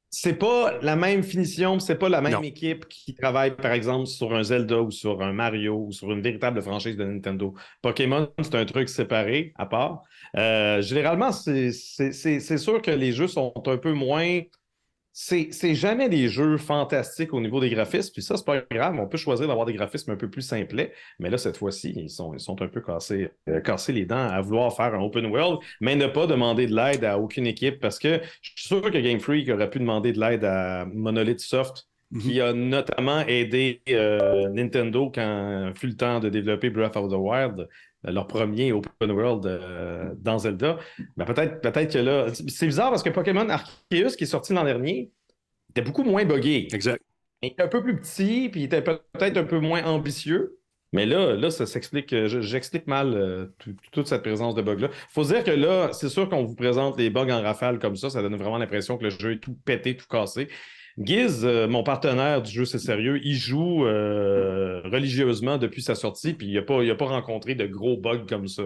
c'est 0.09 0.35
pas 0.35 0.79
la 0.81 0.95
même 0.95 1.21
finition, 1.21 1.79
c'est 1.79 1.95
pas 1.97 2.07
la 2.07 2.21
même 2.21 2.31
Non. 2.31 2.41
équipe 2.41 2.87
qui 2.87 3.13
travaille, 3.13 3.55
par 3.57 3.73
exemple, 3.73 4.05
sur 4.07 4.33
un 4.33 4.41
Zelda 4.41 4.81
ou 4.81 4.89
sur 4.89 5.21
un 5.21 5.33
Mario 5.33 5.75
ou 5.87 5.91
sur 5.91 6.11
une 6.11 6.21
véritable 6.21 6.61
franchise 6.61 6.95
de 6.95 7.03
Nintendo. 7.03 7.53
Pokémon, 7.81 8.29
c'est 8.41 8.55
un 8.55 8.65
truc 8.65 8.87
séparé, 8.87 9.51
à 9.57 9.65
part. 9.65 10.03
Généralement, 10.33 11.31
c'est 11.33 11.71
c'est- 11.73 12.13
c'est- 12.13 12.39
c'est 12.39 12.57
sûr 12.57 12.81
que 12.81 12.91
les 12.91 13.11
jeux 13.11 13.27
sont 13.27 13.51
un 13.65 13.77
peu 13.77 13.91
moins. 13.91 14.39
C'est 15.19 15.73
jamais 15.73 16.09
des 16.09 16.27
jeux 16.27 16.57
fantastiques 16.57 17.33
au 17.33 17.41
niveau 17.41 17.59
des 17.59 17.71
graphismes, 17.71 18.13
puis 18.13 18.21
ça, 18.21 18.37
c'est 18.37 18.45
pas 18.45 18.61
grave. 18.69 18.99
On 18.99 19.07
peut 19.07 19.17
choisir 19.17 19.47
d'avoir 19.47 19.65
des 19.65 19.73
graphismes 19.73 20.11
un 20.11 20.15
peu 20.15 20.29
plus 20.29 20.43
simplets, 20.43 20.93
mais 21.17 21.31
là, 21.31 21.39
cette 21.39 21.57
fois-ci, 21.57 21.91
ils 21.95 22.11
sont, 22.11 22.35
ils 22.35 22.39
sont 22.39 22.61
un 22.61 22.67
peu 22.67 22.81
cassés, 22.81 23.31
euh, 23.49 23.59
cassés 23.59 23.93
les 23.93 24.05
dents 24.05 24.29
à 24.29 24.39
vouloir 24.41 24.75
faire 24.75 24.93
un 24.93 25.01
open 25.01 25.25
world, 25.25 25.57
mais 25.81 25.95
ne 25.95 26.05
pas 26.05 26.27
demander 26.27 26.67
de 26.67 26.75
l'aide 26.75 27.03
à 27.03 27.17
aucune 27.17 27.47
équipe, 27.47 27.79
parce 27.79 27.97
que 27.97 28.21
je 28.43 28.51
suis 28.51 28.67
sûr 28.67 28.79
que 28.79 28.97
Game 28.99 29.19
Freak 29.19 29.49
aurait 29.49 29.71
pu 29.71 29.79
demander 29.79 30.13
de 30.13 30.19
l'aide 30.19 30.45
à 30.45 30.85
Monolith 30.85 31.39
Soft, 31.39 31.87
qui 32.21 32.39
a 32.39 32.53
notamment 32.53 33.21
aidé 33.21 33.81
euh, 33.89 34.49
Nintendo 34.49 35.11
quand 35.13 35.73
fut 35.75 35.87
le 35.87 35.95
temps 35.95 36.19
de 36.19 36.29
développer 36.29 36.69
Breath 36.69 36.95
of 36.95 37.09
the 37.09 37.17
Wild, 37.17 37.67
leur 38.11 38.27
premier 38.27 38.71
open 38.71 39.11
world 39.11 39.45
euh, 39.45 40.13
dans 40.17 40.39
Zelda. 40.39 40.77
Ben, 41.15 41.25
peut-être 41.25 41.61
peut-être 41.61 41.93
que 41.93 41.99
là. 41.99 42.27
C'est 42.33 42.67
bizarre 42.67 42.89
parce 42.89 43.03
que 43.03 43.09
Pokémon 43.09 43.47
Arceus, 43.49 44.15
qui 44.17 44.23
est 44.23 44.27
sorti 44.27 44.53
l'an 44.53 44.63
dernier, 44.63 45.11
était 45.71 45.81
beaucoup 45.81 46.03
moins 46.03 46.25
buggé. 46.25 46.67
Exact. 46.73 47.01
Il 47.41 47.49
était 47.49 47.63
un 47.63 47.67
peu 47.67 47.83
plus 47.83 47.95
petit, 47.99 48.49
puis 48.49 48.61
il 48.61 48.63
était 48.63 48.81
peut- 48.81 48.99
peut-être 49.13 49.37
un 49.37 49.43
peu 49.43 49.59
moins 49.59 49.83
ambitieux. 49.83 50.57
Mais 50.93 51.05
là, 51.05 51.35
là 51.35 51.51
ça 51.51 51.65
s'explique. 51.65 52.13
euh, 52.13 52.27
je- 52.27 52.39
J'explique 52.41 52.87
mal 52.87 53.13
euh, 53.13 53.47
tout- 53.59 53.75
toute 53.91 54.07
cette 54.07 54.21
présence 54.23 54.55
de 54.55 54.61
bugs-là. 54.61 54.87
faut 55.09 55.23
dire 55.23 55.43
que 55.43 55.51
là, 55.51 55.91
c'est 55.93 56.09
sûr 56.09 56.29
qu'on 56.29 56.43
vous 56.45 56.55
présente 56.55 56.97
les 56.97 57.09
bugs 57.09 57.29
en 57.29 57.41
rafale 57.41 57.77
comme 57.79 57.95
ça. 57.97 58.09
Ça 58.09 58.21
donne 58.21 58.35
vraiment 58.37 58.57
l'impression 58.57 58.97
que 58.97 59.03
le 59.03 59.09
jeu 59.09 59.33
est 59.33 59.39
tout 59.39 59.53
pété, 59.65 59.97
tout 59.97 60.07
cassé. 60.09 60.47
Giz, 60.99 61.45
euh, 61.45 61.67
mon 61.67 61.83
partenaire 61.83 62.41
du 62.41 62.51
jeu 62.51 62.65
C'est 62.65 62.79
Sérieux, 62.79 63.19
il 63.23 63.35
joue 63.35 63.85
euh, 63.85 64.81
religieusement 64.85 65.57
depuis 65.57 65.81
sa 65.83 65.93
sortie, 65.95 66.33
puis 66.33 66.47
il 66.47 66.55
n'a 66.55 66.63
pas, 66.63 66.79
pas 66.95 67.05
rencontré 67.05 67.53
de 67.53 67.67
gros 67.67 67.97
bugs 67.97 68.25
comme 68.27 68.47
ça. 68.47 68.63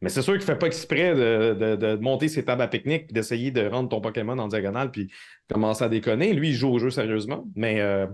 Mais 0.00 0.08
c'est 0.08 0.22
sûr 0.22 0.32
qu'il 0.34 0.40
ne 0.42 0.46
fait 0.46 0.58
pas 0.58 0.66
exprès 0.66 1.14
de, 1.14 1.54
de- 1.54 1.76
de 1.76 1.96
monter 1.96 2.28
ses 2.28 2.44
tables 2.44 2.62
à 2.62 2.68
pique-nique, 2.68 3.12
d'essayer 3.12 3.50
de 3.50 3.66
rendre 3.66 3.88
ton 3.90 4.00
Pokémon 4.00 4.38
en 4.38 4.48
diagonale, 4.48 4.90
puis 4.90 5.10
commencer 5.52 5.84
à 5.84 5.88
déconner. 5.88 6.32
Lui, 6.32 6.50
il 6.50 6.54
joue 6.54 6.68
au 6.70 6.78
jeu 6.78 6.90
sérieusement, 6.90 7.44
mais 7.54 7.80
euh, 7.80 8.06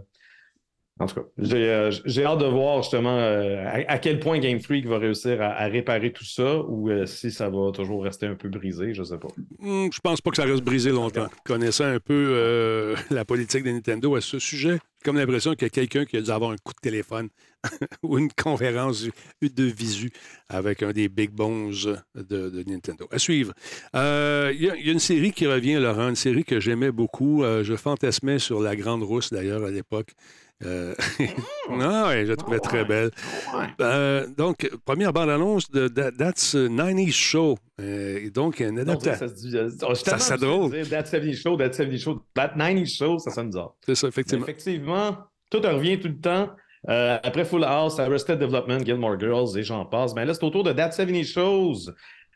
en 1.01 1.07
tout 1.07 1.15
cas, 1.15 1.27
j'ai 1.39 1.71
euh, 1.71 1.91
j'ai 2.05 2.25
hâte 2.27 2.41
de 2.41 2.45
voir 2.45 2.83
justement 2.83 3.17
euh, 3.17 3.65
à, 3.67 3.93
à 3.93 3.99
quel 3.99 4.21
point 4.21 4.39
Game 4.39 4.61
Freak 4.61 4.87
va 4.87 4.99
réussir 4.99 5.41
à, 5.41 5.65
réparer 5.65 6.13
tout 6.13 6.27
ça, 6.27 6.59
ou 6.59 6.91
euh, 6.91 7.07
si 7.07 7.31
ça 7.31 7.49
va 7.49 7.73
toujours 7.73 8.05
rester 8.05 8.27
un 8.27 8.35
peu 8.35 8.51
brisé, 8.51 8.93
je 8.93 9.03
sais 9.03 9.17
pas. 9.17 9.29
Hmm, 9.59 9.89
je 9.91 9.99
pense 10.01 10.21
pas 10.21 10.31
que 10.31 10.37
ça 10.37 10.45
reste 10.45 10.63
brisé 10.63 10.91
longtemps. 10.91 11.29
Connaissant 11.47 11.87
un 11.87 12.01
peu 12.01 12.95
la 13.11 13.25
politique 13.25 13.65
de 13.65 13.71
Nintendo 13.71 14.15
à 14.15 14.21
ce 14.21 14.39
sujet, 14.39 14.61
j'ai 14.73 14.79
comme 15.03 15.17
l'impression 15.17 15.55
qu'il 15.55 15.63
y 15.63 15.67
a 15.67 15.71
quelqu'un 15.71 16.05
qui 16.05 16.19
a 16.19 16.21
dû 16.21 16.31
avoir 16.31 16.51
un 16.51 16.57
coup 16.63 16.75
de 16.75 16.81
téléphone 16.83 17.31
ou 18.03 18.19
une 18.19 18.31
conférence 18.31 19.07
de 19.41 19.65
visu 19.65 20.11
avec 20.51 20.83
un 20.83 20.93
des 20.93 21.09
big 21.09 21.31
bones 21.31 21.73
de, 22.15 22.63
Nintendo. 22.67 23.09
À 23.11 23.19
suivre. 23.19 23.55
Il 23.95 24.61
y, 24.61 24.69
a- 24.69 24.75
une 24.93 24.99
série 24.99 25.33
qui 25.33 25.47
revient, 25.47 25.77
Laurent, 25.77 26.11
une 26.11 26.17
série 26.17 26.45
que 26.45 26.61
j'aimais 26.61 26.93
beaucoup. 26.93 27.43
Je 27.43 27.75
fantasmais 27.77 28.39
sur 28.39 28.61
La 28.61 28.77
Grande 28.77 29.03
Rousse, 29.03 29.33
d'ailleurs, 29.33 29.65
à 29.65 29.71
l'époque. 29.71 30.13
Euh, 30.65 30.95
non, 31.71 32.05
ouais, 32.09 32.25
je 32.27 32.31
la 32.31 32.37
trouvais 32.37 32.59
très 32.59 32.85
belle. 32.85 33.11
Euh, 33.81 34.27
donc, 34.37 34.71
première 34.85 35.13
bande-annonce 35.13 35.71
de 35.71 35.89
That- 35.89 36.13
That's 36.13 36.53
90 36.53 37.13
Show. 37.13 37.57
Euh, 37.81 38.19
et 38.23 38.31
donc, 38.31 38.61
Non, 38.61 38.77
adaptation. 38.83 39.15
ça 39.15 39.29
se 39.29 39.35
dit. 39.41 39.57
euh, 39.57 39.71
oh, 39.83 39.95
Ça, 39.95 40.19
c'est 40.19 40.33
habitué 40.35 40.47
drôle. 40.49 40.71
dire 40.73 40.89
That 40.91 41.07
70 41.07 41.35
Show, 41.37 41.57
That 41.57 41.73
70 41.73 41.99
Show, 41.99 42.23
That 42.35 42.49
90 42.57 42.95
Show, 42.97 43.19
ça 43.19 43.31
sonne 43.31 43.47
bizarre. 43.47 43.75
C'est 43.87 43.95
ça, 43.95 44.07
Mais 44.07 44.09
effectivement. 44.11 44.45
effectivement, 44.45 45.17
tout 45.51 45.61
revient 45.63 45.99
tout 45.99 46.09
le 46.09 46.19
temps. 46.21 46.51
Euh, 46.89 47.19
après 47.23 47.45
Full 47.45 47.65
House, 47.65 47.99
Arrested 47.99 48.39
Development, 48.39 48.85
Gilmore 48.85 49.19
Girls 49.21 49.57
et 49.59 49.63
j'en 49.63 49.85
passe. 49.87 50.15
Mais 50.15 50.25
là, 50.25 50.33
c'est 50.35 50.45
au 50.45 50.51
tour 50.51 50.63
de 50.65 50.73
That 50.73 50.93
70 50.93 51.25
Shows 51.25 51.91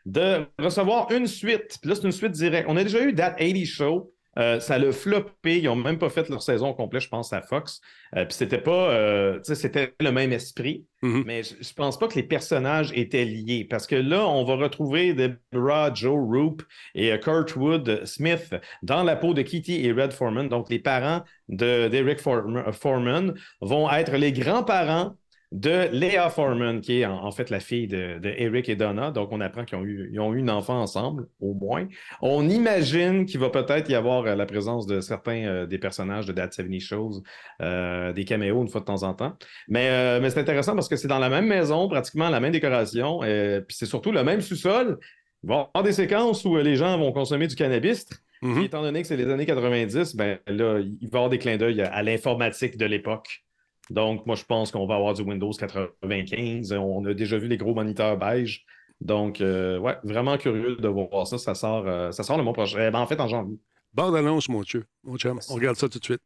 de 0.05 0.45
recevoir 0.59 1.11
une 1.11 1.25
suite. 1.27 1.77
Puis 1.81 1.89
là, 1.89 1.95
c'est 1.95 2.03
une 2.03 2.11
suite 2.11 2.31
directe. 2.31 2.67
On 2.69 2.77
a 2.77 2.83
déjà 2.83 3.01
eu 3.03 3.13
That 3.15 3.35
80 3.39 3.65
Show. 3.65 4.11
Euh, 4.37 4.59
ça 4.59 4.77
l'a 4.77 4.91
floppé. 4.91 5.59
Ils 5.59 5.65
n'ont 5.65 5.75
même 5.75 5.97
pas 5.97 6.09
fait 6.09 6.27
leur 6.29 6.41
saison 6.43 6.73
complète, 6.73 7.03
je 7.03 7.09
pense, 7.09 7.31
à 7.33 7.41
Fox. 7.41 7.79
Euh, 8.15 8.25
puis 8.25 8.33
c'était 8.33 8.57
pas. 8.61 8.91
euh, 8.91 9.39
c'était 9.43 9.93
le 10.01 10.11
même 10.11 10.33
esprit. 10.33 10.85
Mhm. 11.01 11.23
Mais 11.25 11.43
je, 11.43 11.55
je 11.61 11.73
pense 11.73 11.97
pas 11.97 12.07
que 12.07 12.15
les 12.15 12.23
personnages 12.23 12.91
étaient 12.95 13.25
liés. 13.25 13.65
Parce 13.69 13.87
que 13.87 13.95
là, 13.95 14.27
on 14.27 14.43
va 14.43 14.55
retrouver 14.55 15.13
Deborah, 15.13 15.93
Joe 15.93 16.17
Roop 16.19 16.63
et 16.95 17.11
euh, 17.13 17.17
Kurt 17.17 17.55
Wood 17.55 18.05
Smith 18.05 18.53
dans 18.83 19.03
la 19.03 19.15
peau 19.15 19.33
de 19.33 19.41
Kitty 19.41 19.85
et 19.85 19.91
Red 19.91 20.11
Foreman. 20.11 20.49
Donc, 20.49 20.69
les 20.69 20.79
parents 20.79 21.21
de- 21.47 21.87
d'Eric 21.87 22.19
Foreman 22.19 23.33
vont 23.61 23.89
être 23.91 24.13
les 24.17 24.31
grands-parents 24.31 25.15
de 25.55 25.87
Leah 25.93 26.29
Foreman, 26.29 26.81
qui 26.81 26.99
est 26.99 27.05
en, 27.05 27.23
en 27.23 27.31
fait 27.31 27.49
la 27.49 27.61
fille 27.61 27.87
de, 27.87 28.19
de 28.19 28.29
Eric 28.37 28.67
et 28.67 28.75
Donna. 28.75 29.11
Donc, 29.11 29.29
on 29.31 29.39
apprend 29.39 29.63
qu'ils 29.63 29.77
ont 29.77 29.85
eu, 29.85 30.09
ils 30.11 30.19
ont 30.19 30.33
eu 30.33 30.41
un 30.41 30.49
enfant 30.49 30.81
ensemble, 30.81 31.27
au 31.39 31.53
moins. 31.53 31.87
On 32.21 32.49
imagine 32.49 33.25
qu'il 33.25 33.39
va 33.39 33.49
peut-être 33.49 33.89
y 33.89 33.95
avoir 33.95 34.25
euh, 34.25 34.35
la 34.35 34.45
présence 34.45 34.85
de 34.85 34.99
certains 34.99 35.45
euh, 35.45 35.65
des 35.65 35.77
personnages 35.77 36.25
de 36.25 36.33
That 36.33 36.51
70 36.51 36.79
Shows, 36.81 37.23
euh, 37.61 38.11
des 38.11 38.25
caméos 38.25 38.61
une 38.61 38.67
fois 38.67 38.81
de 38.81 38.85
temps 38.85 39.03
en 39.03 39.13
temps. 39.13 39.37
Mais, 39.69 39.87
euh, 39.89 40.19
mais 40.21 40.29
c'est 40.29 40.41
intéressant 40.41 40.75
parce 40.75 40.89
que 40.89 40.97
c'est 40.97 41.07
dans 41.07 41.19
la 41.19 41.29
même 41.29 41.47
maison, 41.47 41.87
pratiquement 41.87 42.29
la 42.29 42.41
même 42.41 42.51
décoration, 42.51 43.21
euh, 43.23 43.61
puis 43.61 43.77
c'est 43.79 43.85
surtout 43.85 44.11
le 44.11 44.25
même 44.25 44.41
sous-sol. 44.41 44.99
Il 45.43 45.47
va 45.49 45.55
y 45.55 45.57
avoir 45.59 45.83
des 45.83 45.93
séquences 45.93 46.43
où 46.43 46.57
les 46.57 46.75
gens 46.75 46.97
vont 46.97 47.13
consommer 47.13 47.47
du 47.47 47.55
cannabis. 47.55 48.07
Puis 48.55 48.65
étant 48.65 48.81
donné 48.81 49.01
que 49.01 49.07
c'est 49.07 49.15
les 49.15 49.29
années 49.31 49.45
90, 49.45 50.15
ben 50.17 50.37
là, 50.47 50.79
il 50.79 51.07
va 51.09 51.17
y 51.17 51.17
avoir 51.17 51.29
des 51.29 51.37
clins 51.37 51.57
d'œil 51.57 51.81
à 51.81 52.03
l'informatique 52.03 52.77
de 52.77 52.85
l'époque. 52.85 53.44
Donc, 53.89 54.25
moi, 54.25 54.35
je 54.35 54.43
pense 54.43 54.71
qu'on 54.71 54.87
va 54.87 54.95
avoir 54.95 55.13
du 55.13 55.21
Windows 55.21 55.51
95. 55.51 56.71
On 56.73 57.05
a 57.05 57.13
déjà 57.13 57.37
vu 57.37 57.47
les 57.47 57.57
gros 57.57 57.73
moniteurs 57.73 58.17
beige. 58.17 58.65
Donc, 59.01 59.41
euh, 59.41 59.77
ouais, 59.77 59.97
vraiment 60.03 60.37
curieux 60.37 60.75
de 60.77 60.87
voir 60.87 61.27
ça. 61.27 61.37
Ça 61.37 61.53
sort, 61.55 61.87
euh, 61.87 62.11
ça 62.11 62.23
sort 62.23 62.37
le 62.37 62.43
mois 62.43 62.53
prochain. 62.53 62.87
Eh 62.87 62.91
ben, 62.91 62.99
en 62.99 63.07
fait, 63.07 63.19
en 63.19 63.27
janvier. 63.27 63.59
Bande-annonce, 63.93 64.49
mon 64.49 64.61
Dieu. 64.61 64.85
Mon 65.03 65.17
chum. 65.17 65.39
On 65.49 65.55
regarde 65.55 65.77
ça 65.77 65.87
tout 65.87 65.99
de 65.99 66.03
suite. 66.03 66.21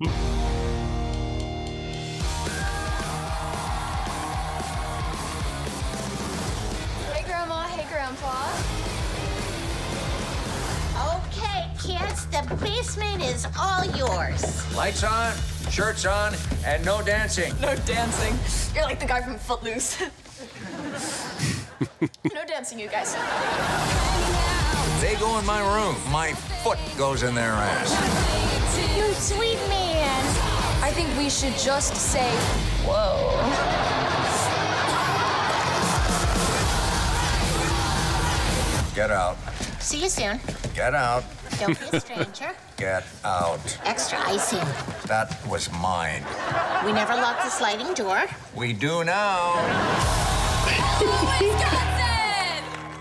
Hey, 0.00 0.41
the 12.48 12.56
basement 12.56 13.22
is 13.22 13.46
all 13.58 13.84
yours. 13.96 14.76
Lights 14.76 15.04
on, 15.04 15.32
shirts 15.70 16.06
on, 16.06 16.34
and 16.64 16.84
no 16.84 17.02
dancing. 17.02 17.52
No 17.60 17.74
dancing. 17.76 18.36
You're 18.74 18.84
like 18.84 19.00
the 19.00 19.06
guy 19.06 19.22
from 19.22 19.38
Footloose. 19.38 20.00
no 22.34 22.44
dancing, 22.46 22.78
you 22.78 22.88
guys. 22.88 23.14
They 25.00 25.14
go 25.16 25.38
in 25.38 25.46
my 25.46 25.60
room. 25.74 25.96
My 26.10 26.32
foot 26.62 26.78
goes 26.96 27.22
in 27.22 27.34
their 27.34 27.52
ass. 27.52 27.90
You 28.96 29.12
sweet 29.14 29.58
man. 29.68 30.24
I 30.82 30.90
think 30.90 31.08
we 31.16 31.30
should 31.30 31.56
just 31.58 31.94
say, 31.94 32.30
whoa. 32.84 33.30
Get 38.94 39.10
out. 39.10 39.36
See 39.80 40.02
you 40.02 40.08
soon. 40.08 40.38
Get 40.74 40.94
out. 40.94 41.24
Don't 41.66 41.78
be 41.78 41.96
a 41.96 42.00
stranger. 42.00 42.50
Get 42.76 43.04
out. 43.24 43.60
Extra 43.84 44.18
icing. 44.26 44.58
That 45.06 45.28
was 45.48 45.70
mine. 45.70 46.24
We 46.84 46.92
never 46.92 47.14
locked 47.14 47.44
the 47.44 47.50
sliding 47.50 47.94
door. 47.94 48.24
We 48.56 48.72
do 48.72 49.04
now. 49.04 49.54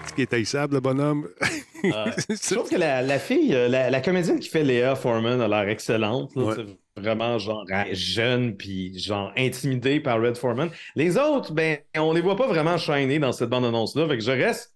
Ce 0.07 0.13
qui 0.13 0.21
est 0.21 0.33
haïssable, 0.33 0.75
le 0.75 0.79
bonhomme. 0.79 1.27
Je 1.83 2.53
trouve 2.53 2.69
que 2.69 2.75
la, 2.75 3.01
la 3.01 3.17
fille, 3.17 3.55
euh, 3.55 3.67
la, 3.67 3.89
la 3.89 4.01
comédienne 4.01 4.39
qui 4.39 4.49
fait 4.49 4.63
Léa 4.63 4.95
Foreman 4.95 5.41
a 5.41 5.47
l'air 5.47 5.67
excellente. 5.69 6.35
là. 6.35 6.53
C'est 6.55 7.01
vraiment 7.01 7.39
genre 7.39 7.65
jeune 7.93 8.55
puis 8.57 8.99
genre 8.99 9.31
intimidée 9.37 9.99
par 9.99 10.21
Red 10.21 10.37
Foreman. 10.37 10.69
Les 10.95 11.17
autres, 11.17 11.51
ben, 11.53 11.79
on 11.97 12.11
les 12.13 12.21
voit 12.21 12.35
pas 12.35 12.47
vraiment 12.47 12.77
shiner 12.77 13.17
dans 13.17 13.31
cette 13.31 13.49
bande-annonce-là. 13.49 14.07
Fait 14.07 14.17
que 14.17 14.23
je 14.23 14.31
reste. 14.31 14.75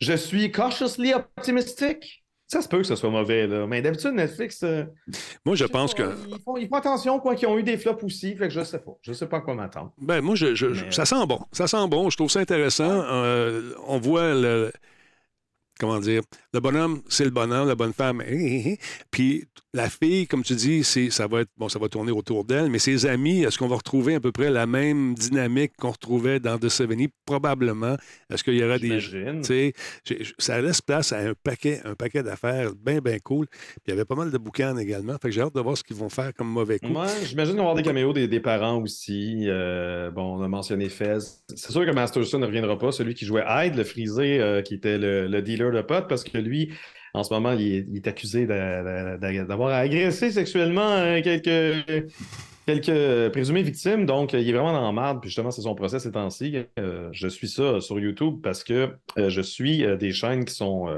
Je 0.00 0.12
suis 0.14 0.50
cautiously 0.50 1.14
optimistic. 1.14 2.23
Ça 2.54 2.62
se 2.62 2.68
peut 2.68 2.78
que 2.78 2.84
ce 2.84 2.94
soit 2.94 3.10
mauvais, 3.10 3.48
là. 3.48 3.66
Mais 3.66 3.82
d'habitude, 3.82 4.12
Netflix. 4.12 4.60
euh, 4.62 4.84
Moi, 5.44 5.56
je 5.56 5.64
pense 5.64 5.92
que. 5.92 6.02
ils, 6.28 6.38
font, 6.44 6.56
ils 6.56 6.68
font 6.68 6.76
attention, 6.76 7.18
quoi, 7.18 7.34
qu'ils 7.34 7.48
ont 7.48 7.58
eu 7.58 7.64
des 7.64 7.76
flops 7.76 8.04
aussi. 8.04 8.36
Fait 8.36 8.46
que 8.46 8.54
je 8.54 8.62
sais 8.62 8.78
pas. 8.78 8.92
Je 9.02 9.12
sais 9.12 9.26
pas 9.26 9.38
à 9.38 9.40
quoi 9.40 9.54
m'attendre. 9.54 9.90
Ben, 9.98 10.20
moi, 10.20 10.36
je, 10.36 10.54
je- 10.54 10.72
je- 10.72 10.88
ça 10.90 11.04
sent 11.04 11.26
bon. 11.26 11.40
Ça 11.50 11.66
sent 11.66 11.88
bon. 11.88 12.10
Je 12.10 12.16
trouve 12.16 12.30
ça 12.30 12.38
intéressant. 12.38 12.84
Euh, 13.10 13.72
on 13.88 13.98
voit 13.98 14.34
le. 14.34 14.70
Comment 15.80 15.98
dire? 15.98 16.22
Le 16.52 16.60
bonhomme, 16.60 17.02
c'est 17.08 17.24
le 17.24 17.30
bonhomme, 17.30 17.66
la 17.66 17.74
bonne 17.74 17.92
femme. 17.92 18.22
hé, 18.22 18.34
hé, 18.34 18.68
hé. 18.68 18.78
Puis 19.10 19.44
la 19.72 19.90
fille, 19.90 20.28
comme 20.28 20.44
tu 20.44 20.54
dis, 20.54 20.84
c'est, 20.84 21.10
ça 21.10 21.26
va 21.26 21.40
être 21.40 21.50
bon, 21.56 21.68
ça 21.68 21.80
va 21.80 21.88
tourner 21.88 22.12
autour 22.12 22.44
d'elle, 22.44 22.70
mais 22.70 22.78
ses 22.78 23.06
amis, 23.06 23.42
est-ce 23.42 23.58
qu'on 23.58 23.66
va 23.66 23.74
retrouver 23.76 24.14
à 24.14 24.20
peu 24.20 24.30
près 24.30 24.50
la 24.50 24.66
même 24.66 25.14
dynamique 25.14 25.72
qu'on 25.76 25.90
retrouvait 25.90 26.38
dans 26.38 26.58
The 26.58 26.68
Seventy? 26.68 27.08
Probablement. 27.26 27.96
Est-ce 28.30 28.44
qu'il 28.44 28.54
y 28.54 28.62
aura 28.62 28.78
des. 28.78 29.00
J'imagine. 29.00 29.42
Ça 30.38 30.60
laisse 30.60 30.80
place 30.80 31.12
à 31.12 31.18
un 31.18 31.32
paquet, 31.42 31.80
un 31.84 31.94
paquet 31.94 32.22
d'affaires 32.22 32.70
bien, 32.74 33.00
bien 33.00 33.18
cool. 33.18 33.46
Puis 33.48 33.80
il 33.88 33.90
y 33.90 33.92
avait 33.94 34.04
pas 34.04 34.14
mal 34.14 34.30
de 34.30 34.38
bouquins 34.38 34.76
également. 34.76 35.14
Fait 35.20 35.28
que 35.28 35.34
j'ai 35.34 35.40
hâte 35.40 35.54
de 35.54 35.60
voir 35.60 35.76
ce 35.76 35.82
qu'ils 35.82 35.96
vont 35.96 36.08
faire 36.08 36.32
comme 36.34 36.48
mauvais 36.48 36.78
coup. 36.78 36.92
Ouais, 36.92 37.08
j'imagine 37.24 37.58
avoir 37.58 37.74
des 37.74 37.82
caméos 37.82 38.12
des, 38.12 38.28
des 38.28 38.40
parents 38.40 38.80
aussi. 38.80 39.46
Euh, 39.48 40.10
bon, 40.12 40.38
on 40.38 40.42
a 40.42 40.48
mentionné 40.48 40.88
Fez. 40.88 41.18
C'est 41.54 41.72
sûr 41.72 41.84
que 41.84 41.90
Masterson 41.90 42.38
ne 42.38 42.46
reviendra 42.46 42.78
pas, 42.78 42.92
celui 42.92 43.14
qui 43.14 43.24
jouait 43.24 43.44
Hyde, 43.48 43.74
le 43.74 43.84
frisé, 43.84 44.40
euh, 44.40 44.62
qui 44.62 44.74
était 44.74 44.98
le, 44.98 45.26
le 45.26 45.42
dealer 45.42 45.63
de 45.72 45.82
potes, 45.82 46.08
parce 46.08 46.24
que 46.24 46.38
lui, 46.38 46.72
en 47.14 47.22
ce 47.22 47.32
moment, 47.32 47.52
il 47.52 47.96
est, 47.96 48.06
accusé 48.08 48.46
d'a- 48.46 49.16
d'a- 49.18 49.44
d'avoir 49.44 49.72
agressé 49.74 50.30
sexuellement 50.32 50.90
euh, 50.90 51.20
quelques, 51.22 52.10
quelques 52.66 53.32
présumées 53.32 53.62
victimes. 53.62 54.04
Donc, 54.04 54.32
il 54.32 54.48
est 54.48 54.52
vraiment 54.52 54.72
dans 54.72 54.84
la 54.84 54.92
marde. 54.92 55.20
Puis 55.20 55.30
justement, 55.30 55.50
c'est 55.50 55.62
son 55.62 55.74
procès 55.74 56.00
ces 56.00 56.10
temps-ci. 56.10 56.56
Euh, 56.78 57.08
je 57.12 57.28
suis 57.28 57.48
ça 57.48 57.80
sur 57.80 58.00
YouTube 58.00 58.40
parce 58.42 58.64
que 58.64 58.90
euh, 59.18 59.28
je 59.30 59.40
suis 59.40 59.84
des 59.98 60.12
chaînes 60.12 60.44
qui 60.44 60.54
sont 60.54 60.88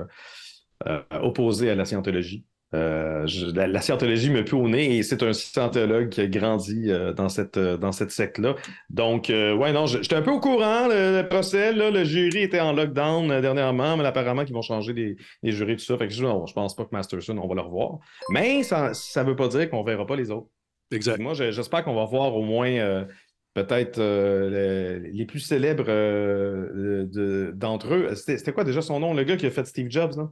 opposées 1.10 1.70
à 1.70 1.74
la 1.74 1.84
scientologie. 1.84 2.44
Euh, 2.74 3.26
je- 3.28 3.46
la, 3.46 3.68
la 3.68 3.80
scientologie 3.80 4.28
me 4.28 4.44
pue 4.44 4.56
au 4.56 4.68
nez 4.68 4.96
et 4.98 5.02
c'est 5.04 5.22
un 5.22 5.32
scientologue 5.32 6.08
qui 6.08 6.20
a 6.20 6.26
grandi 6.26 6.90
euh, 6.90 7.12
dans 7.12 7.28
cette, 7.28 7.56
euh, 7.56 7.76
dans 7.76 7.92
cette 7.92 8.10
secte-là. 8.10 8.56
Donc, 8.90 9.26
ouais, 9.28 9.72
non, 9.72 9.86
je- 9.86 10.02
j'étais 10.02 10.16
un 10.16 10.22
peu 10.22 10.32
au 10.32 10.40
courant, 10.40 10.88
le, 10.88 11.22
le 11.22 11.28
procès, 11.28 11.72
là, 11.72 11.90
le 11.90 12.02
jury 12.04 12.42
était 12.42 12.60
en 12.60 12.72
lockdown 12.72 13.40
dernièrement, 13.40 13.96
mais 13.96 14.04
apparemment 14.04 14.44
qu'ils 14.44 14.54
vont 14.54 14.62
changer 14.62 14.92
les, 14.92 15.16
les 15.44 15.52
jurys, 15.52 15.76
tout 15.76 15.84
ça. 15.84 15.96
Fait 15.96 16.08
que 16.08 16.12
je, 16.12 16.22
non, 16.24 16.44
je 16.46 16.52
pense 16.54 16.74
pas 16.74 16.84
que 16.84 16.90
Masterson, 16.92 17.38
on 17.38 17.46
va 17.46 17.54
le 17.54 17.60
revoir. 17.60 17.98
Mais 18.30 18.62
ça 18.64 18.90
ne 18.90 19.22
veut 19.22 19.36
pas 19.36 19.48
dire 19.48 19.70
qu'on 19.70 19.84
verra 19.84 20.04
pas 20.04 20.16
les 20.16 20.30
autres. 20.30 20.48
Exact. 20.90 21.18
Moi, 21.20 21.34
je- 21.34 21.52
j'espère 21.52 21.84
qu'on 21.84 21.94
va 21.94 22.04
voir 22.04 22.34
au 22.36 22.42
moins 22.42 23.06
peut-être 23.54 23.98
euh, 23.98 24.98
les, 25.00 25.10
les 25.12 25.24
plus 25.24 25.40
célèbres 25.40 25.86
euh, 25.88 27.06
de- 27.06 27.52
d'entre 27.54 27.94
eux. 27.94 28.14
C'était 28.14 28.52
quoi 28.52 28.64
déjà 28.64 28.82
son 28.82 29.00
nom, 29.00 29.14
le 29.14 29.24
gars 29.24 29.36
qui 29.36 29.46
a 29.46 29.50
fait 29.50 29.64
Steve 29.66 29.86
Jobs, 29.88 30.16
là? 30.16 30.30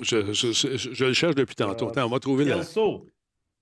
Je, 0.00 0.32
je- 0.32 0.52
je- 0.52 0.76
je 0.76 1.04
le 1.04 1.12
cherche 1.12 1.34
depuis 1.34 1.54
tantôt. 1.54 1.88
Attends, 1.88 2.06
on 2.06 2.10
va 2.10 2.18
trouver 2.20 2.44
la. 2.44 2.56
Kelso. 2.56 3.06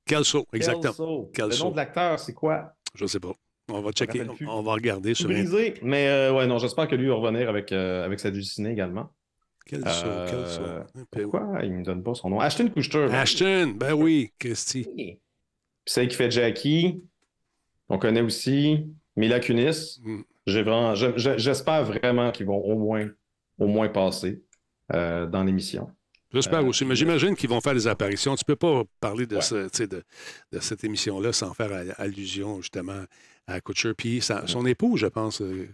Kelso, 0.06 0.46
exactement. 0.52 0.82
Kelso. 0.92 1.22
Le 1.26 1.32
Kelso. 1.32 1.64
nom 1.64 1.70
de 1.70 1.76
l'acteur, 1.76 2.18
c'est 2.18 2.34
quoi? 2.34 2.74
Je 2.94 3.06
sais 3.06 3.20
pas. 3.20 3.32
On 3.70 3.80
va 3.80 3.92
checker. 3.92 4.22
On 4.46 4.62
va 4.62 4.72
regarder 4.72 5.14
sur 5.14 5.28
Brisé. 5.28 5.74
Mais 5.82 6.06
euh, 6.08 6.32
ouais, 6.34 6.46
non, 6.46 6.58
j'espère 6.58 6.86
que 6.88 6.94
lui 6.94 7.08
va 7.08 7.14
revenir 7.14 7.48
avec, 7.48 7.72
euh, 7.72 8.04
avec 8.04 8.20
sa 8.20 8.32
ciné 8.42 8.70
également. 8.72 9.10
Kelso, 9.64 9.86
Euh, 10.06 10.26
Kelso. 10.28 10.60
Pourquoi 11.10 11.60
il 11.62 11.72
me 11.72 11.82
donne 11.82 12.02
pas 12.02 12.14
son 12.14 12.28
nom? 12.28 12.40
Ashton 12.40 12.68
Kutcher. 12.68 13.08
Ashton, 13.12 13.74
ben 13.76 13.94
oui, 13.94 14.30
Christy. 14.38 15.18
Celle 15.86 16.08
qui 16.08 16.16
fait 16.16 16.30
Jackie, 16.30 17.02
on 17.88 17.98
connaît 17.98 18.20
aussi 18.20 18.86
Mila 19.16 19.40
Kunis. 19.40 20.00
Mm. 20.02 20.20
J'ai 20.46 20.62
vraiment, 20.62 20.94
j'espère 20.94 21.84
vraiment 21.84 22.30
qu'ils 22.30 22.44
vont 22.46 22.58
au 22.58 22.76
moins, 22.78 23.08
au 23.58 23.66
moins 23.66 23.88
passer 23.88 24.42
euh, 24.92 25.26
dans 25.26 25.42
l'émission. 25.42 25.90
J'espère 26.34 26.60
Euh, 26.60 26.64
aussi, 26.68 26.84
mais 26.84 26.94
j'imagine 26.96 27.34
qu'ils 27.36 27.48
vont 27.48 27.60
faire 27.60 27.74
des 27.74 27.86
apparitions. 27.86 28.34
Tu 28.36 28.44
peux 28.44 28.56
pas 28.56 28.82
parler 29.00 29.26
de, 29.26 29.40
ce- 29.40 29.64
tu 29.68 29.76
sais, 29.78 29.86
de, 29.86 30.02
de 30.52 30.58
cette 30.60 30.84
émission-là 30.84 31.32
sans 31.32 31.54
faire 31.54 31.70
allusion 31.98 32.60
justement 32.60 33.02
à 33.46 33.60
Kutcher. 33.60 33.94
Puis 33.94 34.20
sa- 34.20 34.46
son 34.46 34.66
époux, 34.66 34.96
je 34.96 35.06
pense, 35.06 35.40
euh, 35.40 35.68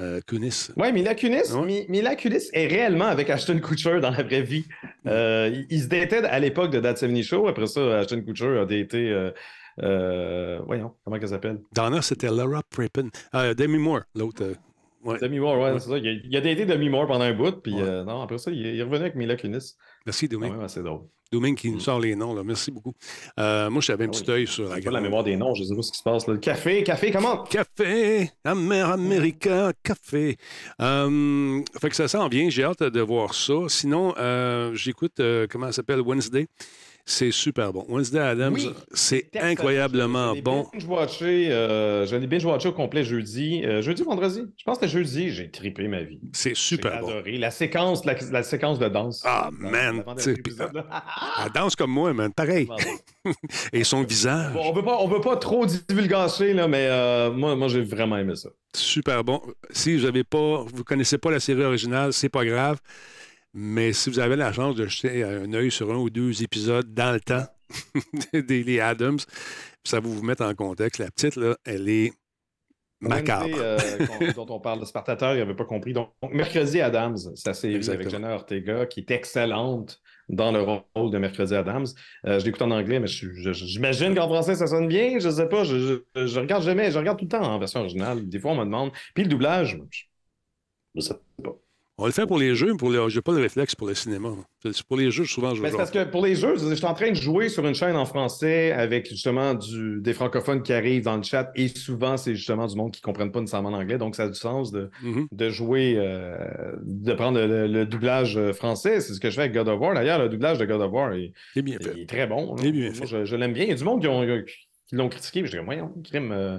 euh, 0.00 0.20
Kunis. 0.26 0.70
Oui, 0.76 0.92
Mila 0.92 1.14
Kunis, 1.14 1.52
Mi- 1.64 1.86
Mila 1.88 2.14
Kunis 2.16 2.48
est 2.52 2.66
réellement 2.66 3.06
avec 3.06 3.28
Ashton 3.30 3.58
Kutcher 3.60 3.98
dans 4.00 4.10
la 4.10 4.22
vraie 4.22 4.42
vie. 4.42 4.66
Euh, 5.06 5.50
ils, 5.52 5.66
ils 5.70 5.82
se 5.82 5.88
dataient 5.88 6.24
à 6.24 6.38
l'époque 6.38 6.70
de 6.70 6.80
That 6.80 6.96
70 6.96 7.22
Show. 7.22 7.48
Après 7.48 7.66
ça, 7.66 7.98
Ashton 8.00 8.22
Kutcher 8.22 8.58
a 8.58 8.64
daté 8.66 9.10
euh, 9.82 10.60
voyons, 10.66 10.94
comment 11.04 11.16
elle 11.16 11.28
s'appelle? 11.28 11.60
Donna, 11.74 12.00
c'était 12.02 12.28
Laura 12.28 12.62
Prepon. 12.70 13.08
Demi 13.32 13.78
Moore, 13.78 14.02
l'autre. 14.14 14.54
Ouais. 15.06 15.18
Demi 15.20 15.38
Moore, 15.38 15.58
ouais, 15.58 15.78
c'est 15.78 15.88
ça. 15.88 15.98
Il 15.98 16.08
a, 16.08 16.12
il 16.12 16.36
a 16.36 16.40
daté 16.40 16.66
Demi 16.66 16.88
Moore 16.88 17.06
pendant 17.06 17.24
un 17.24 17.32
bout, 17.34 17.62
puis 17.62 17.74
euh, 17.78 18.04
non, 18.04 18.20
après 18.22 18.38
ça, 18.38 18.50
il 18.50 18.66
est, 18.66 18.74
il 18.74 18.80
est 18.80 18.82
revenu 18.82 19.02
avec 19.02 19.14
Mila 19.14 19.36
Kunis. 19.36 19.76
Merci, 20.04 20.28
Domingue. 20.28 20.56
Ouais, 20.58 20.68
c'est 20.68 20.82
drôle. 20.82 21.02
Domingue 21.32 21.56
qui 21.56 21.72
nous 21.72 21.80
sort 21.80 21.98
les 21.98 22.14
noms, 22.14 22.34
là. 22.34 22.44
Merci 22.44 22.70
beaucoup. 22.70 22.92
Euh, 23.40 23.68
moi, 23.68 23.82
j'avais 23.82 24.04
un 24.04 24.08
petit 24.08 24.30
œil 24.30 24.46
sur 24.46 24.68
la 24.68 24.80
pas 24.80 24.90
la 24.92 25.00
mémoire 25.00 25.24
des 25.24 25.36
noms, 25.36 25.54
je 25.54 25.64
sais 25.64 25.74
pas 25.74 25.82
ce 25.82 25.90
qui 25.90 25.98
se 25.98 26.04
passe. 26.04 26.26
Là. 26.28 26.36
Café, 26.36 26.84
café, 26.84 27.10
comment? 27.10 27.42
Café, 27.42 28.30
Amer 28.44 28.88
America, 28.88 29.72
café. 29.82 30.36
Euh, 30.80 31.62
fait 31.80 31.90
que 31.90 31.96
ça 31.96 32.06
s'en 32.06 32.28
vient, 32.28 32.48
j'ai 32.48 32.62
hâte 32.62 32.84
de 32.84 33.00
voir 33.00 33.34
ça. 33.34 33.54
Sinon, 33.66 34.14
euh, 34.18 34.72
j'écoute, 34.74 35.18
euh, 35.18 35.48
comment 35.50 35.66
ça 35.66 35.72
s'appelle, 35.72 36.00
Wednesday. 36.00 36.46
C'est 37.08 37.30
super 37.30 37.72
bon. 37.72 37.86
Wednesday 37.88 38.18
Adams, 38.18 38.52
Oui, 38.52 38.68
c'est 38.92 39.30
incroyablement 39.40 40.34
bon. 40.42 40.66
Watché, 40.88 41.52
euh, 41.52 42.04
je 42.04 42.16
l'ai 42.16 42.26
binge 42.26 42.44
watché 42.44 42.68
au 42.68 42.72
complet 42.72 43.04
jeudi. 43.04 43.62
euh, 43.64 43.80
jeudi, 43.80 44.02
vendredi? 44.02 44.42
Je 44.56 44.64
pense 44.64 44.78
que 44.78 44.88
jeudi. 44.88 45.30
J'ai 45.30 45.48
trippé 45.48 45.86
ma 45.86 46.02
vie. 46.02 46.18
C'est 46.32 46.56
super 46.56 46.94
J'ai 46.94 47.00
bon. 47.00 47.08
adoré. 47.10 47.38
La 47.38 47.52
séquence, 47.52 48.04
la, 48.04 48.16
la 48.32 48.42
séquence 48.42 48.80
de 48.80 48.88
danse. 48.88 49.22
Ah, 49.24 49.50
man! 49.56 50.02
Elle 50.26 51.52
danse 51.54 51.76
comme 51.76 51.92
moi, 51.92 52.12
man. 52.12 52.32
Pareil. 52.32 52.68
Et 53.72 53.84
son 53.84 54.02
visage. 54.02 54.52
Bon, 54.52 54.72
on 54.74 54.82
pas, 54.82 54.98
on 54.98 55.06
veut 55.06 55.20
pas 55.20 55.36
trop 55.36 55.64
divulgacher, 55.64 56.54
là, 56.54 56.66
mais 56.66 56.88
euh, 56.90 57.30
moi, 57.30 57.54
moi 57.54 57.68
j'ai 57.68 57.82
vraiment 57.82 58.16
aimé 58.16 58.34
ça. 58.34 58.48
Super 58.74 59.22
bon. 59.22 59.40
Si 59.70 59.96
vous 59.96 60.06
avez 60.06 60.24
pas, 60.24 60.64
vous 60.74 60.82
connaissez 60.82 61.18
pas 61.18 61.30
la 61.30 61.38
série 61.40 61.62
originale, 61.62 62.12
c'est 62.12 62.28
pas 62.28 62.44
grave. 62.44 62.80
Mais 63.58 63.94
si 63.94 64.10
vous 64.10 64.18
avez 64.18 64.36
la 64.36 64.52
chance 64.52 64.74
de 64.76 64.86
jeter 64.86 65.22
un 65.24 65.50
œil 65.54 65.70
sur 65.70 65.90
un 65.90 65.96
ou 65.96 66.10
deux 66.10 66.42
épisodes 66.42 66.92
dans 66.92 67.12
le 67.12 67.20
temps 67.20 67.46
des 68.34 68.80
Adams, 68.80 69.18
ça 69.82 69.98
va 69.98 70.08
vous 70.08 70.22
mettre 70.22 70.44
en 70.44 70.54
contexte. 70.54 71.00
La 71.00 71.10
petite, 71.10 71.36
là, 71.36 71.56
elle 71.64 71.88
est 71.88 72.12
macabre. 73.00 73.56
Euh, 73.58 73.78
dont 74.36 74.46
on 74.50 74.60
parle 74.60 74.80
de 74.80 74.84
Spartateur, 74.84 75.32
il 75.34 75.38
n'avait 75.38 75.56
pas 75.56 75.64
compris. 75.64 75.94
Donc, 75.94 76.10
Mercredi 76.32 76.82
Adams, 76.82 77.16
sa 77.34 77.54
série 77.54 77.76
avec. 77.76 78.10
Jenna 78.10 78.34
Ortega, 78.34 78.84
qui 78.84 79.00
est 79.00 79.10
excellente 79.10 80.02
dans 80.28 80.52
le 80.52 80.60
rôle 80.60 81.10
de 81.10 81.16
Mercredi 81.16 81.54
Adams. 81.54 81.86
Euh, 82.26 82.38
je 82.38 82.44
l'écoute 82.44 82.60
en 82.60 82.70
anglais, 82.72 83.00
mais 83.00 83.06
j'imagine 83.06 84.14
qu'en 84.14 84.28
français, 84.28 84.56
ça 84.56 84.66
sonne 84.66 84.88
bien. 84.88 85.18
Je 85.18 85.30
sais 85.30 85.48
pas. 85.48 85.64
Je, 85.64 86.02
je- 86.14 86.26
je 86.26 86.40
regarde 86.40 86.62
jamais. 86.62 86.90
Je 86.90 86.98
regarde 86.98 87.18
tout 87.18 87.24
le 87.24 87.30
temps 87.30 87.42
en 87.42 87.58
version 87.58 87.80
originale. 87.80 88.28
Des 88.28 88.38
fois, 88.38 88.50
on 88.52 88.56
me 88.56 88.64
demande. 88.64 88.92
Puis 89.14 89.24
le 89.24 89.30
doublage, 89.30 89.78
je, 89.90 90.02
je 90.94 91.00
sais 91.00 91.14
pas. 91.42 91.56
On 91.98 92.04
le 92.04 92.12
fait 92.12 92.26
pour 92.26 92.36
les 92.38 92.54
jeux, 92.54 92.72
mais 92.72 92.76
pour 92.76 92.90
les... 92.90 93.02
j'ai 93.08 93.22
pas 93.22 93.32
le 93.32 93.40
réflexe 93.40 93.74
pour 93.74 93.86
le 93.88 93.94
cinéma. 93.94 94.28
C'est 94.62 94.82
Pour 94.82 94.98
les 94.98 95.10
jeux, 95.10 95.24
souvent, 95.24 95.54
je 95.54 95.62
Ben, 95.62 95.70
joue. 95.70 95.78
parce 95.78 95.90
que 95.90 96.04
pour 96.04 96.22
les 96.26 96.34
jeux, 96.34 96.56
je 96.58 96.74
suis 96.74 96.84
en 96.84 96.92
train 96.92 97.08
de 97.08 97.14
jouer 97.16 97.48
sur 97.48 97.66
une 97.66 97.74
chaîne 97.74 97.96
en 97.96 98.04
français 98.04 98.70
avec 98.72 99.08
justement 99.08 99.54
du, 99.54 100.02
des 100.02 100.12
francophones 100.12 100.62
qui 100.62 100.74
arrivent 100.74 101.04
dans 101.04 101.16
le 101.16 101.22
chat 101.22 101.50
et 101.54 101.68
souvent, 101.68 102.18
c'est 102.18 102.34
justement 102.34 102.66
du 102.66 102.76
monde 102.76 102.92
qui 102.92 103.00
ne 103.00 103.04
comprennent 103.04 103.32
pas 103.32 103.40
nécessairement 103.40 103.70
l'anglais. 103.70 103.96
Donc, 103.96 104.14
ça 104.14 104.24
a 104.24 104.28
du 104.28 104.34
sens 104.34 104.72
de, 104.72 104.90
Mm-hmm. 105.02 105.26
de 105.32 105.48
jouer, 105.48 105.94
euh, 105.96 106.36
de 106.82 107.14
prendre 107.14 107.40
le, 107.40 107.66
le 107.66 107.86
doublage 107.86 108.36
euh, 108.36 108.52
français. 108.52 109.00
C'est 109.00 109.14
ce 109.14 109.20
que 109.20 109.30
je 109.30 109.34
fais 109.36 109.42
avec 109.42 109.54
God 109.54 109.68
of 109.68 109.80
War. 109.80 109.94
D'ailleurs, 109.94 110.18
le 110.18 110.28
doublage 110.28 110.58
de 110.58 110.66
God 110.66 110.82
of 110.82 110.92
War 110.92 111.12
est, 111.14 111.32
il 111.54 111.72
est 111.72 112.06
très 112.08 112.26
bon. 112.26 112.56
est 112.56 112.72
bien 112.72 112.90
Moi, 112.94 113.06
je, 113.06 113.24
je 113.24 113.36
l'aime 113.36 113.54
bien. 113.54 113.64
Il 113.64 113.70
y 113.70 113.72
a 113.72 113.76
du 113.76 113.84
monde 113.84 114.02
qui, 114.02 114.08
ont- 114.08 114.26
qui 114.86 114.94
l'ont 114.96 115.08
critiqué. 115.08 115.46
Je 115.46 115.50
dis, 115.58 115.64
voyons, 115.64 115.94
crime. 116.04 116.30
euh, 116.32 116.58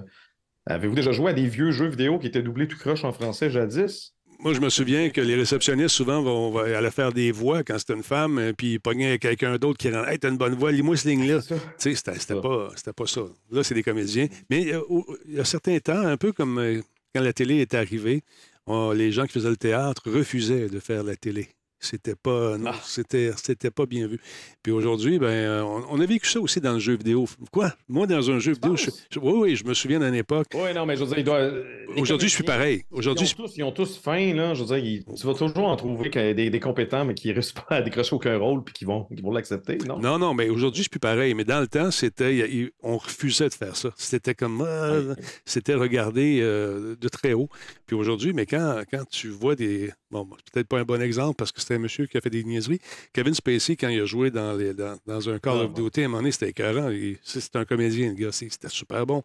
Avez-vous 0.66 0.96
déjà 0.96 1.12
joué 1.12 1.30
à 1.30 1.34
des 1.34 1.48
vieux 1.48 1.70
jeux 1.72 1.88
vidéo 1.88 2.18
qui 2.18 2.26
étaient 2.28 2.42
doublés 2.42 2.68
tout 2.68 2.78
croche 2.78 3.04
en 3.06 3.12
français 3.12 3.52
jadis? 3.52 4.16
Moi, 4.40 4.54
je 4.54 4.60
me 4.60 4.70
souviens 4.70 5.10
que 5.10 5.20
les 5.20 5.34
réceptionnistes, 5.36 5.96
souvent, 5.96 6.22
vont, 6.22 6.52
vont 6.52 6.60
aller 6.60 6.92
faire 6.92 7.12
des 7.12 7.32
voix 7.32 7.64
quand 7.64 7.76
c'est 7.80 7.92
une 7.94 8.04
femme, 8.04 8.38
euh, 8.38 8.54
puis 8.56 8.74
ils 8.74 8.80
pognaient 8.80 9.18
quelqu'un 9.18 9.58
d'autre 9.58 9.78
qui 9.80 9.90
rentre. 9.90 10.08
Hey, 10.10 10.20
t'as 10.20 10.30
une 10.30 10.38
bonne 10.38 10.54
voix, 10.54 10.72
lis-moi 10.72 10.96
ce 10.96 11.08
ligne-là. 11.10 11.42
Tu 11.42 11.56
sais, 11.78 11.96
c'était 11.96 12.20
c'était 12.20 12.40
pas, 12.40 12.70
c'était 12.76 12.94
pas 12.94 13.08
ça. 13.08 13.22
Là, 13.52 13.64
c'est 13.64 13.74
des 13.74 13.82
comédiens. 13.84 14.28
Mais 14.50 14.74
euh, 14.74 14.82
il 15.28 15.36
y 15.36 15.40
a 15.40 15.46
certains 15.46 15.80
temps, 15.80 15.98
un 16.00 16.18
peu 16.18 16.32
comme 16.34 16.60
euh, 16.60 16.82
quand 17.16 17.22
la 17.22 17.34
télé 17.34 17.58
est 17.62 17.74
arrivée, 17.74 18.22
on- 18.68 18.92
les 18.92 19.12
gens 19.12 19.26
qui 19.26 19.34
faisaient 19.34 19.50
le 19.50 19.58
théâtre 19.58 20.04
refusaient 20.12 20.70
de 20.70 20.80
faire 20.80 21.04
la 21.04 21.16
télé. 21.16 21.48
C'était 21.80 22.16
pas, 22.16 22.58
non, 22.58 22.72
c'était, 22.84 23.32
c'était 23.36 23.70
pas 23.70 23.86
bien 23.86 24.08
vu. 24.08 24.20
Puis 24.64 24.72
aujourd'hui, 24.72 25.20
ben, 25.20 25.28
euh, 25.28 25.62
on, 25.62 25.84
on 25.92 26.02
a 26.02 26.06
vécu 26.08 26.28
ça 26.28 26.40
aussi 26.40 26.60
dans 26.60 26.74
le 26.74 26.80
jeu 26.80 26.98
vidéo. 26.98 27.26
Quoi? 27.52 27.72
Moi, 27.88 28.08
dans 28.08 28.32
un 28.32 28.40
jeu 28.40 28.54
vidéo, 28.54 28.76
je, 28.76 28.90
je- 29.12 29.20
oui, 29.20 29.34
oui, 29.36 29.56
je 29.56 29.64
me 29.64 29.76
souviens 29.76 30.00
d'une 30.00 30.16
époque. 30.16 30.48
Oui, 30.56 30.74
non, 30.74 30.88
mais 30.88 30.96
je 30.96 31.02
veux 31.04 31.08
dire, 31.10 31.20
il 31.20 31.24
doit. 31.24 31.52
Aujourd'hui, 31.98 32.30
je 32.30 32.34
suis 32.34 32.44
pareil. 32.44 32.84
Aujourd'hui, 32.90 33.28
ils, 33.28 33.42
ont 33.42 33.46
tous, 33.46 33.58
ils 33.58 33.64
ont 33.64 33.72
tous 33.72 33.98
faim, 34.00 34.34
là. 34.34 34.56
Je 34.56 34.64
veux 34.64 34.68
dire, 34.76 34.78
ils- 34.78 35.06
tu 35.06 35.26
vas 35.28 35.34
toujours 35.36 35.68
en 35.68 35.76
trouver 35.76 36.10
des, 36.10 36.50
des 36.50 36.60
compétents, 36.60 37.06
mais 37.06 37.14
qui 37.14 37.28
ne 37.30 37.34
réussissent 37.34 37.54
pas 37.54 37.76
à 37.76 37.82
décrocher 37.84 38.16
aucun 38.16 38.38
rôle 38.38 38.64
puis 38.64 38.74
qui 38.74 38.86
vont, 38.86 39.04
qui 39.06 39.22
vont 39.22 39.32
l'accepter, 39.32 39.78
non? 39.88 40.00
Non, 40.00 40.18
non, 40.18 40.34
mais 40.34 40.50
aujourd'hui, 40.50 40.82
c'est 40.84 40.90
plus 40.92 41.00
pareil. 41.00 41.36
Mais 41.36 41.44
dans 41.44 41.60
le 41.62 41.68
temps, 41.68 41.92
c'était, 41.92 42.72
on 42.82 42.98
refusait 42.98 43.50
de 43.50 43.54
faire 43.54 43.76
ça. 43.76 43.92
C'était 43.98 44.34
comme, 44.34 44.62
ah, 44.68 45.14
c'était 45.46 45.76
regardé 45.76 46.40
euh, 46.42 46.96
de 47.00 47.08
très 47.08 47.34
haut. 47.34 47.50
Puis 47.86 47.96
aujourd'hui, 47.96 48.34
mais 48.34 48.48
quand, 48.48 48.82
quand 48.92 49.08
tu 49.10 49.30
vois 49.30 49.56
des, 49.56 49.92
bon, 50.10 50.28
c'est 50.38 50.54
peut-être 50.54 50.68
pas 50.68 50.80
un 50.80 50.84
bon 50.84 51.02
exemple 51.02 51.36
parce 51.38 51.52
que 51.52 51.62
c'était 51.68 51.76
un 51.76 51.80
monsieur 51.80 52.06
qui 52.06 52.18
a 52.18 52.22
fait 52.22 52.30
des 52.30 52.46
niaiseries. 52.46 52.80
Kevin 53.12 53.34
Spacey, 53.34 53.76
quand 53.76 53.90
il 53.90 54.00
a 54.00 54.06
joué 54.06 54.32
dans, 54.32 54.54
les, 54.54 54.74
dans, 54.74 54.98
dans 55.06 55.30
un 55.30 55.38
Call 55.38 55.58
of 55.58 55.74
Duty, 55.74 56.02
à 56.02 56.06
un 56.06 56.08
moment 56.08 56.20
donné, 56.20 56.32
c'était 56.32 56.50
écœurant. 56.50 56.90
C'est 57.24 57.56
un 57.58 57.66
comédien, 57.66 58.10
le 58.10 58.14
gars. 58.14 58.32
C'était 58.32 58.70
super 58.70 59.06
bon. 59.06 59.22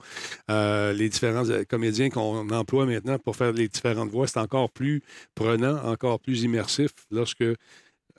Euh, 0.50 0.92
les 0.92 1.08
différents 1.08 1.48
euh, 1.50 1.62
comédiens 1.62 2.10
qu'on 2.10 2.50
emploie 2.50 2.86
maintenant 2.86 3.18
pour 3.20 3.36
faire 3.36 3.52
les 3.52 3.68
différentes 3.68 4.10
voix, 4.10 4.26
c'est 4.26 4.40
encore 4.40 4.70
plus 4.70 5.02
prenant, 5.36 5.84
encore 5.84 6.18
plus 6.18 6.42
immersif 6.42 6.90
lorsque 7.12 7.44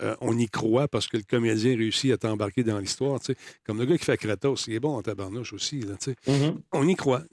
euh, 0.02 0.16
on 0.22 0.38
y 0.38 0.48
croit 0.48 0.88
parce 0.88 1.08
que 1.08 1.18
le 1.18 1.24
comédien 1.24 1.78
réussit 1.78 2.12
à 2.12 2.18
t'embarquer 2.18 2.64
dans 2.64 2.80
l'histoire. 2.80 3.20
tu 3.20 3.28
sais. 3.34 3.36
Comme 3.66 3.80
le 3.80 3.86
gars 3.86 3.98
qui 3.98 4.06
fait 4.06 4.18
Kratos, 4.18 4.66
il 4.68 4.74
est 4.74 4.80
bon 4.80 4.96
en 4.96 5.02
tabarnouche 5.02 5.54
aussi. 5.54 5.82
Là, 5.82 5.96
tu 6.02 6.12
sais. 6.12 6.16
Mm-hmm. 6.32 6.56
On 6.74 6.88
y 6.88 6.96
croit. 6.96 7.24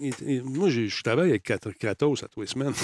Moi, 0.45 0.69
je 0.69 1.03
travaille 1.03 1.31
avec 1.31 1.45
Krat- 1.45 1.73
Kratos 1.79 2.23
à 2.23 2.29
tous 2.29 2.43
les 2.43 2.47
semaines. 2.47 2.75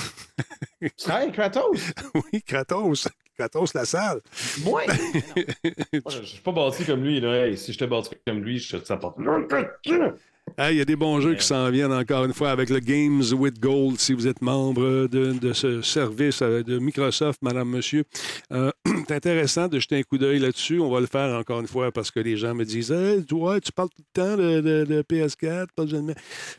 Tu 0.81 0.91
travailles 0.97 1.25
avec 1.25 1.35
Kratos? 1.35 1.93
oui, 2.15 2.43
Kratos. 2.43 3.09
Kratos, 3.39 3.75
la 3.75 3.85
salle. 3.85 4.23
Moi? 4.65 4.83
Moi, 4.87 4.95
je 6.11 6.19
ne 6.21 6.25
suis 6.25 6.41
pas 6.41 6.53
bâti 6.53 6.85
comme 6.87 7.05
lui. 7.05 7.21
Là. 7.21 7.47
Hey, 7.47 7.59
si 7.59 7.73
j'étais 7.73 7.87
bâti 7.87 8.11
comme 8.27 8.43
lui, 8.43 8.59
je 8.59 8.79
te 8.79 8.87
t'apporte. 8.87 9.19
Il 10.71 10.77
y 10.77 10.81
a 10.81 10.87
des 10.87 10.97
bons 10.97 11.21
jeux 11.21 11.35
qui 11.35 11.45
s'en 11.45 11.69
viennent 11.71 11.93
encore 11.93 12.25
une 12.25 12.33
fois 12.33 12.49
avec 12.51 12.71
le 12.71 12.79
Games 12.79 13.23
with 13.33 13.61
Gold 13.61 13.99
si 13.99 14.15
vous 14.15 14.27
êtes 14.27 14.41
membre 14.41 15.07
de, 15.07 15.33
de 15.33 15.53
ce 15.53 15.83
service 15.83 16.41
euh, 16.41 16.63
de 16.63 16.79
Microsoft, 16.79 17.43
madame, 17.43 17.69
monsieur. 17.69 18.05
Euh, 18.53 18.71
c'est 19.07 19.15
intéressant 19.17 19.69
de 19.69 19.79
jeter 19.79 19.97
un 19.99 20.03
coup 20.03 20.17
d'œil 20.17 20.39
là-dessus. 20.39 20.81
On 20.81 20.91
va 20.91 21.01
le 21.01 21.07
faire 21.09 21.37
encore 21.39 21.61
une 21.61 21.67
fois 21.67 21.93
parce 21.93 22.11
que 22.11 22.21
les 22.21 22.39
gens 22.39 22.55
me 22.55 22.65
disent 22.65 22.91
hey, 22.91 23.23
toi, 23.25 23.61
tu 23.61 23.71
parles 23.71 23.91
tout 23.91 24.03
le 24.17 24.23
temps 24.23 24.37
de, 24.37 24.61
de- 24.63 24.85
de 24.87 25.03
PS4, 25.03 25.67
pas 25.77 25.85
jamais. 25.85 26.15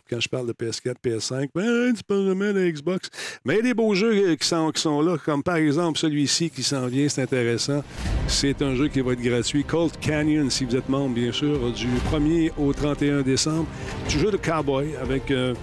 Quand 0.07 0.19
je 0.19 0.29
parle 0.29 0.45
de 0.47 0.53
PS4, 0.53 0.95
PS5, 1.03 1.49
ben, 1.55 1.93
tu 1.95 2.03
parles 2.03 2.27
jamais 2.27 2.53
de 2.53 2.69
Xbox. 2.69 3.09
Mais 3.45 3.55
il 3.55 3.57
y 3.57 3.59
a 3.61 3.63
des 3.63 3.73
beaux 3.73 3.95
jeux 3.95 4.13
euh, 4.13 4.35
qui 4.35 4.47
sont, 4.47 4.69
qui 4.71 4.81
sont 4.81 5.01
là, 5.01 5.17
comme 5.17 5.41
par 5.41 5.55
exemple 5.55 5.97
celui-ci 5.97 6.51
qui 6.51 6.61
s'en 6.61 6.85
vient, 6.85 7.09
c'est 7.09 7.23
intéressant. 7.23 7.83
C'est 8.27 8.61
un 8.61 8.75
jeu 8.75 8.89
qui 8.89 9.01
va 9.01 9.13
être 9.13 9.21
gratuit. 9.21 9.63
Colt 9.63 9.97
Canyon, 9.99 10.51
si 10.51 10.65
vous 10.65 10.75
êtes 10.75 10.88
membre, 10.89 11.15
bien 11.15 11.31
sûr, 11.31 11.71
du 11.71 11.88
1er 12.13 12.51
au 12.59 12.73
31 12.73 13.21
décembre. 13.23 13.65
Du 14.09 14.19
jeu 14.19 14.32
de 14.32 14.38
cowboy 14.38 14.95
avec 15.01 15.32
euh, 15.32 15.53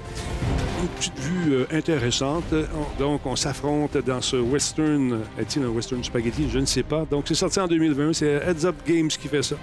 une 0.83 0.89
petite 0.89 1.19
vue 1.19 1.55
euh, 1.55 1.65
intéressante. 1.73 2.45
On- 2.53 2.99
donc, 3.03 3.25
on 3.25 3.37
s'affronte 3.37 3.97
dans 3.99 4.21
ce 4.21 4.37
western. 4.37 5.21
Est-il 5.39 5.63
un 5.63 5.69
western 5.69 6.05
spaghetti? 6.05 6.47
Je 6.53 6.59
ne 6.59 6.67
sais 6.67 6.83
pas. 6.83 7.07
Donc, 7.11 7.25
c'est 7.27 7.35
sorti 7.35 7.59
en 7.59 7.67
2020. 7.67 8.13
C'est 8.13 8.27
Heads 8.47 8.67
Up 8.67 8.77
Games 8.87 9.09
qui 9.09 9.29
fait 9.29 9.43
ça. 9.43 9.57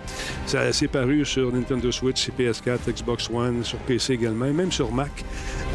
Ça 0.47 0.74
s'est 0.74 0.88
paru 0.88 1.24
sur 1.26 1.54
Nintendo 1.54 1.91
Switch, 1.91 2.28
PS4, 2.32 2.80
Xbox 2.91 3.30
One, 3.32 3.64
sur 3.64 3.78
PC 3.80 4.14
également, 4.14 4.52
même 4.52 4.72
sur 4.72 4.91
Mac. 4.91 5.12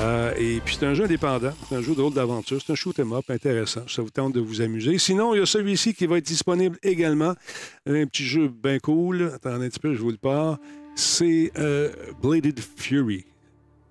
Euh, 0.00 0.32
et 0.36 0.60
puis, 0.64 0.76
c'est 0.80 0.86
un 0.86 0.94
jeu 0.94 1.04
indépendant. 1.04 1.52
C'est 1.68 1.76
un 1.76 1.82
jeu 1.82 1.94
de 1.94 2.00
rôle 2.00 2.12
d'aventure. 2.14 2.58
C'est 2.64 2.72
un 2.72 2.76
shoot 2.76 2.98
'em 2.98 3.12
up 3.12 3.30
intéressant. 3.30 3.82
Ça 3.86 4.02
vous 4.02 4.10
tente 4.10 4.34
de 4.34 4.40
vous 4.40 4.60
amuser. 4.62 4.98
Sinon, 4.98 5.32
il 5.34 5.38
y 5.38 5.42
a 5.42 5.46
celui-ci 5.46 5.94
qui 5.94 6.06
va 6.06 6.18
être 6.18 6.26
disponible 6.26 6.76
également. 6.82 7.34
Un 7.86 8.04
petit 8.06 8.24
jeu 8.24 8.48
bien 8.48 8.80
cool. 8.80 9.30
Attendez 9.34 9.66
un 9.66 9.68
petit 9.68 9.78
peu, 9.80 9.94
je 9.94 10.00
vous 10.00 10.10
le 10.10 10.16
pars. 10.16 10.58
C'est 10.96 11.52
euh, 11.58 11.90
Bladed 12.22 12.58
Fury 12.58 13.26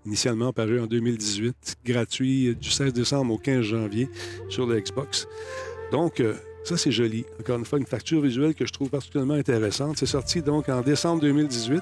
initialement 0.08 0.51
paru 0.53 0.80
en 0.80 0.88
2018, 0.88 1.78
gratuit 1.86 2.47
euh, 2.47 2.56
du 2.56 2.70
16 2.70 2.93
décembre 2.93 3.36
au 3.36 3.38
15 3.38 3.62
janvier 3.62 4.10
sur 4.49 4.66
le 4.66 4.80
Xbox. 4.80 5.28
Donc, 5.91 6.20
euh, 6.20 6.34
ça, 6.64 6.78
c'est 6.78 6.91
joli. 6.91 7.24
Encore 7.39 7.60
une 7.60 7.66
fois, 7.66 7.78
une 7.78 7.86
facture 7.86 8.22
visuelle 8.22 8.56
que 8.56 8.66
je 8.66 8.74
trouve 8.74 8.89
particulièrement 8.89 9.36
intéressante. 9.36 9.97
C'est 9.97 10.08
sorti 10.08 10.41
donc 10.41 10.68
en 10.68 10.82
décembre 10.82 11.22
2018 11.22 11.80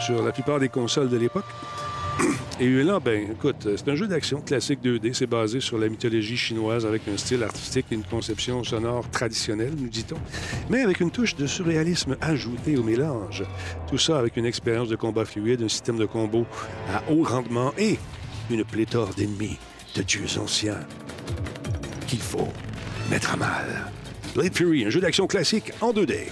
sur 0.00 0.22
la 0.22 0.30
plupart 0.30 0.60
des 0.60 0.68
consoles 0.68 1.08
de 1.08 1.16
l'époque. 1.16 1.46
Et 2.62 2.68
là, 2.82 3.00
ben, 3.00 3.30
écoute, 3.32 3.64
euh, 3.64 3.76
c'est 3.78 3.90
un 3.90 3.94
jeu 3.94 4.06
d'action 4.06 4.42
classique 4.42 4.80
2D. 4.84 5.14
C'est 5.14 5.26
basé 5.26 5.60
sur 5.60 5.78
la 5.78 5.88
mythologie 5.88 6.36
chinoise 6.36 6.84
avec 6.84 7.08
un 7.08 7.16
style 7.16 7.42
artistique 7.42 7.86
et 7.90 7.94
une 7.94 8.04
conception 8.04 8.62
sonore 8.64 9.08
traditionnelle, 9.08 9.72
nous 9.78 9.88
dit-on, 9.88 10.18
mais 10.68 10.82
avec 10.82 11.00
une 11.00 11.10
touche 11.10 11.36
de 11.36 11.46
surréalisme 11.46 12.18
ajoutée 12.20 12.76
au 12.76 12.82
mélange. 12.82 13.44
Tout 13.88 13.96
ça 13.96 14.18
avec 14.18 14.36
une 14.36 14.44
expérience 14.44 14.90
de 14.90 14.96
combat 14.96 15.24
fluide, 15.24 15.62
un 15.62 15.68
système 15.68 15.96
de 15.96 16.04
combo 16.04 16.44
à 16.92 17.02
haut 17.10 17.22
rendement 17.22 17.72
et 17.78 17.98
une 18.50 18.64
pléthore 18.64 19.14
d'ennemis, 19.14 19.56
de 19.96 20.02
dieux 20.02 20.38
anciens 20.38 20.80
qu'il 22.06 22.20
faut 22.20 22.48
mettre 23.08 23.32
à 23.32 23.36
mal. 23.38 23.90
Blade 24.34 24.54
Fury, 24.54 24.84
un 24.84 24.90
jeu 24.90 25.00
d'action 25.00 25.26
classique 25.26 25.72
en 25.80 25.94
2D. 25.94 26.26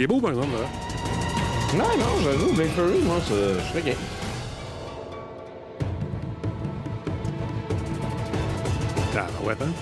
Il 0.00 0.04
est 0.04 0.06
beau, 0.06 0.18
par 0.18 0.30
exemple. 0.30 0.48
Là. 0.52 1.76
Non, 1.76 1.98
non, 1.98 2.22
j'avoue, 2.24 2.54
Blake 2.54 2.70
Furry, 2.70 3.00
moi, 3.00 3.16
je 3.28 3.60
je 3.60 3.68
serais 3.68 3.82
game. 3.82 3.96
Ah, 9.14 9.26
ouais, 9.44 9.54
hein? 9.60 9.72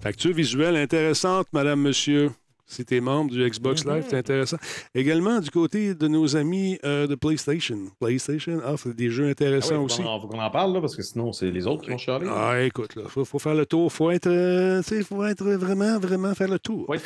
Facture 0.00 0.32
visuelle 0.32 0.76
intéressante, 0.76 1.48
madame, 1.52 1.82
monsieur. 1.82 2.30
Si 2.72 2.84
t'es 2.84 3.00
membre 3.00 3.30
du 3.32 3.48
Xbox 3.48 3.84
Live, 3.84 4.04
c'est 4.08 4.16
intéressant. 4.16 4.56
Également, 4.94 5.40
du 5.40 5.50
côté 5.50 5.94
de 5.94 6.08
nos 6.08 6.36
amis 6.36 6.78
euh, 6.84 7.06
de 7.06 7.14
PlayStation. 7.14 7.78
PlayStation 8.00 8.60
offre 8.64 8.88
des 8.90 9.10
jeux 9.10 9.24
Ah 9.24 9.26
oui, 9.26 9.30
intéressants 9.32 9.82
aussi. 9.84 10.02
en- 10.02 10.20
faut 10.20 10.26
qu'on 10.28 10.40
en 10.40 10.50
parle, 10.50 10.72
là, 10.72 10.80
parce 10.80 10.96
que 10.96 11.02
sinon, 11.02 11.32
c'est 11.32 11.50
les 11.50 11.66
autres 11.66 11.82
qui 11.84 11.90
vont 11.90 11.98
chialer. 11.98 12.26
Ah, 12.30 12.60
écoute, 12.62 12.96
là, 12.96 13.02
faut, 13.08 13.24
faut 13.24 13.38
faire 13.38 13.54
le 13.54 13.66
tour. 13.66 13.92
Faut 13.92 14.10
être, 14.10 14.26
euh, 14.28 14.80
tu 14.82 14.88
sais, 14.96 15.02
faut 15.04 15.22
être 15.24 15.44
vraiment, 15.44 15.98
vraiment 15.98 16.34
faire 16.34 16.48
le 16.48 16.58
tour. 16.58 16.86
Faut 16.86 16.94
être. 16.94 17.02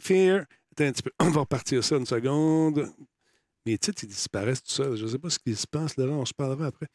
Fair. 0.00 0.44
Attends 0.72 0.84
un 0.84 0.92
petit 0.92 1.02
peu. 1.02 1.10
On 1.20 1.30
va 1.30 1.40
repartir 1.40 1.82
ça 1.82 1.96
une 1.96 2.04
seconde. 2.06 2.86
Mes 3.66 3.78
titres, 3.78 4.04
ils 4.04 4.08
disparaissent 4.08 4.62
tout 4.62 4.70
seuls. 4.70 4.96
Je 4.96 5.02
ne 5.02 5.08
sais 5.08 5.18
pas 5.18 5.28
ce 5.28 5.40
qui 5.40 5.52
se 5.56 5.66
passe, 5.66 5.96
Laurent. 5.96 6.20
On 6.20 6.24
se 6.24 6.32
parlera 6.32 6.66
après. 6.66 6.86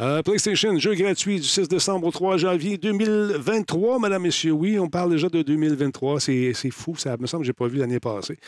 Euh, 0.00 0.22
PlayStation, 0.22 0.78
jeu 0.78 0.94
gratuit 0.94 1.38
du 1.38 1.46
6 1.46 1.68
décembre 1.68 2.06
au 2.06 2.10
3 2.10 2.38
janvier 2.38 2.78
2023, 2.78 3.98
mesdames, 3.98 4.22
messieurs. 4.22 4.52
Oui, 4.52 4.78
on 4.78 4.88
parle 4.88 5.10
déjà 5.10 5.28
de 5.28 5.42
2023. 5.42 6.20
C'est 6.20 6.54
fou. 6.70 6.96
Ça 6.96 7.18
me 7.18 7.26
semble 7.26 7.44
je 7.44 7.50
n'ai 7.50 7.52
pas 7.52 7.66
vu 7.66 7.76
l'année 7.76 8.00
passée. 8.00 8.38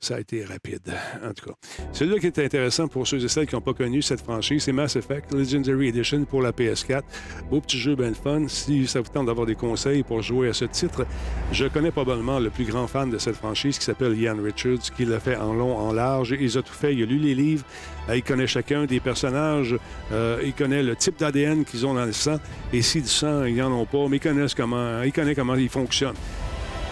Ça 0.00 0.16
a 0.16 0.20
été 0.20 0.44
rapide, 0.44 0.92
en 1.24 1.32
tout 1.32 1.46
cas. 1.46 1.54
Celui-là 1.92 2.18
qui 2.18 2.26
est 2.26 2.38
intéressant 2.40 2.88
pour 2.88 3.06
ceux 3.06 3.24
et 3.24 3.28
celles 3.28 3.46
qui 3.46 3.54
n'ont 3.54 3.60
pas 3.60 3.74
connu 3.74 4.02
cette 4.02 4.22
franchise, 4.22 4.64
c'est 4.64 4.72
Mass 4.72 4.96
Effect 4.96 5.32
Legendary 5.32 5.90
Edition 5.90 6.24
pour 6.24 6.42
la 6.42 6.50
PS4. 6.50 7.02
Beau 7.48 7.60
petit 7.60 7.78
jeu, 7.78 7.94
ben 7.94 8.16
fun. 8.16 8.48
Si 8.48 8.88
ça 8.88 9.00
vous 9.00 9.10
tente 9.10 9.26
d'avoir 9.26 9.46
des 9.46 9.54
conseils 9.54 10.02
pour 10.02 10.22
jouer 10.22 10.48
à 10.48 10.52
ce 10.54 10.64
titre, 10.64 11.06
je 11.52 11.66
connais 11.66 11.92
probablement 11.92 12.40
le 12.40 12.50
plus 12.50 12.64
grand 12.64 12.88
fan 12.88 13.10
de 13.10 13.18
cette 13.18 13.36
franchise 13.36 13.78
qui 13.78 13.84
s'appelle 13.84 14.18
Ian 14.18 14.42
Richards, 14.42 14.90
qui 14.96 15.04
l'a 15.04 15.20
fait 15.20 15.36
en 15.36 15.54
long, 15.54 15.76
en 15.76 15.92
large. 15.92 16.34
Il 16.40 16.58
a 16.58 16.62
tout 16.62 16.74
fait. 16.74 16.92
Il 16.94 17.11
lu 17.12 17.18
les 17.18 17.34
livres. 17.34 17.64
Euh, 18.08 18.16
Il 18.16 18.22
connaît 18.22 18.46
chacun 18.46 18.84
des 18.84 19.00
personnages. 19.00 19.76
Euh, 20.12 20.40
il 20.44 20.52
connaît 20.52 20.82
le 20.82 20.96
type 20.96 21.18
d'ADN 21.18 21.64
qu'ils 21.64 21.86
ont 21.86 21.94
dans 21.94 22.04
le 22.04 22.12
sang. 22.12 22.36
Et 22.72 22.82
si 22.82 23.00
du 23.00 23.08
sang, 23.08 23.44
ils 23.44 23.56
n'en 23.56 23.72
ont 23.72 23.86
pas, 23.86 24.06
mais 24.08 24.16
ils 24.16 24.20
connaissent 24.20 24.54
comment, 24.54 25.02
il 25.02 25.12
connaît 25.12 25.34
comment 25.34 25.54
ils 25.54 25.68
fonctionnent. 25.68 26.16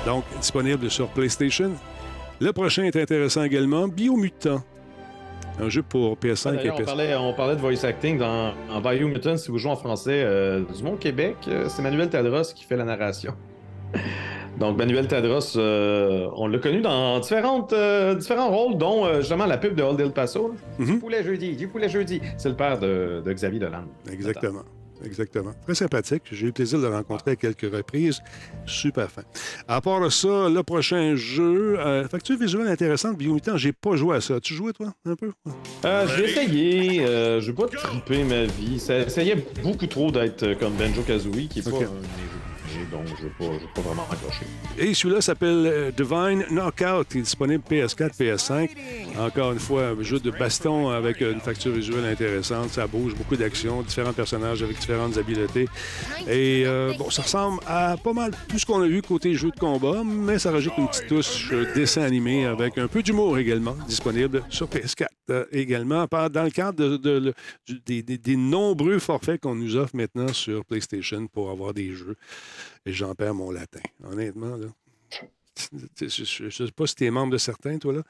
Donc, 0.06 0.24
disponible 0.40 0.90
sur 0.90 1.08
PlayStation. 1.08 1.72
Le 2.40 2.52
prochain 2.52 2.84
est 2.84 2.96
intéressant 2.96 3.42
également. 3.42 3.86
Biomutant. 3.88 4.62
Un 5.60 5.68
jeu 5.68 5.82
pour 5.82 6.16
PS5 6.16 6.54
et 6.54 6.56
D'ailleurs, 6.56 6.76
on 6.76 6.80
PS4. 6.80 6.84
parlait, 6.86 7.16
on 7.16 7.34
parlait 7.34 7.56
de 7.56 7.60
voice 7.60 7.84
acting 7.84 8.16
dans, 8.16 8.54
en 8.70 8.80
Biomutant, 8.80 9.36
si 9.36 9.50
vous 9.50 9.58
jouez 9.58 9.70
en 9.72 9.76
français 9.76 10.22
euh, 10.24 10.62
du 10.74 10.82
Monde 10.82 10.98
Québec, 10.98 11.36
euh, 11.48 11.68
c'est 11.68 11.82
Manuel 11.82 12.08
Tadros 12.08 12.54
qui 12.54 12.64
fait 12.64 12.76
la 12.76 12.84
narration. 12.84 13.34
Donc, 14.58 14.76
Manuel 14.76 15.08
Tadros, 15.08 15.56
euh, 15.56 16.28
on 16.36 16.46
l'a 16.46 16.58
connu 16.58 16.80
dans 16.80 17.18
différentes, 17.20 17.72
euh, 17.72 18.14
différents 18.14 18.50
rôles, 18.50 18.76
dont 18.76 19.06
euh, 19.06 19.20
justement 19.20 19.46
la 19.46 19.58
pub 19.58 19.74
de 19.74 19.82
Old 19.82 20.00
El 20.00 20.12
Paso. 20.12 20.54
Du 20.78 20.98
poulet 20.98 21.22
jeudi, 21.22 21.56
du 21.56 21.68
poulet 21.68 21.88
jeudi. 21.88 22.20
C'est 22.36 22.48
le 22.48 22.56
père 22.56 22.78
de, 22.78 23.22
de 23.24 23.32
Xavier 23.32 23.60
Dolan. 23.60 23.84
Exactement. 24.10 24.62
Exactement. 25.04 25.52
Très 25.64 25.74
sympathique. 25.74 26.22
J'ai 26.30 26.42
eu 26.42 26.46
le 26.46 26.52
plaisir 26.52 26.78
de 26.78 26.86
le 26.86 26.94
rencontrer 26.94 27.32
à 27.32 27.36
quelques 27.36 27.72
reprises. 27.72 28.20
Super 28.66 29.10
fin. 29.10 29.22
À 29.66 29.80
part 29.80 30.10
ça, 30.12 30.48
le 30.48 30.62
prochain 30.62 31.16
jeu, 31.16 31.78
euh, 31.78 32.06
facture 32.08 32.38
visuelle 32.38 32.68
intéressante, 32.68 33.16
Biomutant, 33.16 33.56
j'ai 33.56 33.72
pas 33.72 33.96
joué 33.96 34.16
à 34.16 34.20
ça. 34.20 34.40
Tu 34.40 34.54
jouais, 34.54 34.72
toi, 34.72 34.92
un 35.06 35.14
peu? 35.16 35.32
Euh, 35.84 36.06
j'ai 36.16 36.24
essayé, 36.24 37.06
euh, 37.06 37.40
j'ai 37.40 37.52
pas 37.52 37.66
trippé 37.66 38.24
ma 38.24 38.44
vie. 38.44 38.78
Ça 38.78 38.98
essayait 38.98 39.42
beaucoup 39.62 39.86
trop 39.86 40.10
d'être 40.10 40.58
comme 40.58 40.74
Benjo 40.74 41.02
Kazooie, 41.02 41.48
qui 41.48 41.60
est 41.60 41.62
pas 41.62 41.76
un 41.76 42.39
donc 42.90 43.06
je 43.06 43.16
je 43.16 43.24
vais 43.24 43.72
pas 43.74 43.80
vraiment 43.80 44.06
accrocher. 44.10 44.46
Et 44.78 44.94
celui-là 44.94 45.20
s'appelle 45.20 45.66
euh, 45.66 45.90
Divine 45.90 46.44
Knockout. 46.50 47.06
Il 47.14 47.18
est 47.18 47.22
disponible 47.22 47.62
PS4, 47.68 48.16
PS5. 48.18 48.70
Encore 49.18 49.52
une 49.52 49.58
fois, 49.58 49.88
un 49.88 50.02
jeu 50.02 50.20
de 50.20 50.30
baston 50.30 50.88
avec 50.90 51.20
une 51.20 51.40
facture 51.40 51.72
visuelle 51.72 52.04
intéressante. 52.04 52.70
Ça 52.70 52.86
bouge, 52.86 53.14
beaucoup 53.14 53.36
d'action, 53.36 53.82
différents 53.82 54.12
personnages 54.12 54.62
avec 54.62 54.78
différentes 54.78 55.16
habiletés. 55.16 55.68
Et 56.28 56.64
euh, 56.66 56.92
bon, 56.98 57.10
ça 57.10 57.22
ressemble 57.22 57.60
à 57.66 57.96
pas 58.02 58.12
mal 58.12 58.32
tout 58.48 58.58
ce 58.58 58.66
qu'on 58.66 58.82
a 58.82 58.86
vu 58.86 59.02
côté 59.02 59.34
jeu 59.34 59.50
de 59.50 59.58
combat, 59.58 60.02
mais 60.04 60.38
ça 60.38 60.50
rajoute 60.50 60.74
une 60.78 60.88
petite 60.88 61.06
touche 61.06 61.50
euh, 61.52 61.72
dessin 61.74 62.02
animé 62.02 62.46
avec 62.46 62.78
un 62.78 62.88
peu 62.88 63.02
d'humour 63.02 63.38
également, 63.38 63.76
disponible 63.86 64.42
sur 64.48 64.66
PS4 64.68 65.06
euh, 65.30 65.44
également, 65.52 66.06
dans 66.10 66.44
le 66.44 66.50
cadre 66.50 66.98
des 67.66 68.36
nombreux 68.36 68.98
forfaits 68.98 69.40
qu'on 69.40 69.54
nous 69.54 69.76
offre 69.76 69.94
maintenant 69.94 70.32
sur 70.32 70.64
PlayStation 70.64 71.26
pour 71.26 71.50
avoir 71.50 71.74
des 71.74 71.92
jeux. 71.92 72.16
Et 72.86 72.92
j'en 72.92 73.14
perds 73.14 73.34
mon 73.34 73.50
latin. 73.50 73.80
Honnêtement, 74.04 74.56
là. 74.56 74.66
Je 76.00 76.44
ne 76.44 76.50
sais 76.50 76.72
pas 76.72 76.86
si 76.86 76.94
tu 76.94 77.04
es 77.04 77.10
membre 77.10 77.32
de 77.32 77.38
certains, 77.38 77.78
toi, 77.78 77.92
là, 77.92 78.02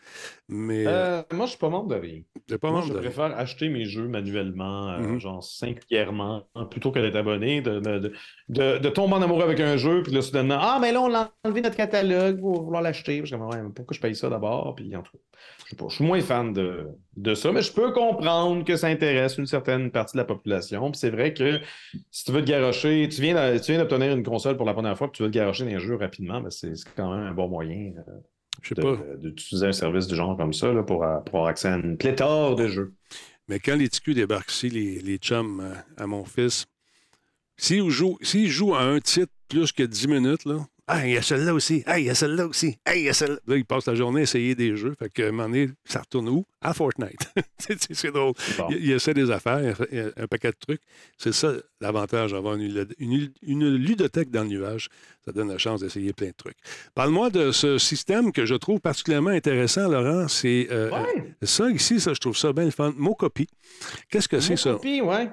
mais 0.49 0.87
Euh, 0.87 1.23
moi, 1.33 1.47
je 1.47 1.51
suis 1.51 1.59
pas 1.59 1.68
membre 1.68 1.89
de 1.89 1.95
rien. 2.01 2.21
pas 2.61 2.71
Moi, 2.71 2.81
membre 2.81 2.87
je 2.89 2.93
de 2.93 2.99
rien. 2.99 3.11
préfère 3.11 3.37
acheter 3.39 3.68
mes 3.68 3.87
jeux 3.87 4.07
manuellement, 4.07 4.89
euh, 4.91 4.99
Mhm. 5.01 5.18
genre 5.21 5.43
singulièrement, 5.43 6.47
plutôt 6.71 6.93
que 6.93 7.01
d'être 7.01 7.16
abonné, 7.16 7.61
de, 7.61 7.81
de, 7.81 7.99
de, 7.99 8.12
de- 8.51 8.79
de 8.79 8.89
tomber 8.91 9.14
en 9.14 9.23
amour 9.23 9.43
avec 9.43 9.59
un 9.59 9.77
jeu, 9.77 10.03
puis 10.03 10.12
là, 10.12 10.23
soudainement, 10.23 10.59
ah, 10.61 10.79
mais 10.81 10.93
là, 10.93 11.01
on 11.03 11.09
l'a 11.09 11.33
enlevé 11.45 11.61
notre 11.62 11.77
catalogue 11.77 12.39
pour 12.41 12.62
vouloir 12.62 12.83
l'acheter. 12.83 13.23
Pourquoi 13.75 13.95
je 13.95 14.01
paye 14.01 14.14
ça 14.14 14.29
d'abord? 14.29 14.75
Puis, 14.77 14.95
en 14.95 15.03
tout 15.03 15.12
cas, 15.12 15.18
je 15.64 15.71
sais 15.71 15.77
pas, 15.77 15.87
je 15.89 15.95
suis 15.97 16.05
moins 16.05 16.21
fan 16.21 16.53
de, 16.53 16.87
de 17.16 17.34
ça, 17.34 17.50
mais 17.52 17.61
je 17.62 17.72
peux 17.72 17.92
comprendre 17.92 18.64
que 18.64 18.76
ça 18.76 18.86
intéresse 18.86 19.36
une 19.36 19.46
certaine 19.46 19.90
partie 19.90 20.14
de 20.16 20.18
la 20.18 20.24
population. 20.24 20.90
Puis 20.90 20.98
c'est 21.00 21.11
vrai 21.11 21.34
que 21.34 21.61
si 22.11 22.24
tu 22.24 22.32
veux 22.32 22.40
te 22.42 22.48
garrocher, 22.48 23.08
tu 23.11 23.20
viens, 23.20 23.34
d'a- 23.34 23.58
tu 23.58 23.72
viens 23.72 23.80
d'obtenir 23.80 24.12
une 24.12 24.22
console 24.22 24.56
pour 24.56 24.64
la 24.66 24.72
première 24.74 24.96
fois, 24.96 25.11
puis 25.11 25.16
tu 25.18 25.22
veux 25.24 25.30
te 25.30 25.34
garrocher 25.34 25.64
dans 25.64 25.72
un 25.74 25.78
jeu 25.78 25.96
rapidement, 25.96 26.40
ben 26.40 26.50
c'est 26.50 26.72
quand 26.96 27.11
même 27.14 27.26
un 27.26 27.32
bon 27.34 27.48
moyen 27.48 27.92
euh, 28.08 29.16
d'utiliser 29.16 29.66
un 29.66 29.72
service 29.72 30.06
du 30.06 30.14
genre 30.14 30.36
comme 30.36 30.52
ça 30.52 30.72
là, 30.72 30.82
pour, 30.82 31.02
euh, 31.04 31.18
pour 31.20 31.36
avoir 31.40 31.46
accès 31.50 31.68
à 31.68 31.76
une 31.76 31.96
pléthore 31.96 32.54
de 32.56 32.68
jeux. 32.68 32.92
Mais 33.48 33.58
quand 33.58 33.74
les 33.76 33.88
TQ 33.88 34.14
débarquent 34.14 34.52
ici, 34.52 34.68
les, 34.68 35.00
les 35.00 35.16
chums 35.18 35.61
euh, 35.61 35.74
à 36.02 36.06
mon 36.06 36.24
fils, 36.24 36.66
s'il 37.56 37.88
joue, 37.90 38.16
s'il 38.22 38.48
joue 38.48 38.74
à 38.74 38.82
un 38.82 39.00
titre 39.00 39.32
plus 39.48 39.72
que 39.72 39.82
10 39.82 40.08
minutes, 40.08 40.44
là, 40.44 40.58
ah, 40.93 41.07
il 41.07 41.12
y 41.12 41.16
a 41.16 41.22
celle-là 41.22 41.55
aussi, 41.55 41.82
ah, 41.86 41.99
il 41.99 42.07
y 42.07 42.11
a 42.11 42.14
celle-là 42.14 42.47
aussi, 42.47 42.78
ah, 42.84 42.95
il 42.97 43.05
y 43.05 43.09
a 43.09 43.12
celle-là. 43.12 43.38
Là, 43.47 43.57
il 43.57 43.64
passe 43.64 43.86
la 43.86 43.95
journée 43.95 44.20
à 44.20 44.22
essayer 44.24 44.55
des 44.55 44.76
jeux. 44.76 44.95
Fait 44.99 45.09
que, 45.11 45.22
à 45.22 45.28
un 45.28 45.30
moment 45.32 45.49
donné, 45.49 45.68
ça 45.84 46.01
retourne 46.01 46.28
où? 46.28 46.45
À 46.61 46.74
Fortnite. 46.74 47.30
C'est- 47.59 48.11
drôle. 48.11 48.34
Bon. 48.59 48.66
Il, 48.70 48.76
il 48.84 48.91
essaie 48.93 49.14
des 49.14 49.30
affaires, 49.30 49.61
il 49.93 50.12
un 50.16 50.26
paquet 50.26 50.51
de 50.51 50.57
trucs. 50.59 50.80
C'est 51.16 51.32
ça 51.32 51.53
l'avantage 51.80 52.32
d'avoir 52.32 52.55
une, 52.57 52.86
une- 52.99 53.32
une 53.43 53.74
ludothèque 53.76 54.30
dans 54.30 54.43
le 54.43 54.49
nuage. 54.49 54.88
Ça 55.24 55.32
donne 55.32 55.49
la 55.49 55.59
chance 55.59 55.80
d'essayer 55.80 56.12
plein 56.12 56.28
de 56.28 56.34
trucs. 56.36 56.57
Parle-moi 56.95 57.30
de 57.30 57.53
ce 57.53 57.78
système 57.78 58.32
que 58.32 58.47
je 58.47 58.55
trouve 58.55 58.80
particulièrement 58.80 59.30
intéressant, 59.30 59.88
Laurent. 59.88 60.28
C'est 60.28 60.68
euh, 60.70 60.91
euh, 60.93 61.22
ça 61.43 61.70
ici, 61.70 62.01
ça, 62.01 62.14
je 62.14 62.20
trouve 62.20 62.36
ça 62.36 62.53
bien 62.53 62.64
le 62.64 62.70
fun. 62.70 62.93
Mocopie. 62.97 63.49
Qu'est-ce 64.11 64.28
que 64.28 64.41
c'est 64.41 64.57
ça? 64.57 64.72
Mocopie, 64.72 65.01
ouais. 65.03 65.30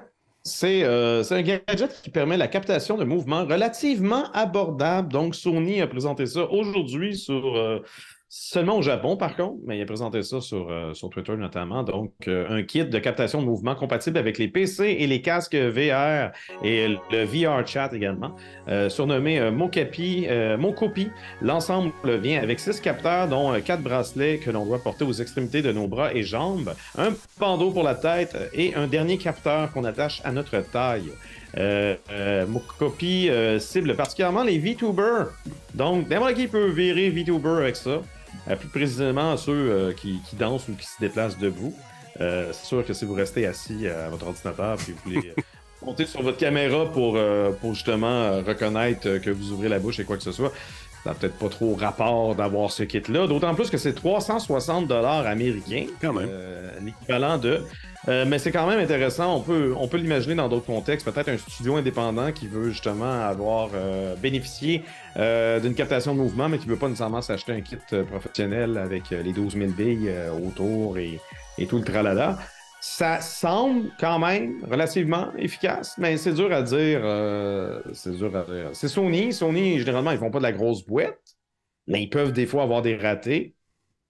C'est 0.48 0.82
euh, 0.84 1.22
c'est 1.22 1.34
un 1.36 1.42
gadget 1.42 2.00
qui 2.02 2.10
permet 2.10 2.36
la 2.36 2.48
captation 2.48 2.96
de 2.96 3.04
mouvements 3.04 3.44
relativement 3.44 4.30
abordable. 4.32 5.12
Donc, 5.12 5.34
Sony 5.34 5.80
a 5.80 5.86
présenté 5.86 6.26
ça 6.26 6.50
aujourd'hui 6.50 7.16
sur. 7.16 7.56
euh, 7.56 7.80
Seulement 8.30 8.76
au 8.76 8.82
Japon, 8.82 9.16
par 9.16 9.36
contre, 9.36 9.56
mais 9.66 9.78
il 9.78 9.82
a 9.82 9.86
présenté 9.86 10.22
ça 10.22 10.42
sur, 10.42 10.70
euh, 10.70 10.92
sur 10.92 11.08
Twitter 11.08 11.34
notamment. 11.34 11.82
Donc, 11.82 12.12
euh, 12.28 12.46
un 12.50 12.62
kit 12.62 12.84
de 12.84 12.98
captation 12.98 13.40
de 13.40 13.46
mouvement 13.46 13.74
compatible 13.74 14.18
avec 14.18 14.36
les 14.36 14.48
PC 14.48 14.84
et 14.98 15.06
les 15.06 15.22
casques 15.22 15.54
VR 15.54 16.32
et 16.62 16.88
le 17.10 17.24
VR 17.24 17.66
chat 17.66 17.90
également, 17.94 18.36
euh, 18.68 18.90
surnommé 18.90 19.50
Mocapi, 19.50 20.26
Mocopi. 20.58 21.10
L'ensemble 21.40 21.92
vient 22.04 22.42
avec 22.42 22.60
six 22.60 22.80
capteurs, 22.80 23.28
dont 23.28 23.58
quatre 23.62 23.82
bracelets 23.82 24.38
que 24.38 24.50
l'on 24.50 24.66
doit 24.66 24.78
porter 24.78 25.04
aux 25.04 25.12
extrémités 25.12 25.62
de 25.62 25.72
nos 25.72 25.86
bras 25.86 26.12
et 26.12 26.22
jambes, 26.22 26.74
un 26.98 27.14
bandeau 27.40 27.70
pour 27.70 27.82
la 27.82 27.94
tête 27.94 28.36
et 28.52 28.74
un 28.74 28.86
dernier 28.86 29.16
capteur 29.16 29.72
qu'on 29.72 29.84
attache 29.84 30.20
à 30.24 30.32
notre 30.32 30.58
taille. 30.70 31.12
Euh, 31.56 31.96
euh, 32.12 33.58
cible 33.58 33.96
particulièrement 33.96 34.42
les 34.42 34.58
VTubers. 34.58 35.28
Donc, 35.74 36.08
n'importe 36.08 36.34
qui 36.34 36.46
peut 36.46 36.68
virer 36.68 37.10
VTuber 37.10 37.56
avec 37.60 37.76
ça. 37.76 38.02
Euh, 38.48 38.56
plus 38.56 38.68
précisément 38.68 39.36
ceux 39.36 39.52
euh, 39.52 39.92
qui, 39.92 40.20
qui 40.28 40.36
dansent 40.36 40.68
ou 40.68 40.74
qui 40.74 40.86
se 40.86 40.98
déplacent 41.00 41.38
debout. 41.38 41.74
Euh, 42.20 42.50
c'est 42.52 42.66
sûr 42.66 42.84
que 42.84 42.92
si 42.92 43.04
vous 43.04 43.14
restez 43.14 43.46
assis 43.46 43.86
à 43.86 44.08
votre 44.08 44.26
ordinateur 44.26 44.76
puis 44.76 44.92
vous 44.92 45.12
voulez 45.12 45.34
monter 45.82 46.06
sur 46.06 46.22
votre 46.22 46.38
caméra 46.38 46.86
pour, 46.86 47.16
pour 47.60 47.74
justement 47.74 48.42
reconnaître 48.42 49.18
que 49.18 49.30
vous 49.30 49.52
ouvrez 49.52 49.68
la 49.68 49.78
bouche 49.78 50.00
et 50.00 50.04
quoi 50.04 50.16
que 50.16 50.24
ce 50.24 50.32
soit, 50.32 50.52
ça 51.04 51.10
n'a 51.10 51.14
peut-être 51.14 51.38
pas 51.38 51.48
trop 51.48 51.74
rapport 51.74 52.34
d'avoir 52.34 52.70
ce 52.70 52.82
kit-là. 52.82 53.26
D'autant 53.26 53.54
plus 53.54 53.70
que 53.70 53.78
c'est 53.78 53.94
360 53.94 54.86
dollars 54.86 55.26
américains. 55.26 55.86
Quand 56.00 56.12
même. 56.12 56.28
Euh, 56.30 56.70
L'équivalent 56.80 57.38
de. 57.38 57.62
Euh, 58.08 58.24
mais 58.26 58.38
c'est 58.38 58.52
quand 58.52 58.66
même 58.66 58.78
intéressant. 58.78 59.36
On 59.36 59.40
peut, 59.40 59.74
on 59.76 59.88
peut 59.88 59.96
l'imaginer 59.96 60.34
dans 60.34 60.48
d'autres 60.48 60.66
contextes. 60.66 61.10
Peut-être 61.10 61.28
un 61.28 61.36
studio 61.36 61.76
indépendant 61.76 62.32
qui 62.32 62.46
veut 62.46 62.70
justement 62.70 63.22
avoir 63.22 63.70
euh, 63.74 64.14
bénéficié 64.16 64.82
euh, 65.16 65.60
d'une 65.60 65.74
captation 65.74 66.14
de 66.14 66.20
mouvement, 66.20 66.48
mais 66.48 66.58
qui 66.58 66.66
ne 66.66 66.72
veut 66.72 66.78
pas 66.78 66.88
nécessairement 66.88 67.22
s'acheter 67.22 67.52
un 67.52 67.60
kit 67.60 67.76
professionnel 68.10 68.78
avec 68.78 69.10
les 69.10 69.32
12 69.32 69.54
000 69.54 69.70
billes 69.72 70.10
autour 70.44 70.98
et, 70.98 71.20
et 71.58 71.66
tout 71.66 71.78
le 71.78 71.84
tralala. 71.84 72.38
Ça 72.80 73.20
semble 73.20 73.92
quand 73.98 74.20
même 74.20 74.64
relativement 74.64 75.34
efficace, 75.36 75.96
mais 75.98 76.16
c'est 76.16 76.32
dur 76.34 76.52
à 76.52 76.62
dire. 76.62 77.00
euh, 77.04 77.82
c'est 77.92 78.12
dur 78.16 78.34
à 78.36 78.44
dire. 78.44 78.70
C'est 78.72 78.86
Sony. 78.88 79.32
Sony, 79.32 79.78
généralement, 79.80 80.12
ils 80.12 80.18
font 80.18 80.30
pas 80.30 80.38
de 80.38 80.44
la 80.44 80.52
grosse 80.52 80.84
boîte, 80.86 81.18
mais 81.88 82.02
ils 82.04 82.10
peuvent 82.10 82.32
des 82.32 82.46
fois 82.46 82.64
avoir 82.64 82.82
des 82.82 82.96
ratés. 82.96 83.56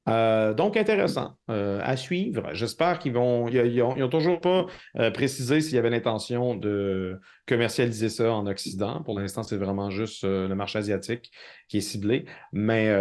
Euh, 0.09 0.55
donc, 0.55 0.77
intéressant 0.77 1.37
euh, 1.51 1.81
à 1.83 1.97
suivre. 1.97 2.51
J'espère 2.53 2.99
qu'ils 2.99 3.13
vont. 3.13 3.49
Ils 3.49 3.79
n'ont 3.79 4.09
toujours 4.09 4.41
pas 4.41 4.67
euh, 4.97 5.11
précisé 5.11 5.61
s'il 5.61 5.75
y 5.75 5.79
avait 5.79 5.91
l'intention 5.91 6.55
de 6.55 7.21
commercialiser 7.47 8.09
ça 8.09 8.33
en 8.33 8.47
Occident. 8.47 9.03
Pour 9.03 9.19
l'instant, 9.19 9.43
c'est 9.43 9.57
vraiment 9.57 9.91
juste 9.91 10.25
le 10.25 10.55
marché 10.55 10.79
asiatique 10.79 11.31
qui 11.69 11.79
est 11.79 11.83
ciblé. 11.83 12.25
Mais 12.53 12.93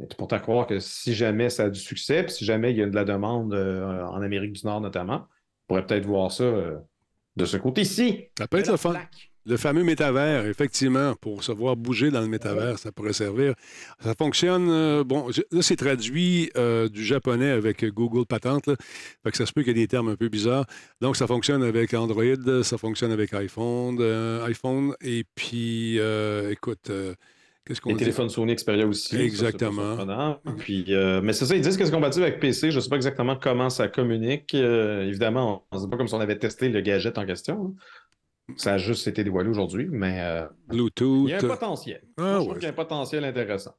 c'est 0.00 0.16
pourtant 0.16 0.38
croire 0.38 0.66
que 0.66 0.78
si 0.78 1.14
jamais 1.14 1.50
ça 1.50 1.64
a 1.64 1.70
du 1.70 1.80
succès, 1.80 2.22
puis 2.24 2.32
si 2.32 2.44
jamais 2.44 2.70
il 2.70 2.76
y 2.76 2.82
a 2.82 2.86
de 2.86 2.94
la 2.94 3.04
demande 3.04 3.54
en 3.54 4.20
Amérique 4.22 4.52
du 4.52 4.66
Nord 4.66 4.80
notamment, 4.80 5.26
on 5.26 5.66
pourrait 5.68 5.86
peut-être 5.86 6.06
voir 6.06 6.32
ça 6.32 6.44
de 6.44 7.44
ce 7.44 7.56
côté-ci. 7.56 8.26
Ça 8.38 8.46
peut 8.46 8.58
être 8.58 8.70
le 8.70 8.76
fun. 8.76 8.94
Le 9.48 9.56
fameux 9.56 9.82
métavers, 9.82 10.44
effectivement, 10.46 11.14
pour 11.14 11.42
se 11.42 11.52
voir 11.52 11.74
bouger 11.74 12.10
dans 12.10 12.20
le 12.20 12.26
métavers, 12.28 12.78
ça 12.78 12.92
pourrait 12.92 13.14
servir. 13.14 13.54
Ça 14.02 14.14
fonctionne, 14.14 14.68
euh, 14.68 15.04
bon, 15.04 15.28
là, 15.50 15.62
c'est 15.62 15.76
traduit 15.76 16.50
euh, 16.56 16.88
du 16.90 17.02
japonais 17.02 17.50
avec 17.50 17.84
Google 17.86 18.26
Patente, 18.26 18.66
là. 18.66 18.74
Fait 19.24 19.30
que 19.30 19.36
ça 19.38 19.46
se 19.46 19.52
peut 19.52 19.62
qu'il 19.62 19.76
y 19.76 19.80
ait 19.80 19.84
des 19.84 19.88
termes 19.88 20.08
un 20.08 20.16
peu 20.16 20.28
bizarres. 20.28 20.66
Donc, 21.00 21.16
ça 21.16 21.26
fonctionne 21.26 21.62
avec 21.62 21.94
Android, 21.94 22.62
ça 22.62 22.76
fonctionne 22.76 23.10
avec 23.10 23.32
iPhone, 23.32 23.96
euh, 24.00 24.44
iPhone, 24.44 24.94
et 25.00 25.24
puis, 25.34 25.98
écoute, 26.50 26.90
qu'est-ce 27.64 27.80
qu'on 27.80 27.90
Les 27.90 27.94
dit? 27.96 28.00
téléphones 28.00 28.28
Sony 28.30 28.54
Xperia 28.54 28.86
aussi. 28.86 29.16
Exactement. 29.16 29.96
Puis, 30.58 30.84
euh, 30.88 31.20
mais 31.22 31.32
c'est 31.32 31.46
ça, 31.46 31.54
ils 31.54 31.62
disent 31.62 31.76
que 31.76 31.84
c'est 31.84 31.90
compatible 31.90 32.24
avec 32.24 32.40
PC. 32.40 32.70
Je 32.70 32.76
ne 32.76 32.80
sais 32.80 32.88
pas 32.88 32.96
exactement 32.96 33.36
comment 33.36 33.70
ça 33.70 33.88
communique. 33.88 34.54
Euh, 34.54 35.06
évidemment, 35.06 35.66
on 35.70 35.76
ne 35.76 35.82
sait 35.82 35.88
pas 35.88 35.96
comme 35.96 36.08
si 36.08 36.14
on 36.14 36.20
avait 36.20 36.38
testé 36.38 36.68
le 36.68 36.80
gadget 36.80 37.16
en 37.18 37.26
question. 37.26 37.74
hein. 37.76 37.82
Ça 38.56 38.74
a 38.74 38.78
juste 38.78 39.06
été 39.06 39.22
dévoilé 39.24 39.48
aujourd'hui, 39.50 39.88
mais 39.90 40.20
euh, 40.20 40.46
Bluetooth. 40.68 41.28
il 41.28 41.30
y 41.30 41.34
a 41.34 41.38
un 41.38 41.40
potentiel. 41.48 42.02
Ah, 42.16 42.22
Moi, 42.22 42.30
je 42.32 42.36
ouais. 42.38 42.44
trouve 42.44 42.54
qu'il 42.54 42.62
y 42.62 42.66
a 42.66 42.70
un 42.70 42.72
potentiel 42.72 43.24
intéressant. 43.24 43.74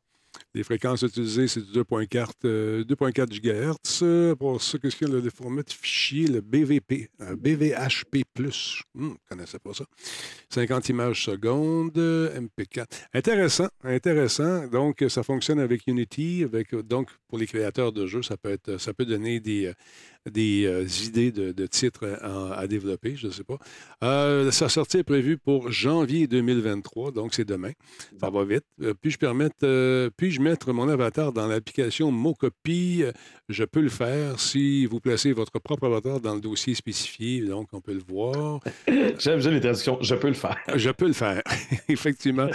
Les 0.55 0.63
fréquences 0.63 1.03
utilisées, 1.03 1.47
c'est 1.47 1.61
du 1.61 1.79
2.4 1.79 2.27
euh, 2.45 2.83
2.4 2.83 3.29
GHz. 3.29 4.35
Pour 4.35 4.61
ça, 4.61 4.79
qu'est-ce 4.79 4.95
qu'il 4.95 5.07
y 5.07 5.11
a? 5.11 5.19
Le 5.19 5.29
format 5.29 5.61
de 5.61 5.69
fichier, 5.69 6.25
le 6.27 6.41
BVP, 6.41 7.09
euh, 7.21 7.35
BVHP+. 7.35 8.23
Je 8.37 8.81
ne 8.95 9.13
connaissais 9.29 9.59
pas 9.59 9.73
ça. 9.73 9.85
50 10.49 10.89
images 10.89 11.23
secondes, 11.25 11.95
euh, 11.97 12.39
MP4. 12.39 12.85
Intéressant, 13.13 13.67
intéressant. 13.83 14.67
Donc, 14.67 15.03
ça 15.07 15.21
fonctionne 15.21 15.59
avec 15.59 15.85
Unity. 15.85 16.43
Avec, 16.43 16.73
donc, 16.73 17.09
pour 17.27 17.37
les 17.37 17.45
créateurs 17.45 17.91
de 17.91 18.07
jeux, 18.07 18.23
ça 18.23 18.35
peut, 18.35 18.49
être, 18.49 18.77
ça 18.77 18.93
peut 18.93 19.05
donner 19.05 19.39
des, 19.39 19.67
euh, 19.67 19.73
des 20.29 20.65
euh, 20.65 20.85
idées 21.05 21.31
de, 21.31 21.51
de 21.51 21.67
titres 21.67 22.17
à, 22.21 22.53
à 22.53 22.67
développer, 22.67 23.15
je 23.15 23.27
ne 23.27 23.31
sais 23.31 23.43
pas. 23.43 23.59
Sa 24.51 24.69
sortie 24.69 24.97
est 24.97 25.03
prévue 25.03 25.37
pour 25.37 25.71
janvier 25.71 26.27
2023, 26.27 27.11
donc 27.11 27.33
c'est 27.33 27.45
demain. 27.45 27.71
Ça 28.19 28.29
va 28.29 28.43
vite. 28.43 28.65
Puis-je 29.01 29.17
permettre, 29.17 29.55
euh, 29.63 30.09
puis-je 30.39 30.49
mettre 30.49 30.73
mon 30.73 30.87
avatar 30.89 31.31
dans 31.33 31.47
l'application 31.47 32.11
Mocopie? 32.11 33.03
Euh, 33.03 33.11
Je 33.49 33.63
peux 33.63 33.81
le 33.81 33.89
faire 33.89 34.39
si 34.39 34.85
vous 34.85 34.99
placez 34.99 35.33
votre 35.33 35.59
propre 35.59 35.85
avatar 35.87 36.19
dans 36.19 36.35
le 36.35 36.41
dossier 36.41 36.75
spécifié, 36.75 37.41
donc 37.41 37.67
on 37.73 37.81
peut 37.81 37.93
le 37.93 38.03
voir. 38.07 38.59
J'aime 39.19 39.39
les 39.39 39.59
traductions. 39.59 39.97
Je 40.01 40.15
peux 40.15 40.27
le 40.27 40.33
faire. 40.33 40.57
Je 40.75 40.89
peux 40.91 41.07
le 41.07 41.13
faire, 41.13 41.41
effectivement. 41.89 42.47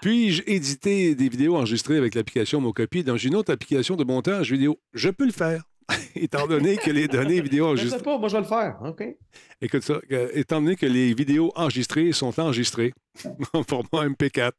Puis-je 0.00 0.42
éditer 0.46 1.14
des 1.14 1.28
vidéos 1.28 1.56
enregistrées 1.56 1.96
avec 1.96 2.14
l'application 2.14 2.60
Mocopie 2.60 3.04
dans 3.04 3.16
une 3.16 3.36
autre 3.36 3.52
application 3.52 3.96
de 3.96 4.04
montage 4.04 4.50
vidéo? 4.50 4.78
Je 4.92 5.10
peux 5.10 5.26
le 5.26 5.32
faire, 5.32 5.62
étant 6.14 6.46
donné 6.46 6.76
que 6.76 6.90
les 6.90 7.08
données 7.08 7.40
vidéo 7.40 7.64
Je 7.76 7.84
ne 7.84 7.90
enregistrées... 7.90 7.98
sais 7.98 8.04
pas, 8.04 8.18
moi 8.18 8.28
je 8.28 8.36
vais 8.36 8.42
le 8.42 8.48
faire. 8.48 8.78
OK. 8.84 9.04
Écoute 9.60 9.82
ça, 9.82 9.94
euh, 10.10 10.28
étant 10.34 10.60
donné 10.60 10.76
que 10.76 10.86
les 10.86 11.14
vidéos 11.14 11.52
enregistrées 11.54 12.12
sont 12.12 12.38
enregistrées 12.40 12.92
en 13.52 13.62
format 13.62 14.08
MP4. 14.08 14.52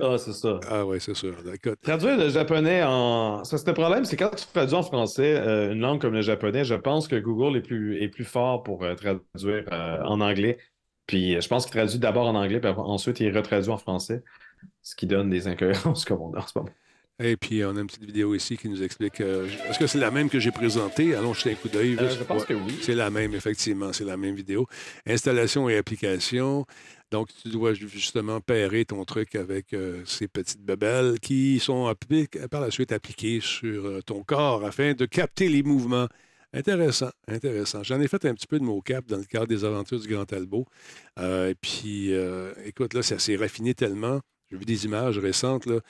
Ah, 0.00 0.16
c'est 0.18 0.32
ça. 0.32 0.60
Ah 0.68 0.84
ouais, 0.84 1.00
c'est 1.00 1.14
sûr. 1.14 1.34
Écoute, 1.52 1.80
Traduire 1.82 2.16
le 2.16 2.28
japonais 2.28 2.82
en. 2.84 3.44
Ça, 3.44 3.58
c'est 3.58 3.66
le 3.66 3.74
problème, 3.74 4.04
c'est 4.04 4.16
quand 4.16 4.30
tu 4.30 4.46
traduis 4.52 4.76
en 4.76 4.82
français 4.82 5.36
euh, 5.36 5.72
une 5.72 5.80
langue 5.80 6.00
comme 6.00 6.14
le 6.14 6.22
japonais, 6.22 6.64
je 6.64 6.74
pense 6.74 7.08
que 7.08 7.16
Google 7.16 7.56
est 7.56 7.62
plus, 7.62 8.02
est 8.02 8.08
plus 8.08 8.24
fort 8.24 8.62
pour 8.62 8.84
euh, 8.84 8.94
traduire 8.94 9.64
euh, 9.72 10.02
en 10.04 10.20
anglais. 10.20 10.58
Puis 11.06 11.40
je 11.40 11.48
pense 11.48 11.64
qu'il 11.64 11.72
traduit 11.72 11.98
d'abord 11.98 12.26
en 12.26 12.34
anglais, 12.34 12.60
puis 12.60 12.70
ensuite 12.76 13.20
il 13.20 13.36
retraduit 13.36 13.70
en 13.70 13.78
français, 13.78 14.24
ce 14.82 14.96
qui 14.96 15.06
donne 15.06 15.30
des 15.30 15.46
incohérences 15.46 16.04
comme 16.06 16.20
on 16.20 16.34
a 16.34 16.38
en 16.38 16.46
ce 16.46 16.58
moment. 16.58 16.70
Et 17.18 17.38
puis, 17.38 17.64
on 17.64 17.74
a 17.76 17.80
une 17.80 17.86
petite 17.86 18.04
vidéo 18.04 18.34
ici 18.34 18.58
qui 18.58 18.68
nous 18.68 18.82
explique. 18.82 19.22
euh, 19.22 19.48
Est-ce 19.70 19.78
que 19.78 19.86
c'est 19.86 19.98
la 19.98 20.10
même 20.10 20.28
que 20.28 20.38
j'ai 20.38 20.50
présentée? 20.50 21.14
Allons 21.14 21.32
jeter 21.32 21.52
un 21.52 21.54
coup 21.54 21.68
d'œil. 21.70 21.96
Euh, 21.98 22.10
je 22.10 22.22
pense 22.24 22.44
que 22.44 22.52
oui. 22.52 22.78
C'est 22.82 22.94
la 22.94 23.08
même, 23.08 23.34
effectivement. 23.34 23.90
C'est 23.94 24.04
la 24.04 24.18
même 24.18 24.34
vidéo. 24.34 24.66
Installation 25.06 25.66
et 25.70 25.78
application. 25.78 26.66
Donc, 27.10 27.28
tu 27.42 27.48
dois 27.48 27.72
ju- 27.72 27.88
justement 27.88 28.40
pairer 28.42 28.84
ton 28.84 29.02
truc 29.06 29.34
avec 29.34 29.72
euh, 29.72 30.02
ces 30.04 30.28
petites 30.28 30.60
bebelles 30.60 31.18
qui 31.20 31.58
sont 31.58 31.90
par 32.50 32.60
la 32.60 32.70
suite 32.70 32.92
appliquées 32.92 33.40
sur 33.40 33.86
euh, 33.86 34.02
ton 34.02 34.22
corps 34.22 34.62
afin 34.66 34.92
de 34.92 35.06
capter 35.06 35.48
les 35.48 35.62
mouvements. 35.62 36.08
Intéressant, 36.52 37.10
intéressant. 37.28 37.82
J'en 37.82 38.00
ai 38.00 38.08
fait 38.08 38.26
un 38.26 38.34
petit 38.34 38.46
peu 38.46 38.58
de 38.58 38.64
mocap 38.64 39.06
dans 39.06 39.16
le 39.18 39.24
cadre 39.24 39.46
des 39.46 39.64
aventures 39.64 40.00
du 40.00 40.08
Grand 40.08 40.26
Talbot. 40.26 40.66
Euh, 41.18 41.48
et 41.50 41.54
puis, 41.54 42.12
euh, 42.12 42.52
écoute, 42.66 42.92
là, 42.92 43.02
ça 43.02 43.18
s'est 43.18 43.36
raffiné 43.36 43.72
tellement. 43.72 44.20
J'ai 44.50 44.58
vu 44.58 44.64
des 44.64 44.84
images 44.84 45.18
récentes, 45.18 45.66
là. 45.66 45.80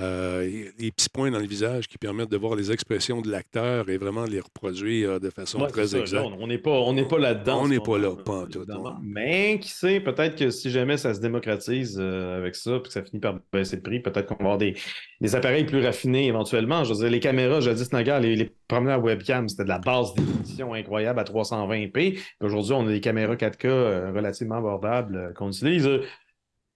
Euh, 0.00 0.42
les 0.76 0.90
petits 0.90 1.08
points 1.08 1.30
dans 1.30 1.38
le 1.38 1.46
visage 1.46 1.86
qui 1.86 1.98
permettent 1.98 2.30
de 2.30 2.36
voir 2.36 2.56
les 2.56 2.72
expressions 2.72 3.20
de 3.20 3.30
l'acteur 3.30 3.88
et 3.88 3.96
vraiment 3.96 4.24
les 4.24 4.40
reproduire 4.40 5.10
euh, 5.10 5.18
de 5.20 5.30
façon 5.30 5.60
Ouais, 5.60 5.68
très 5.68 5.94
exacte. 5.94 6.26
On 6.36 6.48
n'est 6.48 6.58
pas, 6.58 6.72
on 6.72 6.92
n'est 6.92 7.06
pas 7.06 7.18
là-dedans. 7.18 7.62
On 7.62 7.68
n'est 7.68 7.78
pas 7.78 7.96
là, 7.96 8.16
pas 8.16 8.40
en 8.40 8.46
tout. 8.46 8.66
Mais 9.02 9.60
qui 9.60 9.70
sait, 9.70 10.00
peut-être 10.00 10.34
que 10.36 10.50
si 10.50 10.70
jamais 10.70 10.96
ça 10.96 11.14
se 11.14 11.20
démocratise 11.20 11.96
euh, 12.00 12.38
avec 12.38 12.56
ça, 12.56 12.80
puis 12.80 12.88
que 12.88 12.92
ça 12.92 13.04
finit 13.04 13.20
par 13.20 13.38
baisser 13.52 13.76
de 13.76 13.82
prix, 13.82 14.00
peut-être 14.00 14.26
qu'on 14.26 14.34
va 14.42 14.54
avoir 14.54 14.58
des, 14.58 14.74
des 15.20 15.36
appareils 15.36 15.64
plus 15.64 15.84
raffinés 15.84 16.26
éventuellement. 16.26 16.82
Je 16.82 16.92
veux 16.92 16.98
dire, 16.98 17.10
les 17.10 17.20
caméras, 17.20 17.60
jadis 17.60 17.92
naguère, 17.92 18.18
les, 18.18 18.34
les 18.34 18.52
premières 18.66 19.00
webcams, 19.00 19.48
c'était 19.48 19.62
de 19.62 19.68
la 19.68 19.78
basse 19.78 20.12
définition 20.14 20.74
incroyable 20.74 21.20
à 21.20 21.24
320p. 21.24 21.92
Puis 21.92 22.20
aujourd'hui, 22.40 22.72
on 22.72 22.84
a 22.88 22.90
des 22.90 23.00
caméras 23.00 23.36
4K 23.36 23.66
euh, 23.66 24.12
relativement 24.12 24.56
abordables 24.56 25.32
qu'on 25.36 25.50
utilise 25.50 25.88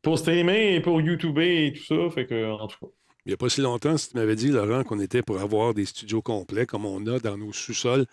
pour 0.02 0.18
streamer 0.18 0.74
et 0.74 0.80
pour 0.80 1.00
YouTuber 1.00 1.66
et 1.66 1.72
tout 1.72 1.84
ça. 1.84 2.10
Fait 2.14 2.26
que, 2.26 2.50
en 2.50 2.66
tout 2.66 2.78
cas. 2.80 2.92
Il 3.26 3.30
n'y 3.30 3.34
a 3.34 3.36
pas 3.36 3.50
si 3.50 3.60
longtemps, 3.60 3.98
si 3.98 4.10
tu 4.10 4.16
m'avais 4.16 4.36
dit, 4.36 4.48
Laurent, 4.48 4.84
qu'on 4.84 5.00
était 5.00 5.20
pour 5.20 5.38
avoir 5.38 5.74
des 5.74 5.84
studios 5.84 6.22
complets 6.22 6.64
comme 6.64 6.86
on 6.86 7.06
a 7.06 7.18
dans 7.18 7.36
nos 7.36 7.52
sous-sols, 7.52 8.06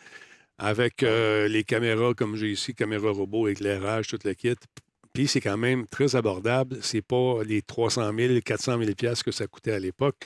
avec 0.57 1.03
euh, 1.03 1.47
les 1.47 1.63
caméras 1.63 2.13
comme 2.13 2.35
j'ai 2.35 2.51
ici, 2.51 2.73
caméra 2.75 3.11
robot, 3.11 3.47
éclairage, 3.47 4.07
tout 4.07 4.19
le 4.25 4.33
kit. 4.33 4.55
Puis 5.13 5.27
c'est 5.27 5.39
quand 5.39 5.55
même 5.55 5.87
très 5.87 6.17
abordable. 6.17 6.79
C'est 6.81 7.01
pas 7.01 7.43
les 7.45 7.61
300 7.61 8.11
000, 8.13 8.33
400 8.43 8.77
000 8.77 8.91
piastres 8.93 9.23
que 9.23 9.31
ça 9.31 9.47
coûtait 9.47 9.71
à 9.71 9.79
l'époque. 9.79 10.17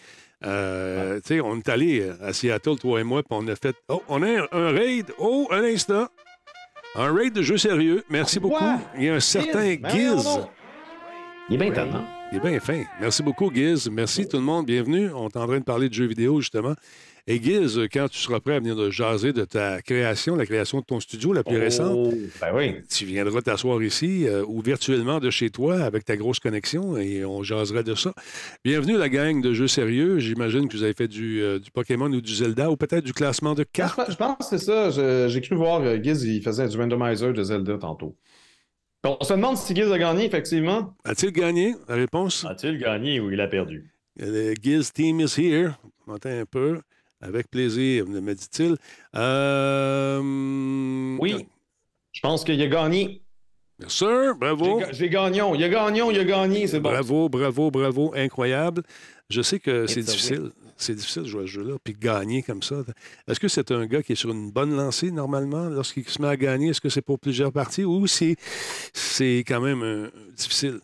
Euh, 0.43 1.20
Tu 1.22 1.36
sais, 1.36 1.41
on 1.41 1.57
est 1.57 1.70
allé 1.70 2.10
à 2.22 2.34
Seattle, 2.34 2.78
toi 2.78 2.99
et 2.99 3.03
moi, 3.03 3.22
puis 3.22 3.38
on 3.39 3.47
a 3.47 3.55
fait. 3.55 3.76
Oh, 3.89 4.01
on 4.07 4.24
a 4.24 4.47
un, 4.51 4.72
raid. 4.72 5.14
Oh, 5.20 5.47
un 5.51 5.64
instant. 5.64 6.07
Un 6.95 7.14
raid 7.14 7.34
de 7.34 7.43
jeu 7.43 7.57
sérieux. 7.57 8.03
Merci 8.10 8.39
beaucoup. 8.39 8.66
Il 8.97 9.03
y 9.03 9.10
a 9.10 9.14
un 9.14 9.20
certain 9.20 9.76
Ben 9.76 10.16
donc. 10.16 10.49
Il 11.50 11.56
est 11.56 11.58
bien 11.58 11.68
étonnant. 11.72 12.06
Il 12.32 12.38
est 12.38 12.41
bien 12.41 12.60
fin. 12.60 12.84
Merci 13.02 13.24
beaucoup, 13.24 13.52
Giz. 13.54 13.89
Merci 13.91 14.28
tout 14.28 14.38
le 14.38 14.43
monde. 14.43 14.68
Bienvenue. 14.68 15.10
On 15.14 15.30
est 15.30 15.38
en 15.38 15.47
train 15.47 15.60
de 15.60 15.64
parler 15.64 15.89
de 15.89 15.93
jeux 15.93 16.06
vidéo, 16.06 16.41
justement. 16.41 16.76
Et 17.26 17.41
Giz, 17.41 17.80
quand 17.91 18.08
tu 18.08 18.20
seras 18.20 18.39
prêt 18.39 18.56
à 18.56 18.60
venir 18.60 18.76
de 18.76 18.89
jaser 18.91 19.34
de 19.34 19.45
ta 19.45 19.82
création, 19.82 20.36
la 20.36 20.45
création 20.45 20.80
de 20.80 20.86
ton 20.86 21.00
studio 21.00 21.34
la 21.34 21.43
plus 21.43 21.58
Oh, 21.58 21.60
récente, 21.60 22.14
ben 22.41 22.47
oui. 22.54 22.76
tu 22.89 23.06
viendras 23.06 23.41
t'asseoir 23.41 23.82
ici 23.84 24.28
euh, 24.28 24.43
ou 24.47 24.62
virtuellement 24.62 25.20
de 25.20 25.30
chez 25.30 25.50
toi 25.50 25.80
avec 25.82 26.06
ta 26.06 26.18
grosse 26.18 26.39
connexion 26.39 26.97
et 26.97 27.26
on 27.26 27.41
jaserait 27.43 27.84
de 27.84 27.93
ça. 27.95 28.14
Bienvenue 28.64 28.97
la 28.97 29.10
gang 29.10 29.41
de 29.41 29.54
jeux 29.54 29.68
sérieux. 29.68 30.18
J'imagine 30.20 30.68
que 30.68 30.78
vous 30.78 30.84
avez 30.84 30.93
fait 30.93 31.08
du, 31.08 31.41
euh, 31.41 31.60
du 31.60 31.70
Pokémon 31.72 32.08
ou 32.12 32.22
du 32.22 32.34
Zelda 32.34 32.72
ou 32.72 32.78
peut-être 32.78 33.04
du 33.04 33.14
classement 33.14 33.54
de 33.54 33.64
cartes. 33.64 34.00
je 34.10 34.16
pense 34.16 34.38
que 34.38 34.45
c'est 34.58 34.58
ça. 34.66 35.28
J'ai 35.28 35.41
cru 35.41 35.56
voir 35.56 35.82
euh, 35.82 35.97
Giz, 36.02 36.24
il 36.24 36.41
faisait 36.41 36.68
du 36.68 36.78
randomizer 36.78 37.34
de 37.34 37.43
Zelda 37.43 37.78
tantôt. 37.78 38.16
On 39.06 39.18
se 39.24 39.34
demande 39.34 39.56
si 39.58 39.74
Giz 39.74 39.89
a 39.91 39.97
gagné, 39.97 40.26
effectivement. 40.26 40.93
A-t-il 41.06 41.32
gagné? 41.32 41.76
La 41.88 41.95
réponse? 41.95 42.45
A-t-il 42.45 42.78
gagné? 42.78 43.20
Ou 43.22 43.32
il 43.32 43.39
a 43.39 43.47
perdu? 43.47 43.89
Le 44.18 44.54
Giz 44.62 44.91
team 44.91 45.22
is 45.22 45.36
here. 45.38 45.72
M'entends 46.06 46.30
un 46.30 46.45
peu. 46.45 46.82
Avec 47.22 47.50
plaisir, 47.50 48.06
me 48.08 48.34
dit-il. 48.34 48.76
Euh, 49.16 50.20
Oui. 51.20 51.45
Je 52.12 52.20
pense 52.22 52.43
qu'il 52.43 52.62
a 52.62 52.68
gagné. 52.68 53.22
Bien 53.78 53.88
sûr, 53.89 54.36
bravo. 54.36 54.80
J'ai 54.80 54.86
ga- 54.86 54.91
J'ai 54.91 55.10
gagnon. 55.10 55.56
Il 55.56 55.64
a 55.64 55.70
gagnon, 55.70 56.12
il 56.12 56.20
a 56.20 56.24
gagné, 56.26 56.68
c'est 56.68 56.80
bon. 56.82 56.89
Bravo, 56.89 57.30
bravo, 57.30 57.72
bravo, 57.72 58.14
incroyable. 58.16 58.84
Je 59.30 59.41
sais 59.41 59.60
que 59.60 59.86
c'est 59.88 60.02
difficile. 60.02 60.52
C'est 60.82 60.96
difficile 60.96 61.24
de 61.24 61.28
jouer 61.28 61.44
à 61.44 61.46
ce 61.46 61.52
jeu-là, 61.52 61.76
puis 61.84 61.94
gagner 61.94 62.42
comme 62.42 62.64
ça. 62.64 62.84
Est-ce 63.28 63.40
que 63.40 63.50
c'est 63.50 63.70
un 63.72 63.86
gars 63.86 64.02
qui 64.02 64.14
est 64.14 64.16
sur 64.16 64.30
une 64.32 64.50
bonne 64.50 64.74
lancée 64.76 65.12
normalement 65.12 65.68
lorsqu'il 65.68 66.08
se 66.08 66.22
met 66.22 66.30
à 66.30 66.38
gagner? 66.38 66.70
Est-ce 66.70 66.80
que 66.80 66.88
c'est 66.88 67.02
pour 67.02 67.20
plusieurs 67.20 67.52
parties 67.52 67.84
ou 67.84 68.08
c'est, 68.08 68.38
c'est 68.94 69.44
quand 69.46 69.60
même 69.60 69.84
euh, 69.84 70.10
difficile? 70.38 70.80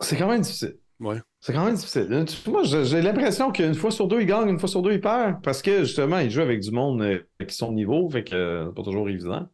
C'est 0.00 0.16
quand 0.16 0.28
même 0.28 0.40
difficile. 0.40 0.78
Ouais. 0.98 1.20
C'est 1.40 1.52
quand 1.52 1.64
même 1.64 1.76
difficile. 1.76 2.08
Moi, 2.48 2.64
j'ai 2.64 3.02
l'impression 3.02 3.52
qu'une 3.52 3.74
fois 3.74 3.90
sur 3.92 4.08
deux, 4.08 4.20
il 4.20 4.26
gagne, 4.26 4.48
une 4.48 4.58
fois 4.58 4.68
sur 4.68 4.82
deux, 4.82 4.92
il 4.94 5.00
perd. 5.00 5.42
Parce 5.42 5.62
que 5.62 5.84
justement, 5.84 6.18
il 6.18 6.30
joue 6.30 6.40
avec 6.40 6.60
du 6.60 6.70
monde 6.72 7.02
euh, 7.02 7.20
qui 7.46 7.54
sont 7.54 7.70
de 7.70 7.76
niveau, 7.76 8.10
fait 8.10 8.24
que 8.24 8.34
euh, 8.34 8.66
c'est 8.66 8.74
pas 8.74 8.82
toujours 8.82 9.08
évident. 9.08 9.48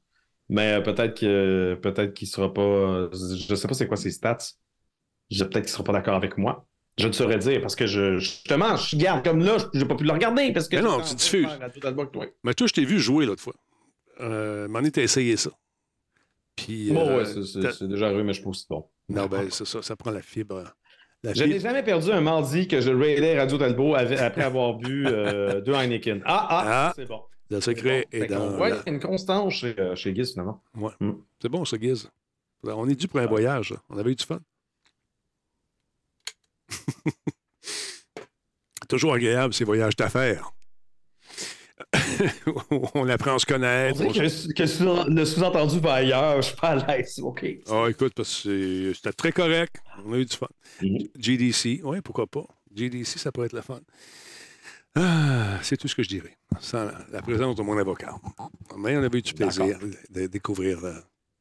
Mais 0.48 0.74
euh, 0.74 0.80
peut-être 0.80 1.18
que 1.20 1.78
peut-être 1.82 2.14
qu'il 2.14 2.28
sera 2.28 2.52
pas. 2.52 2.62
euh, 2.62 3.10
Je 3.12 3.54
sais 3.54 3.68
pas 3.68 3.74
c'est 3.74 3.86
quoi 3.88 3.96
ses 3.98 4.10
stats. 4.10 4.38
Je- 5.30 5.44
Peut-être 5.44 5.64
qu'il 5.64 5.72
sera 5.72 5.84
pas 5.84 5.92
d'accord 5.92 6.14
avec 6.16 6.38
moi. 6.38 6.66
Je 6.98 7.06
ne 7.08 7.12
saurais 7.12 7.38
dire 7.38 7.60
parce 7.62 7.74
que 7.74 7.86
je 7.86 8.18
justement, 8.18 8.76
je 8.76 8.96
garde 8.96 9.24
comme 9.24 9.42
là, 9.42 9.56
je- 9.58 9.78
j'ai 9.78 9.86
pas 9.86 9.94
pu 9.94 10.04
le 10.04 10.12
regarder 10.12 10.52
parce 10.52 10.68
que. 10.68 10.76
Mais 10.76 10.82
non, 10.82 11.00
tu 11.00 11.14
diffuses. 11.14 11.48
Mais 12.44 12.52
toi, 12.54 12.66
je 12.66 12.72
t'ai 12.74 12.84
vu 12.84 12.98
jouer 13.00 13.24
l'autre 13.26 13.42
fois. 13.42 13.54
Euh, 14.20 14.68
m'en 14.68 14.80
étais 14.80 15.02
essayé 15.02 15.36
ça. 15.36 15.50
Puis. 16.56 16.92
Bon, 16.92 17.08
euh, 17.08 17.18
ouais, 17.18 17.24
c'est- 17.24 17.44
c'est 17.44 17.72
c'est 17.72 17.88
déjà 17.88 18.06
arrivé, 18.06 18.22
mais 18.22 18.32
je 18.32 18.38
suis 18.38 18.44
pas 18.44 18.50
aussi 18.50 18.66
bon. 18.68 18.86
Non, 19.08 19.26
ben, 19.26 19.48
c'est 19.50 19.66
ça, 19.66 19.82
ça 19.82 19.96
prend 19.96 20.10
la 20.10 20.22
fibre. 20.22 20.64
Je 21.24 21.44
n'ai 21.44 21.60
jamais 21.60 21.82
perdu 21.82 22.10
un 22.10 22.20
mardi 22.20 22.66
que 22.68 22.80
je 22.80 22.90
raidais 22.90 23.38
Radio 23.38 23.56
Talbot 23.56 23.94
après 23.94 24.42
avoir 24.42 24.74
bu 24.74 25.06
euh, 25.06 25.60
deux 25.64 25.72
Heineken. 25.74 26.20
Ah, 26.26 26.46
ah, 26.50 26.64
Ah, 26.66 26.92
c'est 26.96 27.06
bon. 27.08 27.22
Le 27.50 27.60
secret 27.60 28.06
est 28.12 28.26
dans. 28.26 28.50
voit 28.56 28.70
la- 28.70 28.82
une 28.86 28.98
constance 29.00 29.54
chez, 29.54 29.74
euh, 29.78 29.94
chez 29.94 30.14
Giz, 30.14 30.32
finalement. 30.32 30.62
Ouais. 30.76 30.90
Mm. 31.00 31.12
C'est 31.40 31.48
bon, 31.48 31.64
ça, 31.64 31.76
Guiz. 31.78 32.08
On 32.64 32.88
est 32.88 32.94
dû 32.94 33.08
pour 33.08 33.20
un 33.20 33.26
voyage. 33.26 33.74
On 33.90 33.98
avait 33.98 34.12
eu 34.12 34.14
du 34.16 34.24
fun. 34.24 34.40
Toujours 38.88 39.14
agréable, 39.14 39.54
ces 39.54 39.64
voyages 39.64 39.96
d'affaires. 39.96 40.50
on 42.94 43.08
apprend 43.08 43.34
à 43.34 43.38
se 43.38 43.46
On 43.48 43.54
connaître. 43.54 44.00
on 44.02 44.12
que, 44.12 44.52
que 44.52 45.10
le 45.10 45.24
sous-entendu 45.24 45.80
va 45.80 45.94
ailleurs, 45.94 46.42
je 46.42 46.48
suis 46.48 46.56
pas 46.56 46.68
à 46.68 46.96
l'aise. 46.96 47.18
OK. 47.22 47.44
Ah, 47.68 47.86
écoute, 47.88 48.12
parce 48.14 48.42
que 48.42 48.92
c'était 48.94 49.12
très 49.12 49.32
correct. 49.32 49.76
On 50.04 50.12
a 50.12 50.18
eu 50.18 50.24
du 50.24 50.36
fun. 50.36 50.48
GDC, 51.18 51.80
oui, 51.84 52.00
pourquoi 52.02 52.26
pas. 52.26 52.44
GDC, 52.74 53.18
ça 53.18 53.32
pourrait 53.32 53.46
être 53.46 53.52
le 53.54 53.62
fun. 53.62 53.80
Ah, 54.94 55.58
c'est 55.62 55.78
tout 55.78 55.88
ce 55.88 55.94
que 55.94 56.02
je 56.02 56.08
dirais, 56.08 56.36
sans 56.60 56.90
la 57.10 57.22
présence 57.22 57.56
de 57.56 57.62
mon 57.62 57.78
avocat. 57.78 58.14
Mais 58.76 58.96
on 58.96 59.02
avait 59.02 59.18
eu 59.18 59.22
du 59.22 59.32
plaisir 59.32 59.78
de 60.10 60.26
découvrir 60.26 60.84
euh, 60.84 60.92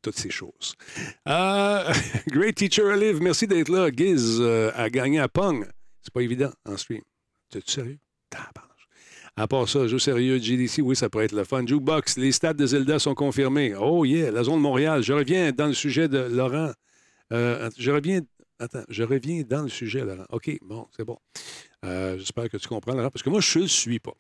toutes 0.02 0.18
ces 0.18 0.30
choses. 0.30 0.76
Euh, 1.28 1.94
great 2.28 2.56
Teacher 2.56 2.84
Olive, 2.84 3.22
merci 3.22 3.48
d'être 3.48 3.70
là. 3.70 3.90
Giz 3.92 4.40
euh, 4.40 4.72
a 4.76 4.90
gagné 4.90 5.20
à 5.20 5.28
Pong. 5.28 5.68
C'est 6.02 6.14
pas 6.14 6.22
évident 6.22 6.52
en 6.66 6.78
stream. 6.78 7.02
T'es-tu 7.50 7.72
sérieux? 7.72 8.00
À 9.38 9.48
part 9.48 9.68
ça, 9.68 9.88
jeu 9.88 9.98
sérieux, 9.98 10.40
GDC, 10.40 10.82
oui, 10.82 10.96
ça 10.96 11.10
pourrait 11.10 11.26
être 11.26 11.32
le 11.32 11.46
fun. 11.46 11.66
Jukebox, 11.66 12.18
les 12.18 12.32
stats 12.32 12.54
de 12.54 12.66
Zelda 12.66 13.00
sont 13.00 13.16
confirmés. 13.16 13.74
Oh 13.76 14.04
yeah, 14.04 14.30
la 14.30 14.44
zone 14.44 14.58
de 14.58 14.62
Montréal. 14.62 15.04
Je 15.04 15.14
reviens 15.14 15.52
dans 15.52 15.68
le 15.68 15.74
sujet 15.74 16.08
de 16.08 16.20
Laurent. 16.20 16.72
Euh, 17.32 17.70
je 17.78 17.92
reviens. 17.92 18.22
Attends, 18.60 18.84
je 18.90 19.04
reviens 19.04 19.44
dans 19.48 19.64
le 19.64 19.70
sujet, 19.70 20.04
Laurent. 20.04 20.26
OK, 20.32 20.52
bon, 20.62 20.88
c'est 20.96 21.06
bon. 21.06 21.18
Euh, 21.84 22.16
J'espère 22.20 22.48
que 22.48 22.58
tu 22.58 22.68
comprends, 22.68 22.94
Laurent, 22.94 23.10
parce 23.10 23.24
que 23.24 23.30
moi, 23.32 23.40
je 23.42 23.58
ne 23.58 23.64
le 23.64 23.68
suis 23.68 23.98
pas. 24.00 24.14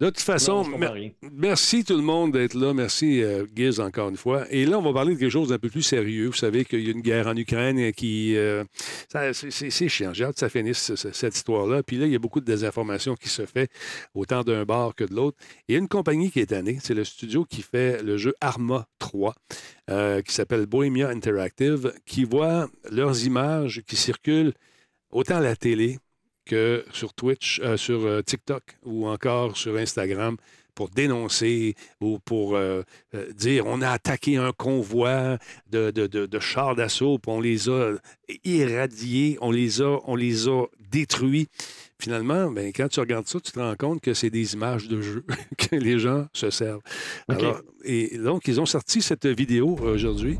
De 0.00 0.06
toute 0.06 0.20
façon, 0.20 0.64
Non, 0.68 0.76
mer- 0.76 0.94
merci 1.32 1.82
tout 1.82 1.96
le 1.96 2.02
monde 2.02 2.32
d'être 2.32 2.52
là. 2.52 2.74
Merci, 2.74 3.22
euh, 3.22 3.46
Giz, 3.56 3.80
encore 3.80 4.10
une 4.10 4.18
fois. 4.18 4.44
Et 4.50 4.66
là, 4.66 4.78
on 4.78 4.82
va 4.82 4.92
parler 4.92 5.14
de 5.14 5.18
quelque 5.18 5.30
chose 5.30 5.48
d'un 5.48 5.58
peu 5.58 5.70
plus 5.70 5.82
sérieux. 5.82 6.26
Vous 6.26 6.34
savez 6.34 6.66
qu'il 6.66 6.84
y 6.84 6.88
a 6.88 6.92
une 6.92 7.00
guerre 7.00 7.26
en 7.26 7.34
Ukraine 7.36 7.90
qui. 7.94 8.36
euh, 8.36 8.64
c'est- 9.32 9.88
chiant. 9.88 10.12
J'ai 10.12 10.24
hâte 10.24 10.34
que 10.34 10.40
ça 10.40 10.50
finisse, 10.50 10.78
ce- 10.82 10.96
ce- 10.96 11.12
cette 11.12 11.34
histoire-là. 11.36 11.82
Puis 11.82 11.96
là, 11.96 12.04
il 12.04 12.12
y 12.12 12.16
a 12.16 12.18
beaucoup 12.18 12.40
de 12.40 12.44
désinformation 12.44 13.14
qui 13.14 13.30
se 13.30 13.46
fait, 13.46 13.70
autant 14.14 14.42
d'un 14.42 14.64
bar 14.64 14.94
que 14.94 15.04
de 15.04 15.14
l'autre. 15.14 15.38
Il 15.68 15.72
y 15.72 15.76
a 15.76 15.78
une 15.78 15.88
compagnie 15.88 16.30
qui 16.30 16.40
est 16.40 16.46
tannée. 16.46 16.78
C'est 16.82 16.92
le 16.94 17.04
studio 17.04 17.44
qui 17.46 17.62
fait 17.62 18.02
le 18.02 18.18
jeu 18.18 18.34
Arma 18.42 18.86
3, 18.98 19.34
euh, 19.90 20.20
qui 20.20 20.34
s'appelle 20.34 20.66
Bohemia 20.66 21.08
Interactive, 21.08 21.94
qui 22.04 22.24
voit 22.24 22.68
leurs 22.90 23.24
images 23.24 23.80
qui 23.86 23.96
circulent 23.96 24.52
autant 25.10 25.36
à 25.36 25.40
la 25.40 25.56
télé 25.56 25.98
que 26.46 26.84
sur 26.92 27.12
Twitch, 27.12 27.60
euh, 27.62 27.76
sur 27.76 28.06
euh, 28.06 28.22
TikTok 28.22 28.62
ou 28.84 29.06
encore 29.08 29.56
sur 29.56 29.76
Instagram 29.76 30.36
pour 30.74 30.90
dénoncer 30.90 31.74
ou 32.02 32.18
pour 32.18 32.54
euh, 32.54 32.82
euh, 33.14 33.32
dire 33.32 33.64
on 33.66 33.80
a 33.82 33.88
attaqué 33.90 34.36
un 34.36 34.52
convoi 34.52 35.38
de, 35.70 35.90
de, 35.90 36.06
de- 36.06 36.26
de 36.26 36.38
chars 36.38 36.76
d'assaut, 36.76 37.18
puis 37.18 37.30
on 37.32 37.40
les 37.40 37.68
a 37.70 37.92
irradiés, 38.44 39.38
on 39.40 39.50
les 39.50 39.80
a, 39.82 39.98
on 40.04 40.16
les 40.16 40.48
a 40.48 40.64
détruits. 40.90 41.48
Finalement, 41.98 42.50
ben, 42.50 42.72
quand 42.76 42.88
tu 42.88 43.00
regardes 43.00 43.26
ça, 43.26 43.40
tu 43.40 43.52
te 43.52 43.58
rends 43.58 43.74
compte 43.74 44.02
que 44.02 44.12
c'est 44.12 44.28
des 44.28 44.52
images 44.52 44.86
de 44.86 45.00
jeu 45.00 45.24
que 45.56 45.76
les 45.76 45.98
gens 45.98 46.26
se 46.34 46.50
servent. 46.50 46.82
Alors, 47.28 47.62
et 47.84 48.18
donc, 48.18 48.46
ils 48.48 48.60
ont 48.60 48.66
sorti 48.66 49.00
cette 49.00 49.26
vidéo 49.26 49.76
aujourd'hui 49.80 50.38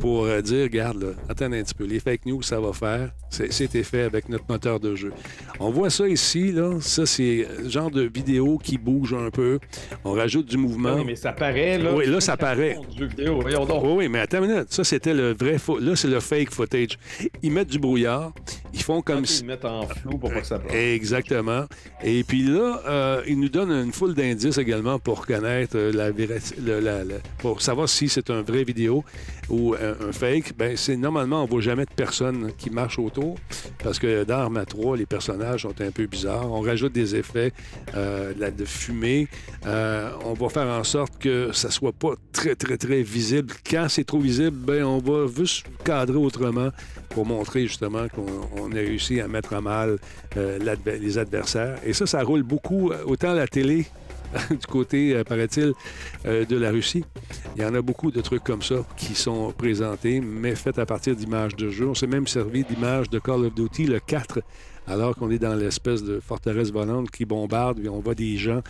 pour 0.00 0.24
euh, 0.26 0.40
dire, 0.40 0.64
regarde, 0.64 1.02
là, 1.02 1.08
attendez 1.28 1.58
un 1.60 1.62
petit 1.62 1.74
peu, 1.74 1.84
les 1.84 2.00
fake 2.00 2.26
news, 2.26 2.42
ça 2.42 2.60
va 2.60 2.72
faire. 2.72 3.10
C'était 3.30 3.82
fait 3.82 4.02
avec 4.02 4.28
notre 4.28 4.44
moteur 4.48 4.78
de 4.80 4.94
jeu. 4.94 5.12
On 5.58 5.70
voit 5.70 5.90
ça 5.90 6.06
ici, 6.06 6.52
là. 6.52 6.78
Ça, 6.80 7.06
c'est 7.06 7.46
le 7.62 7.68
genre 7.68 7.90
de 7.90 8.02
vidéo 8.02 8.58
qui 8.62 8.78
bouge 8.78 9.14
un 9.14 9.30
peu. 9.30 9.58
On 10.04 10.12
rajoute 10.12 10.46
du 10.46 10.56
mouvement. 10.56 10.96
Oui, 10.96 11.04
mais 11.06 11.16
ça 11.16 11.32
paraît, 11.32 11.78
là. 11.78 11.94
Oui, 11.94 12.06
là, 12.06 12.20
ça 12.20 12.36
paraît. 12.36 12.76
Vidéo, 12.98 13.40
voyons 13.40 13.64
donc. 13.64 13.82
Oui, 13.84 13.92
oui, 13.96 14.08
mais 14.08 14.20
attends 14.20 14.42
une 14.44 14.50
minute. 14.52 14.72
Ça, 14.72 14.84
c'était 14.84 15.14
le 15.14 15.32
vrai. 15.34 15.56
fo- 15.56 15.80
Là, 15.80 15.96
c'est 15.96 16.08
le 16.08 16.20
fake 16.20 16.50
footage. 16.50 16.98
Ils 17.42 17.50
mettent 17.50 17.70
du 17.70 17.78
brouillard. 17.78 18.32
Ils 18.74 18.82
font 18.82 19.00
comme 19.02 19.24
si. 19.24 19.40
Ils 19.42 19.46
mettent 19.46 19.64
en 19.64 19.86
flou 19.86 20.18
pour 20.18 20.30
pas 20.32 20.40
que 20.40 20.46
ça 20.46 20.58
passe. 20.58 20.74
Exactement. 20.74 21.64
Et 22.02 22.24
puis 22.24 22.42
là, 22.42 22.80
euh, 22.86 23.22
il 23.26 23.38
nous 23.40 23.48
donne 23.48 23.70
une 23.70 23.92
foule 23.92 24.14
d'indices 24.14 24.58
également 24.58 24.98
pour 24.98 25.20
reconnaître 25.20 25.76
euh, 25.76 25.92
la 25.92 26.10
la- 26.80 27.04
la- 27.04 27.14
pour 27.38 27.62
savoir 27.62 27.88
si 27.88 28.08
c'est 28.08 28.30
un 28.30 28.42
vrai 28.42 28.64
vidéo 28.64 29.04
ou 29.48 29.74
un, 29.74 30.08
un 30.08 30.12
fake. 30.12 30.54
Ben, 30.58 30.76
c'est 30.76 30.96
normalement, 30.96 31.42
on 31.44 31.46
voit 31.46 31.60
jamais 31.60 31.84
de 31.84 31.90
personnes 31.94 32.52
qui 32.58 32.70
marchent 32.70 32.98
autour 32.98 33.36
parce 33.82 33.98
que 33.98 34.24
dans 34.24 34.38
Arma 34.38 34.64
3, 34.64 34.96
les 34.96 35.06
personnages 35.06 35.62
sont 35.62 35.80
un 35.80 35.90
peu 35.90 36.06
bizarres. 36.06 36.50
On 36.50 36.60
rajoute 36.60 36.92
des 36.92 37.14
effets 37.16 37.52
euh, 37.94 38.32
de, 38.34 38.64
fumée. 38.64 39.28
Euh, 39.66 40.10
on 40.24 40.32
va 40.34 40.48
faire 40.48 40.66
en 40.68 40.84
sorte 40.84 41.18
que 41.18 41.52
ça 41.52 41.70
soit 41.70 41.92
pas 41.92 42.14
très, 42.32 42.54
très, 42.54 42.76
très 42.76 43.02
visible. 43.02 43.52
Quand 43.70 43.86
c'est 43.88 44.04
trop 44.04 44.18
visible, 44.20 44.56
ben, 44.56 44.82
on 44.84 44.98
va 44.98 45.26
juste 45.36 45.66
cadrer 45.84 46.16
autrement 46.16 46.70
pour 47.14 47.24
montrer 47.24 47.66
justement 47.68 48.08
qu'on 48.08 48.26
on 48.60 48.72
a 48.72 48.74
réussi 48.74 49.20
à 49.20 49.28
mettre 49.28 49.54
à 49.54 49.60
mal 49.60 49.98
euh, 50.36 50.58
les 51.00 51.16
adversaires. 51.16 51.78
Et 51.84 51.92
ça, 51.92 52.06
ça 52.06 52.22
roule 52.22 52.42
beaucoup, 52.42 52.90
euh, 52.90 53.04
autant 53.06 53.32
la 53.32 53.46
télé, 53.46 53.86
du 54.50 54.66
côté, 54.66 55.14
euh, 55.14 55.22
paraît-il, 55.22 55.72
de 56.24 56.56
la 56.56 56.70
Russie. 56.70 57.04
Il 57.54 57.62
y 57.62 57.64
en 57.64 57.74
a 57.74 57.82
beaucoup 57.82 58.10
de 58.10 58.20
trucs 58.20 58.42
comme 58.42 58.62
ça 58.62 58.84
qui 58.96 59.14
sont 59.14 59.52
présentés, 59.56 60.20
mais 60.20 60.56
faits 60.56 60.78
à 60.78 60.86
partir 60.86 61.14
d'images 61.14 61.54
de 61.54 61.70
jeu. 61.70 61.86
On 61.86 61.94
s'est 61.94 62.08
même 62.08 62.26
servi 62.26 62.64
d'images 62.64 63.08
de 63.08 63.20
Call 63.20 63.44
of 63.44 63.54
Duty, 63.54 63.86
le 63.86 64.00
4, 64.00 64.40
alors 64.88 65.14
qu'on 65.14 65.30
est 65.30 65.38
dans 65.38 65.54
l'espèce 65.54 66.02
de 66.02 66.18
forteresse 66.18 66.72
volante 66.72 67.10
qui 67.10 67.24
bombarde, 67.24 67.78
et 67.78 67.88
on 67.88 68.00
voit 68.00 68.14
des 68.14 68.36
gens 68.36 68.60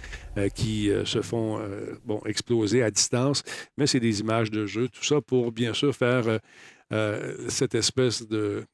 qui 0.55 0.91
se 1.05 1.23
font 1.23 1.61
bon, 2.05 2.21
exploser 2.27 2.83
à 2.83 2.91
distance, 2.91 3.43
mais 3.77 3.87
c'est 3.87 4.01
des 4.01 4.21
images 4.21 4.51
de 4.51 4.67
jeu, 4.67 4.89
tout 4.89 5.03
ça 5.03 5.21
pour 5.21 5.51
bien 5.51 5.73
sûr 5.73 5.95
faire 5.95 6.39
cette 7.49 7.75
espèce 7.75 8.27
de 8.27 8.67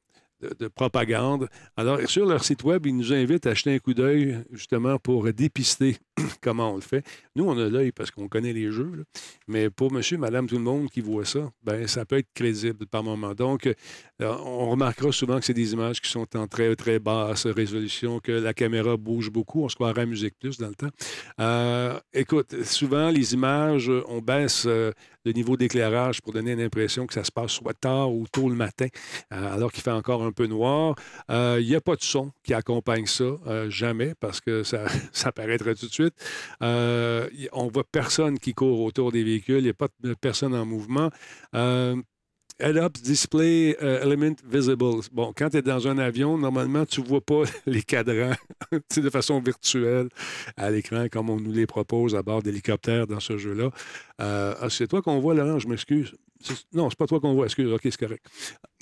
propagande. 0.75 1.47
Alors, 1.77 1.99
sur 2.09 2.25
leur 2.25 2.43
site 2.43 2.63
web, 2.63 2.85
ils 2.85 2.95
nous 2.95 3.13
invitent 3.13 3.45
à 3.45 3.53
jeter 3.53 3.75
un 3.75 3.79
coup 3.79 3.93
d'œil 3.93 4.43
justement 4.51 4.97
pour 4.97 5.31
dépister 5.31 5.97
comment 6.41 6.73
on 6.73 6.75
le 6.75 6.81
fait. 6.81 7.05
Nous, 7.35 7.45
on 7.45 7.57
a 7.57 7.69
l'œil 7.69 7.91
parce 7.91 8.11
qu'on 8.11 8.27
connaît 8.27 8.53
les 8.53 8.71
jeux, 8.71 9.05
mais 9.47 9.69
pour 9.69 9.91
monsieur, 9.91 10.17
madame, 10.17 10.47
tout 10.47 10.57
le 10.57 10.63
monde 10.63 10.89
qui 10.89 11.01
voit 11.01 11.25
ça, 11.25 11.51
ben 11.63 11.87
ça 11.87 12.05
peut 12.05 12.17
être 12.17 12.33
crédible 12.33 12.85
par 12.87 13.03
moment. 13.03 13.33
Donc, 13.33 13.67
euh, 13.67 13.73
on 14.19 14.69
remarquera 14.69 15.11
souvent 15.11 15.39
que 15.39 15.45
c'est 15.45 15.53
des 15.53 15.73
images 15.73 16.01
qui 16.01 16.09
sont 16.09 16.27
en 16.37 16.47
très, 16.47 16.75
très 16.75 16.99
basse 16.99 17.45
résolution, 17.45 18.19
que 18.19 18.31
la 18.31 18.53
caméra 18.53 18.97
bouge 18.97 19.29
beaucoup. 19.29 19.63
On 19.63 19.69
se 19.69 19.75
croirait 19.75 20.01
à 20.01 20.05
Musique 20.05 20.35
Plus 20.39 20.57
dans 20.57 20.67
le 20.67 20.75
temps. 20.75 20.89
Euh, 21.39 21.99
écoute, 22.13 22.63
souvent, 22.63 23.09
les 23.09 23.33
images, 23.33 23.89
euh, 23.89 24.03
on 24.07 24.19
baisse 24.19 24.65
le 24.65 25.31
niveau 25.33 25.55
d'éclairage 25.55 26.21
pour 26.21 26.33
donner 26.33 26.55
l'impression 26.55 27.05
que 27.05 27.13
ça 27.13 27.23
se 27.23 27.31
passe 27.31 27.51
soit 27.51 27.73
tard 27.73 28.11
ou 28.11 28.25
tôt 28.27 28.49
le 28.49 28.55
matin, 28.55 28.87
alors 29.29 29.71
qu'il 29.71 29.83
fait 29.83 29.91
encore 29.91 30.23
un 30.23 30.31
peu 30.31 30.47
noir. 30.47 30.95
Il 31.29 31.65
n'y 31.65 31.75
a 31.75 31.81
pas 31.81 31.95
de 31.95 32.01
son 32.01 32.31
qui 32.43 32.53
accompagne 32.53 33.05
ça, 33.05 33.69
jamais, 33.69 34.13
parce 34.19 34.41
que 34.41 34.63
ça, 34.63 34.85
ça 35.11 35.31
tout 35.31 35.87
de 35.87 35.93
suite. 35.93 36.10
Euh, 36.61 37.27
y- 37.33 37.47
on 37.53 37.67
voit 37.67 37.83
personne 37.83 38.39
qui 38.39 38.53
court 38.53 38.81
autour 38.81 39.11
des 39.11 39.23
véhicules, 39.23 39.57
il 39.59 39.63
n'y 39.63 39.69
a 39.69 39.73
pas 39.73 39.87
de 40.01 40.13
personne 40.13 40.53
en 40.55 40.65
mouvement. 40.65 41.09
Euh, 41.55 41.95
Head-up 42.59 42.93
display 43.03 43.75
euh, 43.81 44.01
element 44.03 44.35
visible. 44.47 44.85
Bon, 45.11 45.33
quand 45.35 45.49
tu 45.49 45.57
es 45.57 45.61
dans 45.63 45.87
un 45.87 45.97
avion, 45.97 46.37
normalement, 46.37 46.85
tu 46.85 47.01
ne 47.01 47.07
vois 47.07 47.21
pas 47.21 47.43
les 47.65 47.81
cadrans 47.81 48.35
de 48.97 49.09
façon 49.09 49.39
virtuelle 49.41 50.09
à 50.57 50.69
l'écran 50.69 51.07
comme 51.11 51.29
on 51.31 51.39
nous 51.39 51.51
les 51.51 51.65
propose 51.65 52.15
à 52.15 52.21
bord 52.21 52.43
d'hélicoptères 52.43 53.07
dans 53.07 53.19
ce 53.19 53.37
jeu-là. 53.37 53.71
Euh, 54.21 54.53
ah, 54.61 54.69
c'est 54.69 54.87
toi 54.87 55.01
qu'on 55.01 55.19
voit, 55.19 55.33
Laurent, 55.33 55.57
je 55.57 55.67
m'excuse. 55.67 56.13
Non, 56.73 56.89
c'est 56.89 56.97
pas 56.97 57.07
toi 57.07 57.19
qu'on 57.19 57.33
voit. 57.33 57.45
Excuse, 57.45 57.71
OK, 57.71 57.81
c'est 57.83 57.97
correct. 57.97 58.25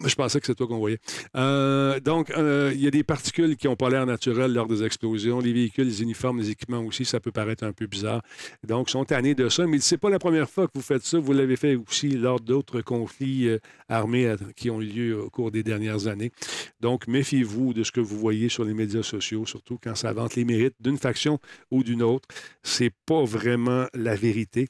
Je 0.06 0.16
pensais 0.16 0.40
que 0.40 0.46
c'est 0.46 0.56
toi 0.56 0.68
qu'on 0.68 0.78
voyait. 0.78 1.00
Euh, 1.36 2.00
donc, 2.00 2.30
euh, 2.32 2.72
il 2.74 2.82
y 2.82 2.88
a 2.88 2.92
des 2.92 3.04
particules 3.04 3.58
qui 3.58 3.68
n'ont 3.68 3.76
pas 3.76 3.90
l'air 3.90 4.06
naturelles 4.06 4.54
lors 4.54 4.68
des 4.68 4.84
explosions. 4.84 5.40
Les 5.40 5.52
véhicules, 5.52 5.86
les 5.86 6.02
uniformes, 6.02 6.40
les 6.40 6.50
équipements 6.50 6.82
aussi, 6.82 7.06
ça 7.06 7.20
peut 7.20 7.32
paraître 7.32 7.64
un 7.64 7.74
peu 7.74 7.88
bizarre. 7.88 8.22
Donc, 8.66 8.90
sont 8.90 9.04
tannés 9.04 9.36
de 9.36 9.50
ça. 9.50 9.68
Mais 9.68 9.80
c'est 9.80 9.98
pas 9.98 10.10
la 10.10 10.20
première 10.20 10.50
fois 10.50 10.68
que 10.68 10.72
vous 10.76 10.82
faites 10.82 11.04
ça. 11.04 11.20
Vous 11.20 11.34
l'avez 11.34 11.56
fait 11.56 11.76
aussi 11.76 12.10
lors 12.10 12.40
d'autres 12.40 12.82
conflits 12.82 13.48
euh, 13.48 13.60
armés 13.90 14.36
qui 14.56 14.70
ont 14.70 14.82
eu 14.82 14.86
lieu 14.86 15.22
au 15.22 15.30
cours 15.30 15.52
des 15.52 15.64
dernières 15.64 16.08
années. 16.08 16.32
Donc, 16.80 17.08
méfiez-vous 17.08 17.74
de 17.74 17.84
ce 17.84 17.92
que 17.92 18.00
vous 18.00 18.18
voyez 18.18 18.50
sur 18.50 18.64
les 18.64 18.74
médias 18.74 19.04
sociaux, 19.04 19.46
surtout 19.46 19.78
quand 19.82 19.96
ça 19.96 20.14
vante 20.14 20.36
les 20.36 20.46
mérites 20.46 20.76
d'une 20.80 20.98
faction 20.98 21.40
ou 21.72 21.84
d'une 21.84 22.04
autre. 22.04 22.28
C'est 22.64 22.94
pas 23.06 23.24
vraiment 23.24 23.86
la 23.94 24.16
vérité. 24.16 24.70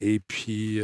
Et 0.00 0.20
puis, 0.20 0.80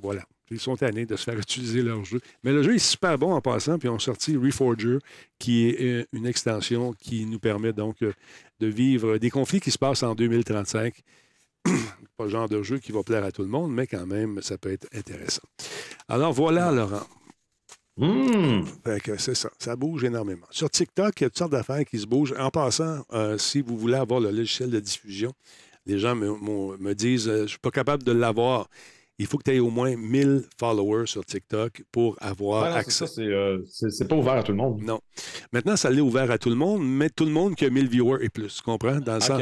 voilà. 0.00 0.22
Ils 0.50 0.60
sont 0.60 0.76
tannés 0.76 1.06
de 1.06 1.16
se 1.16 1.24
faire 1.24 1.38
utiliser 1.38 1.82
leur 1.82 2.04
jeu. 2.04 2.20
Mais 2.44 2.52
le 2.52 2.62
jeu 2.62 2.74
est 2.74 2.78
super 2.78 3.18
bon 3.18 3.32
en 3.32 3.40
passant, 3.40 3.78
puis 3.78 3.88
ils 3.88 3.92
ont 3.92 3.98
sorti 3.98 4.36
Reforger, 4.36 4.98
qui 5.38 5.68
est 5.68 5.80
euh, 5.80 6.04
une 6.12 6.26
extension 6.26 6.92
qui 6.92 7.26
nous 7.26 7.38
permet 7.38 7.72
donc 7.72 8.02
euh, 8.02 8.12
de 8.60 8.66
vivre 8.66 9.18
des 9.18 9.30
conflits 9.30 9.60
qui 9.60 9.70
se 9.70 9.78
passent 9.78 10.02
en 10.02 10.14
2035. 10.14 10.94
Pas 12.16 12.24
le 12.24 12.30
genre 12.30 12.48
de 12.48 12.62
jeu 12.62 12.78
qui 12.78 12.92
va 12.92 13.02
plaire 13.02 13.24
à 13.24 13.32
tout 13.32 13.42
le 13.42 13.48
monde, 13.48 13.72
mais 13.72 13.86
quand 13.86 14.06
même, 14.06 14.40
ça 14.40 14.56
peut 14.56 14.72
être 14.72 14.86
intéressant. 14.94 15.42
Alors 16.08 16.32
voilà, 16.32 16.70
Laurent. 16.72 17.06
Fait 18.84 19.00
que 19.00 19.16
c'est 19.16 19.34
ça. 19.34 19.50
Ça 19.58 19.74
bouge 19.74 20.04
énormément. 20.04 20.46
Sur 20.50 20.68
TikTok, 20.68 21.18
il 21.20 21.24
y 21.24 21.26
a 21.26 21.30
toutes 21.30 21.38
sortes 21.38 21.52
d'affaires 21.52 21.84
qui 21.84 21.98
se 21.98 22.06
bougent. 22.06 22.34
En 22.38 22.50
passant, 22.50 23.02
euh, 23.12 23.38
si 23.38 23.62
vous 23.62 23.78
voulez 23.78 23.94
avoir 23.94 24.20
le 24.20 24.30
logiciel 24.30 24.70
de 24.70 24.80
diffusion, 24.80 25.32
les 25.86 25.98
gens 25.98 26.14
me, 26.14 26.94
disent 26.94 27.28
euh, 27.28 27.38
Je 27.38 27.42
ne 27.42 27.46
suis 27.48 27.58
pas 27.58 27.70
capable 27.70 28.02
de 28.02 28.12
l'avoir. 28.12 28.68
Il 29.18 29.26
faut 29.26 29.38
que 29.38 29.44
tu 29.44 29.56
aies 29.56 29.60
au 29.60 29.70
moins 29.70 29.96
1000 29.96 30.44
followers 30.60 31.06
sur 31.06 31.24
TikTok 31.24 31.82
pour 31.90 32.16
avoir 32.20 32.62
Ouais, 32.64 32.68
non, 32.68 32.74
c'est 32.74 32.80
accès. 32.80 33.06
c'est, 33.06 33.22
euh, 33.22 34.06
pas 34.08 34.16
ouvert 34.16 34.34
à 34.34 34.42
tout 34.42 34.52
le 34.52 34.58
monde. 34.58 34.82
Non. 34.82 35.00
Maintenant, 35.52 35.76
ça 35.76 35.88
l'est 35.90 36.02
ouvert 36.02 36.30
à 36.30 36.36
tout 36.36 36.50
le 36.50 36.54
monde, 36.54 36.82
mais 36.86 37.08
tout 37.08 37.24
le 37.24 37.30
monde 37.30 37.54
qui 37.54 37.64
a 37.64 37.70
1000 37.70 37.88
viewers 37.88 38.22
et 38.24 38.28
plus. 38.28 38.56
Tu 38.56 38.62
comprends? 38.62 39.00
Dans 39.00 39.14
le 39.14 39.20
sens-. 39.20 39.40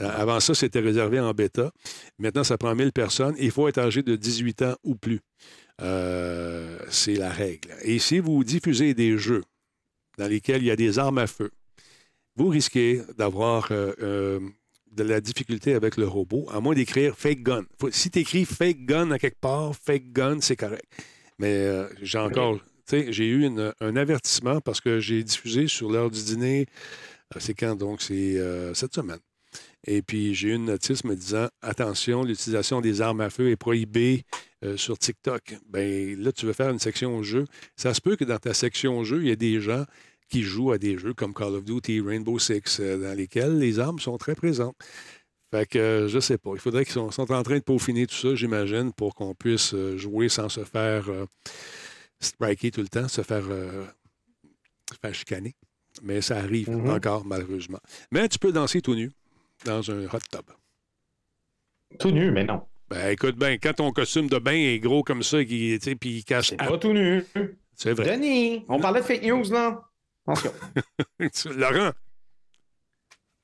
Euh, 0.00 0.08
Avant 0.16 0.40
ça, 0.40 0.54
c'était 0.54 0.80
réservé 0.80 1.20
en 1.20 1.32
bêta. 1.32 1.70
Maintenant, 2.18 2.44
ça 2.44 2.56
prend 2.56 2.74
1000 2.74 2.92
personnes. 2.92 3.34
Il 3.38 3.50
faut 3.50 3.68
être 3.68 3.78
âgé 3.78 4.02
de 4.02 4.16
18 4.16 4.62
ans 4.62 4.74
ou 4.84 4.94
plus. 4.94 5.20
Euh, 5.82 6.78
c'est 6.88 7.14
la 7.14 7.30
règle. 7.30 7.74
Et 7.82 7.98
si 7.98 8.18
vous 8.18 8.42
diffusez 8.44 8.94
des 8.94 9.16
jeux 9.18 9.42
dans 10.18 10.28
lesquels 10.28 10.62
il 10.62 10.66
y 10.66 10.70
a 10.70 10.76
des 10.76 10.98
armes 10.98 11.18
à 11.18 11.26
feu, 11.26 11.50
vous 12.36 12.48
risquez 12.48 13.02
d'avoir 13.16 13.68
euh, 13.72 13.92
euh, 14.02 14.40
de 14.92 15.02
la 15.02 15.20
difficulté 15.20 15.74
avec 15.74 15.96
le 15.96 16.06
robot, 16.06 16.46
à 16.50 16.60
moins 16.60 16.74
d'écrire 16.74 17.16
fake 17.16 17.42
gun. 17.42 17.64
Faut- 17.80 17.90
si 17.90 18.10
tu 18.10 18.18
écris 18.20 18.44
fake 18.44 18.84
gun 18.86 19.10
à 19.12 19.18
quelque 19.18 19.40
part, 19.40 19.74
fake 19.76 20.12
gun, 20.12 20.40
c'est 20.40 20.56
correct. 20.56 20.84
Mais 21.38 21.54
euh, 21.54 21.86
j'ai 22.02 22.18
encore. 22.18 22.58
tu 22.58 22.62
sais, 23.04 23.12
J'ai 23.12 23.26
eu 23.28 23.44
une- 23.46 23.72
un 23.80 23.96
avertissement 23.96 24.60
parce 24.60 24.80
que 24.80 24.98
j'ai 25.00 25.22
diffusé 25.22 25.68
sur 25.68 25.90
l'heure 25.90 26.10
du 26.10 26.22
dîner. 26.22 26.66
euh, 27.36 27.38
C'est 27.40 27.54
quand 27.54 27.76
donc? 27.76 28.02
C'est 28.02 28.38
euh, 28.38 28.74
cette 28.74 28.94
semaine. 28.94 29.20
Et 29.86 30.02
puis, 30.02 30.34
j'ai 30.34 30.48
eu 30.48 30.54
une 30.54 30.66
notice 30.66 31.04
me 31.04 31.14
disant 31.16 31.48
attention, 31.62 32.22
l'utilisation 32.24 32.80
des 32.82 33.00
armes 33.00 33.20
à 33.22 33.30
feu 33.30 33.48
est 33.50 33.56
prohibée 33.56 34.24
euh, 34.64 34.76
sur 34.76 34.98
TikTok. 34.98 35.54
Bien, 35.72 36.16
là, 36.18 36.32
tu 36.32 36.44
veux 36.44 36.52
faire 36.52 36.68
une 36.70 36.78
section 36.78 37.22
jeu. 37.22 37.46
Ça 37.76 37.94
se 37.94 38.00
peut 38.02 38.16
que 38.16 38.24
dans 38.24 38.38
ta 38.38 38.52
section 38.52 39.02
jeu, 39.04 39.22
il 39.22 39.28
y 39.28 39.32
a 39.32 39.36
des 39.36 39.58
gens 39.60 39.84
qui 40.30 40.42
jouent 40.42 40.72
à 40.72 40.78
des 40.78 40.96
jeux 40.96 41.12
comme 41.12 41.34
Call 41.34 41.54
of 41.54 41.64
Duty, 41.64 42.00
Rainbow 42.00 42.38
Six, 42.38 42.78
euh, 42.80 42.96
dans 42.96 43.16
lesquels 43.16 43.58
les 43.58 43.78
armes 43.78 43.98
sont 43.98 44.16
très 44.16 44.34
présentes. 44.34 44.76
Fait 45.52 45.66
que 45.66 45.78
euh, 45.78 46.08
je 46.08 46.20
sais 46.20 46.38
pas. 46.38 46.52
Il 46.54 46.60
faudrait 46.60 46.84
qu'ils 46.84 46.94
sont, 46.94 47.10
sont 47.10 47.30
en 47.32 47.42
train 47.42 47.58
de 47.58 47.64
peaufiner 47.64 48.06
tout 48.06 48.14
ça, 48.14 48.34
j'imagine, 48.34 48.92
pour 48.92 49.14
qu'on 49.14 49.34
puisse 49.34 49.74
euh, 49.74 49.98
jouer 49.98 50.28
sans 50.28 50.48
se 50.48 50.62
faire 50.64 51.08
euh, 51.10 51.26
striker 52.20 52.70
tout 52.70 52.82
le 52.82 52.88
temps, 52.88 53.08
se 53.08 53.22
faire, 53.22 53.44
euh, 53.50 53.84
se 54.92 54.98
faire 55.00 55.14
chicaner. 55.14 55.54
Mais 56.02 56.20
ça 56.20 56.36
arrive 56.38 56.70
encore, 56.70 57.26
malheureusement. 57.26 57.80
Mais 58.12 58.28
tu 58.28 58.38
peux 58.38 58.52
danser 58.52 58.80
tout 58.80 58.94
nu 58.94 59.10
dans 59.64 59.90
un 59.90 60.04
hot 60.04 60.20
tub. 60.30 60.46
Tout 61.98 62.12
nu, 62.12 62.30
mais 62.30 62.44
non. 62.44 62.62
Ben, 62.88 63.10
écoute 63.10 63.36
bien, 63.36 63.58
quand 63.58 63.74
ton 63.74 63.90
costume 63.90 64.28
de 64.28 64.38
bain 64.38 64.54
est 64.54 64.78
gros 64.78 65.02
comme 65.02 65.24
ça, 65.24 65.38
puis 65.38 65.80
il 66.02 66.24
cache. 66.24 66.56
Pas 66.56 66.78
tout 66.78 66.92
nu. 66.92 67.24
C'est 67.74 67.92
vrai. 67.92 68.16
Denis, 68.16 68.64
on 68.68 68.78
parlait 68.78 69.00
de 69.00 69.04
fake 69.04 69.24
news, 69.24 69.50
là. 69.50 69.89
Attention. 70.26 70.52
Laurent, 71.56 71.90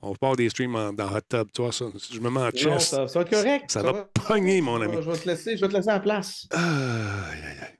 on 0.02 0.14
part 0.14 0.36
des 0.36 0.48
streams 0.50 0.74
en- 0.76 0.92
dans 0.92 1.08
hot 1.14 1.20
tub, 1.28 1.50
toi, 1.52 1.72
ça. 1.72 1.86
Je 2.12 2.20
me 2.20 2.30
mets 2.30 2.40
en 2.40 2.44
Non, 2.44 2.50
chest. 2.50 2.90
ça, 2.90 3.08
ça 3.08 3.18
va 3.18 3.24
être 3.24 3.30
correct. 3.30 3.70
Ça 3.70 3.82
va 3.82 4.08
pogner, 4.28 4.60
mon 4.60 4.80
ami. 4.80 4.96
Je 5.00 5.10
vais 5.10 5.16
te 5.18 5.28
laisser, 5.28 5.56
je 5.56 5.62
vais 5.62 5.68
te 5.68 5.74
laisser 5.74 5.88
la 5.90 6.00
place. 6.00 6.46
Aïe, 6.52 6.60
aïe, 6.62 7.58
aïe. 7.62 7.78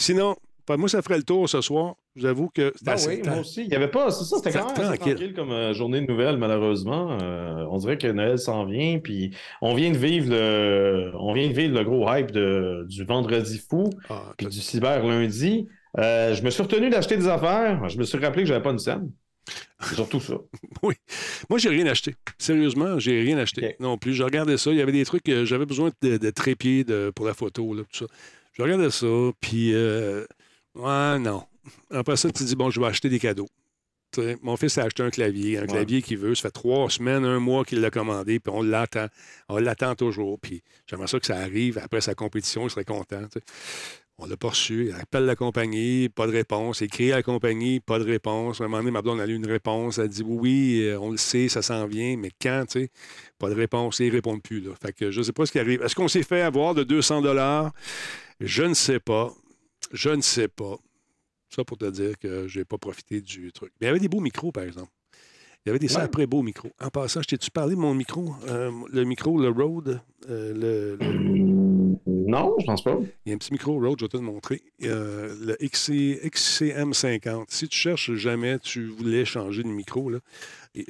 Sinon, 0.00 0.36
pas- 0.64 0.76
moi, 0.76 0.88
ça 0.88 1.02
ferait 1.02 1.16
le 1.18 1.24
tour 1.24 1.48
ce 1.48 1.60
soir. 1.60 1.96
J'avoue 2.14 2.48
que 2.48 2.72
Ben 2.82 2.92
assez 2.92 3.08
oui, 3.08 3.22
moi 3.24 3.38
aussi. 3.40 3.62
Il 3.62 3.68
n'y 3.68 3.76
avait 3.76 3.90
pas, 3.90 4.10
c'est 4.10 4.24
ça, 4.24 4.36
c'était 4.38 4.58
quand 4.58 4.76
même 4.76 4.96
tranquille 4.98 5.32
comme 5.34 5.50
euh, 5.52 5.72
journée 5.72 6.00
de 6.00 6.06
nouvelles, 6.06 6.36
malheureusement. 6.36 7.16
Euh, 7.20 7.64
on 7.70 7.76
dirait 7.78 7.98
que 7.98 8.06
Noël 8.08 8.38
s'en 8.38 8.64
vient, 8.64 8.98
puis 8.98 9.34
on 9.60 9.74
vient 9.74 9.90
de 9.92 9.98
vivre 9.98 10.30
le, 10.30 11.12
on 11.16 11.32
vient 11.32 11.46
de 11.48 11.52
vivre 11.52 11.76
le 11.76 11.84
gros 11.84 12.12
hype 12.12 12.30
de- 12.32 12.84
du 12.88 13.04
vendredi 13.04 13.58
fou, 13.58 13.90
Ah, 14.08 14.32
puis 14.36 14.46
du 14.46 14.60
cyber 14.60 15.04
lundi. 15.04 15.68
Euh, 15.98 16.34
je 16.34 16.42
me 16.42 16.50
suis 16.50 16.62
retenu 16.62 16.90
d'acheter 16.90 17.16
des 17.16 17.28
affaires. 17.28 17.88
Je 17.88 17.98
me 17.98 18.04
suis 18.04 18.18
rappelé 18.18 18.42
que 18.42 18.48
j'avais 18.48 18.62
pas 18.62 18.70
une 18.72 18.78
scène. 18.78 19.10
C'est 19.80 19.94
surtout 19.94 20.20
ça. 20.20 20.34
Oui. 20.82 20.94
Moi, 21.48 21.58
j'ai 21.58 21.70
rien 21.70 21.86
acheté. 21.86 22.14
Sérieusement, 22.36 22.98
j'ai 22.98 23.20
rien 23.20 23.38
acheté 23.38 23.76
non 23.80 23.96
plus. 23.96 24.12
Je 24.12 24.22
regardais 24.22 24.58
ça. 24.58 24.70
Il 24.70 24.76
y 24.76 24.82
avait 24.82 24.92
des 24.92 25.04
trucs 25.04 25.22
que 25.22 25.44
j'avais 25.44 25.64
besoin 25.66 25.90
de, 26.02 26.18
de 26.18 26.30
trépieds 26.30 26.84
de- 26.84 27.10
pour 27.14 27.26
la 27.26 27.34
photo, 27.34 27.72
là, 27.74 27.82
tout 27.90 28.04
ça. 28.04 28.06
Je 28.52 28.62
regardais 28.62 28.90
ça, 28.90 29.06
puis... 29.40 29.72
euh, 29.72 30.24
ouais, 30.74 31.18
non. 31.18 31.44
Après 31.90 32.16
ça, 32.16 32.28
tu 32.28 32.34
te 32.34 32.44
dis, 32.44 32.56
bon, 32.56 32.70
je 32.70 32.80
vais 32.80 32.86
acheter 32.86 33.08
des 33.08 33.18
cadeaux. 33.18 33.48
Mon 34.42 34.56
fils 34.56 34.78
a 34.78 34.84
acheté 34.84 35.02
un 35.02 35.10
clavier, 35.10 35.58
un 35.58 35.66
clavier 35.66 36.02
qu'il 36.02 36.18
veut. 36.18 36.34
Ça 36.34 36.42
fait 36.42 36.50
trois 36.50 36.88
semaines, 36.90 37.24
un 37.24 37.40
mois 37.40 37.64
qu'il 37.64 37.80
l'a 37.80 37.90
commandé, 37.90 38.40
puis 38.40 38.52
on 38.54 38.62
l'attend. 38.62 39.06
On 39.48 39.58
l'attend 39.58 39.94
toujours. 39.94 40.38
Puis 40.40 40.62
j'aimerais 40.86 41.06
ça 41.08 41.20
que 41.20 41.26
ça 41.26 41.36
arrive 41.36 41.78
après 41.78 42.00
sa 42.00 42.14
compétition, 42.14 42.64
il 42.66 42.70
serait 42.70 42.84
content. 42.86 43.20
On 44.20 44.26
l'a 44.26 44.36
pas 44.36 44.48
reçu. 44.48 44.86
Il 44.88 44.92
appelle 44.94 45.26
la 45.26 45.36
compagnie, 45.36 46.08
pas 46.08 46.26
de 46.26 46.32
réponse. 46.32 46.80
Il 46.80 46.84
écrit 46.84 47.12
à 47.12 47.16
la 47.16 47.22
compagnie, 47.22 47.78
pas 47.78 48.00
de 48.00 48.04
réponse. 48.04 48.60
À 48.60 48.64
un 48.64 48.66
moment 48.66 48.78
donné, 48.78 48.90
ma 48.90 49.00
blonde 49.00 49.20
a 49.20 49.26
eu 49.26 49.34
une 49.34 49.46
réponse. 49.46 49.98
Elle 49.98 50.08
dit 50.08 50.24
oui, 50.26 50.80
euh, 50.82 50.98
on 50.98 51.10
le 51.12 51.16
sait, 51.16 51.48
ça 51.48 51.62
s'en 51.62 51.86
vient, 51.86 52.16
mais 52.16 52.30
quand, 52.42 52.64
tu 52.68 52.80
sais, 52.80 52.90
pas 53.38 53.48
de 53.48 53.54
réponse. 53.54 54.00
Et 54.00 54.06
ils 54.06 54.08
ne 54.08 54.14
répondent 54.16 54.42
plus. 54.42 54.60
Là. 54.60 54.72
Fait 54.82 54.92
que 54.92 55.12
je 55.12 55.20
ne 55.20 55.24
sais 55.24 55.32
pas 55.32 55.46
ce 55.46 55.52
qui 55.52 55.60
arrive. 55.60 55.82
Est-ce 55.82 55.94
qu'on 55.94 56.08
s'est 56.08 56.24
fait 56.24 56.42
avoir 56.42 56.74
de 56.74 56.82
200 56.82 57.22
Je 58.40 58.62
ne 58.64 58.74
sais 58.74 58.98
pas. 58.98 59.32
Je 59.92 60.10
ne 60.10 60.20
sais 60.20 60.48
pas. 60.48 60.76
Ça 61.48 61.64
pour 61.64 61.78
te 61.78 61.88
dire 61.88 62.18
que 62.18 62.48
je 62.48 62.58
n'ai 62.58 62.64
pas 62.64 62.76
profité 62.76 63.20
du 63.20 63.52
truc. 63.52 63.72
Mais 63.80 63.86
il 63.86 63.88
y 63.88 63.90
avait 63.90 64.00
des 64.00 64.08
beaux 64.08 64.20
micros, 64.20 64.50
par 64.50 64.64
exemple. 64.64 64.90
Il 65.64 65.68
y 65.68 65.70
avait 65.70 65.78
des 65.78 65.88
sacrés 65.88 66.26
beaux 66.26 66.42
micros. 66.42 66.70
En 66.80 66.88
passant, 66.88 67.22
je 67.22 67.28
t'ai-tu 67.28 67.50
parlé 67.50 67.74
de 67.74 67.80
mon 67.80 67.94
micro? 67.94 68.34
Euh, 68.48 68.70
le 68.92 69.04
micro, 69.04 69.40
le 69.40 69.48
Rode? 69.48 70.00
euh, 70.28 70.52
le, 70.52 70.96
le- 70.96 71.57
Non, 72.28 72.54
je 72.58 72.66
pense 72.66 72.82
pas. 72.82 72.94
il 73.24 73.30
y 73.30 73.32
a 73.32 73.34
un 73.34 73.38
petit 73.38 73.54
micro 73.54 73.80
Rode, 73.80 74.00
je 74.00 74.04
vais 74.04 74.10
te 74.10 74.18
le 74.18 74.22
montrer. 74.22 74.62
Euh, 74.82 75.34
le 75.40 75.56
XC, 75.66 76.20
XCM50. 76.22 77.46
Si 77.48 77.68
tu 77.68 77.78
cherches 77.78 78.12
jamais, 78.12 78.58
tu 78.58 78.88
voulais 78.88 79.24
changer 79.24 79.62
de 79.62 79.68
micro, 79.68 80.10
là, 80.10 80.18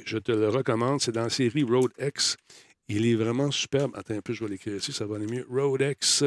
je 0.05 0.17
te 0.17 0.33
le 0.33 0.49
recommande. 0.49 0.99
C'est 0.99 1.13
dans 1.13 1.23
la 1.23 1.29
série 1.29 1.63
Rode 1.63 1.93
X. 1.97 2.35
Il 2.89 3.05
est 3.05 3.15
vraiment 3.15 3.51
superbe. 3.51 3.91
Attends 3.95 4.15
un 4.15 4.21
peu, 4.21 4.33
je 4.33 4.43
vais 4.43 4.49
l'écrire 4.49 4.75
ici, 4.75 4.91
ça 4.91 5.05
va 5.05 5.15
aller 5.15 5.27
mieux. 5.27 5.45
Rode 5.49 5.81
X. 5.81 6.25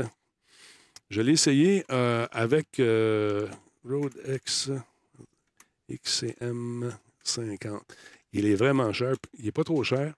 Je 1.10 1.20
l'ai 1.20 1.32
essayé 1.32 1.84
euh, 1.90 2.26
avec 2.32 2.80
euh, 2.80 3.46
Rode 3.84 4.16
X 4.26 4.70
XCM50. 5.90 7.80
Il 8.32 8.46
est 8.46 8.54
vraiment 8.54 8.90
cher. 8.94 9.12
Il 9.38 9.44
n'est 9.44 9.52
pas 9.52 9.64
trop 9.64 9.84
cher. 9.84 10.14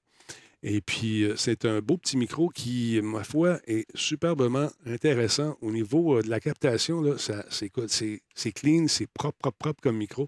Et 0.67 0.81
puis, 0.81 1.25
euh, 1.25 1.37
c'est 1.37 1.67
un 1.67 1.81
beau 1.81 1.99
petit 1.99 2.17
micro 2.17 2.49
qui, 2.49 2.99
ma 3.03 3.23
foi, 3.23 3.61
est 3.67 3.87
superbement 3.95 4.71
intéressant 4.87 5.59
au 5.61 5.71
niveau 5.71 6.17
euh, 6.19 6.23
de 6.23 6.31
la 6.31 6.41
captation. 6.41 7.03
Là, 7.03 7.19
ça, 7.19 7.45
c'est, 7.51 7.69
quoi? 7.69 7.85
c'est, 7.87 8.23
c'est 8.35 8.51
clean, 8.53 8.87
c'est 8.89 9.07
propre, 9.07 9.37
propre, 9.39 9.59
propre 9.59 9.81
comme 9.83 9.99
micro. 9.99 10.27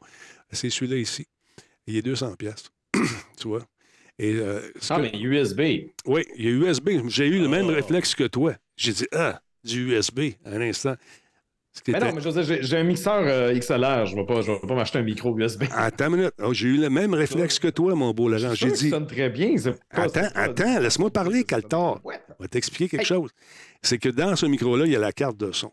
C'est 0.53 0.69
celui-là 0.69 0.99
ici. 0.99 1.27
Il 1.87 1.97
est 1.97 2.03
200 2.03 2.37
pièces. 2.37 2.65
tu 3.39 3.49
vois? 3.49 3.67
Et, 4.19 4.35
euh, 4.35 4.61
Ah, 4.91 4.97
que- 4.97 5.03
mais 5.03 5.19
USB. 5.19 5.61
Oui, 6.05 6.25
il 6.37 6.45
y 6.45 6.49
a 6.49 6.51
USB. 6.51 6.91
J'ai 7.09 7.27
eu 7.29 7.39
le 7.41 7.49
même 7.49 7.67
réflexe 7.67 8.15
que 8.15 8.25
toi. 8.25 8.55
J'ai 8.77 8.93
dit, 8.93 9.07
ah, 9.13 9.41
du 9.65 9.91
USB, 9.95 10.21
à 10.45 10.51
un 10.51 10.61
instant. 10.61 10.97
Ce 10.99 10.99
qui 10.99 11.26
Mais 11.89 11.99
non, 12.01 12.13
mais 12.15 12.21
je 12.21 12.29
veux 12.29 12.43
dire, 12.43 12.59
j'ai- 12.63 12.77
un 12.77 12.83
mixeur 12.85 13.23
euh, 13.27 13.53
XLR. 13.59 14.07
Je 14.07 14.15
ne 14.17 14.21
vais 14.21 14.27
pas, 14.27 14.67
pas 14.67 14.75
m'acheter 14.75 14.99
un 14.99 15.03
micro 15.03 15.37
USB. 15.39 15.65
Attends 15.73 16.07
une 16.09 16.17
minute. 16.17 16.33
Oh, 16.43 16.53
j'ai 16.53 16.69
eu 16.69 16.77
le 16.79 16.89
même 16.91 17.15
réflexe 17.15 17.59
que 17.59 17.69
toi, 17.69 17.95
mon 17.95 18.13
beau 18.13 18.29
Laurent. 18.29 18.55
J'ai 18.55 18.71
dit. 18.71 18.91
ça 18.91 18.97
sonne 18.97 19.07
très 19.07 19.29
bien. 19.31 19.55
pas- 19.91 20.03
Attends, 20.03 20.29
attends, 20.35 20.79
laisse-moi 20.81 21.11
parler, 21.11 21.45
Caltar. 21.45 22.01
Je 22.05 22.43
vais 22.43 22.49
t'expliquer 22.49 22.89
quelque 22.97 23.07
chose. 23.07 23.31
C'est 23.83 23.99
que 23.99 24.09
dans 24.09 24.35
ce 24.37 24.47
micro-là, 24.47 24.87
il 24.87 24.93
y 24.93 24.97
a 24.97 25.01
la 25.01 25.13
carte 25.13 25.37
de 25.37 25.53
son. 25.53 25.71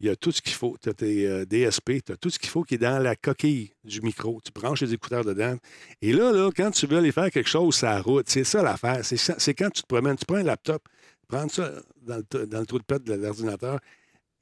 Il 0.00 0.06
y 0.06 0.10
a 0.10 0.16
tout 0.16 0.32
ce 0.32 0.42
qu'il 0.42 0.54
faut. 0.54 0.76
Tu 0.82 0.88
as 0.88 0.94
tes 0.94 1.26
euh, 1.28 1.44
DSP, 1.44 2.02
tu 2.04 2.10
as 2.12 2.16
tout 2.16 2.28
ce 2.28 2.36
qu'il 2.38 2.48
faut 2.48 2.64
qui 2.64 2.74
est 2.74 2.78
dans 2.78 2.98
la 3.00 3.14
coquille 3.14 3.70
du 3.84 4.00
micro. 4.00 4.40
Tu 4.44 4.50
branches 4.50 4.80
les 4.80 4.92
écouteurs 4.94 5.24
dedans. 5.24 5.54
Et 6.00 6.12
là, 6.12 6.32
là, 6.32 6.50
quand 6.56 6.72
tu 6.72 6.86
veux 6.88 6.98
aller 6.98 7.12
faire 7.12 7.30
quelque 7.30 7.48
chose, 7.48 7.76
ça 7.76 8.00
route. 8.00 8.28
C'est 8.28 8.42
ça 8.42 8.62
l'affaire. 8.62 9.04
C'est 9.04 9.16
ça- 9.16 9.36
c'est 9.38 9.54
quand 9.54 9.70
tu 9.70 9.82
te 9.82 9.86
promènes, 9.86 10.16
tu 10.16 10.24
prends 10.26 10.38
un 10.38 10.42
laptop, 10.42 10.82
prends 11.28 11.48
ça 11.48 11.70
dans 12.04 12.16
le, 12.16 12.24
t- 12.24 12.46
dans 12.46 12.58
le 12.58 12.66
trou 12.66 12.78
de 12.80 12.84
pète 12.84 13.04
de 13.04 13.14
l'ordinateur 13.14 13.78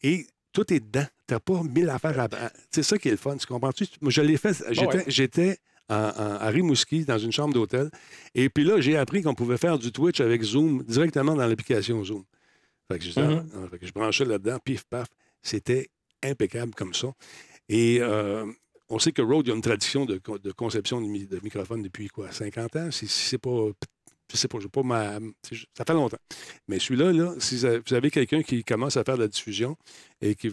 et 0.02 0.26
tout 0.52 0.72
est 0.72 0.80
dedans. 0.80 1.06
Tu 1.26 1.34
n'as 1.34 1.40
pas 1.40 1.62
mille 1.62 1.88
affaires 1.90 2.18
à. 2.20 2.28
C'est 2.70 2.82
ça 2.82 2.98
qui 2.98 3.08
est 3.08 3.12
le 3.12 3.16
fun, 3.16 3.36
tu 3.36 3.46
comprends-tu? 3.46 3.86
Moi, 4.00 4.10
je 4.10 4.20
l'ai 4.22 4.36
fait. 4.36 4.56
J'étais, 5.06 5.48
ouais. 5.48 5.56
à 5.88 6.48
Rimouski, 6.48 7.04
dans 7.04 7.18
une 7.18 7.32
chambre 7.32 7.54
d'hôtel. 7.54 7.90
Et 8.34 8.48
puis 8.48 8.64
là, 8.64 8.80
j'ai 8.80 8.96
appris 8.96 9.22
qu'on 9.22 9.34
pouvait 9.34 9.58
faire 9.58 9.78
du 9.78 9.92
Twitch 9.92 10.20
avec 10.20 10.42
Zoom 10.42 10.82
directement 10.84 11.34
dans 11.34 11.46
l'application 11.46 12.02
Zoom. 12.04 12.24
Fait 12.90 12.98
que, 12.98 13.04
je, 13.04 13.20
Mhm. 13.20 13.48
ah, 13.54 13.68
fait 13.70 13.78
que 13.78 13.86
je 13.86 13.92
branchais 13.92 14.24
là-dedans, 14.24 14.58
pif, 14.64 14.84
paf. 14.84 15.06
C'était 15.42 15.88
impeccable 16.22 16.74
comme 16.74 16.92
ça. 16.94 17.12
Et 17.68 17.98
euh, 18.00 18.44
on 18.88 18.98
sait 18.98 19.12
que 19.12 19.22
Rode, 19.22 19.46
il 19.46 19.50
y 19.50 19.52
a 19.52 19.54
une 19.56 19.62
tradition 19.62 20.04
de, 20.04 20.18
co- 20.18 20.38
de 20.38 20.50
conception 20.52 21.00
de, 21.00 21.06
mi- 21.06 21.26
de 21.26 21.38
microphone 21.42 21.82
depuis 21.82 22.08
quoi, 22.08 22.32
50 22.32 22.74
ans? 22.76 22.90
Si, 22.90 23.06
si 23.06 23.28
c'est 23.28 23.38
pas. 23.38 23.68
Je 24.32 24.36
sais 24.36 24.48
pas, 24.48 24.58
ma. 24.84 25.18
Ça 25.76 25.84
fait 25.84 25.92
longtemps. 25.92 26.18
Mais 26.68 26.78
celui-là, 26.78 27.12
là, 27.12 27.34
si 27.38 27.56
vous 27.56 27.94
avez- 27.94 28.10
quelqu'un 28.10 28.42
qui 28.42 28.62
commence 28.62 28.96
à 28.96 29.02
faire 29.04 29.16
de 29.16 29.22
la 29.22 29.28
diffusion 29.28 29.76
et 30.20 30.34
qui 30.34 30.50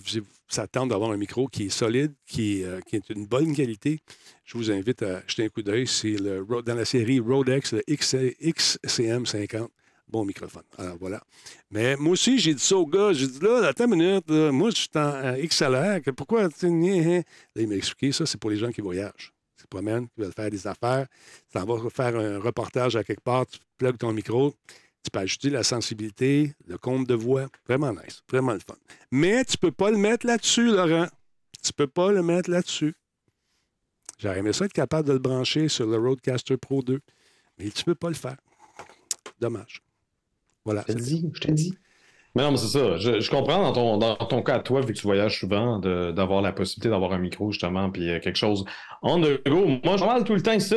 tente 0.72 0.90
d'avoir 0.90 1.12
un 1.12 1.18
micro 1.18 1.48
qui 1.48 1.66
est 1.66 1.70
solide, 1.70 2.14
qui, 2.26 2.64
euh, 2.64 2.80
qui 2.88 2.96
est 2.96 3.10
une 3.10 3.26
bonne 3.28 3.56
qualité, 3.56 4.00
je 4.46 4.58
vous 4.58 4.72
invite 4.72 5.04
à 5.04 5.22
jeter 5.28 5.44
un 5.46 5.50
coup 5.50 5.62
d'œil. 5.62 5.86
C'est 5.86 6.16
le, 6.20 6.46
dans 6.64 6.76
la 6.76 6.86
série 6.86 7.20
Rodex, 7.20 7.74
le 7.74 7.84
XC 7.88 8.36
XCM50. 8.42 9.68
Bon 10.10 10.24
microphone. 10.24 10.64
Alors 10.78 10.96
voilà. 10.98 11.22
Mais 11.70 11.98
moi 11.98 12.14
aussi, 12.14 12.40
j'ai 12.40 12.54
dit 12.54 12.64
ça 12.64 12.78
au 12.78 12.86
gars. 12.86 13.12
J'ai 13.12 13.28
dit 13.28 13.40
là, 13.42 13.68
attends 13.68 13.92
une 13.92 13.96
minute, 13.98 14.30
moi, 14.30 14.70
je 14.70 14.76
suis 14.78 14.90
en 14.96 15.36
XLR. 15.38 16.00
Pourquoi? 16.16 16.48
tu 16.50 16.68
gna. 16.70 17.18
Là, 17.18 17.24
il 17.58 17.68
m'a 17.68 17.76
expliqué 17.76 18.14
ça, 18.14 18.26
c'est 18.26 18.40
pour 18.40 18.50
les 18.50 18.56
gens 18.58 18.72
qui 18.72 18.80
voyagent. 18.82 19.34
Se 19.68 19.70
promènent, 19.70 20.08
qui 20.08 20.22
veulent 20.22 20.32
faire 20.32 20.50
des 20.50 20.66
affaires. 20.66 21.08
Tu 21.52 21.60
t'en 21.60 21.66
vas 21.66 21.90
faire 21.90 22.16
un 22.16 22.40
reportage 22.40 22.96
à 22.96 23.04
quelque 23.04 23.22
part, 23.22 23.46
tu 23.46 23.60
plugues 23.78 23.98
ton 23.98 24.14
micro. 24.14 24.56
Tu 25.04 25.12
peux 25.12 25.20
ajouter 25.20 25.50
la 25.50 25.64
sensibilité, 25.64 26.54
le 26.66 26.78
compte 26.78 27.06
de 27.08 27.14
voix. 27.14 27.48
Vraiment 27.68 27.92
nice. 27.92 28.22
Vraiment 28.30 28.54
le 28.54 28.60
fun. 28.60 28.76
Mais 29.12 29.44
tu 29.44 29.58
peux 29.58 29.72
pas 29.72 29.92
le 29.92 29.98
mettre 29.98 30.26
là-dessus, 30.26 30.68
Laurent. 30.68 31.08
Tu 31.62 31.74
peux 31.74 31.88
pas 31.88 32.12
le 32.12 32.24
mettre 32.24 32.50
là-dessus. 32.50 32.96
J'aurais 34.18 34.40
aimé 34.40 34.54
ça 34.54 34.66
être 34.66 34.74
capable 34.74 35.08
de 35.08 35.14
le 35.14 35.20
brancher 35.20 35.68
sur 35.68 35.86
le 35.86 35.98
Roadcaster 35.98 36.58
Pro 36.58 36.82
2. 36.82 37.00
Mais 37.58 37.70
tu 37.70 37.84
peux 37.84 37.96
pas 37.96 38.10
le 38.10 38.16
faire. 38.16 38.38
Dommage. 39.40 39.82
Voilà. 40.64 40.86
Je 40.88 40.94
te 40.94 40.98
dis, 40.98 41.30
je 41.34 41.40
te 41.40 41.52
dis. 41.52 41.78
Mais 42.38 42.44
non, 42.44 42.52
mais 42.52 42.58
c'est 42.58 42.68
ça. 42.68 42.98
Je, 42.98 43.20
je 43.20 43.32
comprends 43.32 43.64
dans 43.64 43.74
ton, 43.74 43.98
dans 43.98 44.16
ton 44.16 44.44
cas 44.44 44.56
à 44.56 44.60
toi, 44.60 44.82
vu 44.82 44.94
que 44.94 45.00
tu 45.00 45.08
voyages 45.08 45.40
souvent, 45.40 45.80
d'avoir 45.80 46.44
la 46.44 46.52
possibilité 46.52 46.90
d'avoir 46.90 47.12
un 47.14 47.18
micro, 47.18 47.52
justement, 47.52 47.90
puis 47.90 48.10
euh, 48.12 48.20
quelque 48.20 48.36
chose 48.38 48.64
on 49.02 49.20
the 49.20 49.42
go. 49.48 49.66
Moi, 49.84 49.98
je 49.98 50.06
mal 50.06 50.24
tout 50.24 50.36
le 50.36 50.42
temps 50.44 50.52
ici. 50.54 50.76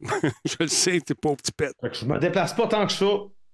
je 0.44 0.54
le 0.60 0.68
sais, 0.68 1.00
t'es 1.00 1.14
au 1.24 1.34
petit 1.34 1.50
que 1.52 1.66
je 1.94 2.04
me 2.04 2.18
déplace 2.18 2.52
pas 2.54 2.66
tant 2.66 2.86
que 2.86 2.92
ça. 2.92 3.06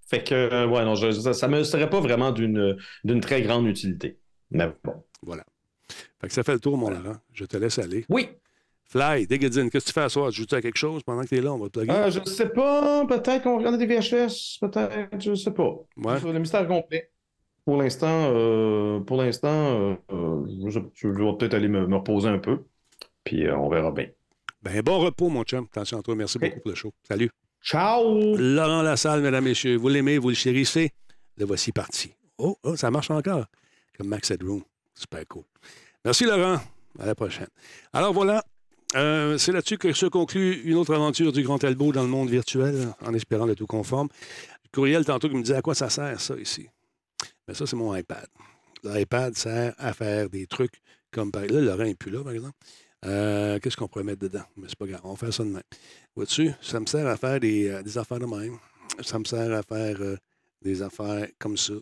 Fait 0.08 0.24
que, 0.24 0.34
euh, 0.34 0.66
ouais, 0.66 0.84
non, 0.84 0.96
je- 0.96 1.12
ça, 1.12 1.32
ça 1.32 1.46
me 1.46 1.62
serait 1.62 1.88
pas 1.88 2.00
vraiment 2.00 2.32
d'une 2.32 2.76
d'une 3.04 3.20
très 3.20 3.40
grande 3.42 3.66
utilité. 3.68 4.18
Mais 4.50 4.68
bon. 4.82 5.04
Voilà. 5.22 5.44
Fait 6.20 6.26
que 6.26 6.32
ça 6.34 6.42
fait 6.42 6.52
le 6.54 6.60
tour, 6.60 6.76
mon 6.76 6.90
Laurent. 6.90 7.16
Je 7.32 7.44
te 7.44 7.56
laisse 7.56 7.78
aller. 7.78 8.04
Oui. 8.08 8.28
Fly, 8.90 9.26
Dégadine, 9.26 9.70
qu'est-ce 9.70 9.84
que 9.86 9.90
tu 9.90 9.94
fais 9.94 10.02
à 10.02 10.08
soir? 10.08 10.30
Tu 10.30 10.42
joues 10.42 10.54
à 10.56 10.60
quelque 10.60 10.76
chose 10.76 11.02
pendant 11.02 11.22
que 11.22 11.28
tu 11.28 11.36
es 11.36 11.40
là? 11.40 11.52
On 11.54 11.58
va 11.58 11.68
te 11.68 11.78
plugger. 11.78 11.92
Euh, 11.92 12.10
je 12.10 12.20
sais 12.28 12.48
pas, 12.50 13.06
peut-être 13.06 13.42
qu'on 13.42 13.58
regarde 13.58 13.78
des 13.78 13.86
VHS, 13.86 14.58
peut-être, 14.60 15.20
je 15.20 15.34
sais 15.34 15.50
pas. 15.52 15.70
Ouais. 15.96 16.20
Le 16.20 16.38
mystère 16.38 16.66
complet. 16.68 17.10
Pour 17.64 17.78
l'instant, 17.78 18.30
euh, 18.34 19.00
pour 19.00 19.22
l'instant, 19.22 19.48
euh, 19.48 19.94
euh, 20.12 20.46
je, 20.68 20.80
je 20.94 21.08
vais 21.08 21.36
peut-être 21.38 21.54
aller 21.54 21.68
me, 21.68 21.86
me 21.86 21.96
reposer 21.96 22.28
un 22.28 22.38
peu, 22.38 22.64
puis 23.24 23.50
on 23.50 23.68
verra 23.68 23.90
bien. 23.90 24.06
Ben, 24.62 24.82
bon 24.82 24.98
repos, 24.98 25.28
mon 25.28 25.44
chum. 25.44 25.66
Attention 25.70 25.98
à 25.98 26.02
toi. 26.02 26.14
Merci 26.14 26.38
beaucoup 26.38 26.60
pour 26.60 26.70
le 26.70 26.74
show. 26.74 26.92
Salut. 27.06 27.30
Ciao! 27.62 28.36
Laurent 28.36 28.82
Lassalle, 28.82 29.22
mesdames, 29.22 29.44
messieurs. 29.44 29.76
Vous 29.76 29.88
l'aimez, 29.88 30.18
vous 30.18 30.28
le 30.30 30.34
chérissez? 30.34 30.90
Le 31.36 31.46
voici 31.46 31.72
parti. 31.72 32.14
Oh, 32.38 32.56
oh, 32.62 32.76
ça 32.76 32.90
marche 32.90 33.10
encore. 33.10 33.46
Comme 33.96 34.08
Max 34.08 34.30
Headroom. 34.30 34.62
Super 34.94 35.26
cool. 35.28 35.44
Merci, 36.04 36.24
Laurent. 36.24 36.58
À 36.98 37.06
la 37.06 37.14
prochaine. 37.14 37.48
Alors, 37.92 38.12
voilà. 38.12 38.42
Euh, 38.94 39.38
c'est 39.38 39.52
là-dessus 39.52 39.78
que 39.78 39.92
se 39.92 40.06
conclut 40.06 40.62
une 40.64 40.76
autre 40.76 40.94
aventure 40.94 41.32
du 41.32 41.42
Grand 41.42 41.58
Talbot 41.58 41.92
dans 41.92 42.02
le 42.02 42.08
monde 42.08 42.28
virtuel, 42.28 42.88
en 43.04 43.12
espérant 43.14 43.46
le 43.46 43.54
tout 43.54 43.66
conforme. 43.66 44.08
Le 44.64 44.68
courriel, 44.70 45.04
tantôt, 45.04 45.28
qui 45.28 45.34
me 45.34 45.42
disait 45.42 45.56
à 45.56 45.62
quoi 45.62 45.74
ça 45.74 45.90
sert, 45.90 46.20
ça, 46.20 46.36
ici. 46.36 46.68
Mais 47.46 47.54
ça, 47.54 47.66
c'est 47.66 47.76
mon 47.76 47.94
iPad. 47.94 48.26
L'iPad 48.82 49.36
sert 49.36 49.74
à 49.78 49.92
faire 49.92 50.28
des 50.28 50.46
trucs 50.46 50.80
comme 51.10 51.30
par 51.30 51.46
Là, 51.46 51.60
Laurent 51.60 51.84
n'est 51.84 51.94
plus 51.94 52.10
là, 52.10 52.22
par 52.22 52.32
exemple. 52.32 52.56
Euh, 53.06 53.58
Qu'est-ce 53.60 53.76
qu'on 53.76 53.88
pourrait 53.88 54.04
mettre 54.04 54.20
dedans? 54.20 54.44
Mais 54.56 54.66
c'est 54.68 54.78
pas 54.78 54.86
grave, 54.86 55.00
on 55.04 55.16
fait 55.16 55.32
ça 55.32 55.44
de 55.44 55.50
même. 55.50 55.62
Vois-tu, 56.16 56.50
ça 56.60 56.80
me 56.80 56.86
sert 56.86 57.06
à 57.06 57.16
faire 57.16 57.38
des, 57.40 57.68
euh, 57.68 57.82
des 57.82 57.98
affaires 57.98 58.18
de 58.18 58.26
même. 58.26 58.56
Ça 59.00 59.18
me 59.18 59.24
sert 59.24 59.52
à 59.52 59.62
faire 59.62 60.00
euh, 60.00 60.16
des 60.62 60.82
affaires 60.82 61.28
comme 61.38 61.56
ça. 61.56 61.74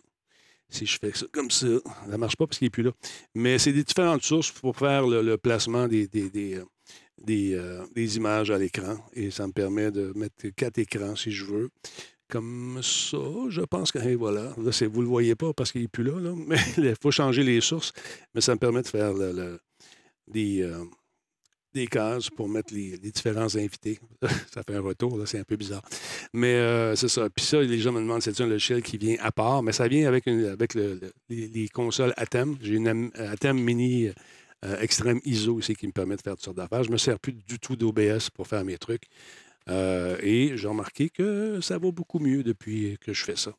Si 0.69 0.85
je 0.85 0.97
fais 0.97 1.11
ça 1.13 1.25
comme 1.31 1.51
ça, 1.51 1.67
ça 1.85 2.11
ne 2.11 2.17
marche 2.17 2.35
pas 2.35 2.47
parce 2.47 2.57
qu'il 2.57 2.65
n'est 2.65 2.71
plus 2.71 2.83
là. 2.83 2.91
Mais 3.35 3.59
c'est 3.59 3.73
des 3.73 3.83
différentes 3.83 4.23
sources 4.23 4.51
pour 4.51 4.75
faire 4.75 5.05
le, 5.05 5.37
placement 5.37 5.87
des, 5.87 6.07
des, 6.07 6.29
des, 6.29 7.83
des 7.95 8.17
images 8.17 8.49
à 8.49 8.57
l'écran. 8.57 8.97
Et 9.13 9.29
ça 9.29 9.45
me 9.45 9.53
permet 9.53 9.91
de 9.91 10.11
mettre 10.15 10.47
quatre 10.55 10.79
écrans 10.79 11.15
si 11.15 11.31
je 11.31 11.45
veux. 11.45 11.69
Comme 12.29 12.79
ça, 12.81 13.17
je 13.49 13.61
pense 13.61 13.91
que, 13.91 14.15
voilà, 14.15 14.43
là, 14.43 14.53
vous 14.57 14.63
ne 14.63 15.01
le 15.01 15.07
voyez 15.07 15.35
pas 15.35 15.53
parce 15.53 15.71
qu'il 15.71 15.81
n'est 15.81 15.87
plus 15.87 16.03
là, 16.03 16.19
là, 16.19 16.33
mais 16.35 16.57
il 16.77 16.95
faut 17.01 17.11
changer 17.11 17.43
les 17.43 17.61
sources. 17.61 17.91
Mais 18.33 18.41
ça 18.41 18.53
me 18.55 18.59
permet 18.59 18.81
de 18.81 18.87
faire 18.87 19.13
des, 20.27 20.61
euh, 20.61 20.83
des 21.73 21.87
cases 21.87 22.29
pour 22.29 22.47
mettre 22.49 22.73
les, 22.73 22.97
différents 22.97 23.55
invités. 23.55 23.99
ça 24.53 24.63
fait 24.65 24.75
un 24.75 24.81
retour, 24.81 25.21
c'est 25.27 25.39
un 25.39 25.43
peu 25.43 25.55
bizarre. 25.57 25.83
Mais 26.33 26.53
euh, 26.55 26.95
c'est 26.95 27.07
ça. 27.09 27.29
Puis 27.29 27.45
ça, 27.45 27.61
les 27.61 27.79
gens 27.79 27.91
me 27.91 27.99
demandent, 27.99 28.21
c'est 28.21 28.39
un 28.41 28.47
logiciel 28.47 28.81
qui 28.81 28.97
vient 28.97 29.17
à 29.19 29.31
part, 29.31 29.61
mais 29.63 29.71
ça 29.71 29.87
vient 29.87 30.07
avec, 30.07 30.27
avec 30.27 30.73
le- 30.75 30.95
le- 30.95 31.13
les, 31.29 31.47
les 31.47 31.67
consoles 31.69 32.13
ATEM. 32.17 32.57
J'ai 32.61 32.75
une 32.75 32.87
Am- 32.87 33.11
ATEM 33.15 33.59
Mini 33.59 34.07
euh, 34.65 34.79
Extreme 34.79 35.19
ISO 35.25 35.59
ici 35.59 35.75
qui 35.75 35.87
me 35.87 35.91
permet 35.91 36.15
de 36.15 36.21
faire 36.21 36.33
toutes 36.35 36.45
sortes 36.45 36.57
d'affaires. 36.57 36.83
Je 36.83 36.89
ne 36.89 36.93
me 36.93 36.97
sers 36.97 37.19
plus 37.19 37.33
du 37.33 37.59
tout 37.59 37.75
d'OBS 37.75 38.29
pour 38.33 38.47
faire 38.47 38.63
mes 38.63 38.77
trucs. 38.77 39.03
Euh, 39.69 40.17
et 40.21 40.57
j'ai 40.57 40.67
remarqué 40.67 41.09
que 41.09 41.61
ça 41.61 41.77
va 41.77 41.91
beaucoup 41.91 42.19
mieux 42.19 42.43
depuis 42.43 42.97
que 43.01 43.13
je 43.13 43.23
fais 43.23 43.35
ça. 43.35 43.51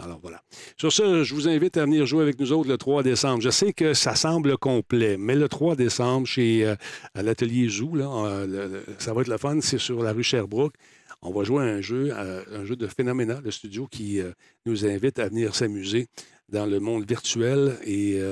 Alors 0.00 0.20
voilà. 0.20 0.42
Sur 0.76 0.92
ce, 0.92 1.24
je 1.24 1.34
vous 1.34 1.48
invite 1.48 1.76
à 1.76 1.84
venir 1.84 2.06
jouer 2.06 2.22
avec 2.22 2.38
nous 2.38 2.52
autres 2.52 2.68
le 2.68 2.78
3 2.78 3.02
décembre. 3.02 3.42
Je 3.42 3.50
sais 3.50 3.72
que 3.72 3.94
ça 3.94 4.14
semble 4.14 4.56
complet, 4.56 5.16
mais 5.18 5.34
le 5.34 5.48
3 5.48 5.74
décembre, 5.74 6.26
chez 6.26 6.64
euh, 6.64 6.76
à 7.14 7.22
l'atelier 7.22 7.68
Zoo, 7.68 7.96
ça 8.98 9.12
va 9.12 9.22
être 9.22 9.28
le 9.28 9.38
fun. 9.38 9.60
C'est 9.60 9.78
sur 9.78 10.02
la 10.02 10.12
rue 10.12 10.22
Sherbrooke. 10.22 10.74
On 11.20 11.32
va 11.32 11.42
jouer 11.42 11.64
à 11.64 11.66
un 11.66 11.80
jeu, 11.80 12.12
un 12.14 12.64
jeu 12.64 12.76
de 12.76 12.86
Phénoména, 12.86 13.40
le 13.42 13.50
studio 13.50 13.88
qui 13.90 14.20
euh, 14.20 14.30
nous 14.66 14.86
invite 14.86 15.18
à 15.18 15.28
venir 15.28 15.56
s'amuser 15.56 16.06
dans 16.48 16.64
le 16.64 16.78
monde 16.78 17.04
virtuel 17.06 17.76
et 17.84 18.22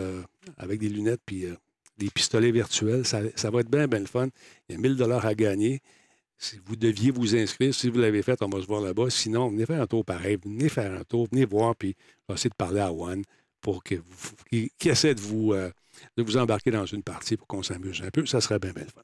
avec 0.57 0.81
des 0.81 0.89
lunettes 0.89 1.21
puis 1.27 1.45
des 1.99 2.09
pistolets 2.09 2.53
virtuels. 2.53 3.05
Ça, 3.05 3.21
ça 3.35 3.51
va 3.51 3.61
être 3.61 3.71
bien, 3.71 3.89
bien 3.89 4.01
le 4.01 4.07
fun. 4.07 4.29
Il 4.69 4.77
y 4.77 4.79
a 4.79 4.81
1000 4.81 4.97
dollars 4.97 5.27
à 5.27 5.35
gagner. 5.35 5.83
Si 6.39 6.61
vous 6.65 6.77
deviez 6.77 7.11
vous 7.11 7.35
inscrire, 7.35 7.75
si 7.75 7.89
vous 7.89 7.99
l'avez 7.99 8.23
fait, 8.23 8.43
on 8.43 8.49
va 8.49 8.61
se 8.61 8.67
voir 8.67 8.81
là-bas. 8.83 9.09
Sinon, 9.09 9.49
venez 9.49 9.65
faire 9.65 9.81
un 9.81 9.87
tour 9.87 10.05
pareil. 10.05 10.39
Venez 10.45 10.69
faire 10.69 10.93
un 10.93 11.05
tour, 11.05 11.27
venez 11.33 11.47
voir, 11.47 11.75
puis 11.75 11.97
je 11.99 12.25
vais 12.29 12.35
essayer 12.35 12.51
de 12.51 12.55
parler 12.55 12.81
à 12.81 12.93
One 12.93 13.23
pour 13.61 13.83
que 13.83 13.97
qui, 14.51 14.71
essaie 14.85 15.15
de 15.15 15.21
vous, 15.21 15.53
euh, 15.53 15.71
de 16.17 16.23
vous 16.23 16.37
embarquer 16.37 16.71
dans 16.71 16.87
une 16.87 17.03
partie 17.03 17.37
pour 17.37 17.47
qu'on 17.47 17.63
s'amuse 17.63 18.03
un 18.03 18.11
peu. 18.11 18.27
Ça 18.27 18.41
serait 18.41 18.59
bien, 18.59 18.73
bien 18.73 18.85
fun. 18.85 19.03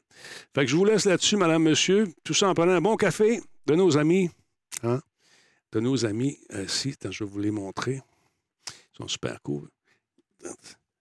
Fait 0.55 0.65
que 0.65 0.71
je 0.71 0.77
vous 0.77 0.85
laisse 0.85 1.07
là-dessus, 1.07 1.37
madame, 1.37 1.63
monsieur. 1.63 2.07
Tout 2.23 2.35
ça 2.35 2.49
en 2.49 2.55
prenant 2.55 2.73
un 2.73 2.81
bon 2.81 2.97
café 2.97 3.41
de 3.67 3.75
nos 3.75 3.97
amis. 3.97 4.31
Hein? 4.83 5.01
De 5.73 5.81
nos 5.81 6.05
amis. 6.05 6.39
Euh, 6.53 6.69
si, 6.69 6.91
attends, 6.91 7.11
je 7.11 7.25
vais 7.25 7.31
vous 7.31 7.41
les 7.41 7.51
montrer. 7.51 8.03
Ils 8.69 8.97
sont 8.99 9.09
super 9.09 9.41
cool. 9.43 9.69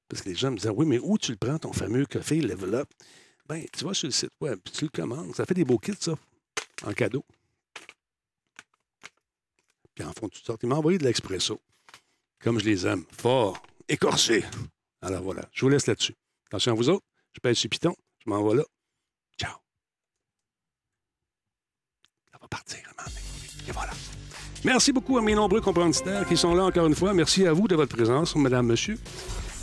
Parce 0.07 0.23
que 0.23 0.29
les 0.29 0.35
gens 0.35 0.51
me 0.51 0.57
disaient, 0.57 0.69
oui, 0.69 0.85
mais 0.85 0.99
où 0.99 1.17
tu 1.17 1.31
le 1.31 1.37
prends, 1.37 1.59
ton 1.59 1.73
fameux 1.73 2.05
café 2.05 2.41
Level 2.41 2.73
Up? 2.75 2.89
Ben, 3.51 3.65
tu 3.73 3.83
vas 3.83 3.93
sur 3.93 4.07
le 4.07 4.13
site 4.13 4.31
web, 4.39 4.59
tu 4.63 4.85
le 4.85 4.89
commandes. 4.89 5.35
Ça 5.35 5.45
fait 5.45 5.53
des 5.53 5.65
beaux 5.65 5.77
kits, 5.77 5.91
ça, 5.99 6.13
en 6.85 6.93
cadeau. 6.93 7.25
Puis 9.93 10.05
en 10.05 10.13
font 10.13 10.29
toutes 10.29 10.45
sortes. 10.45 10.63
Ils 10.63 10.69
m'ont 10.69 10.77
envoyé 10.77 10.97
de 10.97 11.03
l'expresso, 11.03 11.59
comme 12.39 12.61
je 12.61 12.63
les 12.63 12.87
aime, 12.87 13.03
fort, 13.11 13.61
écorché. 13.89 14.45
Alors 15.01 15.21
voilà, 15.21 15.41
je 15.51 15.65
vous 15.65 15.69
laisse 15.69 15.85
là-dessus. 15.85 16.15
Attention 16.45 16.71
à 16.71 16.75
vous 16.75 16.87
autres, 16.87 17.05
je 17.33 17.41
pèse 17.41 17.57
sur 17.57 17.69
Python, 17.69 17.93
je 18.23 18.29
m'envoie 18.29 18.55
là. 18.55 18.63
Ciao. 19.37 19.57
Ça 22.31 22.37
va 22.41 22.47
partir, 22.47 22.79
donné. 22.97 23.19
Et 23.67 23.73
voilà. 23.73 23.91
Merci 24.63 24.93
beaucoup 24.93 25.17
à 25.17 25.21
mes 25.21 25.35
nombreux 25.35 25.59
comprenditaires 25.59 26.25
qui 26.25 26.37
sont 26.37 26.55
là 26.55 26.63
encore 26.63 26.87
une 26.87 26.95
fois. 26.95 27.13
Merci 27.13 27.45
à 27.45 27.51
vous 27.51 27.67
de 27.67 27.75
votre 27.75 27.93
présence, 27.93 28.33
madame, 28.37 28.67
monsieur. 28.67 28.97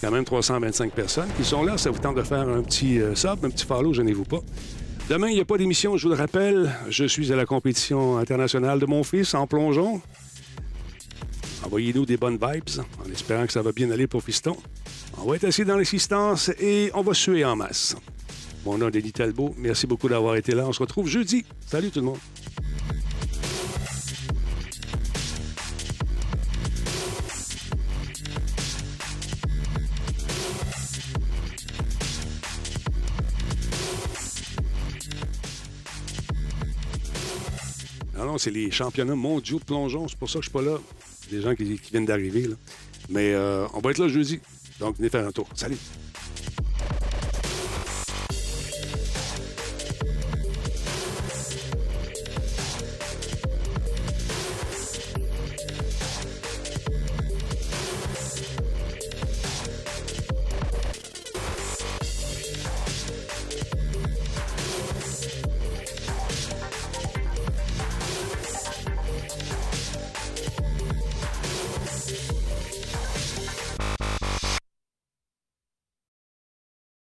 Quand 0.01 0.11
même 0.13 0.25
325 0.25 0.93
personnes 0.93 1.29
qui 1.37 1.45
sont 1.45 1.63
là. 1.65 1.77
Ça 1.77 1.91
vous 1.91 1.99
tente 1.99 2.17
de 2.17 2.23
faire 2.23 2.49
un 2.49 2.63
petit 2.63 3.01
euh, 3.01 3.15
un 3.27 3.51
petit 3.51 3.67
follow, 3.67 3.93
gênez-vous 3.93 4.25
pas. 4.25 4.41
Demain, 5.11 5.29
il 5.29 5.35
n'y 5.35 5.41
a 5.41 5.45
pas 5.45 5.57
d'émission, 5.57 5.97
je 5.97 6.05
vous 6.05 6.15
le 6.15 6.19
rappelle. 6.19 6.71
Je 6.89 7.05
suis 7.05 7.33
à 7.33 7.37
la 7.37 7.47
compétition 7.47 8.19
internationale 8.19 8.79
de 8.79 8.87
mon 8.87 9.03
fils 9.03 9.35
en 9.35 9.47
plongeon. 9.47 10.01
Envoyez-nous 11.65 12.07
des 12.07 12.17
bonnes 12.17 12.39
vibes 12.41 12.83
en 13.05 13.11
espérant 13.11 13.47
que 13.47 13.53
ça 13.53 13.63
va 13.63 13.73
bien 13.73 13.91
aller 13.91 14.07
pour 14.07 14.23
Fiston. 14.23 14.57
On 15.17 15.29
va 15.29 15.37
être 15.37 15.45
assis 15.45 15.65
dans 15.65 15.77
l'assistance 15.77 16.51
et 16.61 16.91
on 16.95 17.03
va 17.03 17.15
suer 17.15 17.45
en 17.45 17.57
masse. 17.57 17.97
Mon 18.65 18.79
nom 18.79 18.89
est 18.89 18.93
Denis 18.93 19.13
Talbot. 19.13 19.55
Merci 19.59 19.87
beaucoup 19.87 20.09
d'avoir 20.09 20.37
été 20.37 20.55
là. 20.55 20.67
On 20.67 20.73
se 20.73 20.81
retrouve 20.81 21.09
jeudi. 21.09 21.45
Salut 21.67 21.91
tout 21.91 22.01
le 22.01 22.07
monde. 22.07 22.19
C'est 38.39 38.51
les 38.51 38.71
championnats 38.71 39.15
mondiaux 39.15 39.59
de 39.59 39.65
plongeon. 39.65 40.09
C'est 40.09 40.19
pour 40.19 40.31
ça 40.31 40.39
que 40.39 40.45
je 40.45 40.51
suis 40.51 40.53
pas 40.53 40.63
là. 40.63 40.79
Des 41.31 41.41
gens 41.41 41.55
qui, 41.55 41.81
viennent 41.91 42.07
d'arriver. 42.07 42.49
Mais 43.09 43.35
euh, 43.35 43.67
on 43.75 43.81
va 43.81 43.91
être 43.91 43.99
là 43.99 44.09
jeudi. 44.09 44.41
Donc, 44.81 44.97
venez 44.97 45.09
faire 45.09 45.27
un 45.27 45.33
tour. 45.33 45.49
Salut! 45.55 45.79